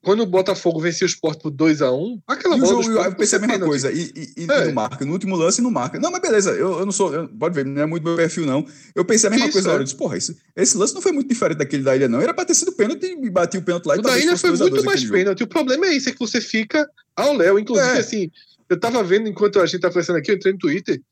Quando 0.00 0.22
o 0.22 0.26
Botafogo 0.26 0.80
venceu 0.80 1.06
o 1.06 1.10
Sport 1.10 1.42
por 1.42 1.50
2x1, 1.50 2.22
aquela 2.26 2.56
e 2.56 2.60
bola. 2.60 2.78
O 2.78 2.82
jogo, 2.82 2.98
eu 2.98 3.14
pensei 3.16 3.36
a 3.36 3.42
mesma 3.42 3.66
coisa. 3.66 3.90
E, 3.90 4.12
e, 4.14 4.42
e 4.42 4.44
é. 4.44 4.66
não 4.66 4.72
marca. 4.72 5.04
No 5.04 5.12
último 5.12 5.34
lance, 5.34 5.60
não 5.60 5.72
marca. 5.72 5.98
Não, 5.98 6.10
mas 6.12 6.22
beleza. 6.22 6.50
Eu, 6.52 6.78
eu 6.78 6.86
não 6.86 6.92
sou. 6.92 7.12
Eu, 7.12 7.28
pode 7.28 7.54
ver, 7.56 7.66
não 7.66 7.82
é 7.82 7.84
muito 7.84 8.04
meu 8.04 8.14
perfil, 8.14 8.46
não. 8.46 8.64
Eu 8.94 9.04
pensei 9.04 9.26
a 9.26 9.30
mesma 9.30 9.46
isso, 9.46 9.54
coisa 9.54 9.68
na 9.68 9.74
hora. 9.74 9.82
Eu 9.82 9.84
disse, 9.84 9.96
porra, 9.96 10.16
esse, 10.16 10.38
esse 10.54 10.78
lance 10.78 10.94
não 10.94 11.02
foi 11.02 11.10
muito 11.10 11.28
diferente 11.28 11.58
daquele 11.58 11.82
da 11.82 11.96
ilha, 11.96 12.08
não. 12.08 12.20
Era 12.20 12.32
pra 12.32 12.44
ter 12.44 12.54
sido 12.54 12.72
pênalti 12.72 13.06
e 13.06 13.28
bati 13.28 13.58
o 13.58 13.62
pênalti 13.62 13.86
lá. 13.86 13.96
O 13.96 14.02
da 14.02 14.16
ilha 14.16 14.36
foi 14.36 14.56
muito 14.56 14.84
mais 14.84 15.04
pênalti. 15.04 15.42
O 15.42 15.48
problema 15.48 15.86
é 15.86 15.94
isso, 15.94 16.08
é 16.08 16.12
que 16.12 16.18
você 16.18 16.40
fica 16.40 16.88
ao 17.16 17.34
Léo. 17.34 17.58
Inclusive, 17.58 17.96
é. 17.96 17.98
assim, 17.98 18.30
eu 18.68 18.78
tava 18.78 19.02
vendo 19.02 19.28
enquanto 19.28 19.60
a 19.60 19.66
gente 19.66 19.80
tá 19.80 19.88
conversando 19.88 20.16
aqui, 20.16 20.30
eu 20.30 20.36
entrei 20.36 20.52
no 20.52 20.58
Twitter. 20.60 21.02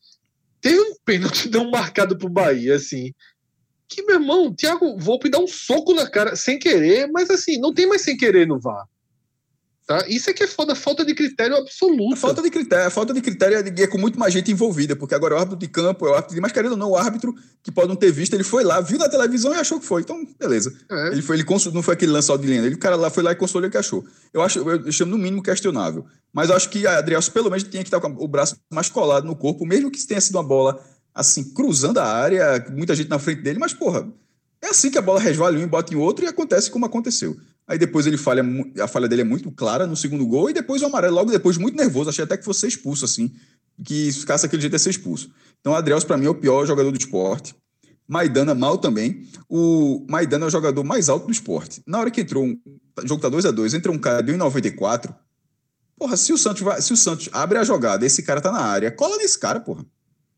Teve 0.67 0.81
um 0.81 0.97
pênalti 1.05 1.49
não 1.55 1.71
marcado 1.71 2.19
pro 2.19 2.29
Bahia, 2.29 2.75
assim 2.75 3.13
que, 3.89 4.03
meu 4.03 4.17
irmão, 4.17 4.53
Thiago 4.53 4.99
Volpe 4.99 5.31
dá 5.31 5.39
um 5.39 5.47
soco 5.47 5.95
na 5.95 6.11
cara 6.11 6.35
sem 6.35 6.59
querer, 6.59 7.07
mas 7.07 7.31
assim, 7.31 7.57
não 7.61 7.73
tem 7.73 7.87
mais 7.87 8.03
sem 8.03 8.17
querer 8.17 8.45
no 8.45 8.59
VAR. 8.59 8.85
Tá? 9.87 10.05
Isso 10.09 10.29
é 10.29 10.33
que 10.33 10.43
é 10.43 10.49
foda, 10.49 10.75
falta 10.75 11.05
de 11.05 11.15
critério 11.15 11.57
absoluto. 11.57 12.15
A 12.15 12.17
falta 12.17 12.43
de 12.43 12.51
critério, 12.51 12.91
falta 12.91 13.15
de 13.15 13.21
critério 13.21 13.57
é, 13.57 13.83
é 13.83 13.87
com 13.87 13.97
muito 13.97 14.19
mais 14.19 14.33
gente 14.33 14.51
envolvida, 14.51 14.97
porque 14.97 15.15
agora 15.15 15.35
é 15.35 15.37
o 15.37 15.41
árbitro 15.41 15.61
de 15.61 15.69
campo, 15.69 16.05
é 16.09 16.11
o 16.11 16.15
árbitro 16.15 16.35
de 16.35 16.69
ou 16.71 16.77
não, 16.77 16.91
o 16.91 16.97
árbitro 16.97 17.33
que 17.63 17.71
pode 17.71 17.87
não 17.87 17.95
ter 17.95 18.11
visto, 18.11 18.35
ele 18.35 18.43
foi 18.43 18.65
lá, 18.65 18.81
viu 18.81 18.99
na 18.99 19.09
televisão 19.09 19.55
e 19.55 19.59
achou 19.59 19.79
que 19.79 19.87
foi. 19.87 20.03
Então, 20.03 20.27
beleza. 20.41 20.77
É. 20.91 21.09
Ele 21.13 21.23
foi, 21.23 21.37
ele 21.37 21.47
não 21.73 21.83
foi 21.85 21.95
aquele 21.95 22.11
lance 22.11 22.37
de 22.37 22.47
linha, 22.49 22.63
ele 22.63 22.75
o 22.75 22.79
cara 22.79 22.97
lá 22.97 23.11
foi 23.11 23.23
lá 23.23 23.31
e 23.31 23.37
consolou 23.37 23.69
o 23.69 23.71
que 23.71 23.79
achou. 23.79 24.05
Eu 24.35 24.43
acho, 24.43 24.59
eu 24.59 24.91
chamo 24.91 25.13
no 25.13 25.19
mínimo 25.19 25.41
questionável. 25.41 26.05
Mas 26.33 26.51
eu 26.51 26.57
acho 26.57 26.69
que 26.69 26.85
a 26.85 26.99
Adriel 26.99 27.23
pelo 27.33 27.49
menos 27.49 27.63
tinha 27.63 27.85
que 27.85 27.89
estar 27.89 28.01
com 28.01 28.09
o 28.09 28.27
braço 28.27 28.57
mais 28.73 28.91
colado 28.91 29.25
no 29.25 29.37
corpo, 29.37 29.65
mesmo 29.65 29.89
que 29.89 30.05
tenha 30.05 30.21
sido 30.21 30.35
uma 30.35 30.43
bola 30.43 30.85
assim, 31.15 31.45
cruzando 31.55 31.99
a 31.99 32.05
área, 32.05 32.67
muita 32.71 32.95
gente 32.95 33.09
na 33.09 33.21
frente 33.21 33.41
dele, 33.41 33.59
mas, 33.59 33.73
porra, 33.73 34.07
é 34.61 34.69
assim 34.69 34.91
que 34.91 34.99
a 34.99 35.03
bola 35.03 35.21
resvala 35.21 35.57
um 35.57 35.63
e 35.63 35.67
bota 35.67 35.95
em 35.95 35.97
outro 35.97 36.25
e 36.25 36.29
acontece 36.29 36.71
como 36.71 36.85
aconteceu. 36.85 37.37
Aí 37.69 37.79
depois 37.79 38.07
ele 38.07 38.17
falha, 38.17 38.45
a 38.81 38.87
falha 38.87 39.09
dele 39.09 39.23
é 39.23 39.25
muito 39.25 39.51
clara 39.51 39.87
no 39.87 39.97
segundo 39.97 40.25
gol 40.27 40.49
e 40.49 40.53
depois 40.53 40.83
o 40.83 40.87
amarelo, 40.87 41.17
logo 41.17 41.33
depois, 41.33 41.59
muito 41.59 41.77
nervoso. 41.77 42.11
Achei 42.11 42.25
até 42.25 42.37
que 42.37 42.45
fosse 42.45 42.67
expulso, 42.67 43.05
assim, 43.05 43.33
que 43.85 44.13
se 44.13 44.21
ficasse 44.21 44.47
aquele 44.47 44.63
jeito 44.63 44.75
ia 44.75 44.79
ser 44.79 44.91
expulso. 44.91 45.31
Então, 45.61 45.75
Adriel, 45.75 46.01
para 46.07 46.17
mim, 46.17 46.27
é 46.27 46.31
o 46.31 46.35
pior 46.35 46.65
jogador 46.65 46.93
do 46.93 46.99
esporte. 46.99 47.55
Maidana 48.07 48.55
mal 48.55 48.79
também. 48.79 49.27
O 49.49 50.07
Maidana 50.09 50.45
é 50.45 50.49
o 50.49 50.51
jogador 50.51 50.85
mais 50.85 51.09
alto 51.09 51.27
do 51.27 51.33
esporte. 51.33 51.83
Na 51.85 51.99
hora 51.99 52.11
que 52.11 52.21
entrou, 52.21 52.45
um, 52.45 52.57
o 53.03 53.09
jogo 53.09 53.21
tá 53.21 53.29
2 53.29 53.47
a 53.47 53.51
2 53.51 53.75
entra 53.75 53.91
um 53.91 53.99
cara 53.99 54.23
de 54.23 54.33
1,94. 54.33 55.13
Porra, 55.99 56.17
se 56.17 56.33
o 56.33 56.39
Santos 56.39 56.63
vai, 56.63 56.81
se 56.81 56.93
o 56.93 56.97
Santos 56.97 57.29
abre 57.33 57.59
a 57.59 57.65
jogada, 57.65 58.07
esse 58.07 58.23
cara 58.23 58.41
tá 58.41 58.53
na 58.53 58.61
área, 58.61 58.93
cola 58.93 59.17
nesse 59.17 59.39
cara, 59.39 59.59
porra. 59.59 59.85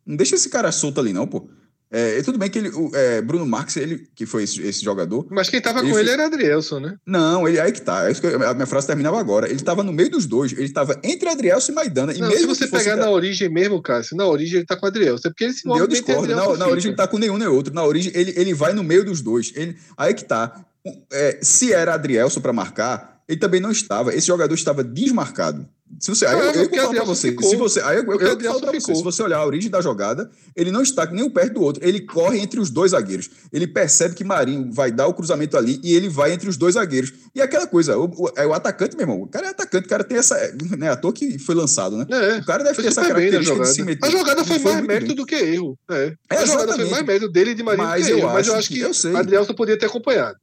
Não 0.07 0.17
deixa 0.17 0.35
esse 0.35 0.49
cara 0.49 0.73
solto 0.73 1.01
ali, 1.01 1.13
não, 1.13 1.27
pô. 1.27 1.49
É, 1.91 2.21
tudo 2.23 2.39
bem 2.39 2.51
que 2.51 2.59
ele, 2.59 2.69
o, 2.69 2.91
é, 2.95 3.23
Bruno 3.23 3.47
Marques, 3.47 3.77
ele, 3.77 4.07
que 4.15 4.27
foi 4.27 4.43
esse, 4.43 4.61
esse 4.61 4.85
jogador. 4.85 5.27
Mas 5.31 5.49
quem 5.49 5.61
tava 5.61 5.81
com 5.81 5.99
ele 5.99 6.11
era 6.11 6.27
Adrielson, 6.27 6.81
né? 6.81 6.97
Não, 7.07 7.49
ele 7.49 7.59
aí 7.59 7.73
que 7.73 7.81
tá. 7.81 8.05
É 8.11 8.47
a 8.47 8.55
minha 8.55 8.67
frase 8.67 8.87
terminava 8.87 9.19
agora. 9.19 9.49
Ele 9.49 9.61
tava 9.63 9.83
no 9.83 9.93
meio 9.93 10.11
dos 10.11 10.27
dois. 10.27 10.53
Ele 10.53 10.69
tava 10.69 11.01
entre 11.03 11.29
Adrielson 11.31 11.73
e 11.73 11.75
Maidana. 11.75 12.13
E 12.13 12.19
não, 12.19 12.29
mesmo 12.29 12.55
se 12.55 12.67
você 12.67 12.69
pegar 12.69 12.97
da... 12.97 13.07
na 13.07 13.11
origem 13.11 13.49
mesmo, 13.49 13.81
Cássio, 13.81 14.17
na 14.17 14.27
origem 14.27 14.59
ele 14.59 14.67
tá 14.67 14.77
com 14.77 14.87
Adrielson. 14.87 15.29
É 15.29 15.31
porque 15.31 15.45
ele 15.45 15.55
se 15.55 15.67
Eu 15.67 15.87
discordo. 15.87 16.35
Na, 16.35 16.57
na 16.57 16.69
origem 16.69 16.91
ele 16.91 16.97
tá 16.97 17.09
com 17.09 17.19
nenhum 17.19 17.39
nem 17.39 17.49
outro. 17.49 17.73
Na 17.73 17.85
origem 17.85 18.13
ele, 18.15 18.35
ele 18.37 18.53
vai 18.53 18.75
no 18.75 18.85
meio 18.85 19.05
dos 19.05 19.23
dois. 19.23 19.53
Ele, 19.55 19.77
aí 19.97 20.13
que 20.13 20.25
tá. 20.25 20.63
É, 21.11 21.39
se 21.41 21.73
era 21.73 21.95
Adrielson 21.95 22.41
para 22.41 22.53
marcar, 22.53 23.23
ele 23.27 23.39
também 23.39 23.61
não 23.61 23.71
estava. 23.71 24.15
Esse 24.15 24.27
jogador 24.27 24.55
estava 24.55 24.85
desmarcado. 24.85 25.67
Se 26.01 26.11
você, 26.11 26.27
aí 26.27 26.35
eu, 26.35 26.53
eu, 26.53 26.63
eu 26.63 26.71
falo 26.71 26.95
pra 26.95 27.05
você, 27.05 27.37
se 27.41 27.57
você, 27.57 27.81
aí 27.81 27.97
eu, 27.97 28.05
eu, 28.05 28.21
eu 28.21 28.41
falo 28.41 28.61
pra 28.61 28.73
você, 28.73 28.95
se 28.95 29.03
você 29.03 29.23
olhar 29.23 29.39
a 29.39 29.47
origem 29.47 29.71
da 29.71 29.81
jogada, 29.81 30.31
ele 30.55 30.71
não 30.71 30.83
está 30.83 31.05
nem 31.07 31.25
um 31.25 31.31
perto 31.31 31.55
do 31.55 31.63
outro, 31.63 31.85
ele 31.87 32.01
corre 32.01 32.39
entre 32.39 32.61
os 32.61 32.71
dois 32.71 32.93
zagueiros. 32.93 33.29
Ele 33.53 33.67
percebe 33.67 34.15
que 34.15 34.23
Marinho 34.23 34.71
vai 34.73 34.93
dar 34.93 35.07
o 35.07 35.15
cruzamento 35.15 35.57
ali 35.57 35.81
e 35.83 35.95
ele 35.95 36.09
vai 36.09 36.33
entre 36.33 36.49
os 36.49 36.57
dois 36.57 36.75
zagueiros. 36.75 37.13
E 37.35 37.41
aquela 37.41 37.67
coisa, 37.67 37.99
o, 37.99 38.05
o, 38.05 38.31
é 38.37 38.47
o 38.47 38.53
atacante, 38.53 38.97
meu 38.97 39.05
irmão, 39.05 39.23
o 39.23 39.27
cara 39.27 39.47
é 39.47 39.51
atacante, 39.51 39.87
o 39.87 39.89
cara 39.89 40.05
tem 40.05 40.19
essa, 40.19 40.37
né, 40.77 40.91
à 40.91 40.97
toa 40.97 41.13
que 41.13 41.39
foi 41.39 41.55
lançado, 41.55 41.97
né? 41.97 42.07
É, 42.11 42.39
o 42.39 42.45
cara 42.45 42.63
deve 42.63 42.81
ter 42.81 42.89
essa 42.89 43.03
característica 43.03 43.61
de 43.61 43.69
se 43.69 43.83
meter. 43.83 44.07
A 44.07 44.11
jogada 44.11 44.45
foi, 44.45 44.59
foi 44.59 44.73
mais 44.73 44.87
mérito 44.87 45.09
bem. 45.09 45.17
do 45.17 45.27
que 45.27 45.35
erro. 45.35 45.79
É. 45.91 46.15
é 46.31 46.37
a 46.37 46.45
jogada 46.45 46.75
foi 46.75 46.91
mais 46.91 47.05
mérito 47.05 47.29
dele 47.29 47.51
e 47.51 47.55
de 47.55 47.63
Marinho 47.63 47.89
mas 47.89 48.03
do 48.03 48.07
que 48.07 48.13
eu 48.13 48.19
erro, 48.19 48.33
mas 48.33 48.47
eu 48.47 48.55
acho 48.55 48.69
que, 48.69 48.75
que 48.75 48.81
eu 48.81 48.95
sei. 48.95 49.17
Adrielson 49.17 49.55
podia 49.55 49.79
ter 49.79 49.87
acompanhado. 49.87 50.37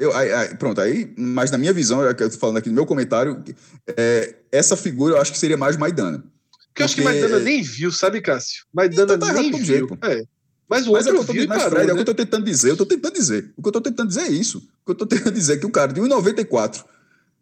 Eu, 0.00 0.16
aí, 0.16 0.32
aí, 0.32 0.54
pronto, 0.56 0.80
aí, 0.80 1.12
mas 1.14 1.50
na 1.50 1.58
minha 1.58 1.74
visão, 1.74 2.02
é 2.02 2.14
que 2.14 2.22
eu 2.22 2.30
tô 2.30 2.38
falando 2.38 2.56
aqui 2.56 2.70
no 2.70 2.74
meu 2.74 2.86
comentário, 2.86 3.44
é, 3.86 4.34
essa 4.50 4.74
figura 4.74 5.14
eu 5.16 5.20
acho 5.20 5.30
que 5.30 5.38
seria 5.38 5.58
mais 5.58 5.76
Maidana. 5.76 6.24
Porque 6.68 6.80
eu 6.80 6.84
acho 6.86 6.94
que 6.94 7.02
Maidana 7.02 7.38
nem 7.38 7.62
viu, 7.62 7.92
sabe, 7.92 8.22
Cássio? 8.22 8.64
Maidana 8.72 9.14
então 9.14 9.28
tá 9.28 9.34
nem 9.34 9.52
viu. 9.52 9.62
Jeito, 9.62 9.98
é. 10.02 10.22
Mas 10.66 10.86
o 10.86 10.92
mas 10.92 11.06
outro 11.06 11.20
é 11.20 11.32
viu 11.34 11.46
mas, 11.46 11.58
parou, 11.58 11.70
Fred, 11.72 11.86
né? 11.86 11.90
é 11.90 11.92
o 11.92 11.96
que 11.96 12.00
eu 12.00 12.06
tô 12.06 12.14
tentando 12.14 12.44
dizer, 12.46 12.70
eu 12.70 12.76
tô 12.78 12.86
tentando 12.86 13.12
dizer. 13.12 13.52
O 13.58 13.62
que 13.62 13.68
eu 13.68 13.72
tô 13.72 13.80
tentando 13.82 14.08
dizer 14.08 14.22
é 14.22 14.28
isso. 14.28 14.58
O 14.58 14.86
que 14.86 14.92
eu 14.92 14.94
tô 14.94 15.06
tentando 15.06 15.34
dizer 15.34 15.52
é 15.52 15.56
que 15.58 15.66
o 15.66 15.70
cara 15.70 15.92
de 15.92 16.00
1,94 16.00 16.82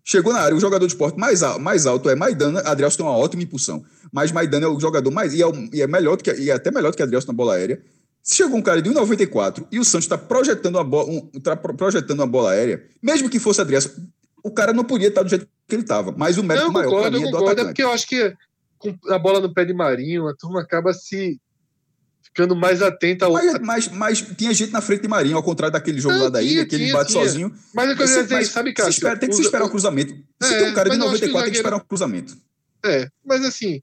chegou 0.03 0.33
na 0.33 0.41
área, 0.41 0.57
o 0.57 0.61
jogador 0.61 0.85
de 0.85 0.93
esporte 0.93 1.17
mais, 1.17 1.43
mais 1.61 1.87
alto 1.87 2.09
é 2.09 2.17
Maidana, 2.17 2.61
Adrielson 2.61 2.97
tem 2.97 3.07
uma 3.07 3.17
ótima 3.17 3.43
impulsão, 3.43 3.85
mas 4.11 4.33
Maidana 4.33 4.65
é 4.65 4.69
o 4.69 4.81
jogador 4.81 5.11
mais, 5.11 5.35
e 5.35 5.43
é, 5.43 5.47
e 5.73 5.83
é 5.83 5.87
melhor 5.87 6.17
do 6.17 6.25
que, 6.25 6.33
e 6.33 6.51
é 6.51 6.55
até 6.55 6.71
melhor 6.71 6.91
do 6.91 6.97
que 6.97 7.03
Adrielson 7.03 7.29
na 7.29 7.37
bola 7.37 7.55
aérea, 7.55 7.81
se 8.23 8.37
chegou 8.37 8.59
um 8.59 8.63
cara 8.63 8.83
de 8.83 8.91
1,94 8.91 9.67
e 9.71 9.79
o 9.79 9.85
Santos 9.85 10.05
está 10.05 10.19
projetando, 10.19 10.77
uma 10.77 10.85
bola, 10.85 11.11
um, 11.11 11.21
tá 11.41 11.57
projetando 11.57 12.21
uma 12.21 12.27
bola 12.27 12.51
aérea, 12.51 12.85
mesmo 13.03 13.29
que 13.29 13.39
fosse 13.39 13.61
Adriano, 13.61 13.87
o 14.43 14.51
cara 14.51 14.73
não 14.73 14.85
podia 14.85 15.09
estar 15.09 15.23
do 15.23 15.29
jeito 15.29 15.49
que 15.67 15.75
ele 15.75 15.83
estava. 15.83 16.13
Mas 16.17 16.39
o 16.39 16.43
mérito 16.43 16.67
não, 16.67 16.73
maior 16.73 16.91
concordo, 16.91 17.19
mim 17.19 17.27
é 17.27 17.31
do 17.31 17.37
concordo, 17.37 17.61
É 17.61 17.65
porque 17.65 17.83
eu 17.83 17.91
acho 17.91 18.07
que 18.07 18.35
com 18.79 18.97
a 19.11 19.19
bola 19.19 19.41
no 19.41 19.53
pé 19.53 19.65
de 19.65 19.75
Marinho, 19.75 20.29
a 20.29 20.35
turma 20.35 20.61
acaba 20.61 20.93
se 20.93 21.41
ficando 22.23 22.55
mais 22.55 22.81
atenta 22.81 23.27
ao. 23.27 23.33
Mas, 23.33 23.59
mas, 23.61 23.89
mas, 23.89 24.21
tinha 24.37 24.55
gente 24.55 24.73
na 24.73 24.81
frente 24.81 25.03
de 25.03 25.09
Marinho, 25.09 25.37
ao 25.37 25.43
contrário 25.43 25.73
daquele 25.73 26.01
jogo 26.01 26.15
não, 26.15 26.25
lá 26.25 26.29
da 26.31 26.43
ilha, 26.43 26.65
que 26.65 26.77
ele 26.77 26.93
bate 26.93 27.13
tinha. 27.13 27.25
sozinho. 27.25 27.53
Mas 27.75 27.91
é 27.91 27.95
que 27.95 28.03
eu 28.03 28.07
ia 28.07 28.23
dizer, 28.23 28.45
sabe, 28.47 28.73
cara? 28.73 29.17
Tem 29.17 29.29
que 29.29 29.35
se 29.35 29.43
esperar 29.43 29.65
o 29.65 29.67
um 29.67 29.71
cruzamento. 29.71 30.15
Se 30.41 30.55
é, 30.55 30.59
tem 30.59 30.71
um 30.71 30.75
cara 30.75 30.91
de 30.91 30.97
94, 30.97 31.19
zagueiro... 31.19 31.43
tem 31.43 31.51
que 31.51 31.57
esperar 31.57 31.77
um 31.77 31.81
cruzamento. 31.81 32.37
É, 32.85 33.09
mas 33.25 33.45
assim, 33.45 33.83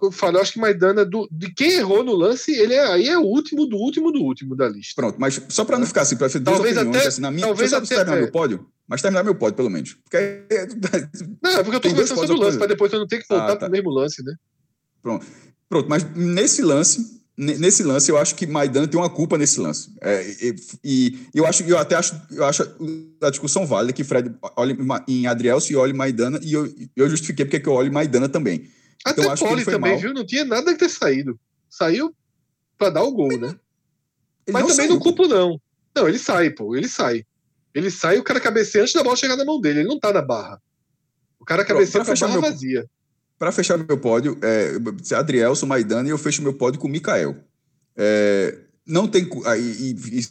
eu 0.00 0.12
falo, 0.12 0.36
eu 0.36 0.42
acho 0.42 0.52
que 0.52 0.60
Maidana, 0.60 1.04
do, 1.04 1.28
de 1.30 1.52
quem 1.52 1.72
errou 1.72 2.04
no 2.04 2.14
lance, 2.14 2.52
ele 2.52 2.74
é, 2.74 2.86
aí 2.86 3.08
é 3.08 3.18
o 3.18 3.22
último 3.22 3.66
do 3.66 3.76
último 3.76 4.12
do 4.12 4.20
último 4.20 4.54
da 4.54 4.68
lista. 4.68 4.94
Pronto, 4.94 5.16
mas 5.18 5.40
só 5.48 5.64
para 5.64 5.78
não 5.78 5.86
ficar 5.86 6.02
assim, 6.02 6.16
para 6.16 6.28
talvez 6.28 6.76
opiniões, 6.76 6.96
até, 6.96 7.08
assim, 7.08 7.20
na 7.20 7.30
minha, 7.30 7.46
talvez 7.46 7.72
até, 7.72 7.96
terminar 7.96 8.16
é. 8.16 8.20
meu 8.20 8.30
pódio, 8.30 8.66
mas 8.86 9.02
terminar 9.02 9.24
meu 9.24 9.34
pódio, 9.34 9.56
pelo 9.56 9.70
menos. 9.70 9.94
Porque, 10.04 10.44
não, 11.42 11.50
é 11.50 11.62
porque 11.62 11.76
eu 11.76 11.80
tô 11.80 11.90
conversando 11.90 12.20
sobre 12.20 12.36
o 12.36 12.40
lance, 12.40 12.58
para 12.58 12.68
depois 12.68 12.92
eu 12.92 13.00
não 13.00 13.06
ter 13.06 13.20
que 13.20 13.28
voltar 13.28 13.44
ah, 13.44 13.56
tá. 13.56 13.66
pro 13.66 13.70
mesmo 13.70 13.90
lance, 13.90 14.22
né? 14.22 14.34
Pronto. 15.02 15.26
Pronto, 15.68 15.88
mas 15.88 16.02
nesse 16.14 16.62
lance, 16.62 17.20
nesse 17.36 17.82
lance, 17.82 18.10
eu 18.10 18.16
acho 18.16 18.34
que 18.34 18.46
Maidana 18.46 18.88
tem 18.88 18.98
uma 18.98 19.10
culpa 19.10 19.36
nesse 19.36 19.60
lance. 19.60 19.90
É, 20.00 20.24
e, 20.40 20.56
e, 20.82 21.18
eu 21.34 21.46
acho, 21.46 21.62
eu 21.64 21.76
até 21.76 21.94
acho, 21.94 22.20
eu 22.30 22.44
acho 22.44 22.62
a 23.22 23.30
discussão 23.30 23.66
válida 23.66 23.92
que 23.92 24.02
Fred 24.02 24.34
olhe 24.56 24.76
em 25.06 25.26
Adrielso 25.26 25.70
e 25.72 25.76
olhe 25.76 25.92
Maidana, 25.92 26.40
e 26.42 26.52
eu, 26.52 26.72
eu 26.96 27.08
justifiquei 27.08 27.44
porque 27.44 27.68
eu 27.68 27.72
olho 27.72 27.92
Maidana 27.92 28.28
também. 28.28 28.70
Até 29.04 29.22
então, 29.22 29.36
Poli 29.36 29.64
também, 29.64 29.92
mal. 29.92 30.00
viu? 30.00 30.14
Não 30.14 30.24
tinha 30.24 30.44
nada 30.44 30.72
que 30.72 30.78
ter 30.78 30.88
saído. 30.88 31.38
Saiu 31.68 32.14
para 32.76 32.90
dar 32.90 33.02
o 33.02 33.12
gol, 33.12 33.38
né? 33.38 33.48
Ele 34.46 34.52
Mas 34.52 34.62
também 34.62 34.76
saiu, 34.76 34.90
não 34.90 34.98
culpo, 34.98 35.26
não. 35.26 35.60
Não, 35.94 36.08
ele 36.08 36.18
sai, 36.18 36.50
pô. 36.50 36.76
Ele 36.76 36.88
sai. 36.88 37.24
Ele 37.74 37.90
sai 37.90 38.18
o 38.18 38.24
cara 38.24 38.40
cabeceia 38.40 38.82
antes 38.82 38.94
da 38.94 39.02
bola 39.02 39.16
chegar 39.16 39.36
na 39.36 39.44
mão 39.44 39.60
dele. 39.60 39.80
Ele 39.80 39.88
não 39.88 39.98
tá 39.98 40.12
na 40.12 40.22
barra. 40.22 40.60
O 41.38 41.44
cara 41.44 41.64
cabeceia 41.64 42.04
pra, 42.04 42.14
pra 42.14 42.26
barra 42.26 42.40
meu, 42.40 42.50
vazia. 42.50 42.86
Para 43.38 43.52
fechar 43.52 43.78
meu 43.78 43.98
pódio, 43.98 44.38
é, 44.42 45.14
Adrielson, 45.14 45.66
Maidana 45.66 46.08
e 46.08 46.10
eu 46.10 46.18
fecho 46.18 46.42
meu 46.42 46.54
pódio 46.54 46.80
com 46.80 46.88
o 46.88 46.90
Mikael. 46.90 47.36
É, 47.96 48.58
não 48.86 49.06
tem. 49.06 49.28
E, 49.58 49.90
e, 49.92 50.26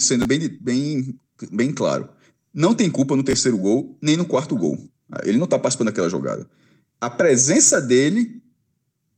sendo 0.00 0.26
bem, 0.26 0.48
bem, 0.60 1.18
bem 1.52 1.72
claro, 1.72 2.08
não 2.52 2.74
tem 2.74 2.90
culpa 2.90 3.14
no 3.14 3.22
terceiro 3.22 3.56
gol, 3.56 3.96
nem 4.02 4.16
no 4.16 4.24
quarto 4.24 4.56
gol. 4.56 4.78
Ele 5.22 5.38
não 5.38 5.46
tá 5.46 5.58
participando 5.58 5.88
daquela 5.88 6.08
jogada 6.08 6.48
a 7.00 7.08
presença 7.08 7.80
dele 7.80 8.42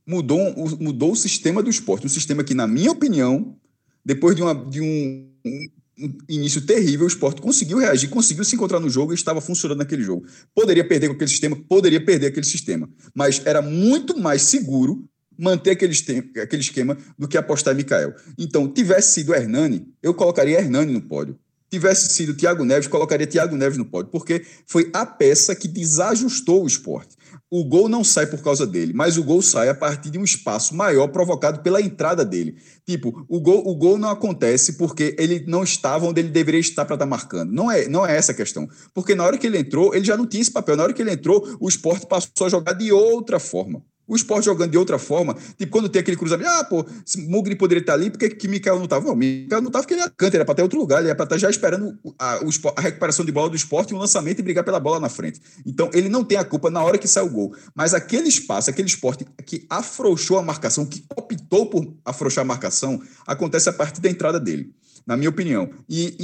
mudou, 0.07 0.39
mudou 0.79 1.11
o 1.11 1.15
sistema 1.15 1.61
do 1.61 1.69
esporte. 1.69 2.05
Um 2.05 2.09
sistema 2.09 2.43
que, 2.43 2.53
na 2.53 2.67
minha 2.67 2.91
opinião, 2.91 3.57
depois 4.05 4.35
de, 4.35 4.41
uma, 4.41 4.53
de 4.53 4.81
um, 4.81 5.29
um, 5.45 6.17
início 6.29 6.61
terrível, 6.61 7.05
o 7.05 7.09
esporte 7.09 7.41
conseguiu 7.41 7.77
reagir, 7.79 8.09
conseguiu 8.09 8.43
se 8.43 8.55
encontrar 8.55 8.79
no 8.79 8.89
jogo 8.89 9.11
e 9.11 9.15
estava 9.15 9.41
funcionando 9.41 9.79
naquele 9.79 10.03
jogo. 10.03 10.25
Poderia 10.53 10.87
perder 10.87 11.07
com 11.07 11.15
aquele 11.15 11.29
sistema, 11.29 11.55
poderia 11.67 12.03
perder 12.03 12.27
aquele 12.27 12.45
sistema, 12.45 12.89
mas 13.13 13.41
era 13.45 13.61
muito 13.61 14.17
mais 14.17 14.43
seguro 14.43 15.07
manter 15.37 15.71
aquele, 15.71 15.93
aquele 16.41 16.61
esquema 16.61 16.97
do 17.17 17.27
que 17.27 17.37
apostar 17.37 17.73
em 17.73 17.77
Mikael. 17.77 18.13
Então, 18.37 18.71
tivesse 18.71 19.13
sido 19.13 19.33
Hernani, 19.33 19.87
eu 20.01 20.13
colocaria 20.13 20.59
Hernani 20.59 20.93
no 20.93 21.01
pódio. 21.01 21.37
Tivesse 21.73 22.07
sido 22.09 22.35
Thiago 22.35 22.63
Neves, 22.63 22.87
colocaria 22.87 23.25
Thiago 23.25 23.55
Neves 23.55 23.77
no 23.77 23.85
pódio, 23.85 24.11
porque 24.11 24.45
foi 24.67 24.89
a 24.93 25.05
peça 25.05 25.55
que 25.55 25.67
desajustou 25.67 26.63
o 26.63 26.67
esporte 26.67 27.17
o 27.55 27.63
gol 27.63 27.87
não 27.87 28.03
sai 28.03 28.25
por 28.25 28.41
causa 28.41 28.65
dele, 28.65 28.93
mas 28.93 29.15
o 29.15 29.23
gol 29.23 29.39
sai 29.39 29.69
a 29.69 29.75
partir 29.75 30.09
de 30.09 30.17
um 30.17 30.23
espaço 30.23 30.75
maior 30.75 31.07
provocado 31.09 31.61
pela 31.61 31.79
entrada 31.79 32.25
dele. 32.25 32.57
Tipo, 32.83 33.25
o 33.29 33.39
gol, 33.39 33.61
o 33.67 33.75
gol 33.75 33.95
não 33.97 34.09
acontece 34.09 34.73
porque 34.73 35.15
ele 35.19 35.43
não 35.47 35.63
estava 35.63 36.07
onde 36.07 36.19
ele 36.19 36.29
deveria 36.29 36.59
estar 36.59 36.83
para 36.83 36.95
estar 36.95 37.05
tá 37.05 37.09
marcando. 37.09 37.51
Não 37.51 37.69
é, 37.69 37.87
não 37.87 38.07
é 38.07 38.17
essa 38.17 38.31
a 38.31 38.35
questão. 38.35 38.67
Porque 38.91 39.13
na 39.13 39.23
hora 39.23 39.37
que 39.37 39.45
ele 39.45 39.59
entrou, 39.59 39.93
ele 39.93 40.03
já 40.03 40.17
não 40.17 40.25
tinha 40.25 40.41
esse 40.41 40.51
papel. 40.51 40.75
Na 40.75 40.81
hora 40.81 40.93
que 40.93 41.01
ele 41.03 41.11
entrou, 41.11 41.57
o 41.59 41.69
esporte 41.69 42.07
passou 42.07 42.47
a 42.47 42.49
jogar 42.49 42.73
de 42.73 42.91
outra 42.91 43.39
forma. 43.39 43.83
O 44.05 44.17
esporte 44.17 44.45
jogando 44.45 44.71
de 44.71 44.77
outra 44.77 44.99
forma, 44.99 45.33
tipo, 45.57 45.71
quando 45.71 45.87
tem 45.87 46.01
aquele 46.01 46.17
cruzamento, 46.17 46.49
ah, 46.49 46.63
pô, 46.65 46.85
Mugri 47.19 47.55
poderia 47.55 47.79
estar 47.79 47.93
ali, 47.93 48.09
por 48.09 48.19
que, 48.19 48.47
Mikael 48.49 48.75
não 48.75 48.83
estava? 48.83 49.05
Não, 49.05 49.15
Mikael 49.15 49.61
não 49.61 49.69
estava 49.69 49.83
porque 49.83 49.93
ele 49.93 50.01
era 50.01 50.09
canto, 50.09 50.35
era 50.35 50.43
para 50.43 50.55
ter 50.55 50.61
outro 50.61 50.77
lugar, 50.77 50.99
ele 50.99 51.07
era 51.07 51.15
para 51.15 51.23
estar 51.23 51.37
já 51.37 51.49
esperando 51.49 51.97
a, 52.19 52.39
a, 52.75 52.81
recuperação 52.81 53.25
de 53.25 53.31
bola 53.31 53.49
do 53.49 53.55
esporte, 53.55 53.93
um 53.93 53.97
lançamento 53.97 54.39
e 54.39 54.41
brigar 54.41 54.65
pela 54.65 54.79
bola 54.79 54.99
na 54.99 55.07
frente. 55.07 55.41
Então, 55.65 55.89
ele 55.93 56.09
não 56.09 56.21
tem 56.21 56.37
a 56.37 56.43
culpa 56.43 56.69
na 56.69 56.83
hora 56.83 56.97
que 56.97 57.07
sai 57.07 57.23
o 57.23 57.29
gol. 57.29 57.55
Mas 57.73 57.93
aquele 57.93 58.27
espaço, 58.27 58.69
aquele 58.69 58.89
esporte 58.89 59.25
que 59.45 59.65
afrouxou 59.69 60.37
a 60.37 60.43
marcação, 60.43 60.85
que 60.85 61.05
optou 61.15 61.69
por 61.69 61.95
afrouxar 62.03 62.41
a 62.41 62.45
marcação, 62.45 63.01
acontece 63.25 63.69
a 63.69 63.73
partir 63.73 64.01
da 64.01 64.09
entrada 64.09 64.37
dele, 64.37 64.73
na 65.07 65.15
minha 65.15 65.29
opinião. 65.29 65.69
E, 65.87 66.17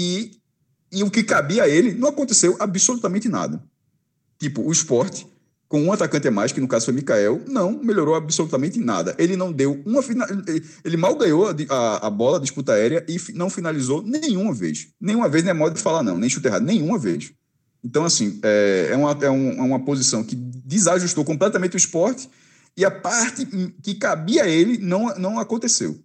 e, 0.91 0.99
e 0.99 1.03
o 1.03 1.09
que 1.09 1.23
cabia 1.23 1.63
a 1.63 1.69
ele, 1.69 1.93
não 1.93 2.09
aconteceu 2.09 2.57
absolutamente 2.59 3.29
nada. 3.29 3.63
Tipo, 4.37 4.63
o 4.63 4.71
esporte 4.71 5.25
com 5.69 5.83
um 5.83 5.93
atacante 5.93 6.27
a 6.27 6.31
mais, 6.31 6.51
que 6.51 6.59
no 6.59 6.67
caso 6.67 6.85
foi 6.85 6.95
Mikael, 6.95 7.41
não 7.47 7.71
melhorou 7.81 8.15
absolutamente 8.15 8.79
nada. 8.79 9.15
Ele 9.19 9.37
não 9.37 9.53
deu 9.53 9.79
uma 9.85 10.01
final, 10.01 10.27
ele 10.83 10.97
mal 10.97 11.15
ganhou 11.15 11.47
a, 11.47 11.55
a, 11.69 12.07
a, 12.07 12.09
bola, 12.09 12.37
a 12.37 12.41
disputa 12.41 12.73
aérea, 12.73 13.05
e 13.07 13.17
não 13.35 13.51
finalizou 13.51 14.01
nenhuma 14.01 14.51
vez. 14.51 14.87
Nenhuma 14.99 15.29
vez, 15.29 15.43
não 15.43 15.51
é 15.51 15.53
modo 15.53 15.75
de 15.75 15.81
falar, 15.81 16.01
não, 16.01 16.17
nem 16.17 16.27
chute 16.27 16.47
errado, 16.47 16.63
nenhuma 16.63 16.97
vez. 16.97 17.31
Então, 17.83 18.03
assim, 18.03 18.39
é, 18.41 18.89
é, 18.91 18.97
uma, 18.97 19.11
é, 19.21 19.29
um, 19.29 19.51
é 19.51 19.61
uma 19.61 19.79
posição 19.79 20.23
que 20.23 20.35
desajustou 20.35 21.23
completamente 21.23 21.75
o 21.75 21.77
esporte 21.77 22.27
e 22.75 22.83
a 22.83 22.89
parte 22.89 23.45
que 23.83 23.93
cabia 23.93 24.45
a 24.45 24.49
ele 24.49 24.79
não, 24.79 25.15
não 25.17 25.39
aconteceu. 25.39 25.99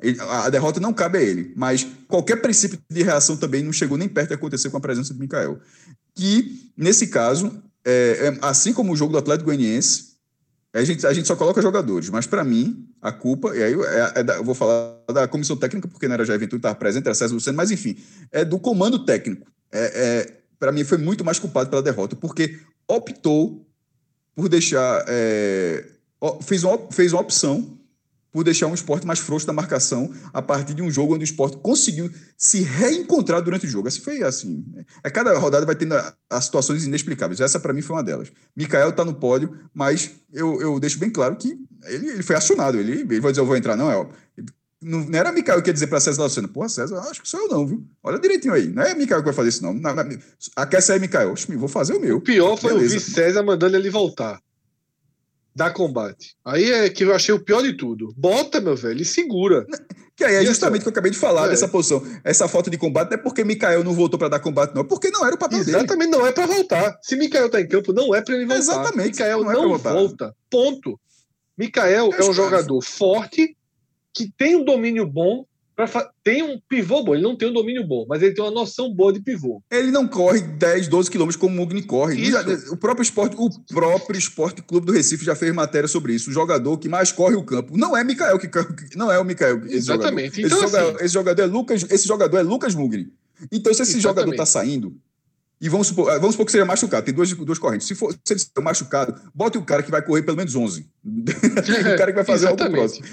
Ele, 0.00 0.18
a 0.20 0.50
derrota 0.50 0.80
não 0.80 0.92
cabe 0.92 1.18
a 1.18 1.22
ele, 1.22 1.52
mas 1.54 1.86
qualquer 2.08 2.42
princípio 2.42 2.80
de 2.90 3.02
reação 3.04 3.36
também 3.36 3.62
não 3.62 3.72
chegou 3.72 3.96
nem 3.96 4.08
perto 4.08 4.30
de 4.30 4.34
acontecer 4.34 4.70
com 4.70 4.76
a 4.76 4.80
presença 4.80 5.14
de 5.14 5.20
Mikael. 5.20 5.60
Que, 6.16 6.72
nesse 6.76 7.06
caso, 7.06 7.62
é, 7.84 8.28
é, 8.28 8.38
assim 8.42 8.72
como 8.72 8.92
o 8.92 8.96
jogo 8.96 9.12
do 9.12 9.18
Atlético 9.18 9.46
Goianiense, 9.46 10.12
a 10.72 10.82
gente, 10.84 11.06
a 11.06 11.12
gente 11.12 11.28
só 11.28 11.36
coloca 11.36 11.60
jogadores, 11.60 12.08
mas 12.08 12.26
para 12.26 12.42
mim, 12.42 12.88
a 13.00 13.12
culpa, 13.12 13.54
e 13.54 13.62
aí 13.62 13.74
é, 13.74 14.20
é 14.20 14.22
da, 14.22 14.36
eu 14.36 14.44
vou 14.44 14.54
falar 14.54 14.96
da 15.12 15.28
comissão 15.28 15.56
técnica, 15.56 15.86
porque 15.86 16.08
não 16.08 16.14
era 16.14 16.24
já 16.24 16.36
Ventura, 16.36 16.58
estava 16.58 16.74
presente, 16.74 17.04
era 17.04 17.14
César 17.14 17.34
Luciano, 17.34 17.56
mas 17.56 17.70
enfim, 17.70 17.96
é 18.30 18.44
do 18.44 18.58
comando 18.58 19.04
técnico. 19.04 19.46
É, 19.70 19.80
é 19.82 20.42
para 20.58 20.72
mim, 20.72 20.84
foi 20.84 20.96
muito 20.96 21.24
mais 21.24 21.38
culpado 21.38 21.68
pela 21.68 21.82
derrota, 21.82 22.14
porque 22.14 22.58
optou 22.86 23.66
por 24.34 24.48
deixar. 24.48 25.04
Fez, 26.42 26.62
uma, 26.62 26.78
fez 26.92 27.12
uma 27.12 27.20
opção 27.20 27.80
por 28.32 28.42
deixar 28.42 28.66
um 28.66 28.74
esporte 28.74 29.06
mais 29.06 29.18
frouxo 29.18 29.46
da 29.46 29.52
marcação 29.52 30.10
a 30.32 30.40
partir 30.40 30.72
de 30.72 30.82
um 30.82 30.90
jogo 30.90 31.14
onde 31.14 31.22
o 31.22 31.26
esporte 31.26 31.58
conseguiu 31.58 32.10
se 32.36 32.62
reencontrar 32.62 33.42
durante 33.42 33.66
o 33.66 33.68
jogo. 33.68 33.86
Assim 33.86 34.00
foi 34.00 34.22
assim. 34.22 34.64
É, 35.04 35.10
cada 35.10 35.36
rodada 35.38 35.66
vai 35.66 35.76
tendo 35.76 35.94
as 36.30 36.44
situações 36.44 36.84
inexplicáveis. 36.84 37.40
Essa, 37.40 37.60
para 37.60 37.74
mim, 37.74 37.82
foi 37.82 37.94
uma 37.94 38.02
delas. 38.02 38.32
Mikael 38.56 38.88
está 38.88 39.04
no 39.04 39.14
pódio, 39.14 39.54
mas 39.74 40.10
eu, 40.32 40.60
eu 40.62 40.80
deixo 40.80 40.98
bem 40.98 41.10
claro 41.10 41.36
que 41.36 41.58
ele, 41.84 42.08
ele 42.08 42.22
foi 42.22 42.34
acionado. 42.34 42.78
Ele, 42.78 42.92
ele 43.02 43.20
vai 43.20 43.32
dizer, 43.32 43.42
eu 43.42 43.46
vou 43.46 43.56
entrar, 43.56 43.76
não, 43.76 43.90
é 43.90 44.06
não, 44.80 45.00
não 45.00 45.18
era 45.18 45.30
Mikael 45.30 45.62
que 45.62 45.68
ia 45.68 45.74
dizer 45.74 45.86
para 45.86 46.00
César 46.00 46.24
Lucena, 46.24 46.48
porra, 46.48 46.68
César, 46.68 46.98
acho 47.08 47.22
que 47.22 47.28
sou 47.28 47.40
eu 47.40 47.48
não, 47.48 47.66
viu? 47.66 47.86
Olha 48.02 48.18
direitinho 48.18 48.52
aí. 48.52 48.66
Não 48.66 48.82
é 48.82 48.94
Mikael 48.94 49.20
que 49.20 49.26
vai 49.26 49.34
fazer 49.34 49.50
isso, 49.50 49.62
não. 49.62 49.72
não, 49.72 49.94
não 49.94 50.18
aquece 50.56 50.90
aí, 50.92 50.98
Mikael. 50.98 51.34
Vou 51.56 51.68
fazer 51.68 51.94
o 51.94 52.00
meu. 52.00 52.16
O 52.16 52.20
pior 52.20 52.56
foi 52.56 52.72
Beleza. 52.72 52.94
ouvir 52.94 53.00
César 53.00 53.42
mandando 53.42 53.76
ele 53.76 53.90
voltar 53.90 54.40
da 55.54 55.70
combate. 55.70 56.34
Aí 56.44 56.70
é 56.70 56.88
que 56.88 57.04
eu 57.04 57.14
achei 57.14 57.34
o 57.34 57.44
pior 57.44 57.62
de 57.62 57.76
tudo. 57.76 58.12
Bota, 58.16 58.60
meu 58.60 58.76
velho, 58.76 59.02
e 59.02 59.04
segura. 59.04 59.66
Que 60.14 60.24
aí 60.24 60.36
é 60.36 60.44
justamente 60.44 60.80
o 60.80 60.84
que 60.84 60.88
eu 60.88 60.92
acabei 60.92 61.10
de 61.10 61.18
falar 61.18 61.46
é. 61.46 61.50
dessa 61.50 61.66
posição. 61.66 62.02
Essa 62.22 62.46
falta 62.46 62.70
de 62.70 62.76
combate 62.76 63.10
não 63.10 63.18
é 63.18 63.22
porque 63.22 63.44
Mikael 63.44 63.82
não 63.82 63.94
voltou 63.94 64.18
para 64.18 64.28
dar 64.28 64.40
combate, 64.40 64.74
não. 64.74 64.84
Porque 64.84 65.10
não 65.10 65.24
era 65.24 65.34
o 65.34 65.38
papel 65.38 65.58
Exatamente, 65.58 65.88
dele. 65.88 66.08
Exatamente, 66.08 66.18
não 66.18 66.26
é 66.26 66.32
para 66.32 66.46
voltar. 66.46 66.98
Se 67.02 67.16
Mikael 67.16 67.50
tá 67.50 67.60
em 67.60 67.68
campo, 67.68 67.92
não 67.92 68.14
é 68.14 68.20
para 68.20 68.34
ele 68.34 68.46
voltar. 68.46 68.60
Exatamente. 68.60 69.12
Mikael 69.12 69.44
não, 69.44 69.52
não 69.52 69.74
é 69.74 69.78
volta. 69.78 70.34
Ponto. 70.50 71.00
Mikael 71.56 72.10
é 72.12 72.24
um 72.24 72.32
jogador 72.32 72.80
forte 72.82 73.56
que 74.12 74.30
tem 74.36 74.56
um 74.56 74.64
domínio 74.64 75.06
bom 75.06 75.44
tem 76.22 76.42
um 76.42 76.60
pivô 76.68 77.02
bom, 77.02 77.14
ele 77.14 77.22
não 77.22 77.36
tem 77.36 77.48
um 77.48 77.52
domínio 77.52 77.86
bom, 77.86 78.04
mas 78.08 78.22
ele 78.22 78.34
tem 78.34 78.44
uma 78.44 78.50
noção 78.50 78.92
boa 78.92 79.12
de 79.12 79.20
pivô. 79.20 79.62
Ele 79.70 79.90
não 79.90 80.06
corre 80.06 80.40
10, 80.40 80.88
12 80.88 81.10
quilômetros 81.10 81.40
como 81.40 81.54
o 81.54 81.56
Mugni 81.56 81.82
corre. 81.82 82.30
O 82.70 82.76
próprio 82.76 83.02
esporte, 83.02 83.36
o 83.38 83.48
próprio 83.66 84.18
Esporte 84.18 84.62
Clube 84.62 84.86
do 84.86 84.92
Recife 84.92 85.24
já 85.24 85.34
fez 85.34 85.52
matéria 85.54 85.88
sobre 85.88 86.14
isso. 86.14 86.30
O 86.30 86.32
jogador 86.32 86.76
que 86.78 86.88
mais 86.88 87.10
corre 87.10 87.36
o 87.36 87.44
campo 87.44 87.76
não 87.76 87.96
é 87.96 88.04
Mikael 88.04 88.38
que 88.38 88.48
não 88.96 89.10
é 89.10 89.18
o 89.18 89.24
Mikael. 89.24 89.64
Esse 89.66 89.76
Exatamente. 89.76 90.42
Jogador. 90.42 90.46
Então, 90.46 90.58
esse, 90.58 90.64
assim, 90.64 90.72
jogador, 90.72 91.04
esse, 91.04 91.14
jogador, 91.14 91.42
é 91.42 91.46
Lucas, 91.46 91.86
esse 91.90 92.06
jogador 92.06 92.38
é 92.38 92.42
Lucas 92.42 92.74
Mugni. 92.74 93.12
Então, 93.50 93.72
se 93.72 93.82
esse 93.82 93.96
Exatamente. 93.96 94.02
jogador 94.02 94.30
está 94.32 94.46
saindo, 94.46 94.96
e 95.60 95.68
vamos 95.68 95.86
supor, 95.86 96.10
ah, 96.10 96.18
vamos 96.18 96.34
supor 96.34 96.44
que 96.46 96.52
seja 96.52 96.64
machucado, 96.64 97.04
tem 97.04 97.14
duas, 97.14 97.32
duas 97.32 97.58
correntes. 97.58 97.86
Se, 97.86 97.94
for, 97.94 98.12
se 98.24 98.34
ele 98.34 98.40
for 98.54 98.62
machucado, 98.62 99.14
bote 99.32 99.56
o 99.56 99.62
cara 99.62 99.82
que 99.82 99.92
vai 99.92 100.02
correr 100.02 100.22
pelo 100.22 100.36
menos 100.36 100.54
11. 100.54 100.86
o 101.04 101.96
cara 101.96 102.06
que 102.06 102.16
vai 102.16 102.24
fazer 102.24 102.48
algo 102.48 102.70
próximo. 102.70 103.06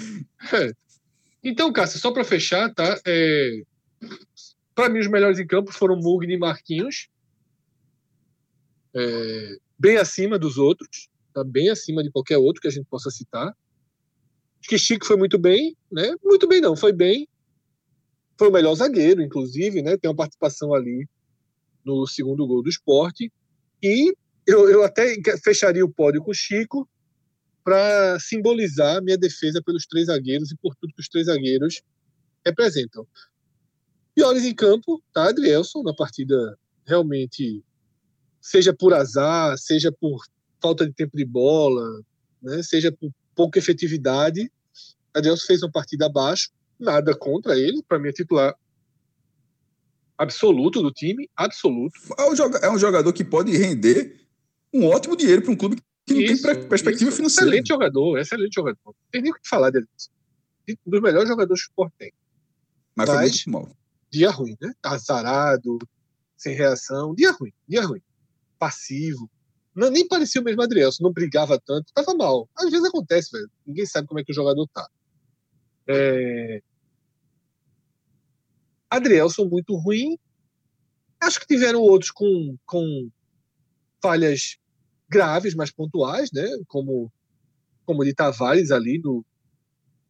Então, 1.42 1.72
Cássio, 1.72 1.98
só 1.98 2.12
para 2.12 2.24
fechar, 2.24 2.72
tá? 2.74 3.00
É... 3.06 3.62
Para 4.74 4.88
mim, 4.88 5.00
os 5.00 5.08
melhores 5.08 5.38
em 5.38 5.46
campo 5.46 5.72
foram 5.72 5.96
Mugni 5.96 6.34
e 6.34 6.38
Marquinhos. 6.38 7.08
É... 8.94 9.56
Bem 9.78 9.96
acima 9.96 10.38
dos 10.38 10.58
outros, 10.58 11.08
tá? 11.32 11.42
bem 11.42 11.70
acima 11.70 12.02
de 12.02 12.10
qualquer 12.10 12.36
outro 12.36 12.60
que 12.60 12.68
a 12.68 12.70
gente 12.70 12.86
possa 12.86 13.10
citar. 13.10 13.48
Acho 13.48 14.68
que 14.68 14.78
Chico 14.78 15.06
foi 15.06 15.16
muito 15.16 15.38
bem, 15.38 15.74
né? 15.90 16.14
Muito 16.22 16.46
bem, 16.46 16.60
não, 16.60 16.76
foi 16.76 16.92
bem. 16.92 17.26
Foi 18.38 18.48
o 18.48 18.52
melhor 18.52 18.74
zagueiro, 18.74 19.22
inclusive, 19.22 19.80
né? 19.80 19.96
Tem 19.96 20.10
uma 20.10 20.16
participação 20.16 20.74
ali 20.74 21.08
no 21.82 22.06
segundo 22.06 22.46
gol 22.46 22.62
do 22.62 22.68
esporte. 22.68 23.32
E 23.82 24.14
eu, 24.46 24.68
eu 24.68 24.82
até 24.82 25.14
fecharia 25.42 25.84
o 25.84 25.92
pódio 25.92 26.22
com 26.22 26.30
o 26.30 26.34
Chico, 26.34 26.86
para 27.64 28.18
simbolizar 28.20 29.02
minha 29.02 29.18
defesa 29.18 29.62
pelos 29.62 29.86
três 29.86 30.06
zagueiros 30.06 30.50
e 30.50 30.56
por 30.56 30.74
tudo 30.76 30.94
que 30.94 31.00
os 31.00 31.08
três 31.08 31.26
zagueiros 31.26 31.82
representam. 32.44 33.06
Piores 34.14 34.44
em 34.44 34.54
campo, 34.54 35.02
tá? 35.12 35.28
Adrielson, 35.28 35.82
na 35.82 35.94
partida 35.94 36.58
realmente, 36.86 37.62
seja 38.40 38.74
por 38.74 38.94
azar, 38.94 39.56
seja 39.58 39.92
por 39.92 40.22
falta 40.60 40.86
de 40.86 40.92
tempo 40.92 41.16
de 41.16 41.24
bola, 41.24 42.02
né? 42.42 42.62
seja 42.62 42.90
por 42.90 43.10
pouca 43.34 43.58
efetividade, 43.58 44.50
Adrielson 45.14 45.46
fez 45.46 45.62
uma 45.62 45.70
partida 45.70 46.06
abaixo, 46.06 46.50
nada 46.78 47.16
contra 47.16 47.58
ele, 47.58 47.82
para 47.82 47.98
mim 47.98 48.08
é 48.08 48.12
titular 48.12 48.54
absoluto 50.16 50.82
do 50.82 50.90
time, 50.90 51.28
absoluto. 51.34 51.98
É 52.60 52.70
um 52.70 52.78
jogador 52.78 53.10
que 53.12 53.24
pode 53.24 53.56
render 53.56 54.20
um 54.72 54.86
ótimo 54.86 55.16
dinheiro 55.16 55.40
para 55.40 55.50
um 55.50 55.56
clube 55.56 55.80
que 56.14 56.26
não 56.26 56.32
isso, 56.32 56.42
tem 56.46 56.68
perspectiva 56.68 57.08
isso. 57.08 57.16
financeira. 57.16 57.50
Excelente 57.50 57.68
jogador, 57.68 58.18
excelente 58.18 58.54
jogador. 58.54 58.78
Não 58.84 58.94
tem 59.10 59.22
nem 59.22 59.32
o 59.32 59.34
que 59.34 59.48
falar 59.48 59.70
dele. 59.70 59.86
Um 60.86 60.90
dos 60.90 61.00
melhores 61.00 61.28
jogadores 61.28 61.62
que 61.62 61.68
o 61.68 61.70
Sport 61.70 61.92
tem. 61.98 62.12
Mas, 62.94 63.08
Mas 63.08 63.42
foi 63.42 63.50
muito 63.50 63.50
mal. 63.50 63.76
Dia 64.10 64.30
ruim, 64.30 64.56
né? 64.60 64.72
Azarado, 64.82 65.78
sem 66.36 66.54
reação. 66.54 67.14
Dia 67.14 67.32
ruim, 67.32 67.52
dia 67.68 67.82
ruim. 67.82 68.02
Passivo. 68.58 69.30
Não, 69.74 69.88
nem 69.88 70.06
parecia 70.06 70.40
o 70.40 70.44
mesmo 70.44 70.62
Adrielson, 70.62 71.04
não 71.04 71.12
brigava 71.12 71.58
tanto, 71.58 71.92
tava 71.94 72.14
mal. 72.14 72.48
Às 72.56 72.70
vezes 72.70 72.86
acontece, 72.86 73.30
velho. 73.32 73.50
Ninguém 73.64 73.86
sabe 73.86 74.08
como 74.08 74.20
é 74.20 74.24
que 74.24 74.32
o 74.32 74.34
jogador 74.34 74.66
tá. 74.68 74.88
É... 75.86 76.60
Adrielson 78.90 79.46
muito 79.46 79.76
ruim. 79.76 80.18
Acho 81.20 81.40
que 81.40 81.46
tiveram 81.46 81.80
outros 81.80 82.10
com, 82.10 82.56
com 82.66 83.10
falhas 84.02 84.59
graves, 85.10 85.54
mas 85.54 85.70
pontuais, 85.70 86.30
né? 86.32 86.48
Como, 86.68 87.12
como 87.84 88.04
de 88.04 88.14
Tavares 88.14 88.70
ali 88.70 88.98
no, 88.98 89.24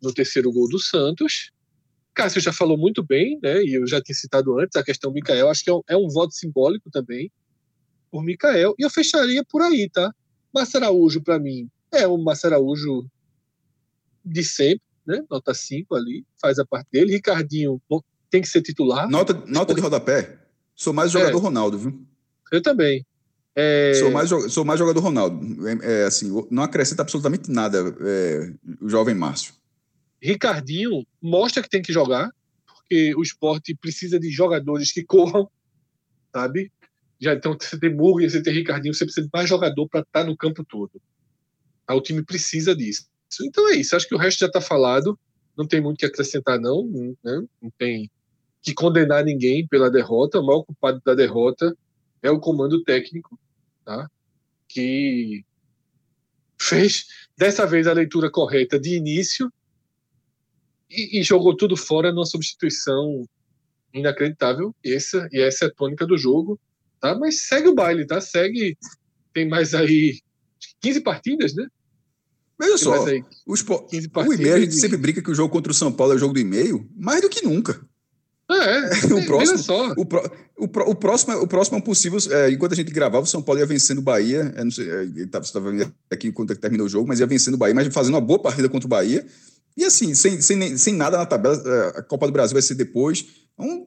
no 0.03 0.13
terceiro 0.13 0.53
gol 0.53 0.69
do 0.69 0.79
Santos. 0.79 1.51
Cássio 2.13 2.41
já 2.41 2.53
falou 2.53 2.77
muito 2.77 3.03
bem, 3.03 3.39
né? 3.43 3.63
E 3.63 3.75
eu 3.75 3.87
já 3.87 4.01
tinha 4.01 4.15
citado 4.15 4.59
antes 4.59 4.77
a 4.77 4.85
questão 4.85 5.11
do 5.11 5.15
Mikael. 5.15 5.49
Acho 5.49 5.65
que 5.65 5.71
é 5.71 5.75
um, 5.75 5.83
é 5.89 5.97
um 5.97 6.09
voto 6.09 6.35
simbólico 6.35 6.91
também 6.91 7.33
por 8.11 8.23
Mikael. 8.23 8.75
E 8.79 8.83
eu 8.83 8.91
fecharia 8.91 9.43
por 9.45 9.63
aí, 9.63 9.89
tá? 9.89 10.13
Massa 10.53 10.79
Araújo, 10.79 11.23
para 11.23 11.39
mim, 11.39 11.71
é 11.93 12.07
o 12.07 12.19
Massa 12.19 12.49
Araújo 12.49 13.07
de 14.25 14.45
sempre, 14.45 14.83
né? 15.07 15.25
Nota 15.31 15.55
5 15.55 15.95
ali, 15.95 16.27
faz 16.41 16.59
a 16.59 16.67
parte 16.67 16.89
dele. 16.93 17.13
Ricardinho 17.13 17.81
tem 18.29 18.43
que 18.43 18.49
ser 18.49 18.61
titular. 18.61 19.09
Nota, 19.09 19.33
nota 19.47 19.75
de 19.75 19.81
rodapé. 19.81 20.39
Sou 20.75 20.93
mais 20.93 21.11
jogador 21.11 21.39
é, 21.39 21.41
Ronaldo, 21.41 21.79
viu? 21.79 22.07
Eu 22.51 22.61
também. 22.61 23.07
É... 23.55 23.95
Sou, 23.95 24.11
mais, 24.11 24.29
sou 24.53 24.65
mais 24.65 24.79
jogador 24.79 25.01
Ronaldo. 25.01 25.69
É, 25.69 26.03
é, 26.03 26.05
assim, 26.05 26.31
não 26.51 26.63
acrescenta 26.63 27.03
absolutamente 27.03 27.51
nada 27.51 27.95
é, 28.01 28.53
o 28.81 28.89
jovem 28.89 29.15
Márcio. 29.15 29.55
Ricardinho 30.23 31.07
mostra 31.21 31.63
que 31.63 31.69
tem 31.69 31.83
que 31.83 31.93
jogar, 31.93 32.31
porque 32.67 33.15
o 33.15 33.23
esporte 33.23 33.75
precisa 33.75 34.21
de 34.21 34.31
jogadores 34.31 34.93
que 34.93 35.03
corram, 35.03 35.49
sabe? 36.35 36.71
Já 37.21 37.35
então 37.35 37.57
você 37.59 37.79
tem 37.79 37.95
Murray, 37.95 38.31
você 38.31 38.43
tem 38.43 38.55
Ricardinho, 38.55 38.95
você 38.95 39.05
precisa 39.05 39.27
de 39.27 39.31
mais 39.33 39.49
jogador 39.49 39.89
para 39.89 40.01
estar 40.01 40.21
tá 40.21 40.25
no 40.25 40.37
campo 40.37 40.65
todo. 40.65 41.01
Tá? 41.87 41.95
O 41.95 42.01
time 42.01 42.23
precisa 42.25 42.75
disso. 42.75 43.07
Então 43.43 43.69
é 43.69 43.77
isso. 43.77 43.95
Acho 43.95 44.09
que 44.09 44.15
o 44.15 44.19
resto 44.19 44.41
já 44.41 44.47
está 44.47 44.61
falado. 44.61 45.19
Não 45.57 45.67
tem 45.67 45.81
muito 45.81 45.99
que 45.99 46.07
acrescentar, 46.07 46.59
não. 46.59 46.87
Né? 47.23 47.45
Não 47.61 47.71
tem 47.79 48.11
que 48.63 48.73
condenar 48.73 49.25
ninguém 49.25 49.67
pela 49.67 49.91
derrota. 49.91 50.41
O 50.41 50.47
maior 50.47 50.63
culpado 50.63 51.01
da 51.05 51.15
derrota 51.15 51.77
é 52.23 52.31
o 52.31 52.41
comando 52.41 52.83
técnico, 52.83 53.39
tá? 53.85 54.09
que 54.71 55.45
fez 56.59 57.07
dessa 57.37 57.67
vez 57.67 57.87
a 57.87 57.93
leitura 57.93 58.31
correta 58.31 58.79
de 58.79 58.95
início 58.95 59.53
e, 60.89 61.21
e 61.21 61.23
jogou 61.23 61.57
tudo 61.57 61.77
fora 61.77 62.13
numa 62.13 62.25
substituição 62.25 63.27
inacreditável. 63.93 64.75
Essa, 64.85 65.29
e 65.33 65.41
essa 65.41 65.65
é 65.65 65.69
a 65.69 65.75
tônica 65.75 66.07
do 66.07 66.17
jogo. 66.17 66.59
Tá? 67.01 67.19
Mas 67.19 67.43
segue 67.43 67.69
o 67.69 67.75
baile, 67.75 68.07
tá? 68.07 68.21
Segue. 68.21 68.77
Tem 69.33 69.49
mais 69.49 69.75
aí 69.75 70.21
15 70.81 71.01
partidas, 71.01 71.55
né? 71.55 71.67
Veja 72.61 72.77
só, 72.77 73.07
os 73.47 73.63
po... 73.63 73.89
o 73.91 74.35
e-mail, 74.35 74.55
a 74.55 74.61
gente 74.61 74.75
sempre 74.75 74.99
brinca 74.99 75.23
que 75.23 75.31
o 75.31 75.35
jogo 75.35 75.51
contra 75.51 75.73
o 75.73 75.75
São 75.75 75.91
Paulo 75.91 76.13
é 76.13 76.17
o 76.17 76.19
jogo 76.19 76.35
do 76.35 76.41
e-mail, 76.41 76.87
mais 76.95 77.23
do 77.23 77.31
que 77.31 77.43
nunca. 77.43 77.81
É, 78.61 79.15
o 79.15 79.25
próximo, 79.27 79.59
só. 79.59 79.93
O, 79.97 80.05
pro, 80.05 80.21
o, 80.59 80.65
o, 80.65 80.95
próximo, 80.95 81.35
o 81.37 81.47
próximo 81.47 81.77
é 81.77 81.81
um 81.81 81.83
possível. 81.83 82.19
É, 82.31 82.51
enquanto 82.51 82.73
a 82.73 82.77
gente 82.77 82.93
gravava, 82.93 83.25
o 83.25 83.27
São 83.27 83.43
Paulo 83.43 83.61
ia 83.61 83.67
vencendo 83.67 83.99
o 83.99 84.03
Bahia. 84.03 84.53
Eu 84.57 84.65
não 84.65 84.71
sei, 84.71 84.91
é, 84.91 85.05
estava 85.05 85.71
aqui 86.11 86.29
enquanto 86.29 86.55
terminou 86.57 86.87
o 86.87 86.89
jogo, 86.89 87.07
mas 87.07 87.21
ia 87.21 87.27
vencendo 87.27 87.55
o 87.55 87.57
Bahia, 87.57 87.75
mas 87.75 87.93
fazendo 87.93 88.15
uma 88.15 88.21
boa 88.21 88.39
partida 88.39 88.69
contra 88.69 88.87
o 88.87 88.91
Bahia. 88.91 89.25
E 89.77 89.85
assim, 89.85 90.15
sem, 90.15 90.41
sem, 90.41 90.77
sem 90.77 90.95
nada 90.95 91.17
na 91.17 91.27
tabela, 91.27 91.63
é, 91.65 91.99
a 91.99 92.03
Copa 92.03 92.27
do 92.27 92.33
Brasil 92.33 92.55
vai 92.55 92.63
ser 92.63 92.75
depois. 92.75 93.25
Então, 93.55 93.87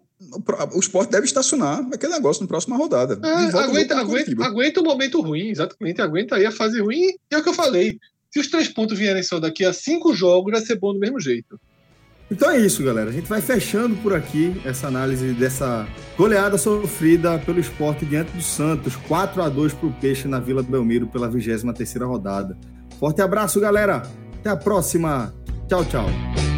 o 0.73 0.80
esporte 0.80 1.11
deve 1.11 1.26
estacionar 1.26 1.85
aquele 1.94 2.14
negócio 2.14 2.41
na 2.41 2.48
próxima 2.48 2.77
rodada. 2.77 3.19
É, 3.23 3.57
aguenta, 3.57 3.98
aguenta, 3.98 4.45
aguenta 4.45 4.81
o 4.81 4.84
momento 4.84 5.22
ruim, 5.22 5.49
exatamente. 5.49 6.02
Aguenta 6.02 6.35
aí 6.35 6.45
a 6.45 6.52
fase 6.52 6.80
ruim. 6.80 7.02
E 7.02 7.35
é 7.35 7.38
o 7.38 7.44
que 7.44 7.49
eu 7.49 7.53
falei. 7.53 7.99
Se 8.31 8.40
os 8.40 8.48
três 8.48 8.68
pontos 8.68 8.98
vierem 8.98 9.22
só 9.22 9.40
daqui 9.40 9.65
a 9.65 9.73
cinco 9.73 10.14
jogos, 10.14 10.52
vai 10.52 10.61
ser 10.61 10.80
bom 10.80 10.94
do 10.94 10.99
mesmo 10.99 11.19
jeito. 11.19 11.60
Então 12.34 12.49
é 12.49 12.57
isso, 12.57 12.84
galera. 12.84 13.11
A 13.11 13.14
gente 13.14 13.30
vai 13.30 13.39
fechando 13.41 13.95
por 13.97 14.11
aqui 14.11 14.60
essa 14.65 14.88
análise 14.88 15.34
dessa 15.34 15.88
goleada 16.18 16.57
sofrida 16.57 17.38
pelo 17.38 17.60
esporte 17.60 18.07
diante 18.07 18.31
do 18.31 18.41
Santos. 18.41 18.95
4 18.95 19.43
a 19.43 19.49
2 19.49 19.73
para 19.73 19.88
o 19.88 19.93
Peixe 19.93 20.27
na 20.27 20.39
Vila 20.39 20.64
Belmiro 20.64 21.05
pela 21.05 21.30
23 21.30 21.93
rodada. 22.01 22.57
Forte 22.99 23.22
abraço, 23.22 23.60
galera. 23.60 24.01
Até 24.39 24.49
a 24.49 24.57
próxima. 24.57 25.31
Tchau, 25.68 25.85
tchau. 25.85 26.52